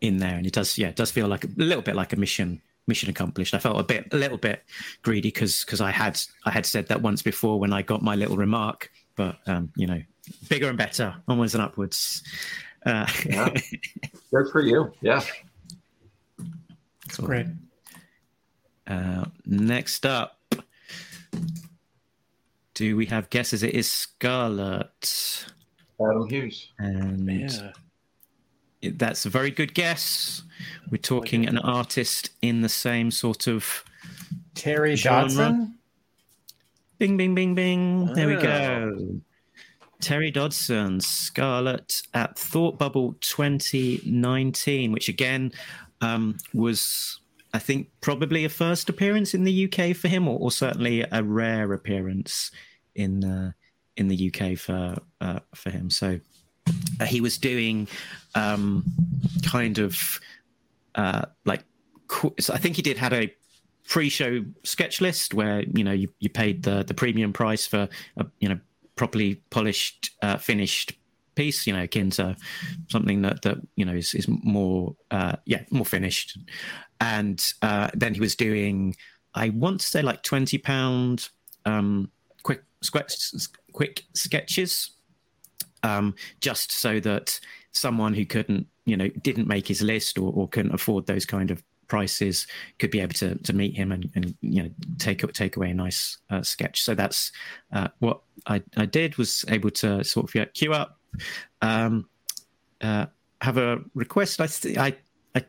in 0.00 0.18
there 0.18 0.36
and 0.36 0.46
it 0.46 0.52
does 0.52 0.76
yeah 0.78 0.88
it 0.88 0.96
does 0.96 1.10
feel 1.10 1.28
like 1.28 1.44
a 1.44 1.48
little 1.56 1.82
bit 1.82 1.96
like 1.96 2.12
a 2.12 2.16
mission 2.16 2.60
mission 2.86 3.08
accomplished 3.08 3.54
i 3.54 3.58
felt 3.58 3.78
a 3.78 3.84
bit 3.84 4.06
a 4.12 4.16
little 4.16 4.36
bit 4.38 4.64
greedy 5.02 5.28
because 5.28 5.64
because 5.64 5.80
i 5.80 5.90
had 5.90 6.20
i 6.44 6.50
had 6.50 6.66
said 6.66 6.88
that 6.88 7.00
once 7.00 7.22
before 7.22 7.58
when 7.58 7.72
i 7.72 7.80
got 7.80 8.02
my 8.02 8.14
little 8.16 8.36
remark 8.36 8.90
but 9.16 9.36
um, 9.46 9.70
you 9.76 9.86
know, 9.86 10.00
bigger 10.48 10.68
and 10.68 10.78
better, 10.78 11.14
onwards 11.28 11.54
and 11.54 11.62
upwards. 11.62 12.22
Uh, 12.84 13.06
Yeah. 13.26 13.50
Good 14.30 14.48
for 14.50 14.62
you. 14.62 14.92
Yeah. 15.00 15.22
cool. 17.10 17.26
Great. 17.26 17.46
Uh, 18.86 19.24
next 19.46 20.04
up, 20.06 20.38
do 22.74 22.96
we 22.96 23.06
have 23.06 23.30
guesses? 23.30 23.62
It 23.62 23.74
is 23.74 23.88
Scarlett, 23.90 25.46
Adam 26.00 26.28
Hughes. 26.28 26.72
and 26.78 27.28
Yeah. 27.30 27.72
it- 28.80 28.98
that's 28.98 29.24
a 29.26 29.30
very 29.30 29.50
good 29.50 29.74
guess. 29.74 30.42
We're 30.90 30.98
talking 30.98 31.46
an 31.46 31.58
artist 31.58 32.30
in 32.42 32.62
the 32.62 32.68
same 32.68 33.10
sort 33.10 33.46
of 33.46 33.84
Terry 34.54 34.96
Genre. 34.96 35.22
Dodson. 35.28 35.78
Bing, 36.98 37.16
bing, 37.16 37.34
bing, 37.34 37.54
bing. 37.54 38.06
There 38.14 38.26
we 38.28 38.36
Oh. 38.36 38.40
go. 38.42 39.20
Terry 40.00 40.30
Dodson, 40.32 41.00
Scarlett 41.00 42.02
at 42.14 42.36
Thought 42.36 42.76
Bubble 42.78 43.14
2019, 43.20 44.90
which 44.92 45.08
again 45.08 45.52
um, 46.00 46.36
was, 46.52 47.20
I 47.54 47.58
think, 47.58 47.88
probably 48.00 48.44
a 48.44 48.48
first 48.48 48.88
appearance 48.88 49.34
in 49.34 49.44
the 49.44 49.64
UK 49.66 49.94
for 49.94 50.08
him, 50.08 50.26
or, 50.26 50.38
or 50.38 50.50
certainly 50.50 51.04
a 51.10 51.22
rare 51.22 51.72
appearance 51.72 52.50
in 52.94 53.54
in 53.96 54.08
the 54.08 54.32
UK 54.32 54.58
for 54.58 54.96
uh, 55.20 55.40
for 55.54 55.70
him. 55.70 55.90
So 55.90 56.18
uh, 57.00 57.04
he 57.04 57.20
was 57.20 57.38
doing 57.38 57.88
um, 58.34 58.84
kind 59.44 59.78
of 59.78 60.20
uh, 60.94 61.26
like 61.44 61.64
qu- 62.08 62.34
so 62.38 62.54
I 62.54 62.58
think 62.58 62.76
he 62.76 62.82
did 62.82 62.98
had 62.98 63.12
a 63.12 63.34
pre-show 63.88 64.44
sketch 64.62 65.00
list 65.00 65.34
where 65.34 65.62
you 65.62 65.84
know 65.84 65.92
you, 65.92 66.08
you 66.20 66.30
paid 66.30 66.62
the 66.62 66.82
the 66.84 66.94
premium 66.94 67.32
price 67.32 67.66
for 67.66 67.88
a 68.16 68.26
you 68.40 68.48
know 68.48 68.58
properly 68.96 69.36
polished 69.50 70.10
uh, 70.22 70.36
finished 70.36 70.92
piece 71.34 71.66
you 71.66 71.72
know 71.72 71.82
akin 71.82 72.10
to 72.10 72.36
something 72.88 73.22
that 73.22 73.42
that 73.42 73.58
you 73.76 73.84
know 73.84 73.94
is, 73.94 74.14
is 74.14 74.26
more 74.28 74.94
uh 75.10 75.34
yeah 75.46 75.62
more 75.70 75.84
finished 75.84 76.38
and 77.00 77.52
uh 77.62 77.88
then 77.94 78.14
he 78.14 78.20
was 78.20 78.34
doing 78.36 78.94
i 79.34 79.48
want 79.50 79.80
to 79.80 79.86
say 79.86 80.02
like 80.02 80.22
20 80.22 80.58
pound 80.58 81.28
um 81.64 82.10
quick 82.42 82.62
sketch, 82.82 83.32
quick 83.72 84.04
sketches 84.14 84.90
um 85.82 86.14
just 86.40 86.72
so 86.72 87.00
that 87.00 87.38
someone 87.72 88.14
who 88.14 88.26
couldn't 88.26 88.66
you 88.84 88.96
know 88.96 89.08
didn't 89.22 89.48
make 89.48 89.66
his 89.66 89.82
list 89.82 90.18
or, 90.18 90.32
or 90.32 90.48
couldn't 90.48 90.74
afford 90.74 91.06
those 91.06 91.24
kind 91.24 91.50
of 91.50 91.62
prices 91.92 92.46
could 92.78 92.90
be 92.90 93.00
able 93.00 93.12
to 93.12 93.34
to 93.42 93.52
meet 93.52 93.76
him 93.76 93.92
and, 93.92 94.10
and 94.14 94.34
you 94.40 94.62
know 94.62 94.70
take 94.98 95.20
take 95.34 95.56
away 95.56 95.70
a 95.70 95.74
nice 95.74 96.16
uh, 96.30 96.40
sketch. 96.40 96.80
So 96.80 96.94
that's 96.94 97.30
uh, 97.70 97.88
what 97.98 98.22
I, 98.46 98.62
I 98.78 98.86
did 98.86 99.18
was 99.18 99.44
able 99.48 99.68
to 99.82 100.02
sort 100.02 100.24
of 100.24 100.34
yeah, 100.34 100.46
queue 100.46 100.72
up, 100.72 100.98
um, 101.60 102.08
uh, 102.80 103.06
have 103.40 103.56
a 103.58 103.80
request. 103.94 104.40
I 104.40 104.46
th- 104.46 104.78
I 104.78 104.96
I 105.34 105.44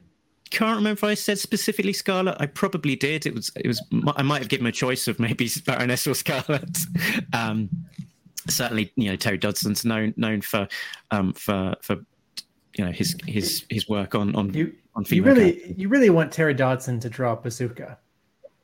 can't 0.49 0.77
remember 0.77 0.91
if 0.97 1.03
I 1.03 1.13
said 1.15 1.39
specifically 1.39 1.93
Scarlett. 1.93 2.37
I 2.39 2.45
probably 2.47 2.95
did. 2.95 3.25
It 3.25 3.33
was 3.33 3.51
it 3.55 3.67
was 3.67 3.81
I 4.15 4.21
might 4.23 4.39
have 4.39 4.49
given 4.49 4.67
a 4.67 4.71
choice 4.71 5.07
of 5.07 5.19
maybe 5.19 5.49
Baroness 5.65 6.05
or 6.07 6.13
Scarlett. 6.15 6.77
um, 7.33 7.69
certainly, 8.47 8.91
you 8.95 9.09
know 9.09 9.15
Terry 9.15 9.37
Dodson's 9.37 9.83
known 9.85 10.13
known 10.17 10.41
for 10.41 10.67
um, 11.11 11.33
for 11.33 11.75
for 11.81 11.97
you 12.77 12.85
know 12.85 12.91
his 12.91 13.15
his 13.27 13.65
his 13.69 13.87
work 13.87 14.15
on 14.15 14.35
on 14.35 14.53
You 14.53 14.73
on 14.95 15.03
you 15.03 15.07
female 15.07 15.35
really 15.35 15.75
you 15.77 15.89
really 15.89 16.09
want 16.09 16.31
Terry 16.31 16.53
Dodson 16.53 16.99
to 17.01 17.09
draw 17.09 17.35
Bazooka, 17.35 17.97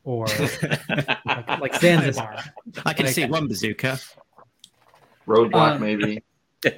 or 0.03 0.26
like, 0.89 1.59
like 1.59 1.76
Zanzibar. 1.76 2.43
I 2.85 2.93
can 2.93 3.05
Like- 3.05 3.15
see 3.15 3.26
one 3.26 3.47
bazooka. 3.47 3.99
Roadblock, 5.27 5.76
Um, 5.76 5.81
maybe. 5.81 6.23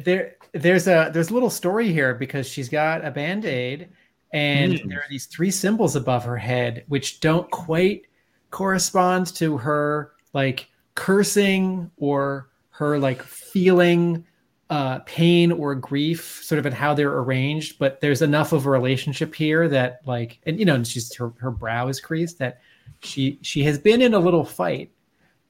There 0.04 0.36
there's 0.54 0.88
a 0.88 1.10
there's 1.14 1.30
a 1.30 1.34
little 1.34 1.50
story 1.50 1.92
here 1.92 2.14
because 2.14 2.48
she's 2.48 2.70
got 2.70 3.04
a 3.06 3.12
band-aid 3.12 3.90
and 4.34 4.74
Mm. 4.74 4.90
there 4.90 5.00
are 5.00 5.10
these 5.10 5.26
three 5.26 5.52
symbols 5.52 5.96
above 5.96 6.24
her 6.24 6.38
head 6.38 6.84
which 6.88 7.20
don't 7.20 7.50
quite 7.52 8.04
correspond 8.50 9.28
to 9.36 9.58
her 9.58 10.12
like 10.34 10.70
cursing 10.96 11.90
or 11.98 12.50
her 12.70 13.00
like 13.00 13.22
feeling 13.24 14.26
uh, 14.70 15.00
pain 15.00 15.52
or 15.52 15.76
grief 15.76 16.42
sort 16.44 16.60
of 16.60 16.66
in 16.66 16.72
how 16.72 16.94
they're 16.94 17.18
arranged 17.18 17.78
but 17.80 18.00
there's 18.00 18.22
enough 18.22 18.54
of 18.54 18.66
a 18.66 18.70
relationship 18.70 19.34
here 19.36 19.68
that 19.68 20.00
like 20.06 20.40
and 20.46 20.60
you 20.60 20.66
know 20.66 20.76
and 20.76 20.88
she's 20.88 21.14
her, 21.16 21.34
her 21.40 21.52
brow 21.52 21.88
is 21.90 22.00
creased 22.00 22.38
that 22.40 22.62
she 23.02 23.38
she 23.42 23.64
has 23.64 23.78
been 23.78 24.02
in 24.02 24.14
a 24.14 24.20
little 24.20 24.46
fight 24.46 24.92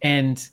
and 0.01 0.49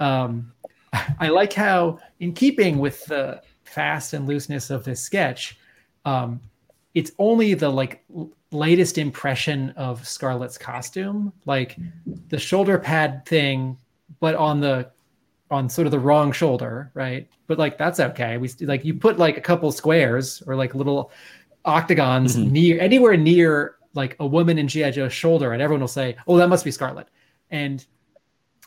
um 0.00 0.52
I 0.92 1.28
like 1.28 1.52
how, 1.52 1.98
in 2.18 2.32
keeping 2.32 2.78
with 2.78 3.04
the 3.06 3.42
fast 3.64 4.12
and 4.12 4.26
looseness 4.26 4.70
of 4.70 4.84
this 4.84 5.00
sketch, 5.00 5.58
um, 6.04 6.40
it's 6.94 7.12
only 7.18 7.54
the 7.54 7.68
like 7.68 8.02
l- 8.14 8.30
latest 8.50 8.98
impression 8.98 9.70
of 9.76 10.06
Scarlett's 10.06 10.58
costume, 10.58 11.32
like 11.46 11.76
the 12.28 12.38
shoulder 12.38 12.78
pad 12.78 13.24
thing, 13.26 13.76
but 14.18 14.34
on 14.34 14.60
the 14.60 14.90
on 15.52 15.68
sort 15.68 15.86
of 15.86 15.90
the 15.90 15.98
wrong 15.98 16.30
shoulder, 16.32 16.90
right? 16.94 17.28
But 17.46 17.58
like 17.58 17.76
that's 17.78 18.00
okay. 18.00 18.36
We 18.38 18.48
like 18.60 18.84
you 18.84 18.94
put 18.94 19.18
like 19.18 19.36
a 19.36 19.40
couple 19.40 19.70
squares 19.72 20.42
or 20.46 20.54
like 20.56 20.74
little 20.74 21.10
octagons 21.64 22.36
Mhm. 22.36 22.50
near 22.50 22.80
anywhere 22.80 23.16
near 23.16 23.76
like 23.94 24.16
a 24.20 24.26
woman 24.26 24.58
in 24.58 24.66
GI 24.68 24.90
Joe's 24.92 25.12
shoulder, 25.12 25.52
and 25.52 25.60
everyone 25.62 25.80
will 25.80 25.88
say, 25.88 26.16
"Oh, 26.26 26.36
that 26.38 26.48
must 26.48 26.64
be 26.64 26.70
Scarlett," 26.70 27.08
and 27.50 27.84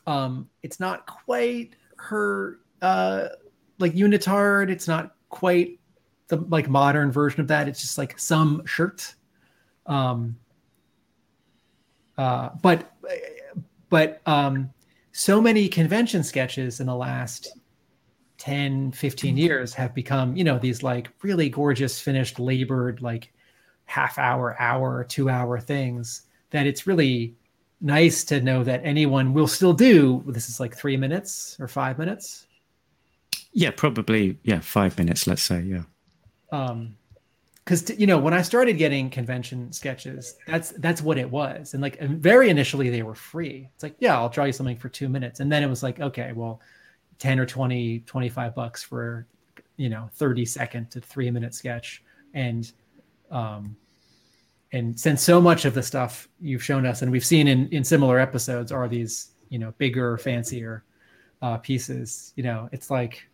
um, 0.06 0.50
it's 0.64 0.80
not 0.82 1.06
quite 1.06 1.76
her 2.03 2.59
uh 2.81 3.30
like 3.80 3.93
unitard. 3.93 4.69
It's 4.69 4.88
not 4.88 5.15
quite 5.30 5.80
the 6.27 6.38
like 6.38 6.69
modern 6.69 7.11
version 7.11 7.41
of 7.41 7.47
that. 7.47 7.67
It's 7.67 7.81
just 7.81 7.97
like 7.97 8.19
some 8.19 8.65
shirt. 8.65 9.15
Um 9.85 10.38
uh 12.17 12.49
but 12.61 12.91
but 13.89 14.21
um 14.25 14.71
so 15.11 15.41
many 15.41 15.67
convention 15.67 16.23
sketches 16.23 16.80
in 16.80 16.88
the 16.88 16.95
last 16.95 17.57
10 18.38 18.91
15 18.91 19.38
years 19.38 19.73
have 19.73 19.93
become 19.93 20.35
you 20.35 20.43
know 20.43 20.59
these 20.59 20.84
like 20.84 21.09
really 21.21 21.49
gorgeous 21.49 21.99
finished 21.99 22.39
labored 22.39 23.01
like 23.01 23.31
half 23.85 24.17
hour 24.17 24.59
hour 24.59 25.03
two 25.03 25.30
hour 25.30 25.59
things 25.59 26.23
that 26.49 26.67
it's 26.67 26.85
really 26.85 27.35
nice 27.82 28.24
to 28.26 28.41
know 28.41 28.64
that 28.64 28.82
anyone 28.84 29.34
will 29.34 29.48
still 29.48 29.74
do 29.74 30.24
this 30.28 30.50
is 30.50 30.60
like 30.60 30.76
three 30.76 30.98
minutes 30.98 31.58
or 31.60 31.68
five 31.68 31.98
minutes 31.98 32.48
Yeah, 33.54 33.72
probably. 33.72 34.38
Yeah, 34.44 34.62
five 34.62 34.98
minutes. 34.98 35.28
Let's 35.28 35.44
say. 35.44 35.62
Yeah. 35.62 35.84
um 36.52 36.95
because 37.64 37.90
you 37.98 38.06
know 38.08 38.18
when 38.20 38.34
i 38.34 38.41
started 38.41 38.74
getting 38.78 39.10
convention 39.10 39.72
sketches 39.72 40.36
that's 40.48 40.72
that's 40.80 41.02
what 41.02 41.18
it 41.18 41.30
was 41.30 41.74
and 41.74 41.82
like 41.82 41.98
very 42.02 42.50
initially 42.50 42.90
they 42.90 43.04
were 43.04 43.16
free 43.16 43.70
it's 43.74 43.84
like 43.84 43.95
yeah 44.00 44.18
i'll 44.18 44.28
draw 44.30 44.44
you 44.45 44.52
something 44.52 44.76
for 44.78 44.90
two 44.90 45.08
minutes 45.08 45.40
and 45.40 45.50
then 45.52 45.64
it 45.64 45.68
was 45.68 45.82
like 45.82 46.00
okay 46.02 46.34
well 46.34 46.60
10 47.20 47.40
or 47.40 47.45
20 47.45 48.00
25 48.02 48.54
bucks 48.56 48.84
for 48.84 49.26
you 49.78 49.88
know 49.90 50.10
30 50.16 50.45
second 50.45 50.91
to 50.91 51.00
three 51.00 51.32
minute 51.32 51.56
sketch 51.56 52.04
and 52.34 52.74
um 53.32 53.76
and 54.74 55.00
since 55.00 55.22
so 55.22 55.40
much 55.40 55.64
of 55.66 55.74
the 55.74 55.84
stuff 55.84 56.28
you've 56.41 56.64
shown 56.64 56.86
us 56.86 57.02
and 57.02 57.12
we've 57.12 57.26
seen 57.26 57.48
in 57.48 57.70
in 57.70 57.84
similar 57.84 58.20
episodes 58.20 58.72
are 58.72 58.88
these 58.88 59.32
you 59.50 59.60
know 59.60 59.74
bigger 59.78 60.18
fancier 60.18 60.84
uh 61.41 61.58
pieces 61.58 62.34
you 62.36 62.44
know 62.44 62.68
it's 62.74 62.91
like 62.91 63.28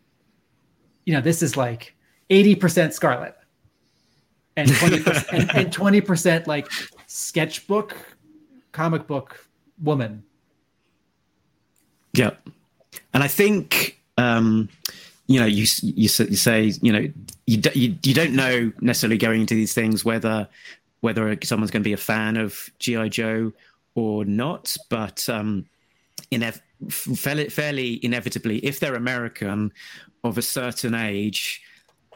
you 1.05 1.13
know 1.13 1.21
this 1.21 1.41
is 1.41 1.57
like 1.57 1.95
80% 2.29 2.93
scarlett 2.93 3.35
and 4.59 4.69
20% 4.69 5.25
and, 5.31 5.55
and 5.55 5.73
20% 5.73 6.47
like 6.47 6.67
sketchbook, 7.07 7.95
comic 8.71 9.07
book 9.07 9.45
woman. 9.81 10.23
Yeah, 12.13 12.31
and 13.13 13.23
I 13.23 13.27
think 13.27 14.01
um, 14.17 14.69
you 15.27 15.39
know 15.39 15.45
you 15.45 15.65
you, 15.81 15.93
you 16.03 16.07
say 16.07 16.73
you 16.81 16.91
know 16.91 17.07
you, 17.45 17.61
you 17.73 17.95
you 18.03 18.13
don't 18.13 18.33
know 18.33 18.71
necessarily 18.81 19.17
going 19.17 19.41
into 19.41 19.53
these 19.53 19.73
things 19.73 20.03
whether 20.03 20.47
whether 21.01 21.37
someone's 21.43 21.71
going 21.71 21.83
to 21.83 21.87
be 21.87 21.93
a 21.93 21.97
fan 21.97 22.37
of 22.37 22.69
GI 22.79 23.09
Joe 23.09 23.51
or 23.95 24.25
not, 24.25 24.75
but 24.89 25.27
um, 25.29 25.65
inev- 26.31 26.61
fairly, 27.51 27.99
inevitably, 28.03 28.57
if 28.59 28.79
they're 28.79 28.95
American 28.95 29.71
of 30.23 30.37
a 30.37 30.41
certain 30.41 30.93
age, 30.93 31.61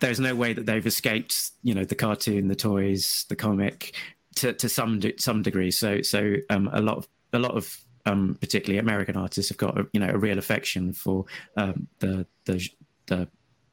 there's 0.02 0.20
no 0.20 0.36
way 0.36 0.54
that 0.54 0.66
they've 0.66 0.86
escaped 0.86 1.52
you 1.64 1.74
know 1.74 1.86
the 1.86 1.96
cartoon, 1.96 2.48
the 2.48 2.56
toys, 2.56 3.26
the 3.30 3.36
comic 3.36 3.96
to 4.36 4.54
to 4.54 4.68
some 4.68 5.00
de- 5.00 5.18
some 5.18 5.42
degree. 5.42 5.72
So 5.72 6.02
so 6.02 6.36
um, 6.50 6.70
a 6.74 6.82
lot 6.82 6.98
of 6.98 7.08
a 7.32 7.40
lot 7.40 7.56
of 7.56 7.78
um, 8.06 8.38
particularly 8.42 8.80
American 8.80 9.16
artists 9.16 9.50
have 9.50 9.58
got 9.58 9.80
a, 9.80 9.88
you 9.94 10.00
know 10.00 10.10
a 10.10 10.18
real 10.18 10.38
affection 10.40 10.94
for 10.94 11.26
um, 11.58 11.88
the 12.00 12.26
the 12.46 12.68
the 13.08 13.28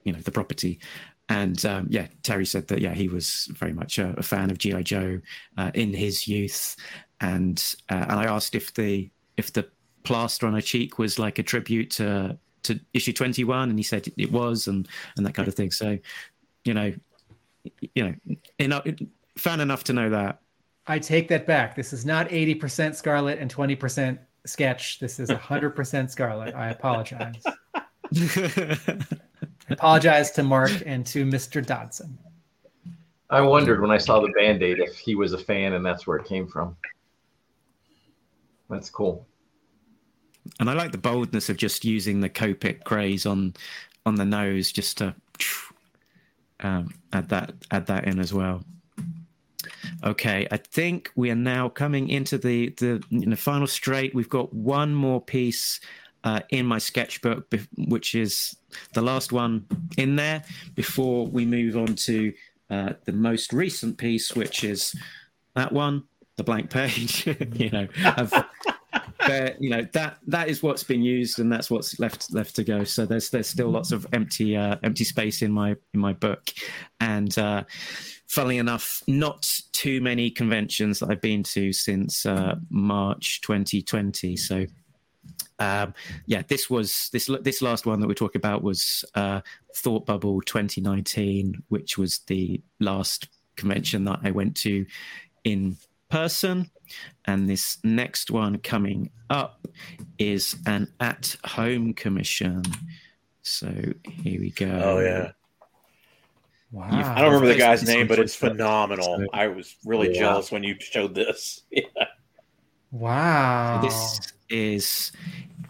you 0.05 0.13
know 0.13 0.21
the 0.21 0.31
property. 0.31 0.79
And 1.31 1.65
um, 1.65 1.87
yeah, 1.89 2.09
Terry 2.25 2.45
said 2.45 2.67
that 2.69 2.81
yeah 2.81 2.93
he 2.93 3.09
was 3.09 3.49
very 3.53 3.73
much 3.73 3.99
a, 3.99 4.15
a 4.19 4.23
fan 4.23 4.51
of 4.51 4.59
GI 4.59 4.83
Joe 4.83 5.21
uh, 5.57 5.71
in 5.75 5.95
his 5.95 6.27
youth, 6.27 6.75
and 7.21 7.77
uh, 7.89 8.05
and 8.09 8.19
I 8.19 8.25
asked 8.25 8.57
if 8.57 8.75
the 8.75 9.09
if 9.37 9.53
the 9.53 9.69
plaster 10.03 10.49
on 10.49 10.55
her 10.55 10.61
cheek 10.61 10.99
was 10.99 11.21
like 11.21 11.39
a 11.39 11.45
tribute 11.45 11.93
to 11.93 12.37
to 12.65 12.81
issue 12.93 13.13
twenty 13.13 13.45
one, 13.45 13.71
and 13.71 13.79
he 13.79 13.85
said 13.85 14.09
it 14.17 14.33
was, 14.33 14.67
and 14.67 14.89
and 15.17 15.25
that 15.25 15.35
kind 15.35 15.47
of 15.47 15.55
thing. 15.55 15.71
So, 15.71 15.99
you 16.65 16.75
know, 16.75 16.93
you 17.95 18.05
know, 18.05 18.15
enough, 18.59 18.87
fan 19.39 19.61
enough 19.61 19.85
to 19.85 19.93
know 19.93 20.11
that. 20.11 20.41
I 20.89 20.99
take 20.99 21.29
that 21.29 21.47
back. 21.47 21.77
This 21.77 21.93
is 21.93 22.05
not 22.05 22.29
80% 22.31 22.97
Scarlett 22.97 23.39
and 23.39 23.55
20% 23.55 24.19
sketch. 24.47 24.99
This 24.99 25.21
is 25.21 25.29
100% 25.29 26.11
Scarlett. 26.11 26.55
I 26.57 26.71
apologize. 26.71 27.45
I 29.71 29.75
apologize 29.75 30.33
to 30.33 30.43
Mark 30.43 30.73
and 30.85 31.07
to 31.07 31.25
Mr. 31.25 31.65
Dodson. 31.65 32.19
I 33.31 33.41
wondered 33.41 33.81
when 33.81 33.93
I 33.93 33.99
saw 33.99 34.21
the 34.21 34.33
band 34.37 34.65
aid 34.65 34.81
if 34.81 34.99
he 34.99 35.15
was 35.15 35.33
a 35.33 35.39
fan 35.39 35.75
and 35.75 35.87
that's 35.87 36.09
where 36.09 36.17
it 36.17 36.27
came 36.27 36.49
from. 36.49 36.77
That's 38.69 38.91
cool. 38.91 39.29
And 40.59 40.69
I 40.69 40.73
like 40.73 40.91
the 40.91 40.99
boldness 40.99 41.49
of 41.49 41.57
just 41.57 41.85
using 41.85 42.19
the 42.19 42.29
Copic 42.29 42.83
grays 42.83 43.27
on 43.27 43.55
on 44.07 44.17
the 44.17 44.25
nose, 44.25 44.73
just 44.73 44.99
to 44.99 45.15
um, 46.61 46.93
add 47.13 47.29
that 47.29 47.53
add 47.71 47.87
that 47.87 48.07
in 48.07 48.19
as 48.19 48.33
well. 48.33 48.65
Okay, 50.03 50.49
I 50.51 50.57
think 50.57 51.13
we 51.15 51.31
are 51.31 51.37
now 51.37 51.69
coming 51.69 52.09
into 52.09 52.39
the 52.39 52.71
the 52.79 53.03
you 53.11 53.27
know, 53.27 53.37
final 53.37 53.67
straight. 53.67 54.15
We've 54.15 54.29
got 54.29 54.53
one 54.53 54.95
more 54.95 55.21
piece 55.21 55.81
uh, 56.25 56.41
in 56.51 56.67
my 56.67 56.79
sketchbook, 56.79 57.53
which 57.77 58.15
is 58.15 58.57
the 58.95 59.03
last 59.03 59.33
one 59.33 59.67
in 59.97 60.17
there 60.17 60.43
before 60.75 61.27
we 61.27 61.45
move 61.45 61.77
on 61.77 61.95
to 61.95 62.33
uh, 62.71 62.93
the 63.05 63.13
most 63.13 63.53
recent 63.53 63.99
piece, 63.99 64.35
which 64.35 64.65
is 64.65 64.95
that 65.55 65.73
one, 65.73 66.05
the 66.37 66.45
blank 66.45 66.71
page. 66.71 67.27
you 67.55 67.71
know, 67.71 67.89
you 69.59 69.71
know 69.71 69.87
that 69.93 70.19
that 70.27 70.49
is 70.49 70.63
what's 70.63 70.83
been 70.83 71.03
used, 71.03 71.39
and 71.39 71.53
that's 71.53 71.71
what's 71.71 71.99
left 71.99 72.33
left 72.33 72.57
to 72.57 72.65
go. 72.65 72.85
So 72.85 73.07
there's 73.07 73.31
there's 73.31 73.49
still 73.49 73.69
lots 73.69 73.93
of 73.93 74.07
empty 74.13 74.57
uh, 74.57 74.77
empty 74.83 75.05
space 75.05 75.43
in 75.43 75.53
my 75.53 75.77
in 75.95 76.01
my 76.01 76.13
book, 76.13 76.51
and 77.01 77.37
uh, 77.39 77.65
funnily 78.27 78.59
enough, 78.59 79.03
not 79.07 79.49
too 79.73 80.01
many 80.01 80.31
conventions 80.31 81.01
that 81.01 81.11
I've 81.11 81.21
been 81.21 81.43
to 81.45 81.73
since 81.73 82.27
uh, 82.27 82.57
March 82.71 83.41
2020. 83.43 84.37
So. 84.37 84.67
Um, 85.61 85.95
yeah, 86.27 86.43
this 86.49 86.69
was 86.69 87.11
this 87.13 87.31
this 87.43 87.63
last 87.63 87.87
one 87.87 88.01
that 88.01 88.07
we 88.09 88.15
talk 88.15 88.35
about 88.35 88.63
was 88.63 89.05
uh, 89.15 89.43
Thought 89.77 90.07
Bubble 90.07 90.41
2019, 90.41 91.63
which 91.69 91.97
was 91.99 92.21
the 92.27 92.61
last 92.81 93.29
convention 93.57 94.05
that 94.05 94.21
I 94.25 94.31
went 94.31 94.57
to 94.59 94.87
in 95.45 95.77
person. 96.09 96.71
And 97.27 97.49
this 97.49 97.79
next 97.85 98.31
one 98.31 98.59
coming 98.59 99.11
up 99.29 99.69
is 100.19 100.57
an 100.67 100.89
at 100.99 101.37
home 101.45 101.93
commission. 101.95 102.63
So 103.43 103.69
here 104.23 104.41
we 104.41 104.51
go. 104.51 104.81
Oh 104.83 104.99
yeah. 105.01 105.33
Wow. 106.73 106.89
I 106.91 107.21
don't 107.21 107.33
remember 107.33 107.49
the 107.53 107.59
guy's 107.59 107.83
name, 107.85 108.07
but 108.07 108.19
it's 108.19 108.35
phenomenal. 108.35 109.19
So- 109.19 109.27
I 109.33 109.49
was 109.49 109.77
really 109.85 110.09
Yeah. 110.15 110.21
jealous 110.21 110.51
when 110.53 110.63
you 110.63 110.77
showed 110.79 111.15
this. 111.15 111.63
Yeah. 111.71 111.85
Wow. 112.93 113.81
This 113.83 114.21
is 114.49 115.13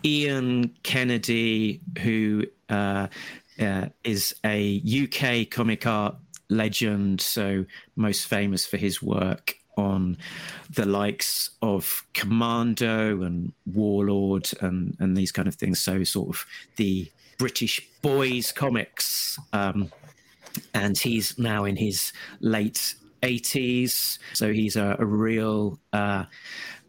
Ian 0.05 0.75
Kennedy, 0.83 1.81
who 2.01 2.47
uh, 2.69 3.09
uh, 3.61 3.87
is 4.05 4.35
a 4.45 4.83
UK 4.85 5.51
comic 5.51 5.87
art 5.87 6.17
legend, 6.49 7.21
so 7.21 7.65
most 7.97 8.27
famous 8.27 8.67
for 8.67 8.77
his 8.77 9.03
work 9.03 9.57
on 9.77 10.17
the 10.69 10.85
likes 10.85 11.51
of 11.63 12.05
Commando 12.13 13.23
and 13.23 13.53
Warlord 13.67 14.51
and, 14.61 14.97
and 15.01 15.17
these 15.17 15.33
kind 15.33 15.49
of 15.49 15.55
things. 15.55 15.81
So, 15.81 16.05
sort 16.05 16.31
of 16.31 16.47
the 16.77 17.11
British 17.39 17.81
boys 18.03 18.53
comics. 18.53 19.39
Um, 19.53 19.91
and 20.75 20.99
he's 20.99 21.39
now 21.39 21.65
in 21.65 21.77
his 21.77 22.13
late 22.41 22.95
80s. 23.23 24.19
So, 24.35 24.53
he's 24.53 24.77
a, 24.77 24.97
a 24.99 25.07
real 25.07 25.79
uh, 25.93 26.25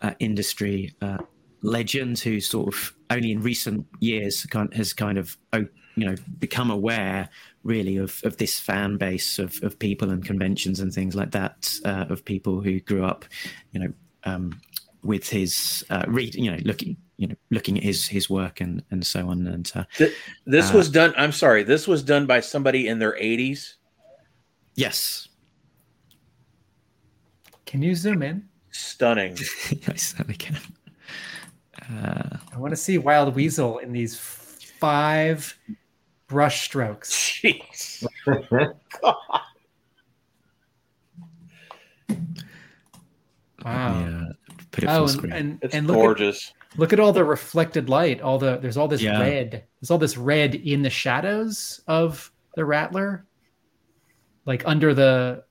uh, 0.01 0.13
industry 0.19 0.93
uh, 1.01 1.19
legend 1.61 2.19
who 2.19 2.39
sort 2.39 2.73
of 2.73 2.93
only 3.11 3.31
in 3.31 3.41
recent 3.41 3.85
years 3.99 4.45
has 4.73 4.93
kind 4.93 5.17
of 5.17 5.37
you 5.53 6.05
know 6.07 6.15
become 6.39 6.71
aware 6.71 7.29
really 7.63 7.97
of, 7.97 8.19
of 8.23 8.37
this 8.37 8.59
fan 8.59 8.97
base 8.97 9.37
of, 9.37 9.61
of 9.61 9.77
people 9.77 10.09
and 10.09 10.25
conventions 10.25 10.79
and 10.79 10.93
things 10.93 11.15
like 11.15 11.31
that 11.31 11.71
uh, 11.85 12.05
of 12.09 12.23
people 12.25 12.61
who 12.61 12.79
grew 12.79 13.03
up 13.05 13.25
you 13.73 13.79
know 13.81 13.91
um, 14.23 14.59
with 15.03 15.27
his 15.29 15.83
uh, 15.89 16.05
read 16.07 16.33
you 16.35 16.49
know 16.51 16.57
looking 16.63 16.95
you 17.17 17.27
know 17.27 17.35
looking 17.51 17.77
at 17.77 17.83
his 17.83 18.07
his 18.07 18.29
work 18.29 18.61
and 18.61 18.81
and 18.91 19.05
so 19.05 19.27
on 19.29 19.45
and 19.47 19.71
uh, 19.75 19.83
Th- 19.97 20.15
This 20.45 20.71
Uh, 20.73 20.77
was 20.77 20.89
done. 20.89 21.13
I'm 21.17 21.31
sorry. 21.33 21.63
This 21.63 21.87
was 21.87 22.01
done 22.03 22.25
by 22.25 22.39
somebody 22.39 22.87
in 22.87 22.99
their 22.99 23.13
80s. 23.13 23.73
yes 24.75 25.27
Can 27.65 27.81
you 27.83 27.95
zoom 27.95 28.23
in? 28.23 28.47
Stunning. 28.71 29.33
I 29.87 29.95
certainly 29.95 30.35
can 30.35 30.55
uh, 31.99 32.37
I 32.53 32.57
want 32.57 32.71
to 32.71 32.77
see 32.77 32.97
Wild 32.97 33.33
Weasel 33.35 33.79
in 33.79 33.91
these 33.91 34.17
five 34.17 35.57
brush 36.27 36.63
strokes. 36.63 37.11
Jeez. 37.11 38.05
Wow. 43.63 43.99
yeah 43.99 44.23
put 44.71 44.83
it 44.83 44.87
Oh, 44.87 44.93
full 44.93 45.01
and, 45.03 45.11
screen 45.11 45.33
and, 45.33 45.59
It's 45.61 45.75
and 45.75 45.87
look 45.87 45.97
at, 45.97 46.01
gorgeous. 46.01 46.53
look 46.77 46.93
at 46.93 46.99
all 46.99 47.13
the 47.13 47.23
reflected 47.23 47.89
light. 47.89 48.21
All 48.21 48.39
the 48.39 48.57
there's 48.57 48.77
all 48.77 48.87
this 48.87 49.01
Yeah. 49.01 49.19
red. 49.19 49.63
There's 49.79 49.91
all 49.91 49.97
this 49.97 50.17
red 50.17 50.55
in 50.55 50.81
the 50.81 50.89
shadows 50.89 51.81
of 51.87 52.31
the 52.55 52.65
Rattler, 52.65 53.25
like 54.45 54.63
under 54.65 54.93
the 54.93 55.43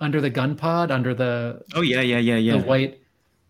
under 0.00 0.20
the 0.20 0.30
gun 0.30 0.56
pod, 0.56 0.90
under 0.90 1.14
the 1.14 1.62
oh 1.74 1.82
yeah 1.82 2.00
yeah 2.00 2.18
yeah 2.18 2.36
yeah 2.36 2.58
the 2.58 2.66
white. 2.66 3.00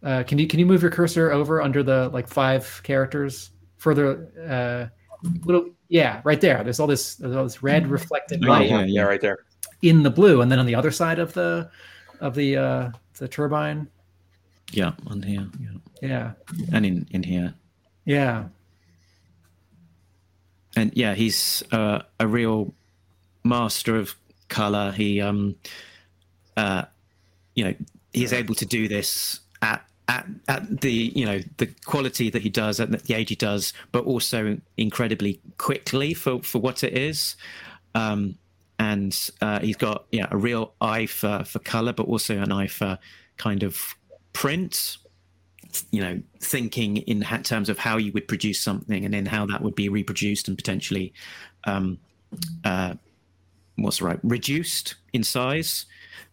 Uh, 0.02 0.22
can 0.22 0.38
you 0.38 0.46
can 0.46 0.60
you 0.60 0.66
move 0.66 0.82
your 0.82 0.90
cursor 0.90 1.32
over 1.32 1.60
under 1.60 1.82
the 1.82 2.08
like 2.10 2.28
five 2.28 2.80
characters 2.84 3.50
further? 3.76 4.28
Uh, 4.48 5.28
little 5.44 5.70
yeah, 5.88 6.20
right 6.24 6.40
there. 6.40 6.62
There's 6.62 6.78
all 6.80 6.86
this 6.86 7.16
there's 7.16 7.34
all 7.34 7.44
this 7.44 7.62
red 7.62 7.86
reflected 7.88 8.44
Oh, 8.44 8.48
light 8.48 8.68
yeah, 8.70 8.80
yeah, 8.80 8.84
yeah. 8.86 9.02
right 9.02 9.20
there. 9.20 9.38
in 9.82 10.02
the 10.02 10.10
blue, 10.10 10.40
and 10.42 10.50
then 10.52 10.58
on 10.58 10.66
the 10.66 10.74
other 10.74 10.90
side 10.92 11.18
of 11.18 11.32
the 11.32 11.70
of 12.20 12.34
the 12.34 12.56
uh, 12.56 12.90
the 13.18 13.26
turbine. 13.28 13.88
yeah 14.72 14.92
on 15.06 15.22
here 15.22 15.46
yeah 15.60 15.70
Yeah, 16.02 16.32
and 16.72 16.84
in 16.86 17.06
in 17.10 17.22
here 17.22 17.54
yeah. 18.04 18.44
and 20.76 20.92
yeah, 20.94 21.14
he's 21.14 21.62
uh, 21.72 22.02
a 22.20 22.26
real 22.26 22.72
master 23.44 23.96
of 23.96 24.14
color. 24.48 24.92
He, 24.92 25.20
um, 25.20 25.56
uh, 26.56 26.84
you 27.54 27.64
know, 27.64 27.74
he's 28.12 28.32
able 28.32 28.54
to 28.56 28.66
do 28.66 28.88
this 28.88 29.40
at 29.62 29.84
at 30.08 30.26
at 30.48 30.80
the 30.80 31.12
you 31.14 31.24
know 31.24 31.40
the 31.58 31.66
quality 31.84 32.30
that 32.30 32.42
he 32.42 32.48
does 32.48 32.80
at 32.80 32.90
the 33.04 33.14
age 33.14 33.28
he 33.28 33.36
does, 33.36 33.72
but 33.92 34.04
also 34.04 34.58
incredibly 34.76 35.40
quickly 35.58 36.14
for 36.14 36.42
for 36.42 36.58
what 36.60 36.82
it 36.82 36.96
is. 36.96 37.36
Um, 37.94 38.36
and 38.78 39.30
uh, 39.40 39.60
he's 39.60 39.76
got 39.76 40.06
yeah 40.10 40.26
a 40.30 40.36
real 40.36 40.72
eye 40.80 41.06
for 41.06 41.44
for 41.44 41.58
color, 41.58 41.92
but 41.92 42.06
also 42.06 42.38
an 42.38 42.50
eye 42.50 42.68
for 42.68 42.98
kind 43.36 43.62
of 43.62 43.94
print 44.32 44.96
you 45.90 46.00
know 46.00 46.20
thinking 46.40 46.98
in 46.98 47.20
terms 47.42 47.68
of 47.68 47.78
how 47.78 47.98
you 47.98 48.10
would 48.12 48.26
produce 48.26 48.60
something 48.60 49.04
and 49.04 49.12
then 49.12 49.26
how 49.26 49.44
that 49.44 49.62
would 49.62 49.74
be 49.74 49.88
reproduced 49.88 50.48
and 50.48 50.56
potentially 50.56 51.12
um 51.64 51.98
uh 52.64 52.94
what's 53.76 54.00
right 54.00 54.18
reduced 54.22 54.94
in 55.12 55.22
size 55.22 55.84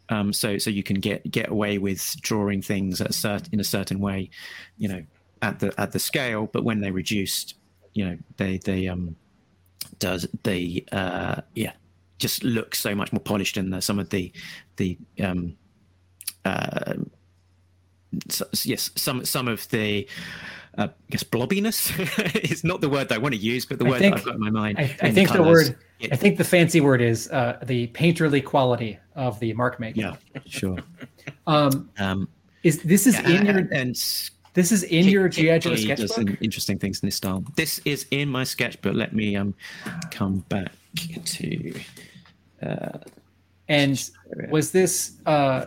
Um, 0.10 0.34
so 0.34 0.58
so 0.58 0.70
you 0.70 0.84
can 0.84 1.00
get 1.00 1.30
get 1.32 1.50
away 1.50 1.78
with 1.78 2.16
drawing 2.22 2.62
things 2.62 3.02
at 3.02 3.08
a 3.08 3.14
cert- 3.14 3.52
in 3.52 3.60
a 3.60 3.64
certain 3.64 4.00
way, 4.00 4.30
you 4.78 4.88
know, 4.88 5.04
at 5.42 5.60
the 5.60 5.74
at 5.80 5.92
the 5.92 6.00
scale. 6.00 6.48
But 6.52 6.64
when 6.64 6.82
they're 6.82 6.94
reduced, 6.94 7.56
you 7.94 8.06
know, 8.06 8.18
they 8.38 8.58
they 8.60 8.88
um 8.88 9.16
does 10.00 10.28
they 10.44 10.84
uh 10.92 11.42
yeah 11.54 11.74
just 12.18 12.44
look 12.44 12.76
so 12.76 12.96
much 12.96 13.12
more 13.12 13.20
polished 13.20 13.58
and 13.58 13.84
some 13.84 14.00
of 14.00 14.10
the 14.10 14.32
the 14.78 14.98
um 15.22 15.56
uh 16.44 16.94
so, 18.30 18.46
yes 18.64 18.92
some 18.96 19.26
some 19.26 19.48
of 19.48 19.68
the 19.70 20.08
uh, 20.78 20.88
I 20.90 21.12
guess 21.12 21.24
blobbiness 21.24 21.92
is 22.52 22.64
not 22.64 22.82
the 22.82 22.90
word 22.90 23.10
that 23.10 23.16
I 23.16 23.18
want 23.18 23.34
to 23.34 23.40
use, 23.40 23.66
but 23.66 23.80
the 23.80 23.86
I 23.86 23.90
word 23.90 24.00
think- 24.00 24.16
that 24.16 24.20
I've 24.22 24.26
got 24.26 24.36
in 24.36 24.42
my 24.42 24.50
mind. 24.50 24.78
I, 24.80 24.84
I 25.02 25.12
think 25.12 25.30
the 25.30 25.38
colours. 25.38 25.70
word. 25.70 25.78
I 26.12 26.16
think 26.18 26.38
the 26.38 26.44
fancy 26.44 26.82
word 26.82 27.02
is 27.02 27.30
uh, 27.32 27.58
the 27.64 27.88
painterly 27.88 28.44
quality 28.44 29.00
of 29.16 29.40
the 29.40 29.54
mark 29.54 29.80
making. 29.80 30.04
Yeah, 30.04 30.16
sure. 30.46 30.78
Um, 31.48 31.90
Um, 31.98 32.28
is 32.64 32.82
this 32.84 33.08
is 33.08 33.16
yeah, 33.16 33.30
in 33.30 33.46
your 33.46 33.58
and, 33.72 33.96
this 34.54 34.72
is 34.72 34.84
in 34.84 35.08
your 35.08 35.28
GI 35.30 35.60
Joe 35.60 35.76
sketchbook? 35.76 36.42
interesting 36.42 36.78
things 36.80 37.02
in 37.02 37.08
this 37.08 37.16
style. 37.16 37.44
This 37.56 37.80
is 37.86 38.06
in 38.12 38.30
my 38.30 38.44
sketchbook. 38.44 38.94
Let 38.96 39.14
me 39.14 39.36
um 39.36 39.54
come 40.12 40.40
back 40.50 40.72
to 41.26 41.74
And 43.68 44.10
was 44.50 44.72
this 44.72 45.14
uh, 45.26 45.66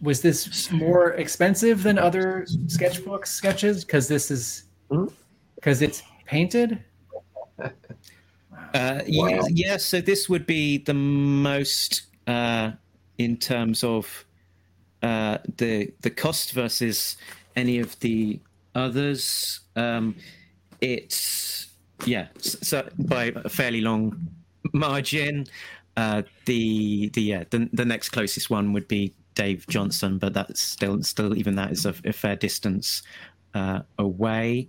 was 0.00 0.22
this 0.22 0.70
more 0.70 1.12
expensive 1.12 1.82
than 1.82 1.98
other 1.98 2.46
sketchbook 2.66 3.26
sketches? 3.26 3.84
Because 3.84 4.08
this 4.08 4.30
is 4.30 4.64
because 5.56 5.82
it's 5.82 6.02
painted. 6.26 6.82
Uh, 8.74 9.00
yeah, 9.06 9.42
yeah, 9.50 9.76
so 9.76 10.00
this 10.00 10.28
would 10.28 10.46
be 10.46 10.78
the 10.78 10.94
most 10.94 12.02
uh, 12.26 12.72
in 13.18 13.36
terms 13.36 13.84
of 13.84 14.24
uh, 15.02 15.38
the 15.58 15.92
the 16.00 16.10
cost 16.10 16.52
versus 16.52 17.16
any 17.54 17.78
of 17.78 17.98
the 18.00 18.40
others. 18.74 19.60
Um, 19.76 20.16
it's 20.80 21.68
yeah, 22.06 22.28
so 22.38 22.88
by 22.98 23.32
a 23.44 23.48
fairly 23.48 23.80
long 23.80 24.28
margin. 24.72 25.46
Uh, 25.96 26.22
the 26.46 27.10
the 27.10 27.20
yeah 27.20 27.44
the, 27.50 27.68
the 27.72 27.84
next 27.84 28.08
closest 28.08 28.48
one 28.48 28.72
would 28.72 28.88
be 28.88 29.12
Dave 29.34 29.66
Johnson, 29.68 30.18
but 30.18 30.34
that's 30.34 30.60
still 30.60 31.02
still 31.02 31.36
even 31.36 31.54
that 31.56 31.72
is 31.72 31.86
a, 31.86 31.94
a 32.04 32.12
fair 32.12 32.36
distance 32.36 33.02
uh, 33.54 33.80
away. 33.98 34.68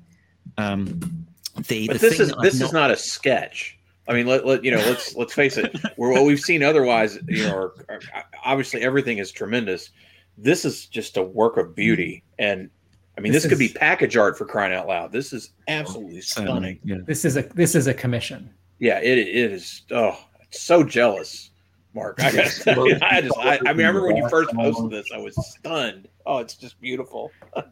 Um, 0.58 1.26
the, 1.68 1.88
But 1.88 2.00
the 2.00 2.10
this 2.10 2.20
is 2.20 2.30
that 2.30 2.38
I've 2.38 2.44
this 2.44 2.62
is 2.62 2.74
not 2.74 2.92
a 2.92 2.96
sketch. 2.98 3.78
I 4.08 4.14
mean, 4.14 4.28
let, 4.28 4.46
let 4.46 4.64
you 4.64 4.72
know. 4.72 4.78
Let's 4.78 5.16
let's 5.16 5.34
face 5.34 5.58
it. 5.58 5.76
We're, 5.98 6.12
what 6.12 6.26
we've 6.26 6.40
seen 6.40 6.64
otherwise, 6.64 7.18
you 7.28 7.44
know, 7.46 7.56
are, 7.56 7.74
are- 7.90 8.02
obviously 8.44 8.82
everything 8.82 9.20
is 9.20 9.32
tremendous. 9.32 9.92
This 10.38 10.66
is 10.66 10.88
just 10.88 11.16
a 11.16 11.22
work 11.24 11.58
of 11.58 11.76
beauty, 11.76 12.24
and 12.40 12.70
I 13.18 13.22
mean, 13.22 13.32
This 13.32 13.44
this, 13.44 13.52
could 13.52 13.60
be 13.60 13.70
package 13.70 14.18
art 14.18 14.38
for 14.38 14.46
crying 14.46 14.74
out 14.74 14.88
loud. 14.88 15.12
This 15.12 15.32
is 15.32 15.52
absolutely 15.68 16.22
certainly, 16.22 16.52
stunning. 16.52 16.80
Yeah. 16.84 16.98
This 17.06 17.24
is 17.24 17.38
a 17.38 17.44
this 17.44 17.76
is 17.76 17.88
a 17.88 17.94
commission. 17.94 18.50
Yeah, 18.80 19.00
it, 19.00 19.18
it 19.20 19.28
is. 19.28 19.84
Oh, 19.92 20.18
so 20.50 20.84
jealous, 20.84 21.52
Mark. 21.94 22.22
I, 22.24 22.32
gotta, 22.32 23.00
I 23.06 23.22
just, 23.22 23.38
I, 23.38 23.60
I 23.68 23.74
mean, 23.74 23.86
I 23.86 23.90
remember 23.90 24.08
when 24.08 24.18
you 24.18 24.28
first 24.30 24.52
posted 24.54 24.90
this, 24.90 25.08
I 25.14 25.18
was 25.18 25.36
stunned. 25.48 26.08
Oh, 26.26 26.40
it's 26.40 26.56
just 26.56 26.80
beautiful. 26.82 27.32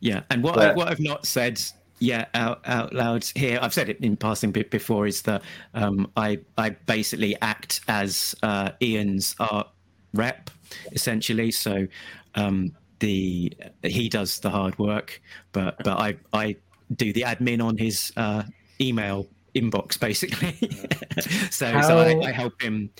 Yeah, 0.00 0.22
and 0.30 0.42
what 0.42 0.58
I, 0.58 0.74
what 0.74 0.88
I've 0.88 1.00
not 1.00 1.26
said 1.26 1.60
yet 2.00 2.30
out 2.34 2.60
out 2.66 2.92
loud 2.92 3.24
here, 3.34 3.58
I've 3.62 3.74
said 3.74 3.88
it 3.88 3.98
in 4.00 4.16
passing 4.16 4.52
bit 4.52 4.70
before, 4.70 5.06
is 5.06 5.22
that 5.22 5.42
um, 5.74 6.10
I 6.16 6.40
I 6.58 6.70
basically 6.70 7.36
act 7.40 7.80
as 7.88 8.34
uh, 8.42 8.72
Ian's 8.82 9.34
art 9.38 9.68
rep 10.14 10.50
essentially. 10.92 11.50
So 11.50 11.86
um, 12.34 12.72
the 12.98 13.52
he 13.82 14.08
does 14.08 14.40
the 14.40 14.50
hard 14.50 14.78
work, 14.78 15.20
but 15.52 15.76
but 15.84 15.98
I 15.98 16.16
I 16.32 16.56
do 16.96 17.12
the 17.12 17.22
admin 17.22 17.62
on 17.62 17.76
his 17.76 18.12
uh, 18.16 18.42
email 18.80 19.26
inbox 19.54 19.98
basically. 19.98 20.52
so 21.50 21.80
so 21.82 21.98
I, 21.98 22.28
I 22.28 22.32
help 22.32 22.60
him 22.60 22.90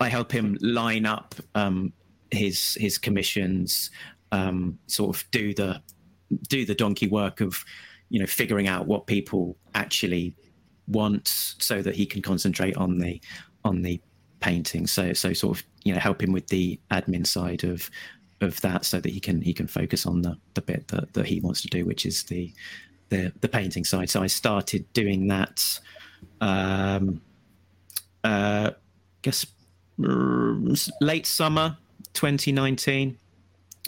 I 0.00 0.08
help 0.08 0.32
him 0.32 0.56
line 0.60 1.06
up 1.06 1.34
um, 1.54 1.92
his 2.30 2.76
his 2.80 2.98
commissions, 2.98 3.90
um, 4.32 4.78
sort 4.86 5.16
of 5.16 5.30
do 5.30 5.54
the 5.54 5.82
do 6.48 6.64
the 6.64 6.74
donkey 6.74 7.08
work 7.08 7.40
of 7.40 7.64
you 8.10 8.20
know 8.20 8.26
figuring 8.26 8.68
out 8.68 8.86
what 8.86 9.06
people 9.06 9.56
actually 9.74 10.34
want, 10.86 11.28
so 11.28 11.82
that 11.82 11.94
he 11.94 12.06
can 12.06 12.22
concentrate 12.22 12.76
on 12.76 12.98
the 12.98 13.20
on 13.64 13.82
the 13.82 14.00
painting. 14.40 14.86
So 14.86 15.12
so 15.12 15.32
sort 15.32 15.58
of 15.58 15.64
you 15.84 15.92
know 15.92 16.00
help 16.00 16.22
him 16.22 16.32
with 16.32 16.48
the 16.48 16.78
admin 16.90 17.26
side 17.26 17.64
of 17.64 17.90
of 18.40 18.60
that, 18.60 18.84
so 18.84 19.00
that 19.00 19.10
he 19.10 19.18
can 19.18 19.40
he 19.42 19.52
can 19.52 19.66
focus 19.66 20.06
on 20.06 20.22
the 20.22 20.38
the 20.54 20.62
bit 20.62 20.88
that, 20.88 21.12
that 21.14 21.26
he 21.26 21.40
wants 21.40 21.62
to 21.62 21.68
do, 21.68 21.84
which 21.84 22.06
is 22.06 22.22
the 22.24 22.52
the 23.08 23.32
the 23.40 23.48
painting 23.48 23.84
side. 23.84 24.10
So 24.10 24.22
I 24.22 24.26
started 24.26 24.90
doing 24.92 25.28
that. 25.28 25.80
Um, 26.40 27.20
uh, 28.24 28.72
guess 29.22 29.46
uh, 30.04 30.54
late 31.00 31.26
summer 31.26 31.76
2019 32.14 33.16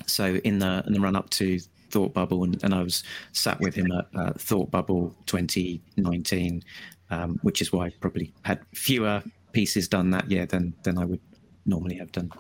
so 0.06 0.36
in 0.44 0.58
the 0.58 0.82
in 0.86 0.92
the 0.92 1.00
run 1.00 1.16
up 1.16 1.28
to 1.30 1.58
thought 1.90 2.12
bubble 2.14 2.44
and, 2.44 2.62
and 2.62 2.74
i 2.74 2.82
was 2.82 3.02
sat 3.32 3.58
with 3.60 3.74
him 3.74 3.90
at 3.92 4.06
uh, 4.14 4.32
thought 4.38 4.70
bubble 4.70 5.14
2019 5.26 6.62
um, 7.10 7.38
which 7.42 7.60
is 7.60 7.72
why 7.72 7.86
i 7.86 7.90
probably 8.00 8.32
had 8.42 8.60
fewer 8.74 9.22
pieces 9.52 9.88
done 9.88 10.10
that 10.10 10.30
year 10.30 10.46
than 10.46 10.74
than 10.82 10.98
i 10.98 11.04
would 11.04 11.20
normally 11.66 11.96
have 11.96 12.10
done 12.12 12.30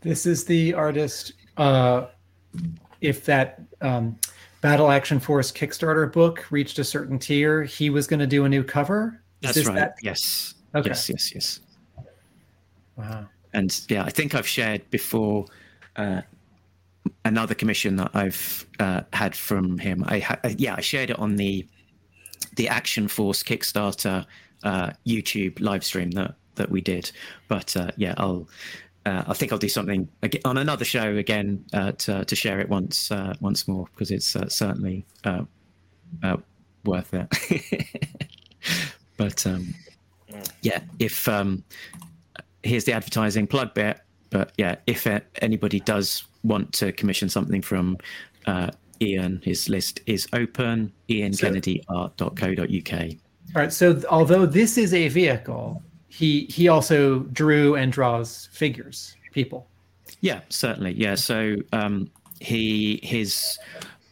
This 0.00 0.26
is 0.26 0.44
the 0.44 0.74
artist. 0.74 1.32
Uh, 1.56 2.06
if 3.00 3.24
that 3.26 3.60
um, 3.80 4.16
Battle 4.60 4.90
Action 4.90 5.20
Force 5.20 5.52
Kickstarter 5.52 6.12
book 6.12 6.46
reached 6.50 6.78
a 6.78 6.84
certain 6.84 7.18
tier, 7.18 7.62
he 7.62 7.90
was 7.90 8.06
going 8.06 8.20
to 8.20 8.26
do 8.26 8.44
a 8.44 8.48
new 8.48 8.64
cover. 8.64 9.22
Is 9.42 9.54
that's 9.54 9.66
right 9.68 9.76
that? 9.76 9.94
yes 10.02 10.54
Okay. 10.74 10.88
yes 10.90 11.08
yes 11.08 11.32
yes 11.34 11.60
Wow. 12.96 13.26
and 13.54 13.80
yeah, 13.88 14.02
I 14.04 14.10
think 14.10 14.34
I've 14.34 14.46
shared 14.48 14.88
before 14.90 15.44
uh, 15.94 16.22
another 17.24 17.54
commission 17.54 17.94
that 17.96 18.10
I've 18.14 18.66
uh, 18.80 19.02
had 19.12 19.36
from 19.36 19.78
him. 19.78 20.02
I 20.08 20.18
ha- 20.18 20.40
yeah, 20.56 20.74
I 20.76 20.80
shared 20.80 21.10
it 21.10 21.18
on 21.20 21.36
the 21.36 21.64
the 22.56 22.68
Action 22.68 23.06
Force 23.06 23.44
Kickstarter 23.44 24.26
uh, 24.64 24.90
YouTube 25.06 25.60
live 25.60 25.84
stream 25.84 26.10
that 26.12 26.34
that 26.56 26.70
we 26.70 26.80
did. 26.80 27.12
But 27.46 27.76
uh, 27.76 27.92
yeah, 27.96 28.14
I'll. 28.16 28.48
Uh, 29.08 29.24
I 29.26 29.32
think 29.32 29.52
I'll 29.52 29.58
do 29.58 29.70
something 29.70 30.06
on 30.44 30.58
another 30.58 30.84
show 30.84 31.16
again 31.16 31.64
uh, 31.72 31.92
to 31.92 32.26
to 32.26 32.36
share 32.36 32.60
it 32.60 32.68
once 32.68 33.10
uh, 33.10 33.34
once 33.40 33.66
more 33.66 33.86
because 33.86 34.10
it's 34.10 34.36
uh, 34.36 34.50
certainly 34.50 35.06
uh, 35.24 35.44
uh, 36.22 36.36
worth 36.84 37.14
it. 37.14 38.04
but 39.16 39.46
um, 39.46 39.72
yeah, 40.60 40.80
if 40.98 41.26
um, 41.26 41.64
here's 42.62 42.84
the 42.84 42.92
advertising 42.92 43.46
plug 43.46 43.72
bit. 43.72 43.98
But 44.28 44.52
yeah, 44.58 44.76
if 44.86 45.06
uh, 45.06 45.20
anybody 45.40 45.80
does 45.80 46.24
want 46.44 46.74
to 46.74 46.92
commission 46.92 47.30
something 47.30 47.62
from 47.62 47.96
uh, 48.46 48.72
Ian, 49.00 49.40
his 49.42 49.70
list 49.70 50.02
is 50.04 50.28
open. 50.34 50.92
IanKennedyArt.co.uk. 51.08 52.92
All 53.56 53.62
right. 53.62 53.72
So 53.72 53.94
th- 53.94 54.04
although 54.04 54.44
this 54.44 54.76
is 54.76 54.92
a 54.92 55.08
vehicle, 55.08 55.82
he 56.18 56.46
he 56.50 56.66
also 56.66 57.20
drew 57.20 57.76
and 57.76 57.92
draws 57.92 58.48
figures, 58.50 59.14
people. 59.32 59.68
Yeah, 60.20 60.40
certainly. 60.48 60.92
Yeah. 60.94 61.14
So 61.14 61.58
um, 61.72 62.10
he 62.40 62.98
his 63.04 63.56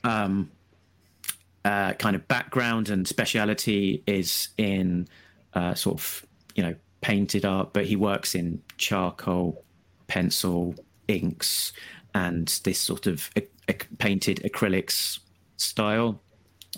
um, 0.05 0.49
uh, 1.65 1.95
kind 1.95 2.15
of 2.15 2.29
background 2.29 2.91
and 2.91 3.09
speciality 3.09 4.05
is 4.07 4.51
in 4.57 5.09
uh, 5.55 5.75
sort 5.75 5.99
of 5.99 6.27
you 6.55 6.63
know 6.63 6.77
painted 7.01 7.45
art, 7.45 7.73
but 7.73 7.87
he 7.87 7.97
works 7.97 8.37
in 8.37 8.63
charcoal, 8.79 9.65
pencil, 10.07 10.77
inks, 11.09 11.73
and 12.15 12.47
this 12.63 12.79
sort 12.79 13.09
of 13.09 13.31
ac- 13.35 13.49
ac- 13.67 13.89
painted 13.99 14.39
acrylics 14.45 15.19
style. 15.57 16.21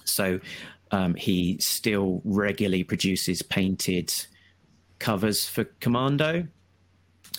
So 0.04 0.40
um, 0.90 1.14
he 1.16 1.58
still 1.58 2.22
regularly 2.24 2.82
produces 2.82 3.42
painted 3.42 4.14
covers 4.98 5.48
for 5.48 5.64
Commando, 5.80 6.46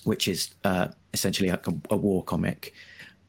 which 0.04 0.28
is 0.28 0.54
uh, 0.64 0.90
essentially 1.14 1.50
a, 1.50 1.60
a 1.90 1.96
war 1.98 2.24
comic. 2.24 2.74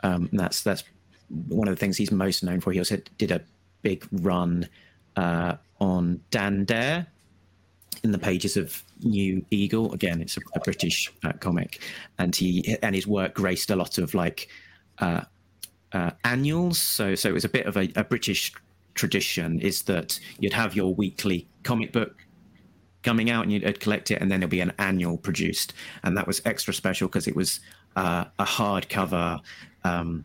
Um, 0.02 0.28
that's 0.32 0.62
that's 0.62 0.85
one 1.28 1.69
of 1.69 1.74
the 1.74 1.78
things 1.78 1.97
he's 1.97 2.11
most 2.11 2.43
known 2.43 2.61
for. 2.61 2.73
He 2.73 2.78
also 2.78 2.98
did 3.19 3.31
a 3.31 3.40
big 3.82 4.07
run 4.12 4.69
uh, 5.16 5.57
on 5.81 6.20
Dan 6.31 6.65
Dare 6.65 7.07
in 8.02 8.12
the 8.12 8.19
pages 8.19 8.57
of 8.57 8.82
New 9.02 9.44
Eagle. 9.51 9.93
Again, 9.93 10.20
it's 10.20 10.36
a, 10.36 10.40
a 10.55 10.61
British 10.61 11.12
uh, 11.24 11.32
comic, 11.35 11.81
and 12.19 12.35
he 12.35 12.77
and 12.82 12.94
his 12.94 13.07
work 13.07 13.35
graced 13.35 13.70
a 13.70 13.77
lot 13.77 13.98
of 13.98 14.15
like 14.15 14.48
uh, 14.98 15.23
uh, 15.93 16.11
annuals. 16.24 16.78
So 16.78 17.15
so 17.15 17.28
it 17.28 17.32
was 17.32 17.44
a 17.44 17.48
bit 17.48 17.66
of 17.66 17.77
a, 17.77 17.90
a 17.97 18.05
British 18.05 18.52
tradition. 18.94 19.61
Is 19.61 19.82
that 19.82 20.19
you'd 20.39 20.52
have 20.52 20.74
your 20.74 20.94
weekly 20.94 21.47
comic 21.62 21.93
book 21.93 22.16
coming 23.02 23.31
out 23.31 23.44
and 23.44 23.52
you'd 23.52 23.81
collect 23.81 24.10
it 24.10 24.20
and 24.20 24.31
then 24.31 24.40
there'll 24.40 24.51
be 24.51 24.60
an 24.60 24.72
annual 24.78 25.16
produced 25.16 25.72
and 26.02 26.16
that 26.16 26.27
was 26.27 26.43
extra 26.44 26.74
special 26.74 27.09
because 27.09 27.27
it 27.27 27.36
was 27.36 27.60
uh, 27.97 28.24
a 28.39 28.44
hardcover, 28.44 29.40
um, 29.85 30.24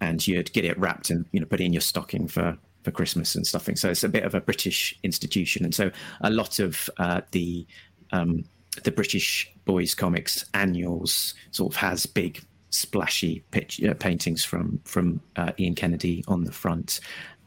and 0.00 0.26
you'd 0.26 0.52
get 0.52 0.64
it 0.64 0.78
wrapped 0.78 1.10
and 1.10 1.24
you 1.32 1.40
know 1.40 1.46
put 1.46 1.60
in 1.60 1.72
your 1.72 1.80
stocking 1.80 2.26
for 2.26 2.56
for 2.82 2.90
Christmas 2.90 3.34
and 3.34 3.46
stuffing. 3.46 3.76
So 3.76 3.90
it's 3.90 4.04
a 4.04 4.08
bit 4.08 4.24
of 4.24 4.34
a 4.34 4.40
British 4.40 4.98
institution, 5.02 5.64
and 5.64 5.74
so 5.74 5.90
a 6.20 6.30
lot 6.30 6.58
of 6.58 6.90
uh, 6.98 7.22
the 7.30 7.66
um, 8.12 8.44
the 8.82 8.90
British 8.90 9.50
boys 9.64 9.94
comics 9.94 10.44
annuals 10.54 11.34
sort 11.52 11.72
of 11.72 11.76
has 11.76 12.06
big 12.06 12.44
splashy 12.70 13.44
pitch, 13.52 13.82
uh, 13.82 13.94
paintings 13.94 14.44
from 14.44 14.80
from 14.84 15.20
uh, 15.36 15.52
Ian 15.58 15.74
Kennedy 15.74 16.24
on 16.28 16.44
the 16.44 16.52
front. 16.52 17.00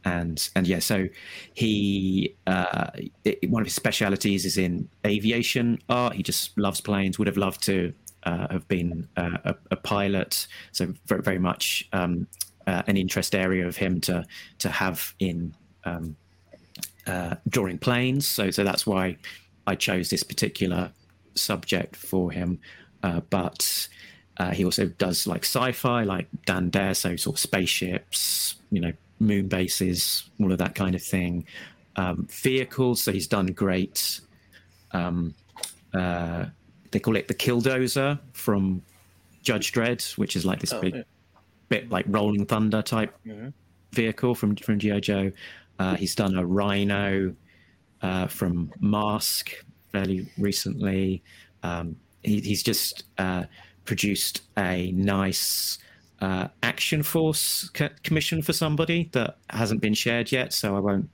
And 0.06 0.50
and 0.56 0.68
yeah, 0.68 0.80
so 0.80 1.08
he 1.54 2.36
uh, 2.46 2.92
it, 3.26 3.50
one 3.50 3.62
of 3.62 3.68
his 3.68 3.76
specialities 3.76 4.46
is 4.46 4.58
in 4.58 4.90
aviation 5.06 5.80
art. 5.90 6.14
He 6.14 6.24
just 6.24 6.58
loves 6.58 6.82
planes. 6.82 7.20
Would 7.20 7.28
have 7.28 7.38
loved 7.38 7.64
to 7.64 7.94
uh, 8.24 8.48
have 8.52 8.68
been 8.68 9.08
uh, 9.18 9.38
a, 9.44 9.56
a, 9.72 9.76
pilot. 9.76 10.48
So 10.72 10.94
very, 11.06 11.22
very 11.22 11.40
much 11.40 11.88
um, 11.94 12.28
uh, 12.66 12.84
an 12.88 12.98
interest 12.98 13.36
area 13.36 13.68
of 13.68 13.78
him 13.78 14.02
to 14.02 14.26
to 14.60 14.70
have 14.70 15.14
in 15.20 15.54
um, 15.84 16.16
drawing 17.50 17.78
planes. 17.78 18.28
So 18.28 18.50
so 18.52 18.64
that's 18.64 18.86
why 18.88 19.18
I 19.66 19.76
chose 19.76 20.10
this 20.10 20.24
particular 20.24 20.92
subject 21.36 21.96
for 21.96 22.32
him. 22.32 22.60
but 23.30 23.88
uh, 24.40 24.52
he 24.52 24.64
also 24.64 24.86
does 24.86 25.26
like 25.26 25.44
sci-fi, 25.44 26.04
like 26.04 26.28
Dan 26.46 26.70
Dare, 26.70 26.94
so 26.94 27.16
sort 27.16 27.36
of 27.36 27.40
spaceships, 27.40 28.56
you 28.72 28.80
know, 28.80 28.94
moon 29.20 29.48
bases, 29.48 30.30
all 30.40 30.52
of 30.52 30.58
that 30.60 30.76
kind 30.76 30.96
of 30.96 31.02
thing. 31.02 31.46
Um, 31.96 32.28
vehicles, 32.30 33.02
so 33.02 33.12
he's 33.12 33.28
done 33.28 33.48
great. 33.48 34.22
Um, 34.92 35.34
uh, 35.94 36.46
they 36.92 37.00
call 37.00 37.16
it 37.16 37.28
the 37.28 37.34
Killdozer 37.34 38.20
from 38.34 38.82
Judge 39.42 39.72
Dredd, 39.72 40.18
which 40.18 40.36
is 40.36 40.46
like 40.46 40.60
this 40.60 40.74
oh, 40.74 40.82
big, 40.82 40.96
yeah. 40.96 41.02
bit 41.70 41.90
like 41.90 42.06
Rolling 42.08 42.46
Thunder 42.46 42.82
type 42.82 43.14
mm-hmm. 43.26 43.50
vehicle 43.92 44.36
from 44.36 44.56
from 44.56 44.80
GI 44.80 45.02
Joe. 45.02 45.32
Uh, 45.80 45.96
he's 45.96 46.16
done 46.16 46.36
a 46.38 46.46
Rhino 46.46 47.34
uh, 48.02 48.28
from 48.28 48.72
Mask 48.80 49.52
fairly 49.92 50.28
recently. 50.38 51.24
Um, 51.64 51.96
he, 52.24 52.40
he's 52.42 52.64
just 52.64 53.04
uh, 53.18 53.46
produced 53.86 54.42
a 54.58 54.92
nice 54.92 55.80
uh, 56.22 56.48
action 56.64 57.04
force 57.04 57.70
co- 57.70 57.90
commission 58.04 58.42
for 58.42 58.54
somebody 58.54 59.10
that 59.12 59.38
hasn't 59.50 59.82
been 59.82 59.94
shared 59.94 60.32
yet. 60.32 60.54
So 60.54 60.76
I 60.76 60.80
won't 60.80 61.10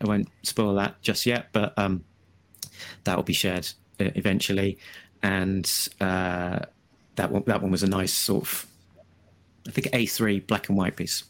I 0.00 0.06
won't 0.06 0.28
spoil 0.42 0.74
that 0.74 1.00
just 1.02 1.26
yet, 1.26 1.48
but 1.52 1.78
um, 1.78 2.04
that 3.04 3.16
will 3.16 3.22
be 3.22 3.32
shared 3.32 3.68
uh, 3.98 4.10
eventually. 4.14 4.78
And 5.22 5.70
uh, 6.00 6.60
that 7.16 7.30
one 7.30 7.44
that 7.46 7.62
one 7.62 7.70
was 7.70 7.82
a 7.82 7.88
nice 7.88 8.12
sort 8.12 8.42
of 8.42 8.66
I 9.66 9.70
think 9.70 9.88
A 9.92 10.06
three 10.06 10.40
black 10.40 10.68
and 10.68 10.76
white 10.76 10.96
piece. 10.96 11.24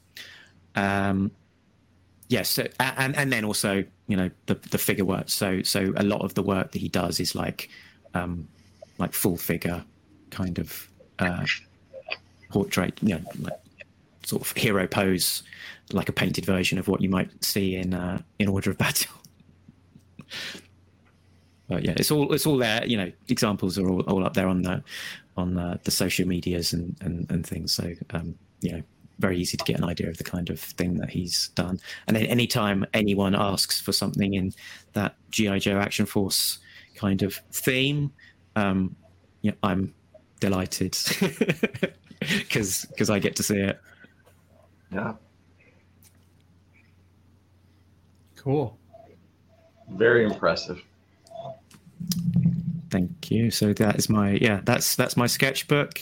Um, 0.77 1.33
yes, 2.29 2.57
yeah, 2.57 2.65
so, 2.65 2.95
and 2.99 3.17
and 3.17 3.33
then 3.33 3.45
also 3.45 3.85
you 4.07 4.17
know 4.17 4.31
the 4.47 4.55
the 4.55 4.79
figure 4.79 5.05
work. 5.05 5.29
So 5.29 5.63
so 5.63 5.93
a 5.97 6.03
lot 6.03 6.23
of 6.23 6.35
the 6.35 6.43
work 6.43 6.73
that 6.73 6.79
he 6.79 6.89
does 6.89 7.21
is 7.21 7.35
like 7.35 7.71
um, 8.15 8.49
like 8.99 9.13
full 9.13 9.37
figure 9.37 9.85
kind 10.31 10.59
of 10.59 10.89
uh, 11.19 11.45
portrait, 12.51 12.99
you 13.03 13.15
know, 13.15 13.23
like 13.41 13.61
sort 14.25 14.43
of 14.43 14.57
hero 14.57 14.87
pose, 14.87 15.43
like 15.93 16.09
a 16.09 16.13
painted 16.13 16.45
version 16.45 16.79
of 16.79 16.89
what 16.89 17.01
you 17.01 17.09
might 17.09 17.43
see 17.43 17.77
in 17.77 17.95
uh, 17.95 18.21
in 18.39 18.49
Order 18.49 18.71
of 18.71 18.79
Battle. 18.79 19.15
but 21.69 21.85
yeah, 21.85 21.95
it's 21.97 22.11
all 22.11 22.33
it's 22.33 22.47
all 22.47 22.59
there. 22.59 22.85
You 22.87 22.97
know, 22.97 23.13
examples 23.29 23.79
are 23.79 23.89
all, 23.89 24.03
all 24.03 24.25
up 24.25 24.35
there 24.35 24.49
on 24.49 24.63
the 24.63 24.83
on 25.37 25.55
the, 25.55 25.81
the 25.85 25.91
social 25.91 26.27
medias 26.29 26.73
and, 26.73 26.97
and, 27.01 27.31
and 27.31 27.47
things. 27.47 27.73
So 27.73 27.95
um, 28.11 28.35
you 28.61 28.73
know, 28.73 28.83
very 29.19 29.39
easy 29.39 29.57
to 29.57 29.65
get 29.65 29.79
an 29.79 29.85
idea 29.85 30.09
of 30.09 30.19
the 30.19 30.25
kind 30.25 30.51
of 30.51 30.59
thing 30.59 30.97
that 30.99 31.11
he's 31.11 31.49
done. 31.49 31.79
And 32.07 32.17
then 32.17 32.27
anytime 32.27 32.87
anyone 32.95 33.35
asks 33.35 33.81
for 33.81 33.93
something 33.93 34.35
in 34.35 34.53
that 34.95 35.15
GI 35.31 35.61
Joe 35.61 35.79
Action 35.79 36.07
Force 36.07 36.59
kind 36.95 37.23
of 37.23 37.35
theme, 37.53 38.13
um, 38.57 38.97
yeah, 39.43 39.53
I'm 39.63 39.95
delighted 40.41 40.95
because 42.21 42.85
because 42.87 43.11
I 43.11 43.19
get 43.19 43.37
to 43.37 43.43
see 43.43 43.59
it. 43.59 43.81
Yeah. 44.93 45.15
Cool. 48.37 48.79
Very 49.91 50.25
impressive. 50.25 50.83
Thank 52.91 53.31
you. 53.31 53.51
So 53.51 53.73
that 53.75 53.97
is 53.97 54.09
my 54.09 54.33
yeah, 54.33 54.61
that's 54.65 54.97
that's 54.97 55.17
my 55.17 55.27
sketchbook 55.27 56.01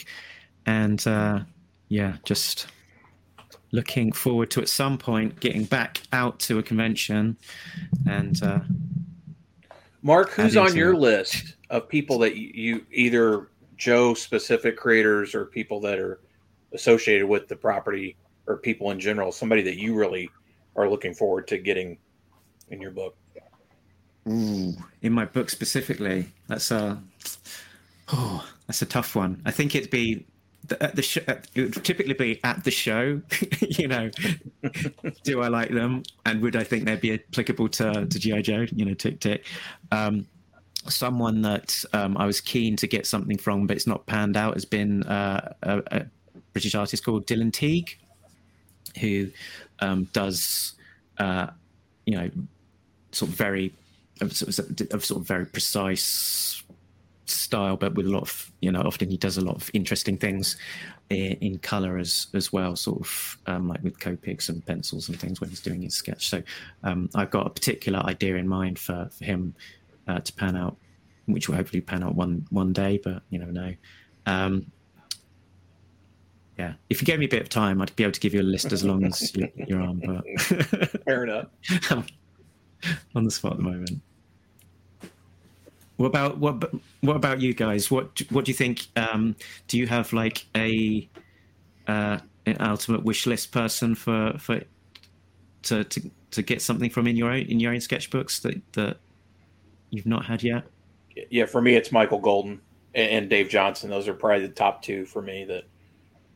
and 0.67 1.05
uh 1.07 1.41
yeah, 1.89 2.17
just 2.25 2.69
looking 3.73 4.13
forward 4.13 4.51
to 4.51 4.61
at 4.61 4.69
some 4.69 4.97
point 4.99 5.41
getting 5.41 5.65
back 5.65 6.01
out 6.13 6.39
to 6.41 6.59
a 6.59 6.63
convention 6.63 7.37
and 8.07 8.43
uh 8.43 8.61
Mark, 10.03 10.31
who's 10.31 10.57
on 10.57 10.77
your 10.77 10.95
it. 10.95 10.99
list 10.99 11.57
of 11.71 11.89
people 11.89 12.19
that 12.21 12.37
you 12.37 12.87
either 12.93 13.49
Joe 13.79 14.13
specific 14.13 14.77
creators 14.77 15.35
or 15.35 15.47
people 15.47 15.81
that 15.81 15.99
are 15.99 16.21
associated 16.75 17.27
with 17.27 17.49
the 17.49 17.57
property 17.57 18.17
or 18.47 18.59
people 18.59 18.91
in 18.91 19.01
general, 19.01 19.33
somebody 19.33 19.63
that 19.63 19.79
you 19.79 19.95
really 19.95 20.31
are 20.77 20.89
looking 20.91 21.15
forward 21.15 21.49
to 21.49 21.59
getting 21.59 21.99
in 22.71 22.81
your 22.81 22.91
book? 22.91 23.17
Ooh, 24.29 24.75
in 25.01 25.13
my 25.13 25.25
book 25.25 25.49
specifically, 25.49 26.29
that's 26.49 26.71
a 26.71 27.03
oh, 28.13 28.47
that's 28.67 28.83
a 28.83 28.87
tough 28.87 29.17
one. 29.17 29.41
I 29.47 29.51
think 29.51 29.75
it'd 29.75 29.91
be 29.91 30.27
at 30.81 30.97
the 30.97 31.03
show. 31.03 31.23
It 31.27 31.49
would 31.57 31.85
typically 31.85 32.13
be 32.13 32.41
at 32.45 32.63
the 32.63 32.71
show. 32.71 33.23
you 33.61 33.89
know, 33.89 34.11
do 35.23 35.41
I 35.41 35.49
like 35.49 35.71
them, 35.71 36.03
and 36.27 36.43
would 36.43 36.57
I 36.57 36.65
think 36.65 36.85
they'd 36.85 37.01
be 37.01 37.15
applicable 37.15 37.69
to 37.71 38.07
to 38.07 38.19
GI 38.19 38.43
Joe? 38.43 38.67
You 38.71 38.85
know, 38.85 38.95
tick 38.95 39.21
tick. 39.21 39.47
Um, 39.93 40.27
someone 40.91 41.43
that 41.43 41.85
um, 41.93 42.17
I 42.17 42.27
was 42.27 42.41
keen 42.41 42.77
to 42.77 42.87
get 42.87 43.07
something 43.07 43.39
from, 43.39 43.67
but 43.67 43.77
it's 43.77 43.87
not 43.87 44.07
panned 44.07 44.37
out, 44.37 44.55
has 44.55 44.65
been 44.65 45.03
uh, 45.05 45.55
a, 45.63 45.83
a, 45.91 46.07
British 46.53 46.75
artist 46.75 47.05
called 47.05 47.27
Dylan 47.27 47.53
Teague, 47.53 47.99
who 49.01 49.29
um, 49.81 50.05
does, 50.13 50.73
uh, 51.19 51.49
you 52.07 52.17
know, 52.17 52.31
sort 53.13 53.31
of 53.31 53.37
very, 53.37 53.73
of 54.21 54.35
sort 54.35 55.21
of 55.21 55.27
very 55.27 55.47
precise 55.47 56.63
style, 57.27 57.77
but 57.77 57.95
with 57.95 58.07
a 58.07 58.11
lot 58.11 58.23
of, 58.23 58.51
you 58.61 58.73
know, 58.73 58.81
often 58.81 59.09
he 59.11 59.17
does 59.17 59.37
a 59.37 59.45
lot 59.45 59.57
of 59.57 59.71
interesting 59.73 60.17
things 60.17 60.57
in, 61.11 61.33
in 61.41 61.59
color 61.59 61.99
as 61.99 62.27
as 62.35 62.53
well, 62.53 62.77
sort 62.77 63.01
of 63.01 63.39
um, 63.47 63.69
like 63.69 63.83
with 63.83 63.99
Copics 63.99 64.49
and 64.49 64.65
pencils 64.65 65.09
and 65.09 65.19
things 65.19 65.41
when 65.41 65.51
he's 65.51 65.61
doing 65.61 65.83
his 65.83 65.95
sketch. 65.95 66.29
So 66.29 66.43
um, 66.83 67.09
I've 67.15 67.31
got 67.31 67.47
a 67.47 67.51
particular 67.51 68.01
idea 68.01 68.37
in 68.37 68.49
mind 68.49 68.79
for, 68.79 69.09
for 69.13 69.25
him 69.25 69.55
uh, 70.09 70.21
to 70.21 70.33
pan 70.33 70.57
out, 70.57 70.77
which 71.27 71.49
will 71.49 71.57
hopefully 71.57 71.81
pan 71.81 72.03
out 72.03 72.15
one 72.15 72.47
one 72.51 72.73
day, 72.73 73.01
but 73.03 73.23
you 73.31 73.39
never 73.39 73.53
know. 73.53 73.75
Um, 74.27 74.73
yeah, 76.59 76.73
if 76.91 77.01
you 77.01 77.07
gave 77.07 77.21
me 77.21 77.27
a 77.27 77.29
bit 77.29 77.41
of 77.41 77.49
time, 77.49 77.81
I'd 77.81 77.95
be 77.95 78.03
able 78.03 78.13
to 78.13 78.21
give 78.21 78.35
you 78.35 78.41
a 78.41 78.43
list 78.43 78.73
as 78.73 78.83
long 78.85 79.05
as 79.05 79.35
you, 79.37 79.49
you're 79.55 79.81
on. 79.81 80.01
But 80.01 81.03
fair 81.05 81.25
enough. 81.25 81.47
on 83.15 83.25
the 83.25 83.31
spot 83.31 83.53
at 83.53 83.59
the 83.59 83.65
moment. 83.65 84.03
What 85.97 86.07
about 86.07 86.39
what? 86.39 86.73
What 87.01 87.17
about 87.17 87.41
you 87.41 87.55
guys? 87.55 87.91
What 87.91 88.23
What 88.31 88.45
do 88.45 88.51
you 88.51 88.57
think? 88.57 88.87
Um, 88.97 89.37
do 89.69 89.79
you 89.79 89.87
have 89.87 90.13
like 90.13 90.47
a 90.57 91.09
uh, 91.87 92.19
an 92.47 92.57
ultimate 92.61 93.05
wish 93.05 93.27
list 93.27 93.53
person 93.53 93.95
for 93.95 94.35
for 94.39 94.63
to 95.63 95.85
to 95.85 96.11
to 96.31 96.43
get 96.43 96.63
something 96.63 96.91
from 96.91 97.07
in 97.07 97.17
your 97.17 97.31
own 97.31 97.43
in 97.43 97.61
your 97.61 97.73
own 97.73 97.79
sketchbooks 97.79 98.43
that 98.43 98.61
that 98.73 98.99
you've 99.91 100.07
not 100.07 100.25
had 100.25 100.43
yet? 100.43 100.65
Yeah, 101.31 101.47
for 101.47 101.61
me, 101.61 101.75
it's 101.75 101.91
Michael 101.91 102.21
Golden 102.21 102.61
and 102.95 103.29
Dave 103.29 103.49
Johnson. 103.49 103.91
Those 103.91 104.09
are 104.09 104.15
probably 104.15 104.47
the 104.47 104.53
top 104.53 104.83
two 104.83 105.05
for 105.05 105.23
me. 105.23 105.45
That 105.45 105.65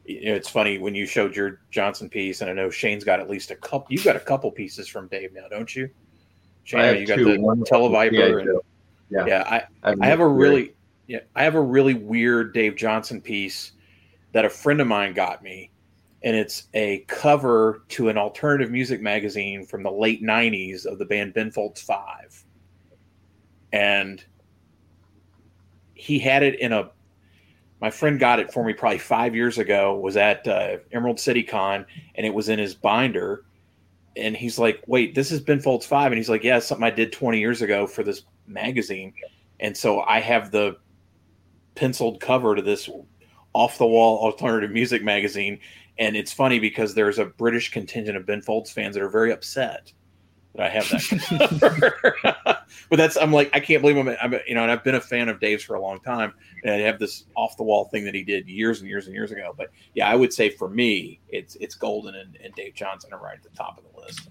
you 0.04 0.26
know, 0.26 0.34
it's 0.34 0.48
funny 0.48 0.78
when 0.78 0.94
you 0.94 1.06
showed 1.06 1.36
your 1.36 1.60
Johnson 1.70 2.08
piece, 2.08 2.40
and 2.40 2.50
I 2.50 2.52
know 2.52 2.70
Shane's 2.70 3.04
got 3.04 3.20
at 3.20 3.30
least 3.30 3.50
a 3.50 3.56
couple. 3.56 3.86
You've 3.90 4.04
got 4.04 4.16
a 4.16 4.20
couple 4.20 4.50
pieces 4.50 4.88
from 4.88 5.08
Dave 5.08 5.32
now, 5.32 5.48
don't 5.48 5.74
you? 5.74 5.90
Shane, 6.64 7.00
you 7.00 7.06
got 7.06 7.16
two. 7.16 7.24
the 7.24 7.38
Televiper. 7.70 8.40
And, 8.40 8.60
yeah, 9.10 9.26
yeah. 9.26 9.42
I 9.82 9.90
I, 9.90 9.94
I 10.00 10.06
have 10.06 10.20
a 10.20 10.28
really 10.28 10.74
yeah 11.06 11.20
I 11.34 11.44
have 11.44 11.54
a 11.54 11.62
really 11.62 11.94
weird 11.94 12.54
Dave 12.54 12.76
Johnson 12.76 13.20
piece 13.20 13.72
that 14.32 14.44
a 14.44 14.50
friend 14.50 14.80
of 14.80 14.86
mine 14.86 15.12
got 15.12 15.42
me, 15.42 15.70
and 16.22 16.34
it's 16.34 16.68
a 16.74 17.04
cover 17.08 17.82
to 17.90 18.08
an 18.08 18.16
alternative 18.16 18.70
music 18.70 19.00
magazine 19.00 19.66
from 19.66 19.82
the 19.82 19.90
late 19.90 20.22
'90s 20.22 20.86
of 20.86 20.98
the 20.98 21.04
band 21.04 21.34
Ben 21.34 21.50
Folds 21.50 21.80
Five 21.80 22.44
and 23.72 24.24
he 25.94 26.18
had 26.18 26.42
it 26.42 26.58
in 26.60 26.72
a 26.72 26.90
my 27.80 27.90
friend 27.90 28.20
got 28.20 28.38
it 28.38 28.52
for 28.52 28.64
me 28.64 28.72
probably 28.72 28.98
five 28.98 29.34
years 29.34 29.58
ago 29.58 29.96
was 29.96 30.16
at 30.16 30.46
uh, 30.46 30.76
emerald 30.92 31.18
city 31.18 31.42
con 31.42 31.84
and 32.14 32.26
it 32.26 32.32
was 32.32 32.48
in 32.48 32.58
his 32.58 32.74
binder. 32.74 33.44
And 34.16 34.36
he's 34.36 34.58
like 34.58 34.82
wait 34.86 35.14
this 35.14 35.32
is 35.32 35.40
ben 35.40 35.60
folds 35.60 35.86
5 35.86 36.12
and 36.12 36.18
he's 36.18 36.28
like 36.28 36.44
yeah 36.44 36.58
something 36.58 36.84
i 36.84 36.90
did 36.90 37.12
20 37.12 37.40
years 37.40 37.62
ago 37.62 37.86
for 37.86 38.02
this 38.02 38.22
magazine. 38.46 39.14
And 39.60 39.76
so 39.76 40.00
i 40.02 40.20
have 40.20 40.50
the 40.50 40.76
penciled 41.74 42.20
cover 42.20 42.54
to 42.54 42.62
this 42.62 42.90
off 43.54 43.78
the 43.78 43.86
wall 43.86 44.18
alternative 44.18 44.70
music 44.70 45.02
magazine. 45.02 45.58
And 45.98 46.16
it's 46.16 46.32
funny 46.32 46.58
because 46.58 46.94
there's 46.94 47.18
a 47.18 47.26
British 47.26 47.70
contingent 47.70 48.16
of 48.16 48.24
Ben 48.24 48.40
Folds 48.40 48.70
fans 48.70 48.94
that 48.94 49.02
are 49.02 49.10
very 49.10 49.30
upset 49.30 49.92
that 50.54 50.66
I 50.66 50.68
have 50.68 50.88
that 50.90 52.58
but 52.90 52.96
that's 52.96 53.16
I'm 53.16 53.32
like 53.32 53.50
I 53.54 53.60
can't 53.60 53.80
believe 53.80 53.96
I'm, 53.96 54.16
I'm 54.20 54.40
you 54.46 54.54
know 54.54 54.62
and 54.62 54.70
I've 54.70 54.84
been 54.84 54.94
a 54.94 55.00
fan 55.00 55.28
of 55.28 55.40
Dave's 55.40 55.64
for 55.64 55.74
a 55.74 55.80
long 55.80 56.00
time 56.00 56.34
and 56.62 56.74
I 56.74 56.78
have 56.78 56.98
this 56.98 57.24
off 57.36 57.56
the 57.56 57.62
wall 57.62 57.86
thing 57.86 58.04
that 58.04 58.14
he 58.14 58.22
did 58.22 58.48
years 58.48 58.80
and 58.80 58.88
years 58.88 59.06
and 59.06 59.14
years 59.14 59.32
ago. 59.32 59.54
But 59.56 59.70
yeah, 59.94 60.08
I 60.08 60.14
would 60.14 60.32
say 60.32 60.50
for 60.50 60.68
me 60.68 61.20
it's 61.28 61.56
it's 61.56 61.74
Golden 61.74 62.14
and, 62.14 62.36
and 62.42 62.54
Dave 62.54 62.74
Johnson 62.74 63.12
are 63.12 63.18
right 63.18 63.36
at 63.36 63.42
the 63.42 63.56
top 63.56 63.78
of 63.78 63.84
the 63.92 64.00
list. 64.00 64.28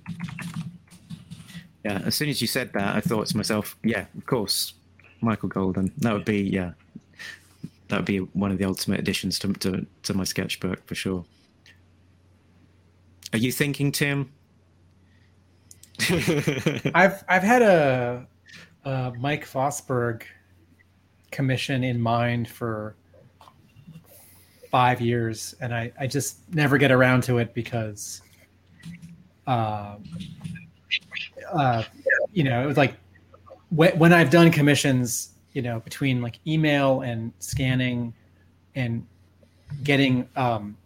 Yeah, 1.83 2.01
as 2.05 2.15
soon 2.15 2.29
as 2.29 2.41
you 2.41 2.47
said 2.47 2.71
that, 2.73 2.95
I 2.95 3.01
thought 3.01 3.25
to 3.27 3.37
myself, 3.37 3.75
yeah, 3.83 4.05
of 4.15 4.25
course, 4.27 4.73
Michael 5.21 5.49
Golden. 5.49 5.91
That 5.97 6.13
would 6.13 6.25
be 6.25 6.41
yeah, 6.41 6.73
that 7.87 7.97
would 7.97 8.05
be 8.05 8.19
one 8.19 8.51
of 8.51 8.59
the 8.59 8.65
ultimate 8.65 8.99
additions 8.99 9.39
to 9.39 9.53
to, 9.53 9.85
to 10.03 10.13
my 10.13 10.23
sketchbook 10.23 10.85
for 10.85 10.95
sure. 10.95 11.25
Are 13.33 13.39
you 13.39 13.51
thinking, 13.51 13.91
Tim? 13.91 14.31
I've 16.95 17.23
I've 17.27 17.43
had 17.43 17.61
a, 17.61 18.27
a 18.85 19.13
Mike 19.19 19.45
Vosburg 19.45 20.23
commission 21.31 21.83
in 21.83 21.99
mind 21.99 22.47
for 22.47 22.95
five 24.69 25.01
years, 25.01 25.55
and 25.61 25.73
I 25.73 25.91
I 25.99 26.07
just 26.07 26.39
never 26.53 26.77
get 26.77 26.91
around 26.91 27.23
to 27.23 27.37
it 27.37 27.53
because, 27.53 28.21
uh, 29.47 29.95
uh, 31.51 31.83
you 32.31 32.43
know, 32.43 32.63
it 32.63 32.65
was 32.65 32.77
like 32.77 32.95
when, 33.69 33.97
when 33.97 34.13
I've 34.13 34.29
done 34.29 34.51
commissions, 34.51 35.31
you 35.53 35.61
know, 35.61 35.79
between 35.81 36.21
like 36.21 36.39
email 36.47 37.01
and 37.01 37.33
scanning 37.39 38.13
and 38.75 39.05
getting 39.83 40.27
um, 40.35 40.77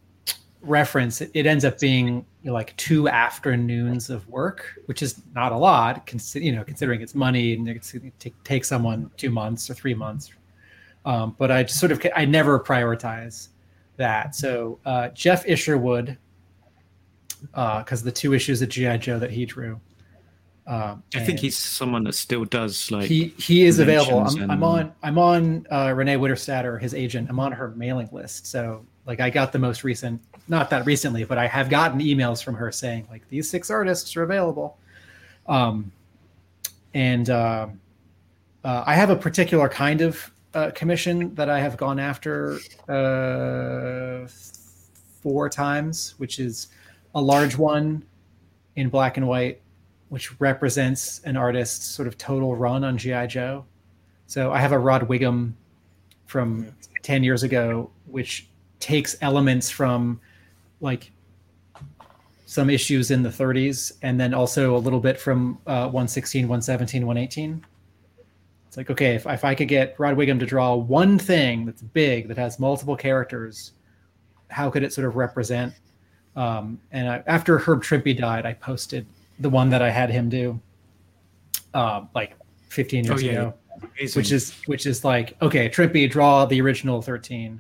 reference, 0.61 1.21
it, 1.21 1.31
it 1.33 1.45
ends 1.45 1.65
up 1.65 1.79
being 1.79 2.25
you 2.45 2.51
know, 2.51 2.53
like 2.53 2.77
two 2.77 3.09
afternoons 3.09 4.11
of 4.11 4.30
work, 4.30 4.80
which 4.85 5.01
is 5.01 5.23
not 5.34 5.51
a 5.51 5.57
lot, 5.57 6.05
cons- 6.05 6.35
you 6.35 6.51
know, 6.51 6.63
considering 6.63 7.01
it's 7.01 7.15
money 7.15 7.53
and 7.53 7.67
it's 7.67 7.91
going 7.91 8.11
to 8.19 8.31
take 8.43 8.63
someone 8.63 9.09
two 9.17 9.31
months 9.31 9.67
or 9.67 9.73
three 9.73 9.95
months. 9.95 10.30
Um, 11.05 11.35
but 11.39 11.49
I 11.49 11.63
just 11.63 11.80
sort 11.80 11.91
of 11.91 12.05
I 12.15 12.26
never 12.26 12.59
prioritize 12.59 13.47
that. 13.97 14.35
So 14.35 14.77
uh, 14.85 15.09
Geof 15.15 15.43
Isherwood, 15.47 16.19
because 17.41 18.01
uh, 18.03 18.05
the 18.05 18.11
two 18.11 18.35
issues 18.35 18.61
of 18.61 18.69
GI 18.69 18.99
Joe 18.99 19.17
that 19.17 19.31
he 19.31 19.47
drew. 19.47 19.81
Um, 20.67 21.01
I 21.15 21.22
think 21.22 21.39
he's 21.39 21.57
someone 21.57 22.03
that 22.03 22.13
still 22.13 22.45
does 22.45 22.91
like 22.91 23.07
he 23.07 23.30
he 23.39 23.65
is 23.65 23.80
available. 23.80 24.19
I'm, 24.19 24.41
and... 24.43 24.51
I'm, 24.51 24.63
on 24.63 24.93
I'm 25.01 25.17
on 25.17 25.65
uh, 25.72 25.93
Renee 25.95 26.17
Witterstaetter, 26.17 26.80
his 26.80 26.93
agent. 26.93 27.27
I'm 27.27 27.39
on 27.39 27.53
her 27.53 27.69
mailing 27.69 28.09
list, 28.11 28.45
so 28.45 28.85
like 29.06 29.19
I 29.19 29.30
got 29.30 29.52
the 29.52 29.60
most 29.60 29.84
recent 29.84 30.22
not 30.48 30.69
that 30.69 30.86
recently, 30.86 31.23
but 31.23 31.38
I 31.38 31.48
have 31.48 31.69
gotten 31.69 31.99
emails 31.99 32.44
from 32.44 32.56
her 32.56 32.72
saying 32.72 33.07
like 33.10 33.27
these 33.30 33.49
six 33.49 33.69
artists 33.69 34.15
are 34.15 34.23
available. 34.23 34.77
Um, 35.48 35.91
and 36.94 37.30
uh, 37.30 37.68
uh, 38.64 38.84
I 38.86 38.95
have 38.95 39.10
a 39.10 39.15
particular 39.15 39.68
kind 39.69 40.02
of 40.02 40.32
uh, 40.53 40.72
commission 40.72 41.34
that 41.36 41.49
I 41.49 41.60
have 41.60 41.77
gone 41.77 41.99
after 41.99 42.57
uh, 42.88 44.27
four 45.22 45.49
times, 45.49 46.15
which 46.18 46.40
is 46.40 46.69
a 47.14 47.22
large 47.22 47.57
one 47.57 48.03
in 48.76 48.90
black 48.90 49.18
and 49.18 49.27
white, 49.27 49.61
which 50.10 50.40
represents 50.40 51.19
an 51.26 51.36
artist's 51.36 51.86
sort 51.86 52.07
of 52.07 52.18
total 52.18 52.56
run 52.56 52.84
on 52.84 52.98
GI 52.98 53.27
Joe. 53.27 53.65
So 54.27 54.52
I 54.52 54.60
have 54.60 54.72
a 54.72 54.80
Rod 54.80 55.03
Whigham 55.03 55.56
from 56.26 56.73
ten 57.03 57.23
years 57.23 57.44
ago, 57.44 57.91
which 58.06 58.48
takes 58.85 59.15
elements 59.21 59.67
from 59.67 60.21
like 60.79 61.11
some 62.45 62.69
issues 62.69 63.09
in 63.09 63.23
the 63.23 63.29
30s 63.29 63.93
and 64.03 64.19
then 64.19 64.31
also 64.31 64.75
a 64.75 64.77
little 64.77 64.99
bit 64.99 65.19
from 65.19 65.57
uh, 65.65 65.89
116 65.89 66.43
117 66.47 67.03
118 67.03 67.65
it's 68.67 68.77
like 68.77 68.91
okay 68.91 69.15
if, 69.15 69.25
if 69.25 69.43
i 69.43 69.55
could 69.55 69.67
get 69.67 69.95
rod 69.97 70.15
whigham 70.15 70.37
to 70.37 70.45
draw 70.45 70.75
one 70.75 71.17
thing 71.17 71.65
that's 71.65 71.81
big 71.81 72.27
that 72.27 72.37
has 72.37 72.59
multiple 72.59 72.95
characters 72.95 73.71
how 74.51 74.69
could 74.69 74.83
it 74.83 74.93
sort 74.93 75.07
of 75.07 75.15
represent 75.15 75.73
um, 76.35 76.79
and 76.91 77.09
I, 77.09 77.23
after 77.25 77.57
herb 77.57 77.81
trimpe 77.81 78.15
died 78.15 78.45
i 78.45 78.53
posted 78.53 79.07
the 79.39 79.49
one 79.49 79.71
that 79.71 79.81
i 79.81 79.89
had 79.89 80.11
him 80.11 80.29
do 80.29 80.61
uh, 81.73 82.05
like 82.13 82.35
15 82.69 83.05
years 83.05 83.23
oh, 83.23 83.25
yeah. 83.25 83.31
ago 83.31 83.53
Amazing. 83.81 84.19
which 84.19 84.31
is 84.31 84.53
which 84.67 84.85
is 84.85 85.03
like 85.03 85.35
okay 85.41 85.69
trimpe 85.69 86.07
draw 86.11 86.45
the 86.45 86.61
original 86.61 87.01
13 87.01 87.59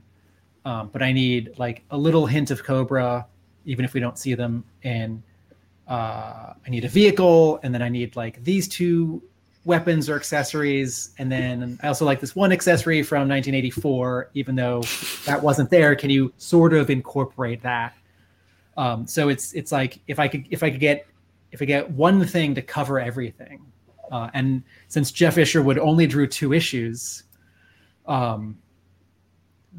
um, 0.65 0.89
but 0.91 1.01
I 1.01 1.13
need 1.13 1.57
like 1.57 1.83
a 1.91 1.97
little 1.97 2.25
hint 2.25 2.51
of 2.51 2.63
Cobra, 2.63 3.27
even 3.65 3.85
if 3.85 3.93
we 3.93 3.99
don't 3.99 4.17
see 4.17 4.33
them. 4.33 4.63
And 4.83 5.21
uh, 5.87 6.53
I 6.65 6.69
need 6.69 6.83
a 6.83 6.89
vehicle, 6.89 7.59
and 7.63 7.73
then 7.73 7.83
I 7.83 7.89
need 7.89 8.15
like 8.15 8.43
these 8.43 8.67
two 8.67 9.21
weapons 9.63 10.09
or 10.09 10.15
accessories, 10.15 11.11
and 11.19 11.31
then 11.31 11.79
I 11.83 11.87
also 11.87 12.05
like 12.05 12.19
this 12.19 12.35
one 12.35 12.51
accessory 12.51 13.03
from 13.03 13.29
1984, 13.29 14.31
even 14.33 14.55
though 14.55 14.81
that 15.25 15.41
wasn't 15.41 15.69
there. 15.69 15.95
Can 15.95 16.09
you 16.09 16.33
sort 16.37 16.73
of 16.73 16.89
incorporate 16.89 17.61
that? 17.61 17.95
Um, 18.77 19.05
so 19.07 19.29
it's 19.29 19.53
it's 19.53 19.71
like 19.71 19.99
if 20.07 20.19
I 20.19 20.27
could 20.27 20.45
if 20.49 20.63
I 20.63 20.71
could 20.71 20.79
get 20.79 21.07
if 21.51 21.61
I 21.61 21.65
get 21.65 21.89
one 21.91 22.25
thing 22.25 22.55
to 22.55 22.61
cover 22.63 22.99
everything, 22.99 23.61
uh, 24.11 24.29
and 24.33 24.63
since 24.87 25.11
Geof 25.11 25.37
Isherwood 25.37 25.77
only 25.77 26.07
drew 26.07 26.27
two 26.27 26.53
issues, 26.53 27.23
um, 28.07 28.57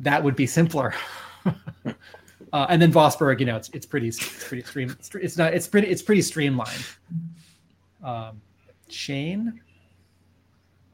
that 0.01 0.23
would 0.23 0.37
be 0.37 0.47
simpler. 0.47 0.95
uh, 2.53 2.67
and 2.69 2.81
then 2.81 2.93
Vosburg, 2.93 3.41
you 3.41 3.47
know, 3.47 3.57
it's 3.57 3.69
it's 3.71 3.87
pretty 3.87 4.09
it's 4.09 4.45
pretty 4.45 4.63
stream 4.63 4.97
it's 5.15 5.37
not 5.37 5.55
it's 5.55 5.67
pretty 5.67 5.89
it's 5.89 6.03
pretty 6.03 6.23
streamlined. 6.23 6.85
Um, 8.03 8.41
Shane. 8.89 9.61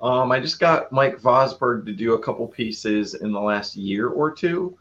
Um, 0.00 0.32
I 0.32 0.40
just 0.40 0.58
got 0.58 0.90
Mike 0.90 1.20
Vosburg 1.20 1.86
to 1.86 1.92
do 1.92 2.14
a 2.14 2.18
couple 2.18 2.46
pieces 2.48 3.14
in 3.14 3.30
the 3.30 3.40
last 3.40 3.76
year 3.76 4.08
or 4.08 4.32
two, 4.32 4.76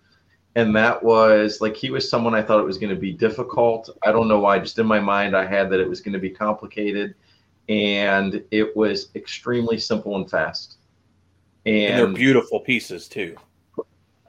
and 0.56 0.76
that 0.76 1.02
was 1.02 1.62
like 1.62 1.76
he 1.76 1.92
was 1.92 2.10
someone 2.10 2.34
I 2.34 2.42
thought 2.42 2.60
it 2.60 2.66
was 2.66 2.80
going 2.80 2.94
to 2.94 3.00
be 3.00 3.12
difficult. 3.12 3.90
I 4.04 4.12
don't 4.12 4.28
know 4.28 4.40
why. 4.40 4.58
Just 4.58 4.80
in 4.80 4.88
my 4.88 5.00
mind, 5.00 5.36
I 5.36 5.46
had 5.46 5.70
that 5.70 5.80
it 5.80 5.88
was 5.88 6.02
going 6.02 6.14
to 6.14 6.20
be 6.20 6.32
complicated, 6.32 7.14
and 7.70 8.44
it 8.50 8.76
was 8.76 9.10
extremely 9.16 9.78
simple 9.78 10.16
and 10.16 10.30
fast. 10.30 10.78
And, 11.68 11.76
and 11.76 12.00
they're 12.00 12.08
beautiful 12.08 12.60
pieces 12.60 13.08
too. 13.08 13.36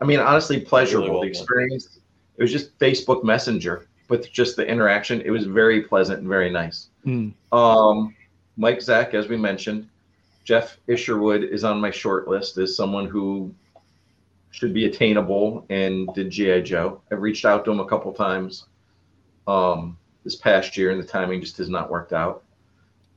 I 0.03 0.05
mean, 0.05 0.19
honestly, 0.19 0.61
pleasurable. 0.61 1.07
Really 1.07 1.12
well 1.12 1.23
the 1.23 1.29
experience. 1.29 1.85
Done. 1.87 2.03
It 2.39 2.43
was 2.43 2.51
just 2.51 2.77
Facebook 2.81 3.23
Messenger, 3.23 3.87
with 4.09 4.33
just 4.33 4.57
the 4.57 4.66
interaction. 4.66 5.20
It 5.20 5.31
was 5.31 5.47
very 5.47 5.83
pleasant 5.83 6.19
and 6.19 6.29
very 6.29 6.51
nice. 6.51 6.89
Mm. 7.07 7.33
Um, 7.53 8.16
Mike 8.57 8.81
Zeck, 8.81 9.15
as 9.15 9.29
we 9.29 9.37
mentioned, 9.37 9.89
Geof 10.45 10.74
Isherwood 10.89 11.45
is 11.45 11.62
on 11.62 11.81
my 11.81 11.93
short 11.93 12.27
list 12.27 12.59
as 12.59 12.77
someone 12.77 13.07
who 13.07 13.55
should 14.51 14.74
be 14.74 14.87
attainable 14.87 15.65
and 15.70 16.12
did 16.15 16.31
GI 16.31 16.62
Joe. 16.62 17.01
I've 17.12 17.23
reached 17.23 17.45
out 17.45 17.65
to 17.65 17.70
him 17.70 17.79
a 17.79 17.87
couple 17.87 18.12
times 18.12 18.66
um, 19.47 19.97
this 20.24 20.35
past 20.35 20.77
year, 20.77 20.91
and 20.91 21.01
the 21.01 21.07
timing 21.07 21.41
just 21.41 21.59
has 21.59 21.69
not 21.69 21.91
worked 21.91 22.12
out. 22.12 22.43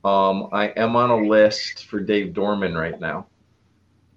Um, 0.04 0.50
I 0.52 0.68
am 0.68 0.94
on 0.94 1.10
a 1.10 1.16
list 1.16 1.86
for 1.86 1.98
Dave 1.98 2.32
Dorman 2.32 2.76
right 2.76 3.00
now, 3.00 3.26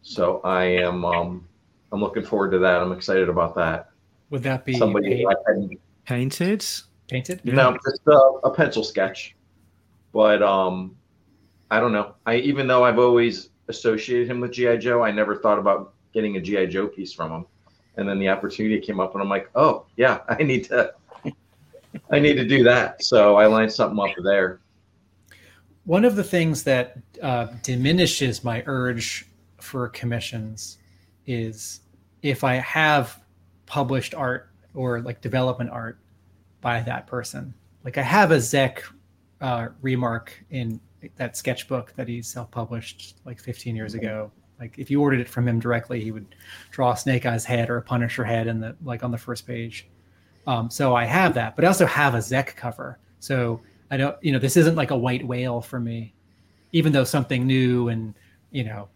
so 0.04 0.40
I 0.44 0.66
am 0.66 1.04
um, 1.04 1.49
I'm 1.91 2.02
looking 2.02 2.24
forward 2.24 2.52
to 2.52 2.60
that. 2.60 2.82
I'm 2.82 2.91
excited 2.91 3.30
about 3.30 3.56
that. 3.56 3.90
Would 4.30 4.44
that 4.44 4.66
be 4.66 4.78
somebody 4.78 5.26
painted? 6.06 6.64
Painted? 7.07 7.44
No, 7.44 7.74
just 7.74 8.02
a, 8.07 8.11
a 8.44 8.53
pencil 8.53 8.84
sketch. 8.84 9.36
But 10.11 10.44
um, 10.44 10.95
I 11.72 11.80
don't 11.80 11.91
know. 11.91 12.16
I 12.26 12.38
even 12.38 12.68
though 12.68 12.84
I've 12.84 12.99
always 12.99 13.49
associated 13.68 14.30
him 14.30 14.40
with 14.40 14.52
GI 14.52 14.78
Joe, 14.78 15.03
I 15.03 15.11
never 15.11 15.36
thought 15.36 15.60
about 15.60 15.94
getting 16.14 16.38
a 16.38 16.41
GI 16.41 16.68
Joe 16.68 16.88
piece 16.88 17.14
from 17.14 17.32
him. 17.32 17.45
And 17.98 18.07
then 18.07 18.20
the 18.20 18.30
opportunity 18.30 18.80
came 18.80 18.99
up, 18.99 19.14
and 19.14 19.22
I'm 19.22 19.30
like, 19.30 19.49
oh 19.56 19.86
yeah, 19.98 20.20
I 20.30 20.44
need 20.44 20.66
to, 20.66 20.94
I 22.11 22.20
need 22.20 22.36
to 22.36 22.45
do 22.48 22.64
that. 22.64 23.03
So 23.03 23.36
I 23.36 23.48
lined 23.48 23.72
something 23.72 23.99
up 23.99 24.16
there. 24.24 24.61
One 25.86 26.06
of 26.06 26.16
the 26.16 26.24
things 26.24 26.64
that 26.64 26.98
uh, 27.22 27.48
diminishes 27.64 28.44
my 28.44 28.64
urge 28.68 29.26
for 29.60 29.90
commissions 29.90 30.79
is 31.30 31.82
if 32.24 32.44
I 32.44 32.56
have 32.56 33.22
published 33.68 34.16
art 34.16 34.50
or 34.74 35.00
like 35.02 35.22
development 35.22 35.70
art 35.70 36.00
by 36.60 36.82
that 36.82 37.06
person. 37.06 37.54
Like 37.86 37.98
I 37.98 38.02
have 38.02 38.32
a 38.32 38.38
Zeck 38.38 38.82
uh, 39.40 39.70
remark 39.82 40.34
in 40.50 40.82
that 41.16 41.38
sketchbook 41.38 41.94
that 41.96 42.08
he 42.08 42.22
self-published 42.22 43.18
like 43.26 43.40
15 43.40 43.76
years 43.76 43.94
ago. 43.94 44.32
Like 44.60 44.78
if 44.78 44.92
you 44.92 45.02
ordered 45.02 45.20
it 45.20 45.30
from 45.30 45.48
him 45.48 45.60
directly, 45.60 46.02
he 46.02 46.12
would 46.12 46.36
draw 46.72 46.92
a 46.92 46.98
Snake 46.98 47.26
Eyes 47.26 47.46
head 47.46 47.70
or 47.70 47.78
a 47.78 47.82
Punisher 47.82 48.26
head 48.26 48.48
in 48.48 48.60
the 48.60 48.76
like 48.84 49.04
on 49.04 49.12
the 49.12 49.18
first 49.18 49.48
page. 49.48 49.88
Um, 50.48 50.70
so 50.70 50.96
I 50.96 51.06
have 51.06 51.36
that, 51.36 51.56
but 51.56 51.64
I 51.64 51.68
also 51.68 51.86
have 51.86 52.16
a 52.16 52.18
Zeck 52.18 52.56
cover. 52.56 52.98
So 53.20 53.62
I 53.92 53.98
don't, 53.98 54.18
you 54.22 54.32
know, 54.32 54.40
this 54.40 54.58
isn't 54.58 54.76
like 54.76 54.92
a 54.92 54.98
white 54.98 55.26
whale 55.26 55.62
for 55.62 55.80
me, 55.80 56.14
even 56.72 56.92
though 56.92 57.04
something 57.04 57.46
new 57.46 57.88
and 57.90 58.16
you 58.52 58.64
know 58.64 58.90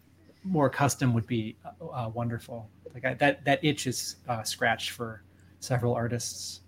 more 0.44 0.68
custom 0.68 1.12
would 1.14 1.26
be 1.26 1.56
uh, 1.64 1.86
uh, 1.86 2.08
wonderful. 2.10 2.68
Like 2.92 3.04
I, 3.04 3.14
that 3.14 3.44
that 3.44 3.64
itch 3.64 3.86
is 3.86 4.16
uh, 4.28 4.42
scratched 4.42 4.90
for 4.90 5.22
several 5.60 5.94
artists. 5.94 6.60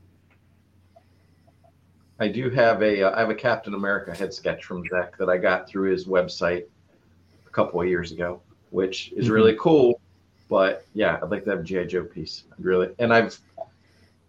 I 2.18 2.28
do 2.28 2.48
have 2.50 2.82
a 2.82 3.02
uh, 3.02 3.16
I 3.16 3.20
have 3.20 3.30
a 3.30 3.34
Captain 3.34 3.74
America 3.74 4.14
head 4.14 4.32
sketch 4.32 4.64
from 4.64 4.82
Zeck 4.88 5.16
that 5.18 5.28
I 5.28 5.36
got 5.36 5.68
through 5.68 5.90
his 5.90 6.06
website 6.06 6.64
a 7.46 7.50
couple 7.50 7.80
of 7.80 7.86
years 7.86 8.10
ago, 8.12 8.40
which 8.70 9.12
is 9.12 9.28
Mhm. 9.28 9.32
really 9.32 9.56
cool. 9.60 10.00
But 10.48 10.86
yeah, 10.94 11.18
I'd 11.22 11.30
like 11.30 11.44
to 11.44 11.50
have 11.50 11.60
a 11.60 11.62
GI 11.64 11.86
Joe 11.86 12.04
piece. 12.04 12.44
I'd 12.52 12.64
really, 12.64 12.88
and 12.98 13.12
I've 13.12 13.38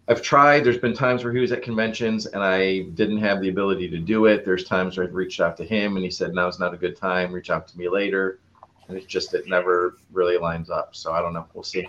I've 0.09 0.21
tried. 0.21 0.63
There's 0.63 0.77
been 0.77 0.93
times 0.93 1.23
where 1.23 1.33
he 1.33 1.39
was 1.39 1.51
at 1.51 1.61
conventions 1.61 2.27
and 2.27 2.41
I 2.41 2.83
didn't 2.95 3.17
have 3.17 3.41
the 3.41 3.49
ability 3.49 3.89
to 3.89 3.99
do 3.99 4.25
it. 4.25 4.45
There's 4.45 4.63
times 4.63 4.97
where 4.97 5.05
I've 5.05 5.13
reached 5.15 5.39
out 5.41 5.57
to 5.57 5.65
him 5.65 5.95
and 5.97 6.03
he 6.05 6.09
said 6.11 6.33
now's 6.33 6.59
not 6.59 6.73
a 6.73 6.77
good 6.77 6.95
time. 6.95 7.33
Reach 7.33 7.49
out 7.49 7.67
to 7.69 7.77
me 7.77 7.89
later, 7.89 8.39
and 8.87 8.97
it's 8.97 9.05
just 9.05 9.33
it 9.33 9.47
never 9.47 9.97
really 10.11 10.37
lines 10.37 10.69
up. 10.69 10.95
So 10.95 11.11
I 11.11 11.21
don't 11.21 11.33
know. 11.33 11.45
We'll 11.53 11.63
see. 11.63 11.87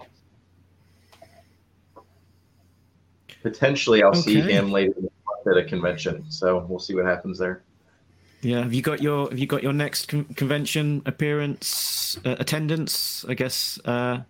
Potentially, 3.43 4.03
I'll 4.03 4.15
see 4.15 4.41
him 4.41 4.73
later 4.73 4.95
at 5.51 5.57
a 5.57 5.65
convention. 5.65 6.31
So 6.31 6.67
we'll 6.69 6.81
see 6.81 6.95
what 6.95 7.05
happens 7.05 7.39
there. 7.39 7.63
Yeah, 8.41 8.63
have 8.63 8.73
you 8.73 8.83
got 8.83 9.03
your 9.03 9.29
have 9.31 9.39
you 9.39 9.47
got 9.47 9.63
your 9.63 9.73
next 9.73 10.09
con- 10.09 10.25
convention 10.37 11.03
appearance 11.07 12.19
uh, 12.25 12.37
attendance? 12.39 13.25
I 13.29 13.35
guess 13.35 13.81
uh, 13.85 14.23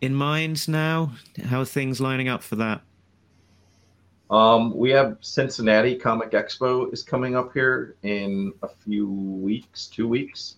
in 0.00 0.14
mind 0.14 0.68
now. 0.68 1.12
How 1.44 1.60
are 1.60 1.64
things 1.64 2.00
lining 2.00 2.28
up 2.28 2.42
for 2.42 2.56
that? 2.56 2.82
Um, 4.28 4.76
we 4.76 4.90
have 4.90 5.18
Cincinnati 5.20 5.94
Comic 5.94 6.32
Expo 6.32 6.92
is 6.92 7.02
coming 7.02 7.36
up 7.36 7.52
here 7.52 7.96
in 8.02 8.52
a 8.62 8.68
few 8.68 9.08
weeks, 9.08 9.86
two 9.86 10.08
weeks. 10.08 10.56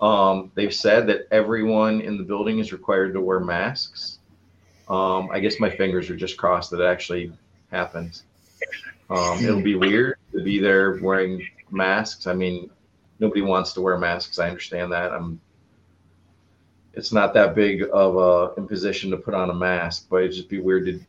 Um, 0.00 0.50
they've 0.54 0.74
said 0.74 1.06
that 1.06 1.28
everyone 1.30 2.00
in 2.00 2.18
the 2.18 2.24
building 2.24 2.58
is 2.58 2.72
required 2.72 3.12
to 3.14 3.20
wear 3.20 3.40
masks. 3.40 4.18
Um, 4.88 5.30
I 5.32 5.40
guess 5.40 5.60
my 5.60 5.70
fingers 5.70 6.10
are 6.10 6.16
just 6.16 6.36
crossed 6.36 6.70
that 6.72 6.80
it 6.80 6.86
actually 6.86 7.32
happens. 7.70 8.24
Um, 9.10 9.42
it'll 9.42 9.62
be 9.62 9.76
weird 9.76 10.16
to 10.32 10.42
be 10.42 10.58
there 10.58 10.98
wearing 11.00 11.46
masks. 11.70 12.26
I 12.26 12.34
mean, 12.34 12.70
nobody 13.18 13.42
wants 13.42 13.72
to 13.74 13.80
wear 13.80 13.98
masks. 13.98 14.38
I 14.38 14.48
understand 14.48 14.92
that. 14.92 15.12
I'm. 15.12 15.40
It's 16.94 17.12
not 17.12 17.34
that 17.34 17.54
big 17.54 17.84
of 17.92 18.16
a 18.16 18.54
imposition 18.56 19.10
to 19.10 19.16
put 19.16 19.34
on 19.34 19.50
a 19.50 19.54
mask, 19.54 20.06
but 20.08 20.18
it'd 20.18 20.32
just 20.32 20.48
be 20.48 20.60
weird 20.60 20.86
to 20.86 21.00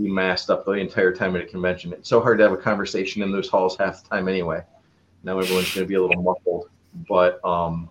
be 0.00 0.10
masked 0.10 0.50
up 0.50 0.64
the 0.64 0.72
entire 0.72 1.12
time 1.12 1.34
at 1.36 1.42
a 1.42 1.46
convention. 1.46 1.92
It's 1.92 2.08
so 2.08 2.20
hard 2.20 2.38
to 2.38 2.44
have 2.44 2.52
a 2.52 2.56
conversation 2.56 3.22
in 3.22 3.32
those 3.32 3.48
halls 3.48 3.76
half 3.76 4.02
the 4.02 4.08
time 4.08 4.28
anyway. 4.28 4.62
Now 5.24 5.38
everyone's 5.38 5.74
going 5.74 5.84
to 5.84 5.88
be 5.88 5.94
a 5.94 6.02
little 6.02 6.22
muffled, 6.22 6.68
but 7.08 7.44
um, 7.44 7.88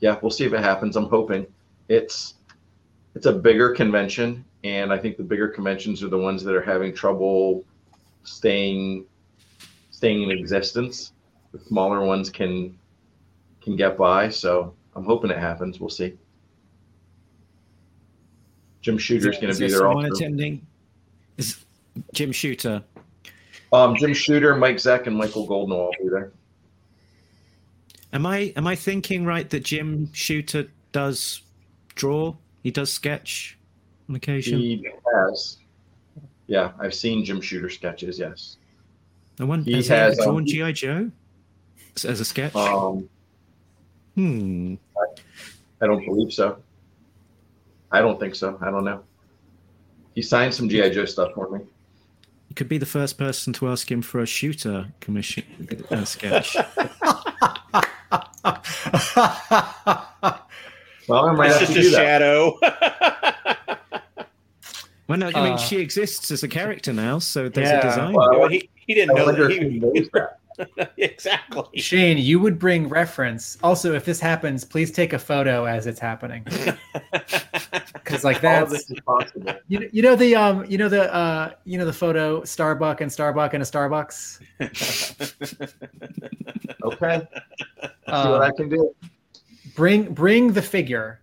yeah, 0.00 0.18
we'll 0.20 0.30
see 0.30 0.44
if 0.44 0.52
it 0.52 0.60
happens. 0.60 0.96
I'm 0.96 1.08
hoping 1.08 1.46
it's 1.88 2.34
it's 3.14 3.26
a 3.26 3.32
bigger 3.32 3.74
convention, 3.74 4.44
and 4.64 4.92
I 4.92 4.98
think 4.98 5.16
the 5.16 5.22
bigger 5.22 5.48
conventions 5.48 6.02
are 6.02 6.08
the 6.08 6.18
ones 6.18 6.42
that 6.44 6.54
are 6.54 6.62
having 6.62 6.94
trouble 6.94 7.64
staying 8.24 9.06
staying 9.90 10.22
in 10.22 10.30
existence. 10.30 11.12
The 11.52 11.58
smaller 11.58 12.04
ones 12.04 12.30
can 12.30 12.78
can 13.60 13.76
get 13.76 13.98
by, 13.98 14.28
so 14.28 14.74
I'm 14.94 15.04
hoping 15.04 15.30
it 15.30 15.38
happens. 15.38 15.80
We'll 15.80 15.90
see. 15.90 16.16
Jim 18.80 18.96
Shooter's 18.96 19.38
going 19.38 19.52
to 19.52 19.58
be 19.58 19.68
there 19.68 19.80
someone 19.80 20.06
also. 20.06 20.16
attending? 20.16 20.66
Is 21.36 21.64
Jim 22.14 22.32
Shooter? 22.32 22.82
Um, 23.72 23.94
Jim 23.96 24.14
Shooter, 24.14 24.56
Mike 24.56 24.76
Zeck, 24.76 25.06
and 25.06 25.14
Michael 25.14 25.46
Golden 25.46 25.76
will 25.76 25.90
be 26.02 26.08
there. 26.08 26.32
Am 28.12 28.26
I 28.26 28.52
am 28.56 28.66
I 28.66 28.74
thinking 28.74 29.24
right 29.24 29.48
that 29.50 29.64
Jim 29.64 30.12
Shooter 30.12 30.66
does 30.92 31.42
draw? 31.94 32.34
He 32.62 32.70
does 32.70 32.92
sketch 32.92 33.58
on 34.08 34.16
occasion. 34.16 34.58
He 34.58 34.86
has. 35.14 35.58
Yeah, 36.46 36.72
I've 36.80 36.94
seen 36.94 37.24
Jim 37.24 37.40
Shooter 37.40 37.70
sketches. 37.70 38.18
Yes. 38.18 38.56
I 39.38 39.44
wonder, 39.44 39.70
he 39.70 39.76
has, 39.76 39.88
has, 39.88 40.18
he 40.18 40.24
drawn 40.24 40.36
um, 40.38 40.46
GI 40.46 40.72
Joe 40.74 41.10
as- 42.04 42.20
a 42.20 42.24
sketch? 42.24 42.54
Um, 42.54 43.08
hmm. 44.14 44.74
I 45.80 45.86
don't 45.86 46.04
believe 46.04 46.32
so. 46.32 46.58
I 47.90 48.00
don't 48.00 48.20
think 48.20 48.34
so. 48.34 48.58
I 48.60 48.70
don't 48.70 48.84
know. 48.84 49.02
He 50.14 50.22
signed 50.22 50.52
some 50.52 50.68
GI 50.68 50.90
Joe 50.90 51.06
stuff 51.06 51.32
for 51.34 51.48
me. 51.50 51.64
You 52.48 52.54
could 52.54 52.68
be 52.68 52.78
the 52.78 52.86
first 52.86 53.16
person 53.16 53.52
to 53.54 53.68
ask 53.68 53.90
him 53.90 54.02
for 54.02 54.20
a 54.20 54.26
shooter 54.26 54.88
commission 55.00 55.44
uh, 55.90 56.04
sketch. 56.04 56.56
Well, 61.08 61.24
I 61.26 61.32
might 61.32 61.46
It's 61.50 61.58
have 61.58 61.68
just 61.68 61.72
to 61.72 61.80
a 61.80 61.90
that. 61.90 61.96
shadow. 61.96 62.58
Well, 65.08 65.18
no, 65.18 65.26
I 65.26 65.42
mean 65.42 65.54
Uh, 65.54 65.56
she 65.56 65.78
exists 65.78 66.30
as 66.30 66.44
a 66.44 66.48
character 66.48 66.92
now, 66.92 67.18
so 67.18 67.48
there's 67.48 67.68
Yeah, 67.68 67.80
a 67.80 67.82
design. 67.82 68.14
well, 68.14 68.46
he, 68.48 68.70
he 68.86 68.94
didn't 68.94 69.16
I 69.18 69.24
know 69.24 69.32
that. 69.32 69.50
he 69.50 69.58
He, 69.92 70.08
that. 70.12 70.92
exactly. 70.98 71.80
Shane, 71.80 72.16
you 72.18 72.38
would 72.38 72.60
bring 72.60 72.88
reference. 72.88 73.58
Also, 73.64 73.92
if 73.94 74.04
this 74.04 74.20
happens, 74.20 74.64
please 74.64 74.92
take 74.92 75.12
a 75.12 75.18
photo 75.18 75.64
as 75.64 75.88
it's 75.88 75.98
happening, 75.98 76.44
because 77.94 78.22
like 78.22 78.40
that's 78.40 78.88
possible. 79.04 79.52
you, 79.66 79.88
you 79.92 80.02
know 80.02 80.14
the 80.14 80.36
um 80.36 80.64
you 80.66 80.78
know 80.78 80.88
the 80.88 81.12
uh 81.12 81.50
you 81.64 81.76
know 81.76 81.86
the 81.86 81.92
photo 81.92 82.44
Starbuck 82.44 83.00
and 83.00 83.10
Starbuck 83.12 83.52
and 83.54 83.64
a 83.64 83.66
Starbucks. 83.66 84.40
Okay. 86.84 87.26
See 88.10 88.16
Um, 88.16 88.30
what 88.32 88.42
I 88.42 88.50
can 88.50 88.68
do. 88.68 88.94
bring 89.74 90.12
bring 90.12 90.52
the 90.52 90.62
figure 90.62 91.20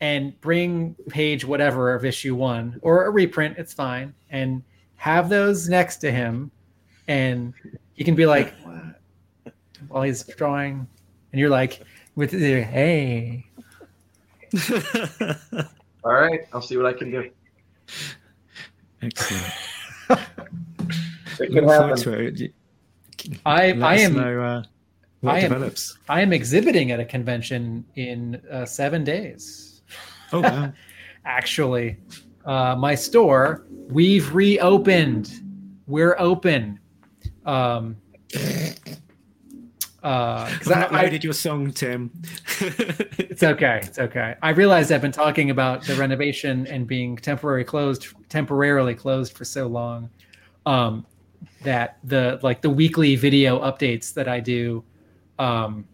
and 0.00 0.38
bring 0.40 0.94
page 1.08 1.44
whatever 1.44 1.94
of 1.94 2.04
issue 2.04 2.34
one 2.34 2.78
or 2.82 3.04
a 3.04 3.10
reprint 3.10 3.58
it's 3.58 3.72
fine 3.74 4.14
and 4.30 4.62
have 4.96 5.28
those 5.28 5.68
next 5.68 5.98
to 5.98 6.10
him 6.10 6.50
and 7.08 7.52
he 7.94 8.02
can 8.04 8.14
be 8.14 8.24
like 8.24 8.54
while 9.88 10.02
he's 10.02 10.24
drawing 10.24 10.86
and 11.32 11.40
you're 11.40 11.50
like 11.50 11.82
with 12.16 12.30
the 12.30 12.62
hey 12.62 13.44
All 16.02 16.12
right. 16.14 16.40
I'll 16.52 16.62
see 16.62 16.76
what 16.78 16.86
I 16.86 16.92
can 16.94 17.10
do. 17.10 17.30
Excellent. 19.02 19.44
It 20.08 20.18
Look 21.38 21.52
could 21.52 21.64
forward 21.64 21.98
happen. 21.98 22.02
to 22.02 22.42
it. 22.44 22.54
i 23.46 23.72
Let 23.72 23.82
i 23.82 23.94
am 23.98 24.14
know, 24.16 24.42
uh, 24.42 24.62
what 25.20 25.34
I 25.34 25.38
am- 25.40 25.72
i 26.08 26.20
am 26.20 26.32
exhibiting 26.32 26.90
at 26.92 27.00
a 27.00 27.04
convention 27.04 27.84
in 27.96 28.40
uh, 28.50 28.64
seven 28.64 29.04
days 29.04 29.82
Oh 30.32 30.40
wow! 30.40 30.72
actually 31.24 31.96
uh, 32.46 32.74
my 32.76 32.94
store 32.94 33.66
we've 33.88 34.32
reopened 34.34 35.30
we're 35.86 36.16
open 36.18 36.78
um 37.44 37.96
uh 40.02 40.46
'cause 40.58 40.70
I- 40.70 40.80
not 40.80 40.92
I- 40.92 41.02
loaded 41.02 41.22
your 41.24 41.32
song, 41.34 41.72
Tim. 41.72 42.10
It's 43.30 43.42
okay. 43.42 43.80
It's 43.82 43.98
okay. 43.98 44.34
I 44.42 44.50
realized 44.50 44.92
I've 44.92 45.00
been 45.00 45.12
talking 45.12 45.48
about 45.50 45.84
the 45.84 45.94
renovation 45.94 46.66
and 46.66 46.86
being 46.86 47.16
temporarily 47.16 47.64
closed, 47.64 48.08
temporarily 48.28 48.94
closed 48.94 49.36
for 49.36 49.44
so 49.46 49.66
long, 49.66 50.10
um, 50.66 51.06
that 51.62 51.98
the 52.04 52.38
like 52.42 52.60
the 52.60 52.68
weekly 52.68 53.16
video 53.16 53.60
updates 53.60 54.12
that 54.14 54.28
I 54.28 54.40
do, 54.40 54.84
um, 55.40 55.86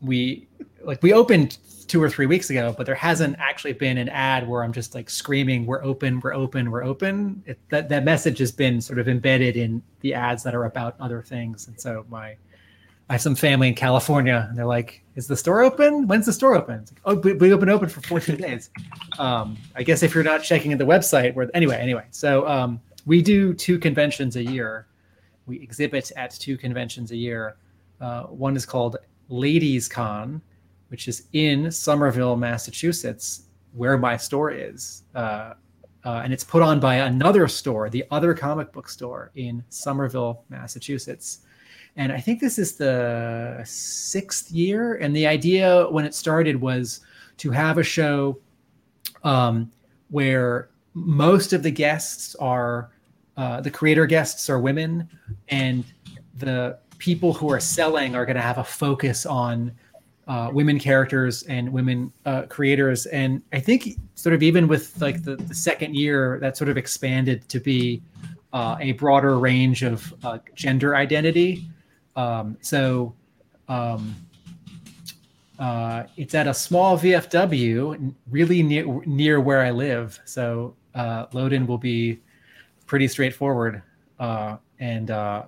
we 0.00 0.46
like 0.82 1.02
we 1.02 1.12
opened 1.12 1.58
two 1.88 2.02
or 2.02 2.08
three 2.08 2.26
weeks 2.26 2.50
ago, 2.50 2.74
but 2.76 2.86
there 2.86 2.94
hasn't 2.94 3.36
actually 3.38 3.72
been 3.72 3.98
an 3.98 4.08
ad 4.08 4.48
where 4.48 4.62
I'm 4.62 4.72
just 4.72 4.94
like 4.94 5.10
screaming, 5.10 5.66
"We're 5.66 5.82
open! 5.84 6.20
We're 6.20 6.34
open! 6.34 6.70
We're 6.70 6.84
open!" 6.84 7.42
It, 7.46 7.58
that 7.70 7.88
that 7.88 8.04
message 8.04 8.38
has 8.38 8.52
been 8.52 8.80
sort 8.80 8.98
of 8.98 9.08
embedded 9.08 9.56
in 9.56 9.82
the 10.00 10.14
ads 10.14 10.42
that 10.44 10.54
are 10.54 10.64
about 10.64 10.94
other 11.00 11.20
things, 11.20 11.68
and 11.68 11.78
so 11.78 12.06
my 12.08 12.36
I 13.10 13.14
have 13.14 13.20
some 13.20 13.34
family 13.34 13.68
in 13.68 13.74
California, 13.74 14.46
and 14.48 14.56
they're 14.56 14.64
like, 14.64 15.02
"Is 15.16 15.26
the 15.26 15.36
store 15.36 15.62
open? 15.62 16.06
When's 16.06 16.26
the 16.26 16.32
store 16.32 16.54
open?" 16.54 16.80
It's 16.80 16.92
like, 16.92 17.00
oh, 17.04 17.16
we, 17.16 17.32
we 17.34 17.52
open 17.52 17.68
open 17.68 17.88
for 17.88 18.00
14 18.02 18.36
days. 18.36 18.70
Um, 19.18 19.58
I 19.74 19.82
guess 19.82 20.02
if 20.02 20.14
you're 20.14 20.24
not 20.24 20.42
checking 20.42 20.76
the 20.78 20.86
website, 20.86 21.34
where 21.34 21.50
anyway, 21.54 21.76
anyway. 21.76 22.04
So 22.12 22.46
um, 22.46 22.80
we 23.04 23.20
do 23.20 23.52
two 23.52 23.78
conventions 23.78 24.36
a 24.36 24.44
year. 24.44 24.86
We 25.46 25.60
exhibit 25.60 26.12
at 26.16 26.30
two 26.30 26.56
conventions 26.56 27.10
a 27.10 27.16
year. 27.16 27.56
Uh, 28.00 28.24
one 28.24 28.56
is 28.56 28.66
called 28.66 28.96
Ladies 29.28 29.88
Con, 29.88 30.42
which 30.88 31.08
is 31.08 31.28
in 31.32 31.70
Somerville, 31.70 32.36
Massachusetts, 32.36 33.44
where 33.72 33.96
my 33.96 34.16
store 34.16 34.50
is. 34.50 35.04
Uh, 35.14 35.54
uh, 36.04 36.20
and 36.22 36.32
it's 36.32 36.44
put 36.44 36.62
on 36.62 36.78
by 36.80 36.96
another 36.96 37.48
store, 37.48 37.88
the 37.88 38.04
other 38.10 38.34
comic 38.34 38.72
book 38.72 38.88
store 38.88 39.30
in 39.34 39.64
Somerville, 39.70 40.44
Massachusetts 40.50 41.40
and 41.96 42.12
I 42.12 42.20
think 42.20 42.40
this 42.40 42.58
is 42.58 42.76
the 42.76 43.60
sixth 43.64 44.50
year. 44.50 44.96
And 44.96 45.14
the 45.14 45.26
idea 45.26 45.88
when 45.90 46.04
it 46.04 46.14
started 46.14 46.60
was 46.60 47.00
to 47.38 47.50
have 47.50 47.78
a 47.78 47.82
show 47.82 48.38
um, 49.22 49.70
where 50.10 50.70
most 50.94 51.52
of 51.52 51.62
the 51.62 51.70
guests 51.70 52.34
are 52.36 52.90
uh, 53.36 53.60
the 53.60 53.70
creator 53.70 54.06
guests 54.06 54.48
are 54.48 54.60
women, 54.60 55.08
and 55.48 55.84
the 56.36 56.78
people 57.04 57.34
who 57.34 57.52
are 57.52 57.60
selling 57.60 58.16
are 58.16 58.24
going 58.24 58.34
to 58.34 58.40
have 58.40 58.56
a 58.56 58.64
focus 58.64 59.26
on 59.26 59.70
uh, 60.26 60.48
women 60.50 60.78
characters 60.78 61.42
and 61.42 61.70
women 61.70 62.10
uh, 62.24 62.44
creators. 62.48 63.04
And 63.04 63.42
I 63.52 63.60
think 63.60 63.98
sort 64.14 64.34
of 64.34 64.42
even 64.42 64.66
with 64.66 64.98
like 65.02 65.22
the, 65.22 65.36
the 65.36 65.54
second 65.54 65.96
year, 65.96 66.38
that 66.40 66.56
sort 66.56 66.70
of 66.70 66.78
expanded 66.78 67.46
to 67.50 67.60
be 67.60 68.00
uh, 68.54 68.78
a 68.80 68.92
broader 68.92 69.38
range 69.38 69.82
of 69.82 70.14
uh, 70.24 70.38
gender 70.54 70.96
identity. 70.96 71.68
Um, 72.16 72.56
so 72.62 73.14
um, 73.68 74.14
uh, 75.58 76.04
it's 76.16 76.34
at 76.34 76.46
a 76.46 76.54
small 76.54 76.98
VFW, 76.98 78.14
really 78.30 78.62
near 78.62 78.86
near 79.04 79.42
where 79.42 79.60
I 79.60 79.72
live. 79.72 80.18
So 80.24 80.74
uh, 80.94 81.26
load-in 81.34 81.66
will 81.66 81.76
be 81.76 82.18
pretty 82.86 83.08
straightforward. 83.08 83.82
And 84.18 85.08
yeah, 85.10 85.44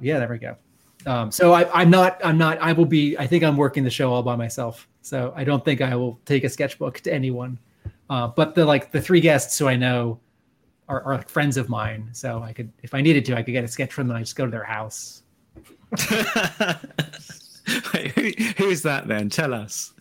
there 0.00 0.28
we 0.28 0.38
go. 0.38 0.56
Um, 1.06 1.30
so 1.30 1.52
I, 1.54 1.70
I'm 1.82 1.90
not. 1.90 2.20
I'm 2.24 2.36
not. 2.38 2.58
I 2.60 2.72
will 2.72 2.84
be. 2.86 3.16
I 3.18 3.26
think 3.26 3.42
I'm 3.44 3.56
working 3.56 3.84
the 3.84 3.90
show 3.90 4.12
all 4.12 4.22
by 4.22 4.36
myself. 4.36 4.86
So 5.02 5.32
I 5.34 5.44
don't 5.44 5.64
think 5.64 5.80
I 5.80 5.94
will 5.96 6.20
take 6.26 6.44
a 6.44 6.48
sketchbook 6.48 7.00
to 7.00 7.12
anyone. 7.12 7.58
Uh, 8.10 8.26
but 8.28 8.54
the 8.54 8.64
like 8.64 8.90
the 8.92 9.00
three 9.00 9.20
guests 9.20 9.58
who 9.58 9.66
I 9.68 9.76
know 9.76 10.20
are, 10.88 11.02
are 11.04 11.22
friends 11.22 11.56
of 11.56 11.68
mine. 11.68 12.08
So 12.12 12.42
I 12.42 12.52
could, 12.52 12.70
if 12.82 12.92
I 12.94 13.00
needed 13.00 13.24
to, 13.26 13.36
I 13.36 13.42
could 13.42 13.52
get 13.52 13.64
a 13.64 13.68
sketch 13.68 13.92
from 13.92 14.08
them. 14.08 14.16
I 14.16 14.20
just 14.20 14.36
go 14.36 14.44
to 14.44 14.50
their 14.50 14.64
house. 14.64 15.22
Wait, 17.94 18.10
who, 18.12 18.30
who's 18.64 18.82
that 18.82 19.06
then? 19.06 19.28
Tell 19.30 19.54
us. 19.54 19.92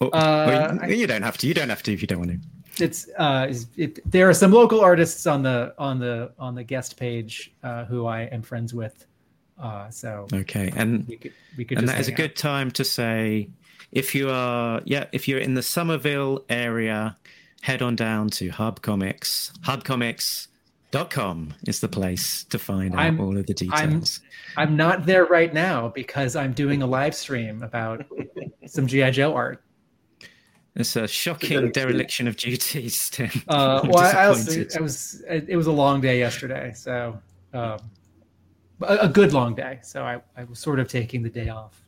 Or- 0.00 0.14
Uh, 0.14 0.78
or 0.82 0.88
you, 0.88 0.96
you 0.96 1.06
don't 1.06 1.22
have 1.22 1.36
to. 1.38 1.46
You 1.48 1.54
don't 1.54 1.68
have 1.68 1.82
to 1.84 1.92
if 1.92 2.00
you 2.00 2.06
don't 2.06 2.18
want 2.20 2.30
to. 2.30 2.84
It's 2.84 3.08
uh, 3.18 3.52
it, 3.76 3.98
there 4.10 4.28
are 4.28 4.34
some 4.34 4.52
local 4.52 4.80
artists 4.80 5.26
on 5.26 5.42
the 5.42 5.74
on 5.78 5.98
the 5.98 6.30
on 6.38 6.54
the 6.54 6.62
guest 6.62 6.96
page 6.96 7.52
uh, 7.64 7.84
who 7.86 8.06
I 8.06 8.22
am 8.22 8.40
friends 8.42 8.72
with. 8.72 9.04
Uh, 9.60 9.90
so 9.90 10.26
Okay, 10.32 10.72
and 10.76 11.06
we 11.08 11.16
could 11.16 11.32
we 11.56 11.64
could 11.64 11.78
and 11.78 11.86
just 11.86 11.96
that 11.96 12.00
is 12.00 12.08
a 12.08 12.10
hang 12.12 12.16
good 12.16 12.36
time 12.36 12.70
to 12.70 12.84
say 12.84 13.48
if 13.90 14.14
you 14.14 14.30
are 14.30 14.80
yeah 14.84 15.06
if 15.12 15.26
you're 15.26 15.40
in 15.40 15.54
the 15.54 15.62
Somerville 15.62 16.44
area, 16.48 17.16
head 17.62 17.82
on 17.82 17.96
down 17.96 18.30
to 18.30 18.50
Hub 18.50 18.82
Comics. 18.82 19.52
Hubcomics.com 19.64 21.54
is 21.66 21.80
the 21.80 21.88
place 21.88 22.44
to 22.44 22.58
find 22.58 22.94
out 22.94 23.00
I'm- 23.00 23.20
all 23.20 23.36
of 23.36 23.46
the 23.46 23.54
details. 23.54 23.80
I'm- 23.80 23.90
details. 23.90 24.20
I'm 24.56 24.76
not 24.76 25.06
there 25.06 25.24
right 25.24 25.52
now 25.52 25.88
because 25.88 26.34
I'm 26.34 26.52
doing 26.52 26.82
a 26.82 26.86
live 26.86 27.14
stream 27.14 27.62
about 27.62 28.04
some 28.66 28.86
GI 28.86 29.10
Joe 29.12 29.34
art. 29.34 29.62
It's 30.74 30.94
a 30.94 31.08
shocking 31.08 31.72
dereliction 31.72 32.28
of 32.28 32.36
duties, 32.36 33.10
Tim. 33.10 33.30
Uh, 33.48 33.80
well, 33.88 33.98
I, 33.98 34.10
I, 34.22 34.26
also, 34.26 34.44
disappointed. 34.44 34.78
I 34.78 34.80
was 34.80 35.24
it 35.26 35.56
was 35.56 35.66
a 35.66 35.72
long 35.72 36.00
day 36.00 36.20
yesterday, 36.20 36.72
so 36.74 37.18
um, 37.52 37.78
a, 38.82 38.98
a 39.02 39.08
good 39.08 39.32
long 39.32 39.54
day. 39.54 39.78
So 39.82 40.02
I, 40.02 40.20
I 40.36 40.44
was 40.44 40.58
sort 40.58 40.80
of 40.80 40.88
taking 40.88 41.22
the 41.22 41.30
day 41.30 41.48
off. 41.48 41.82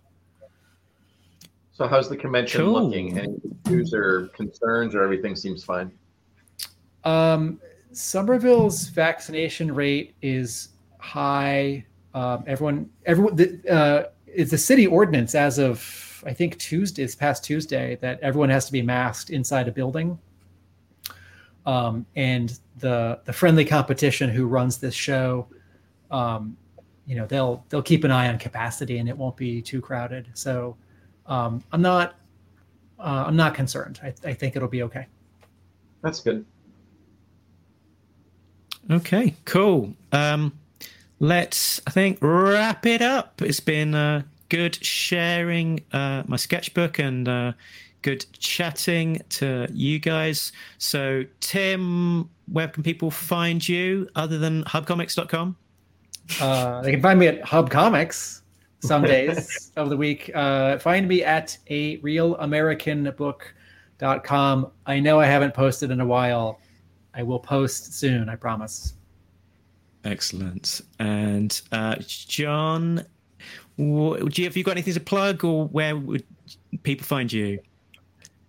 So 1.73 1.89
how's 1.89 2.09
the 2.09 2.17
convention 2.17 2.61
Cool. 2.61 2.85
looking? 2.85 3.19
Any 3.19 3.37
issues 3.67 3.95
or 3.95 4.27
concerns, 4.29 4.95
or 4.95 5.03
everything 5.03 5.35
seems 5.35 5.65
fine? 5.65 5.91
Um, 7.05 7.61
Somerville's 7.93 8.89
vaccination 8.89 9.75
rate 9.75 10.15
is 10.21 10.71
high. 10.99 11.85
Um, 12.13 12.45
everyone, 12.47 12.91
everyone, 13.07 13.37
the, 13.37 13.61
uh, 13.71 14.11
it's 14.27 14.53
a 14.53 14.59
city 14.59 14.87
ordinance 14.87 15.35
as 15.35 15.59
of 15.59 16.23
I 16.27 16.35
think 16.35 16.59
Tuesday, 16.59 17.03
this 17.03 17.15
past 17.15 17.43
Tuesday, 17.45 17.97
that 18.03 18.21
everyone 18.21 18.51
has 18.51 18.67
to 18.67 18.73
be 18.73 18.83
masked 18.83 19.31
inside 19.31 19.67
a 19.67 19.73
building. 19.73 20.19
Um, 21.67 22.07
and 22.17 22.59
the 22.79 23.21
the 23.25 23.33
friendly 23.33 23.65
competition 23.65 24.29
who 24.29 24.47
runs 24.47 24.79
this 24.79 24.95
show, 24.95 25.49
um, 26.11 26.57
you 27.11 27.17
know, 27.17 27.27
they'll 27.27 27.65
they'll 27.69 27.83
keep 27.83 28.05
an 28.05 28.13
eye 28.13 28.29
on 28.29 28.39
capacity 28.39 28.99
and 28.99 29.09
it 29.09 29.19
won't 29.19 29.37
be 29.37 29.61
too 29.61 29.81
crowded. 29.81 30.29
So 30.35 30.77
um, 31.27 31.61
I'm 31.73 31.83
not 31.83 32.15
uh, 33.01 33.25
I'm 33.27 33.35
not 33.35 33.53
concerned. 33.53 33.99
I, 34.01 34.15
I 34.25 34.33
think 34.33 34.55
it'll 34.55 34.69
be 34.69 34.85
okay. 34.85 35.07
That's 36.03 36.21
good. 36.21 36.47
Okay, 38.89 39.35
cool. 39.45 39.93
Um, 40.13 40.57
let's, 41.19 41.81
I 41.85 41.91
think, 41.91 42.19
wrap 42.21 42.87
it 42.87 43.03
up. 43.03 43.43
It's 43.43 43.59
been 43.59 43.93
uh, 43.95 44.23
good 44.49 44.77
sharing 44.85 45.81
uh, 45.93 46.23
my 46.29 46.37
sketchbook 46.37 47.01
and 47.01 47.29
uh, 47.29 47.53
good 48.03 48.25
chatting 48.39 49.21
to 49.31 49.67
you 49.73 49.99
guys. 49.99 50.53
So, 50.79 51.25
Tim, 51.41 52.31
where 52.47 52.69
can 52.69 52.85
people 52.85 53.11
find 53.11 53.69
you 53.69 54.09
other 54.15 54.39
than 54.39 54.63
hubcomics.com? 54.65 55.57
Uh, 56.41 56.81
they 56.83 56.93
can 56.93 57.01
find 57.01 57.19
me 57.19 57.27
at 57.27 57.43
Hub 57.43 57.71
Comics 57.71 58.43
some 58.81 59.03
days 59.03 59.73
of 59.77 59.89
the 59.91 59.97
week. 59.97 60.31
Uh, 60.35 60.79
find 60.79 61.09
me 61.09 61.25
at 61.25 61.57
a 61.69 61.99
realamericanbook.com. 61.99 64.71
I 64.87 65.01
know 65.01 65.21
I 65.21 65.27
haven't 65.27 65.55
posted 65.55 65.91
in 65.91 66.01
a 66.01 66.07
while. 66.07 66.61
I 67.15 67.23
will 67.23 67.41
post 67.41 67.95
soon, 67.95 68.29
I 68.29 68.37
promise. 68.37 68.95
Excellent. 70.05 70.83
And 70.99 71.61
uh, 71.73 71.97
John, 72.01 73.05
wh- 73.77 74.19
do 74.19 74.31
you, 74.35 74.45
have 74.45 74.57
you 74.57 74.65
got 74.65 74.73
anything 74.73 74.95
to 74.95 75.01
plug 75.01 75.45
or 75.45 75.67
where 75.69 75.97
would 75.97 76.25
people 76.83 77.05
find 77.05 77.33
you? 77.33 77.61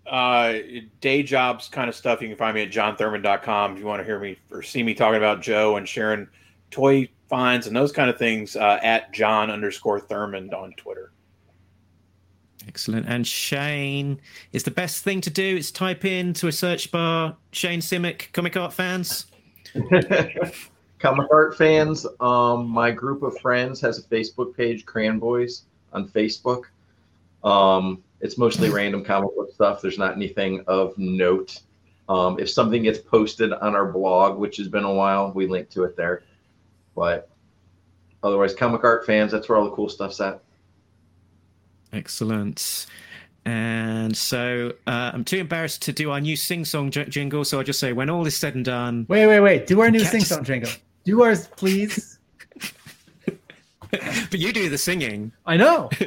Uh, 0.05 0.55
day 0.99 1.23
jobs 1.23 1.69
kind 1.69 1.89
of 1.89 1.95
stuff. 1.95 2.21
You 2.21 2.27
can 2.27 2.37
find 2.37 2.55
me 2.55 2.63
at 2.63 2.69
johnthurman.com 2.69 3.73
if 3.73 3.79
you 3.79 3.85
want 3.85 4.01
to 4.01 4.05
hear 4.05 4.19
me 4.19 4.37
or 4.51 4.61
see 4.61 4.83
me 4.83 4.93
talking 4.93 5.17
about 5.17 5.41
Joe 5.41 5.77
and 5.77 5.87
sharing 5.87 6.27
toy 6.71 7.09
finds 7.29 7.67
and 7.67 7.75
those 7.75 7.91
kind 7.91 8.09
of 8.09 8.17
things 8.17 8.55
uh, 8.55 8.79
at 8.81 9.13
John 9.13 9.51
underscore 9.51 10.01
Thurmond 10.01 10.53
on 10.53 10.73
Twitter. 10.73 11.11
Excellent. 12.67 13.07
And 13.07 13.25
Shane, 13.25 14.19
is 14.51 14.63
the 14.63 14.71
best 14.71 15.03
thing 15.03 15.21
to 15.21 15.29
do 15.29 15.57
is 15.57 15.71
type 15.71 16.05
into 16.05 16.47
a 16.47 16.51
search 16.51 16.91
bar 16.91 17.35
Shane 17.51 17.79
Simic, 17.79 18.31
comic 18.33 18.55
art 18.57 18.73
fans. 18.73 19.27
Comic 20.99 21.27
art 21.31 21.57
fans, 21.57 22.05
um, 22.19 22.67
my 22.67 22.91
group 22.91 23.23
of 23.23 23.35
friends 23.39 23.81
has 23.81 23.97
a 23.97 24.03
Facebook 24.03 24.55
page, 24.55 24.85
Cranboys, 24.85 25.63
on 25.93 26.07
Facebook. 26.07 26.65
Um, 27.43 28.03
it's 28.19 28.37
mostly 28.37 28.69
random 28.73 29.03
comic 29.03 29.35
book 29.35 29.51
stuff. 29.51 29.81
There's 29.81 29.97
not 29.97 30.15
anything 30.15 30.63
of 30.67 30.95
note. 30.99 31.59
Um, 32.07 32.39
if 32.39 32.51
something 32.51 32.83
gets 32.83 32.99
posted 32.99 33.51
on 33.51 33.75
our 33.75 33.91
blog, 33.91 34.37
which 34.37 34.57
has 34.57 34.67
been 34.67 34.83
a 34.83 34.93
while, 34.93 35.31
we 35.31 35.47
link 35.47 35.69
to 35.71 35.85
it 35.85 35.97
there. 35.97 36.21
But 37.01 37.31
otherwise, 38.21 38.53
comic 38.53 38.83
art 38.83 39.07
fans, 39.07 39.31
that's 39.31 39.49
where 39.49 39.57
all 39.57 39.65
the 39.65 39.71
cool 39.71 39.89
stuff's 39.89 40.21
at. 40.21 40.39
Excellent. 41.91 42.85
And 43.43 44.15
so 44.15 44.71
uh, 44.85 45.09
I'm 45.11 45.23
too 45.23 45.37
embarrassed 45.37 45.81
to 45.81 45.93
do 45.93 46.11
our 46.11 46.21
new 46.21 46.35
sing 46.35 46.63
song 46.63 46.91
j- 46.91 47.05
jingle. 47.05 47.43
So 47.43 47.57
I'll 47.57 47.63
just 47.63 47.79
say, 47.79 47.91
when 47.91 48.11
all 48.11 48.27
is 48.27 48.37
said 48.37 48.53
and 48.53 48.63
done, 48.63 49.07
Wait, 49.09 49.25
wait, 49.25 49.39
wait. 49.39 49.65
Do 49.65 49.81
our 49.81 49.89
new 49.89 50.01
sing 50.01 50.21
song 50.21 50.43
jingle. 50.43 50.69
Do 51.03 51.23
ours, 51.23 51.47
please. 51.47 52.19
but 53.89 54.39
you 54.39 54.53
do 54.53 54.69
the 54.69 54.77
singing. 54.77 55.31
I 55.47 55.57
know. 55.57 55.89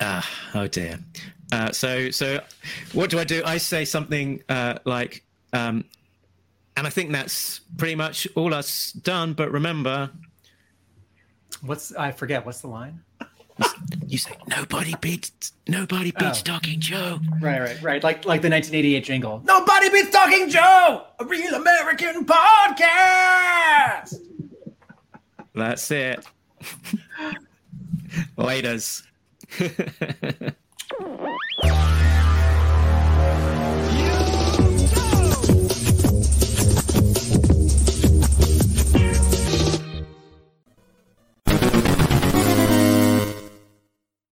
Ah, 0.00 0.24
oh 0.54 0.68
dear. 0.68 1.00
Uh, 1.50 1.72
so, 1.72 2.12
so 2.12 2.40
what 2.92 3.10
do 3.10 3.18
I 3.18 3.24
do? 3.24 3.42
I 3.44 3.56
say 3.56 3.84
something 3.84 4.40
uh, 4.48 4.78
like, 4.84 5.24
um, 5.52 5.84
and 6.78 6.86
I 6.86 6.90
think 6.90 7.10
that's 7.10 7.60
pretty 7.76 7.96
much 7.96 8.28
all 8.36 8.54
us 8.54 8.92
done. 8.92 9.32
But 9.32 9.50
remember, 9.50 10.10
What's 11.62 11.92
I 11.94 12.12
forget. 12.12 12.46
What's 12.46 12.60
the 12.60 12.68
line? 12.68 13.00
you 14.06 14.18
say 14.18 14.36
nobody 14.46 14.94
beats 15.00 15.52
nobody 15.66 16.12
beats 16.12 16.40
Oh. 16.40 16.42
Talking 16.44 16.78
Joe. 16.78 17.18
Right, 17.40 17.58
right, 17.60 17.82
right. 17.82 18.04
Like 18.04 18.24
like 18.24 18.42
the 18.42 18.50
1988 18.50 19.04
jingle. 19.04 19.42
Nobody 19.44 19.90
beats 19.90 20.10
Talking 20.10 20.48
Joe, 20.48 21.04
a 21.18 21.24
real 21.24 21.54
American 21.54 22.24
podcast. 22.24 24.14
That's 25.54 25.90
it. 25.90 26.24
Laters. 28.38 29.02